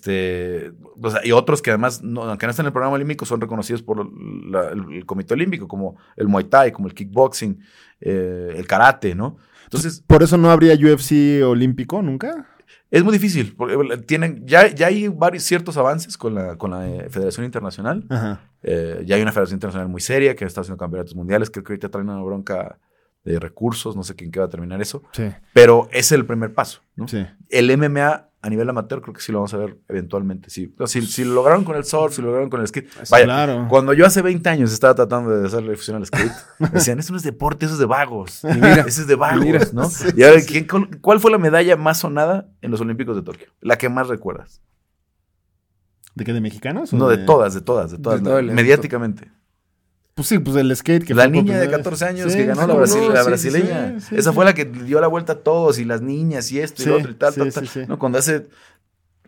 Este, 0.01 0.71
o 1.01 1.09
sea, 1.11 1.21
y 1.23 1.31
otros 1.31 1.61
que 1.61 1.69
además, 1.69 2.01
no, 2.01 2.23
aunque 2.23 2.45
no 2.45 2.49
están 2.49 2.63
en 2.65 2.67
el 2.67 2.73
programa 2.73 2.95
olímpico, 2.95 3.25
son 3.25 3.39
reconocidos 3.39 3.83
por 3.83 4.09
la- 4.49 4.69
el, 4.69 4.93
el 4.95 5.05
Comité 5.05 5.33
Olímpico, 5.35 5.67
como 5.67 5.95
el 6.15 6.27
Muay 6.27 6.45
Thai, 6.45 6.71
como 6.71 6.87
el 6.87 6.93
kickboxing, 6.95 7.59
eh, 7.99 8.53
el 8.55 8.65
karate, 8.65 9.13
¿no? 9.13 9.37
Entonces, 9.71 10.03
Por 10.05 10.21
eso 10.21 10.37
no 10.37 10.51
habría 10.51 10.73
UFC 10.75 11.43
olímpico 11.45 12.01
nunca. 12.01 12.45
es 12.89 13.03
muy 13.03 13.13
difícil, 13.13 13.55
porque 13.55 13.97
tienen, 14.05 14.45
ya, 14.45 14.67
ya 14.67 14.87
hay 14.87 15.07
varios 15.07 15.43
ciertos 15.43 15.77
avances 15.77 16.17
con 16.17 16.35
la, 16.35 16.57
con 16.57 16.71
la 16.71 16.87
eh, 16.89 17.09
Federación 17.09 17.45
Internacional. 17.45 18.05
Ajá. 18.09 18.41
Eh, 18.63 19.03
ya 19.05 19.15
hay 19.15 19.21
una 19.21 19.31
federación 19.31 19.55
internacional 19.55 19.87
muy 19.87 20.01
seria 20.01 20.35
que 20.35 20.43
está 20.43 20.61
haciendo 20.61 20.77
campeonatos 20.77 21.15
mundiales. 21.15 21.49
Creo 21.49 21.63
que 21.63 21.71
ahorita 21.73 21.89
traen 21.89 22.09
una 22.09 22.21
bronca 22.21 22.79
de 23.23 23.39
recursos. 23.39 23.95
No 23.95 24.03
sé 24.03 24.15
quién 24.15 24.31
qué 24.31 24.39
va 24.39 24.45
a 24.45 24.49
terminar 24.49 24.81
eso. 24.81 25.03
Sí, 25.11 25.29
Pero 25.53 25.87
es 25.91 26.11
el 26.11 26.25
primer 26.25 26.53
paso. 26.53 26.81
¿no? 26.95 27.07
sí. 27.07 27.25
El 27.49 27.75
MMA 27.77 28.27
a 28.43 28.49
nivel 28.49 28.67
amateur 28.67 29.01
creo 29.03 29.13
que 29.13 29.21
sí 29.21 29.31
lo 29.31 29.37
vamos 29.37 29.53
a 29.53 29.57
ver 29.57 29.77
eventualmente. 29.87 30.49
Sí. 30.49 30.73
Si, 30.87 31.03
si 31.03 31.23
lo 31.23 31.33
lograron 31.35 31.63
con 31.63 31.75
el 31.75 31.83
surf, 31.85 32.15
si 32.15 32.21
lo 32.23 32.29
lograron 32.29 32.49
con 32.49 32.59
el 32.61 32.67
skate. 32.67 32.89
Vaya, 33.11 33.25
claro. 33.25 33.67
cuando 33.69 33.93
yo 33.93 34.03
hace 34.03 34.23
20 34.23 34.49
años 34.49 34.73
estaba 34.73 34.95
tratando 34.95 35.29
de 35.29 35.45
hacer 35.45 35.61
la 35.61 35.69
difusión 35.69 35.97
al 35.97 36.05
skate, 36.07 36.31
me 36.57 36.69
decían, 36.73 36.97
eso 36.97 37.11
no 37.13 37.17
es 37.17 37.23
deporte, 37.23 37.65
eso 37.65 37.75
es 37.75 37.79
de 37.79 37.85
vagos. 37.85 38.43
Y 38.43 38.47
mira, 38.55 38.81
Eso 38.87 39.01
es 39.01 39.05
de 39.07 39.13
vagos, 39.15 39.45
mira. 39.45 39.59
¿no? 39.73 39.87
Sí, 39.91 40.07
y 40.15 40.23
ahora, 40.23 40.39
sí, 40.39 40.47
sí. 40.47 40.53
¿quién- 40.53 40.67
cuál, 40.67 40.99
cuál 41.01 41.19
fue 41.19 41.29
la 41.29 41.37
medalla 41.37 41.77
más 41.77 41.99
sonada 41.99 42.47
en 42.61 42.71
los 42.71 42.81
Olímpicos 42.81 43.15
de 43.15 43.21
Tokio? 43.21 43.47
La 43.61 43.77
que 43.77 43.89
más 43.89 44.07
recuerdas. 44.07 44.59
¿De 46.15 46.25
qué? 46.25 46.33
¿De 46.33 46.41
mexicanos? 46.41 46.93
No, 46.93 47.07
de 47.09 47.19
todas, 47.19 47.53
de 47.53 47.61
todas, 47.61 47.91
de 47.91 47.99
todas. 47.99 48.23
De 48.23 48.29
el 48.31 48.37
evento. 48.37 48.53
mediáticamente. 48.55 49.31
Pues 50.21 50.27
sí, 50.29 50.39
pues 50.39 50.55
el 50.57 50.75
skate. 50.75 51.03
Que 51.05 51.13
la 51.13 51.23
fue 51.23 51.31
niña 51.31 51.53
de 51.59 51.59
primera 51.67 51.77
vez. 51.77 51.77
14 51.77 52.05
años 52.05 52.31
Sí, 52.31 52.37
que 52.37 52.45
ganó 52.45 52.61
la, 52.61 52.67
cómo 52.67 52.77
Brasil- 52.77 53.01
no, 53.01 53.09
la 53.13 53.21
sí, 53.23 53.27
brasileña. 53.27 53.99
sí, 53.99 54.05
sí, 54.09 54.15
Esa 54.15 54.33
fue 54.33 54.45
la 54.45 54.53
que 54.53 54.65
dio 54.65 55.01
la 55.01 55.07
vuelta 55.07 55.33
a 55.33 55.37
todos 55.39 55.79
y 55.79 55.85
las 55.85 56.01
niñas 56.01 56.51
y 56.51 56.59
esto 56.59 56.83
y 56.83 56.85
lo 56.85 56.97
otro 56.97 57.11
y 57.11 57.15
tal, 57.15 57.33
tal, 57.33 57.51
tal. 57.51 57.87
No, 57.87 57.97
cuando 57.97 58.19
hace 58.19 58.45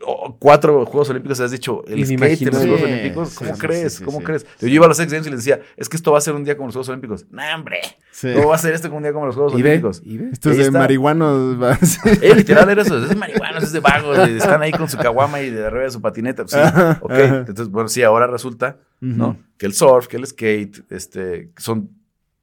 oh, 0.05 0.35
cuatro 0.39 0.85
Juegos 0.85 1.09
Olímpicos 1.09 1.39
has 1.39 1.51
dicho 1.51 1.83
el 1.87 2.05
skate 2.05 2.41
en 2.43 2.47
los 2.51 2.57
Juegos 2.57 2.79
Sí, 2.79 2.85
Olímpicos, 2.85 3.29
sí, 3.29 3.35
¿cómo 3.39 3.53
sí, 3.55 3.59
crees? 3.59 3.91
sí, 3.93 3.97
sí, 3.99 4.03
¿Cómo 4.05 4.19
sí. 4.19 4.23
crees? 4.25 4.45
Yo 4.59 4.67
iba 4.67 4.85
a 4.85 4.89
los 4.89 4.99
X 4.99 5.11
Games 5.13 5.27
y 5.27 5.29
les 5.29 5.39
decía, 5.39 5.61
es 5.77 5.89
que 5.89 5.97
esto 5.97 6.11
va 6.11 6.17
a 6.17 6.21
ser 6.21 6.33
un 6.35 6.43
día 6.43 6.55
como 6.55 6.67
los 6.67 6.75
Juegos 6.75 6.89
Olímpicos. 6.89 7.25
No, 7.31 7.41
hombre, 7.55 7.79
Sí. 8.11 8.31
¿cómo 8.35 8.49
va 8.49 8.55
a 8.55 8.59
ser 8.59 8.73
esto 8.73 8.87
como 8.89 8.97
un 8.97 9.03
día 9.03 9.13
como 9.13 9.25
los 9.25 9.35
Juegos. 9.35 9.53
Olímpicos? 9.53 10.01
¿Y 10.05 10.17
ve? 10.17 10.29
Esto 10.31 10.49
es 10.49 10.53
Ahí 10.55 10.61
de 10.61 10.67
está. 10.67 10.79
marihuanos. 10.79 11.57
sí. 11.81 11.99
Eh, 12.21 12.35
literal 12.35 12.69
era 12.69 12.81
eso, 12.81 12.97
es 13.01 13.09
de 13.09 13.15
marihuanos, 13.15 13.63
es 13.63 13.71
de 13.71 13.79
vagos, 13.79 14.17
están 14.29 14.61
ahí 14.61 14.71
con 14.71 14.87
su 14.89 14.97
caguama 14.97 15.41
y 15.41 15.49
de 15.49 15.65
arriba 15.65 15.83
de 15.83 15.91
su 15.91 16.01
patineta. 16.01 16.43
Sí, 16.47 16.57
Ajá, 16.57 16.99
ok. 17.01 17.11
Entonces, 17.13 17.69
bueno, 17.69 17.89
sí, 17.89 18.03
ahora 18.03 18.27
resulta, 18.27 18.77
¿no? 19.01 19.37
Que 19.57 19.65
el 19.65 19.73
surf, 19.73 20.07
que 20.07 20.17
el 20.17 20.25
skate, 20.27 20.83
este, 20.91 21.51
son 21.57 21.89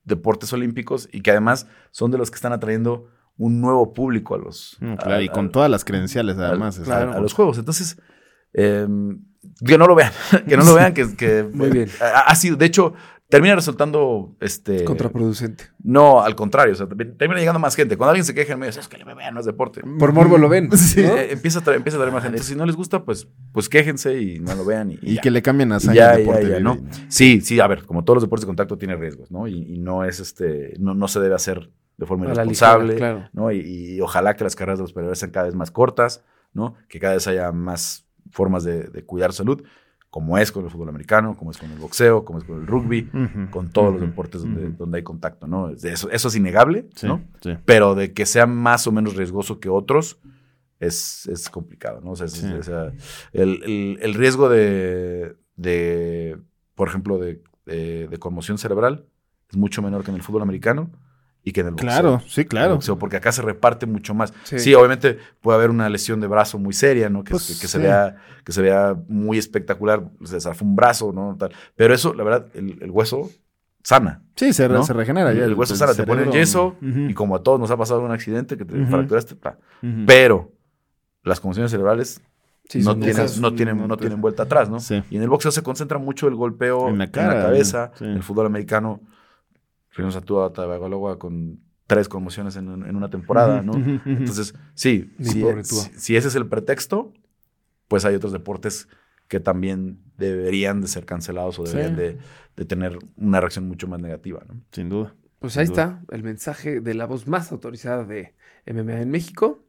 deportes 0.04 0.52
olímpicos 0.52 1.08
y 1.12 1.20
que 1.20 1.30
además 1.30 1.66
son 1.92 2.10
de 2.10 2.18
los 2.18 2.30
que 2.30 2.34
están 2.36 2.52
atrayendo 2.52 3.06
un 3.40 3.60
nuevo 3.62 3.94
público 3.94 4.34
a 4.34 4.38
los... 4.38 4.76
Mm, 4.80 4.92
a- 4.92 4.96
claro, 4.98 5.22
y 5.22 5.28
a- 5.28 5.32
con 5.32 5.50
todas 5.50 5.70
las 5.70 5.84
credenciales, 5.84 6.36
además. 6.36 6.78
a- 6.78 6.82
exacto. 6.82 7.16
a, 7.16 7.20
los 7.20 7.32
juegos. 7.32 7.56
Entonces, 7.58 7.98
eh, 8.52 8.86
que 9.64 9.78
no 9.78 9.86
lo 9.86 9.94
vean, 9.94 10.12
que 10.48 10.56
no 10.58 10.64
lo 10.64 10.74
vean, 10.74 10.92
que, 10.92 11.16
que 11.16 11.42
Muy 11.50 11.70
bien. 11.70 11.88
Ha, 12.02 12.20
ha 12.30 12.34
sido, 12.34 12.56
de 12.56 12.66
hecho, 12.66 12.92
termina 13.30 13.54
resultando, 13.54 14.36
este, 14.40 14.84
Contraproducente. 14.84 15.64
no, 15.82 16.20
al 16.20 16.34
contrario, 16.34 16.74
o 16.74 16.76
sea, 16.76 16.86
termina 16.86 17.38
llegando 17.38 17.58
más 17.60 17.76
gente. 17.76 17.96
Cuando 17.96 18.10
alguien 18.10 18.26
se 18.26 18.34
queja 18.34 18.52
en 18.52 18.58
medio, 18.58 18.78
es 18.78 18.88
que 18.88 18.96
el 18.96 19.06
MMA 19.06 19.30
no 19.30 19.40
es 19.40 19.46
deporte. 19.46 19.80
Por 19.98 20.12
morbo 20.12 20.36
lo 20.36 20.48
ven. 20.50 20.68
Sí. 20.76 21.02
¿no? 21.02 21.16
Eh, 21.16 21.32
empieza, 21.32 21.60
a 21.60 21.62
traer, 21.62 21.78
empieza 21.78 21.96
a 21.96 22.00
traer 22.00 22.12
más 22.12 22.22
gente. 22.22 22.36
Entonces, 22.36 22.52
si 22.52 22.58
no 22.58 22.66
les 22.66 22.76
gusta, 22.76 23.04
pues, 23.04 23.26
pues 23.52 23.70
quéjense 23.70 24.20
y 24.20 24.38
no 24.40 24.54
lo 24.54 24.66
vean. 24.66 24.98
Y, 25.00 25.16
que 25.18 25.30
le 25.30 25.40
cambien 25.40 25.72
a 25.72 25.78
ya, 25.78 25.94
ya, 25.94 26.16
deporte. 26.18 26.60
¿no? 26.60 26.76
Sí, 27.08 27.40
sí, 27.40 27.58
a 27.60 27.66
ver, 27.68 27.86
como 27.86 28.04
todos 28.04 28.16
los 28.16 28.24
deportes 28.24 28.42
de 28.42 28.48
contacto 28.48 28.76
tiene 28.76 28.96
riesgos, 28.96 29.30
¿no? 29.30 29.46
Y, 29.46 29.76
y 29.76 29.78
no 29.78 30.04
es 30.04 30.20
este, 30.20 30.74
no, 30.78 30.94
no 30.94 31.08
se 31.08 31.20
debe 31.20 31.36
hacer 31.36 31.70
de 32.01 32.06
forma 32.06 32.24
irresponsable, 32.24 32.94
ligera, 32.94 33.12
claro. 33.14 33.28
¿no? 33.32 33.52
Y, 33.52 33.59
y 33.60 34.01
ojalá 34.01 34.35
que 34.35 34.43
las 34.44 34.56
carreras 34.56 34.78
de 34.78 34.85
los 34.85 34.93
peleadores 34.93 35.18
sean 35.18 35.31
cada 35.31 35.47
vez 35.47 35.55
más 35.55 35.70
cortas, 35.70 36.24
¿no? 36.55 36.74
Que 36.89 36.98
cada 36.98 37.14
vez 37.14 37.27
haya 37.28 37.52
más 37.52 38.06
formas 38.31 38.64
de, 38.64 38.85
de 38.85 39.05
cuidar 39.05 39.32
salud, 39.32 39.62
como 40.09 40.39
es 40.39 40.51
con 40.51 40.64
el 40.64 40.70
fútbol 40.70 40.89
americano, 40.89 41.36
como 41.36 41.51
es 41.52 41.59
con 41.59 41.70
el 41.70 41.78
boxeo, 41.78 42.24
como 42.24 42.39
es 42.39 42.44
con 42.44 42.59
el 42.60 42.66
rugby, 42.66 43.09
con 43.51 43.70
todos 43.70 43.93
los 43.93 44.01
deportes 44.01 44.43
donde, 44.43 44.97
hay 44.98 45.05
contacto, 45.05 45.47
¿no? 45.47 45.68
Eso, 45.68 46.10
eso 46.10 46.28
es 46.28 46.35
innegable, 46.36 46.89
Sí, 46.97 47.06
¿no? 47.06 47.20
sí. 47.40 47.56
Pero 47.64 47.94
de 47.94 48.12
que 48.12 48.27
sea 48.27 48.47
más 48.47 48.86
o 48.89 48.93
menos 48.93 49.14
riesgoso 49.14 49.60
que 49.60 49.68
otros 49.68 50.18
es, 50.81 51.28
es 51.28 51.48
complicado, 51.51 52.01
¿no? 52.01 52.12
O 52.12 52.16
sea, 52.16 52.27
es- 52.27 52.32
Sí. 52.32 52.47
el, 53.32 53.62
el- 53.62 53.98
el 54.01 54.14
riesgo 54.14 54.48
de, 54.48 55.36
de, 55.56 56.39
por 56.74 56.89
ejemplo, 56.89 57.18
de, 57.18 57.43
de- 57.66 58.09
de 58.09 58.18
conmoción 58.18 58.59
cerebral 58.59 59.05
es 59.51 59.56
mucho 59.56 59.82
menor 59.82 60.02
que 60.02 60.10
en 60.10 60.16
el 60.16 60.22
fútbol 60.22 60.43
americano 60.43 60.90
y 61.42 61.52
que 61.52 61.60
en 61.60 61.66
el 61.68 61.72
boxeo. 61.72 61.88
Claro, 61.88 62.20
sí, 62.26 62.40
En 62.40 62.44
el 62.44 62.48
claro. 62.48 62.74
boxeo, 62.74 62.98
porque 62.98 63.16
acá 63.16 63.32
se 63.32 63.42
reparte 63.42 63.86
mucho 63.86 64.14
más. 64.14 64.32
Sí. 64.44 64.58
Sí. 64.58 64.74
obviamente 64.74 65.18
puede 65.40 65.56
haber 65.58 65.70
una 65.70 65.88
lesión 65.88 66.20
de 66.20 66.26
brazo 66.26 66.58
muy 66.58 66.72
seria, 66.74 67.08
¿no? 67.08 67.24
Que, 67.24 67.30
Pues, 67.32 67.46
que- 67.54 67.60
que 67.60 67.68
se 67.68 67.78
vea, 67.78 68.16
que 68.44 68.52
se 68.52 68.60
vea 68.62 68.94
muy 69.08 69.38
espectacular, 69.38 70.02
se 70.24 70.40
zafó 70.40 70.64
un 70.64 70.76
brazo, 70.76 71.12
¿no? 71.12 71.36
Tal. 71.38 71.52
Pero 71.76 71.94
eso, 71.94 72.12
la 72.14 72.24
verdad, 72.24 72.46
el, 72.54 72.78
el 72.82 72.90
hueso 72.90 73.30
sana. 73.82 74.22
Sí, 74.36 74.52
se, 74.52 74.68
re- 74.68 74.74
¿no? 74.74 74.84
se 74.84 74.92
regenera. 74.92 75.32
ya 75.32 75.44
el 75.44 75.54
hueso 75.54 75.74
sana, 75.74 75.94
te 75.94 76.04
ponen 76.04 76.26
cerebro- 76.26 76.38
yeso 76.38 76.76
y 76.82 77.14
como 77.14 77.34
a 77.36 77.42
todos 77.42 77.58
nos 77.58 77.70
ha 77.70 77.76
pasado 77.78 78.00
un 78.02 78.10
accidente 78.10 78.56
que 78.58 78.64
te 78.66 78.78
Ujú. 78.78 78.90
fracturaste, 78.90 79.36
pa. 79.36 79.56
Ujú. 79.82 80.04
pero 80.06 80.52
las 81.22 81.40
conmociones 81.40 81.70
cerebrales 81.70 82.20
Sí, 82.68 82.80
no, 82.82 82.94
tienen, 82.94 83.10
esas- 83.10 83.38
no, 83.40 83.52
tienen, 83.54 83.78
no 83.78 83.88
no 83.88 83.96
te- 83.96 84.02
tienen 84.02 84.20
vuelta 84.20 84.44
atrás, 84.44 84.68
¿no? 84.70 84.78
Sí. 84.78 85.02
Y 85.10 85.16
en 85.16 85.22
el 85.22 85.28
boxeo 85.28 85.50
se 85.50 85.62
concentra 85.62 85.98
mucho 85.98 86.28
el 86.28 86.34
golpeo 86.36 86.86
En 86.88 86.92
en 86.92 86.98
la 86.98 87.04
la, 87.06 87.10
cara, 87.10 87.42
cabeza. 87.42 87.90
sí. 87.98 88.04
En 88.04 88.10
el 88.12 88.22
fútbol 88.22 88.46
americano, 88.46 89.00
Rino 90.01 90.12
Satua 90.12 90.52
Tagovailoa 90.52 91.18
con 91.18 91.60
tres 91.86 92.09
conmociones 92.09 92.56
en, 92.56 92.68
en 92.68 92.97
una 92.97 93.10
temporada, 93.10 93.62
¿no? 93.62 93.72
Entonces, 94.06 94.55
sí, 94.74 95.12
Mi 95.18 95.24
si, 95.27 95.40
Tua. 95.40 95.62
si- 95.64 95.90
si 95.98 96.16
ese 96.16 96.28
es 96.28 96.35
el 96.36 96.47
pretexto, 96.47 97.12
pues 97.89 98.05
hay 98.05 98.14
otros 98.14 98.32
deportes 98.32 98.89
que 99.28 99.40
también 99.40 100.01
deberían 100.16 100.81
de 100.81 100.89
ser 100.89 101.05
cancelados 101.06 101.59
o 101.59 101.66
Sí. 101.66 101.72
deberían 101.77 101.97
de, 101.97 102.18
de 102.56 102.64
tener 102.64 102.98
una 103.16 103.40
reacción 103.40 103.66
mucho 103.68 103.86
más 103.89 104.01
negativa, 104.01 104.43
¿no? 104.48 104.60
Sin 104.72 104.89
duda. 104.89 105.14
Pues 105.39 105.56
ahí 105.56 105.66
duda. 105.66 106.01
está 106.05 106.14
el 106.14 106.22
mensaje 106.22 106.81
de 106.81 106.94
la 106.94 107.06
voz 107.06 107.27
más 107.27 107.51
autorizada 107.52 108.05
de 108.05 108.35
MMA 108.66 109.01
en 109.01 109.10
México. 109.10 109.64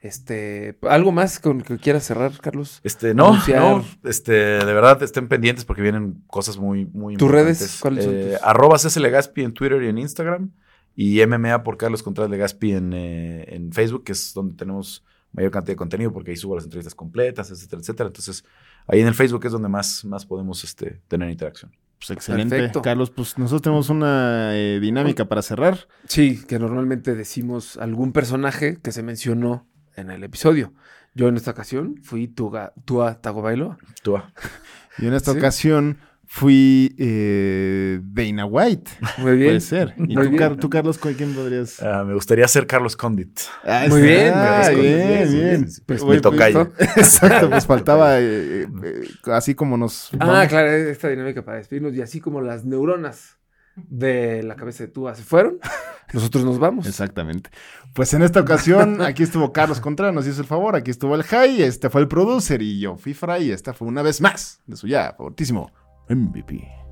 Este, 0.00 0.78
¿algo 0.82 1.10
más 1.10 1.40
con 1.40 1.60
que 1.62 1.76
quieras 1.76 2.04
cerrar, 2.04 2.32
Carlos? 2.40 2.80
Este, 2.84 3.14
no, 3.14 3.28
Anunciar. 3.28 3.60
no, 3.60 3.84
este, 4.04 4.32
de 4.32 4.64
verdad 4.72 5.02
estén 5.02 5.26
pendientes 5.28 5.64
porque 5.64 5.82
vienen 5.82 6.22
cosas 6.28 6.56
muy, 6.56 6.86
muy 6.86 7.16
¿Tus 7.16 7.30
redes? 7.30 7.60
importantes. 7.60 7.80
¿Cuáles 7.80 8.04
son 8.04 8.14
Eh, 8.14 8.32
tus? 8.38 8.42
Arroba 8.48 8.78
CC 8.78 9.00
Legaspi 9.00 9.42
en 9.42 9.52
Twitter 9.52 9.82
y 9.82 9.88
en 9.88 9.98
Instagram 9.98 10.52
y 10.94 11.20
MMA 11.26 11.62
por 11.64 11.76
Carlos 11.76 12.02
Contreras 12.02 12.30
Legaspi 12.30 12.72
en, 12.72 12.92
eh, 12.92 13.44
en 13.54 13.72
Facebook, 13.72 14.04
que 14.04 14.12
es 14.12 14.32
donde 14.34 14.54
tenemos 14.56 15.04
mayor 15.32 15.50
cantidad 15.50 15.72
de 15.74 15.76
contenido 15.76 16.12
porque 16.12 16.30
ahí 16.30 16.36
subo 16.36 16.54
las 16.54 16.64
entrevistas 16.64 16.94
completas, 16.94 17.50
etcétera, 17.50 17.80
etcétera. 17.80 18.06
Entonces, 18.06 18.44
ahí 18.86 19.00
en 19.00 19.08
el 19.08 19.14
Facebook 19.14 19.44
es 19.46 19.52
donde 19.52 19.68
más, 19.68 20.04
más 20.04 20.24
podemos 20.24 20.64
este, 20.64 21.02
tener 21.08 21.28
interacción. 21.30 21.72
Pues 21.98 22.10
excelente. 22.10 22.54
Perfecto. 22.56 22.82
Carlos, 22.82 23.10
pues 23.10 23.36
nosotros 23.36 23.62
tenemos 23.62 23.90
una 23.90 24.56
eh, 24.56 24.78
dinámica 24.80 25.24
para 25.28 25.42
cerrar. 25.42 25.88
Sí, 26.06 26.40
que 26.46 26.58
normalmente 26.60 27.14
decimos 27.16 27.76
algún 27.76 28.12
personaje 28.12 28.78
que 28.80 28.92
se 28.92 29.02
mencionó 29.02 29.66
en 29.98 30.10
el 30.10 30.24
episodio. 30.24 30.72
Yo 31.14 31.28
en 31.28 31.36
esta 31.36 31.50
ocasión 31.50 31.96
fui 32.02 32.28
Tua, 32.28 32.72
Tua 32.84 33.20
Tagovailoa. 33.20 33.78
Tú, 34.02 34.16
ah. 34.16 34.32
Y 34.98 35.06
en 35.06 35.14
esta 35.14 35.32
Sí. 35.32 35.38
ocasión 35.38 35.98
fui 36.30 36.94
eh, 36.98 38.00
Dana 38.02 38.44
White. 38.44 38.90
Muy 39.18 39.36
bien. 39.36 39.48
Puede 39.48 39.60
ser. 39.60 39.94
¿Y 39.96 40.14
tú, 40.14 40.20
bien. 40.20 40.36
Car- 40.36 40.56
tú, 40.56 40.68
Carlos, 40.68 40.98
con 40.98 41.14
quién 41.14 41.34
podrías? 41.34 41.82
Ah, 41.82 42.04
me 42.04 42.12
gustaría 42.14 42.46
ser 42.46 42.66
Carlos 42.66 42.96
Condit. 42.96 43.40
Ah, 43.64 43.86
Muy 43.88 44.02
bien, 44.02 44.32
Ah, 44.34 44.68
bien, 44.70 45.32
bien. 45.32 45.68
Pues. 45.86 46.04
Me. 46.04 46.16
Exacto, 46.96 47.48
pues 47.50 47.66
faltaba, 47.66 48.20
eh, 48.20 48.24
eh, 48.64 48.66
eh, 48.84 49.08
así 49.32 49.54
como 49.54 49.76
nos... 49.78 50.10
Ah, 50.20 50.26
vamos- 50.26 50.48
claro, 50.48 50.68
esta 50.70 51.08
dinámica 51.08 51.42
para 51.44 51.56
despedirnos. 51.58 51.94
Y 51.94 52.02
así 52.02 52.20
como 52.20 52.42
las 52.42 52.64
neuronas 52.64 53.37
de 53.88 54.42
la 54.42 54.56
cabeza 54.56 54.84
de 54.84 54.88
Tua 54.88 55.14
se 55.14 55.22
fueron, 55.22 55.58
nosotros 56.12 56.44
nos 56.44 56.58
vamos. 56.58 56.86
Exactamente. 56.86 57.50
Pues 57.94 58.12
en 58.14 58.22
esta 58.22 58.40
ocasión, 58.40 59.02
aquí 59.02 59.22
estuvo 59.22 59.52
Carlos 59.52 59.80
Contreras, 59.80 60.14
nos 60.14 60.26
hizo 60.26 60.40
el 60.40 60.46
favor, 60.46 60.76
aquí 60.76 60.90
estuvo 60.90 61.14
el 61.14 61.22
Jai, 61.22 61.62
este 61.62 61.90
fue 61.90 62.00
el 62.00 62.08
producer 62.08 62.62
y 62.62 62.80
yo 62.80 62.96
fui 62.96 63.14
Fray, 63.14 63.48
y 63.48 63.52
esta 63.52 63.72
fue 63.72 63.88
una 63.88 64.02
vez 64.02 64.20
más 64.20 64.60
de 64.66 64.76
su 64.76 64.86
ya 64.86 65.14
favoritísimo 65.16 65.70
MVP. 66.08 66.87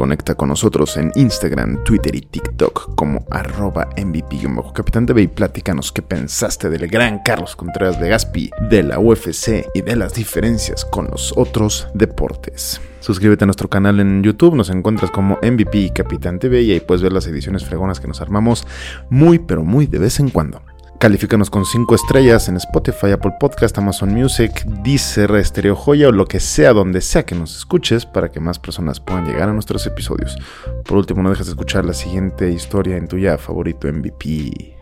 Conecta 0.00 0.34
con 0.34 0.48
nosotros 0.48 0.96
en 0.96 1.12
Instagram, 1.14 1.84
Twitter 1.84 2.14
y 2.14 2.22
TikTok 2.22 2.94
como 2.94 3.26
arroba 3.30 3.90
MVP-Capitán 3.98 5.06
y 5.14 5.26
platícanos 5.26 5.92
qué 5.92 6.00
pensaste 6.00 6.70
del 6.70 6.88
gran 6.88 7.18
Carlos 7.22 7.54
Contreras 7.54 8.00
de 8.00 8.08
Gaspi, 8.08 8.50
de 8.70 8.82
la 8.82 8.98
UFC 8.98 9.66
y 9.74 9.82
de 9.82 9.96
las 9.96 10.14
diferencias 10.14 10.86
con 10.86 11.08
los 11.10 11.34
otros 11.36 11.86
deportes. 11.92 12.80
Suscríbete 13.00 13.44
a 13.44 13.46
nuestro 13.46 13.68
canal 13.68 14.00
en 14.00 14.22
YouTube, 14.22 14.54
nos 14.54 14.70
encuentras 14.70 15.10
como 15.10 15.38
MVP 15.42 15.92
Capitán 15.94 16.38
TV 16.38 16.62
y 16.62 16.72
ahí 16.72 16.80
puedes 16.80 17.02
ver 17.02 17.12
las 17.12 17.26
ediciones 17.26 17.66
fregonas 17.66 18.00
que 18.00 18.08
nos 18.08 18.22
armamos 18.22 18.66
muy 19.10 19.38
pero 19.38 19.64
muy 19.64 19.84
de 19.84 19.98
vez 19.98 20.18
en 20.18 20.30
cuando. 20.30 20.62
Califícanos 21.00 21.48
con 21.48 21.64
5 21.64 21.94
estrellas 21.94 22.50
en 22.50 22.58
Spotify, 22.58 23.12
Apple 23.12 23.32
Podcast, 23.40 23.78
Amazon 23.78 24.10
Music, 24.10 24.66
Deezer, 24.84 25.42
Stereo 25.42 25.74
Joya 25.74 26.08
o 26.08 26.12
lo 26.12 26.26
que 26.26 26.40
sea 26.40 26.74
donde 26.74 27.00
sea 27.00 27.24
que 27.24 27.34
nos 27.34 27.56
escuches 27.56 28.04
para 28.04 28.30
que 28.30 28.38
más 28.38 28.58
personas 28.58 29.00
puedan 29.00 29.24
llegar 29.24 29.48
a 29.48 29.54
nuestros 29.54 29.86
episodios. 29.86 30.36
Por 30.84 30.98
último, 30.98 31.22
no 31.22 31.30
dejes 31.30 31.46
de 31.46 31.52
escuchar 31.52 31.86
la 31.86 31.94
siguiente 31.94 32.50
historia 32.50 32.98
en 32.98 33.08
tu 33.08 33.16
ya 33.16 33.38
favorito 33.38 33.90
MVP. 33.90 34.76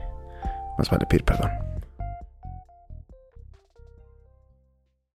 Más 0.76 0.90
vale 0.90 1.06
pedir 1.06 1.22
perdón. 1.22 1.67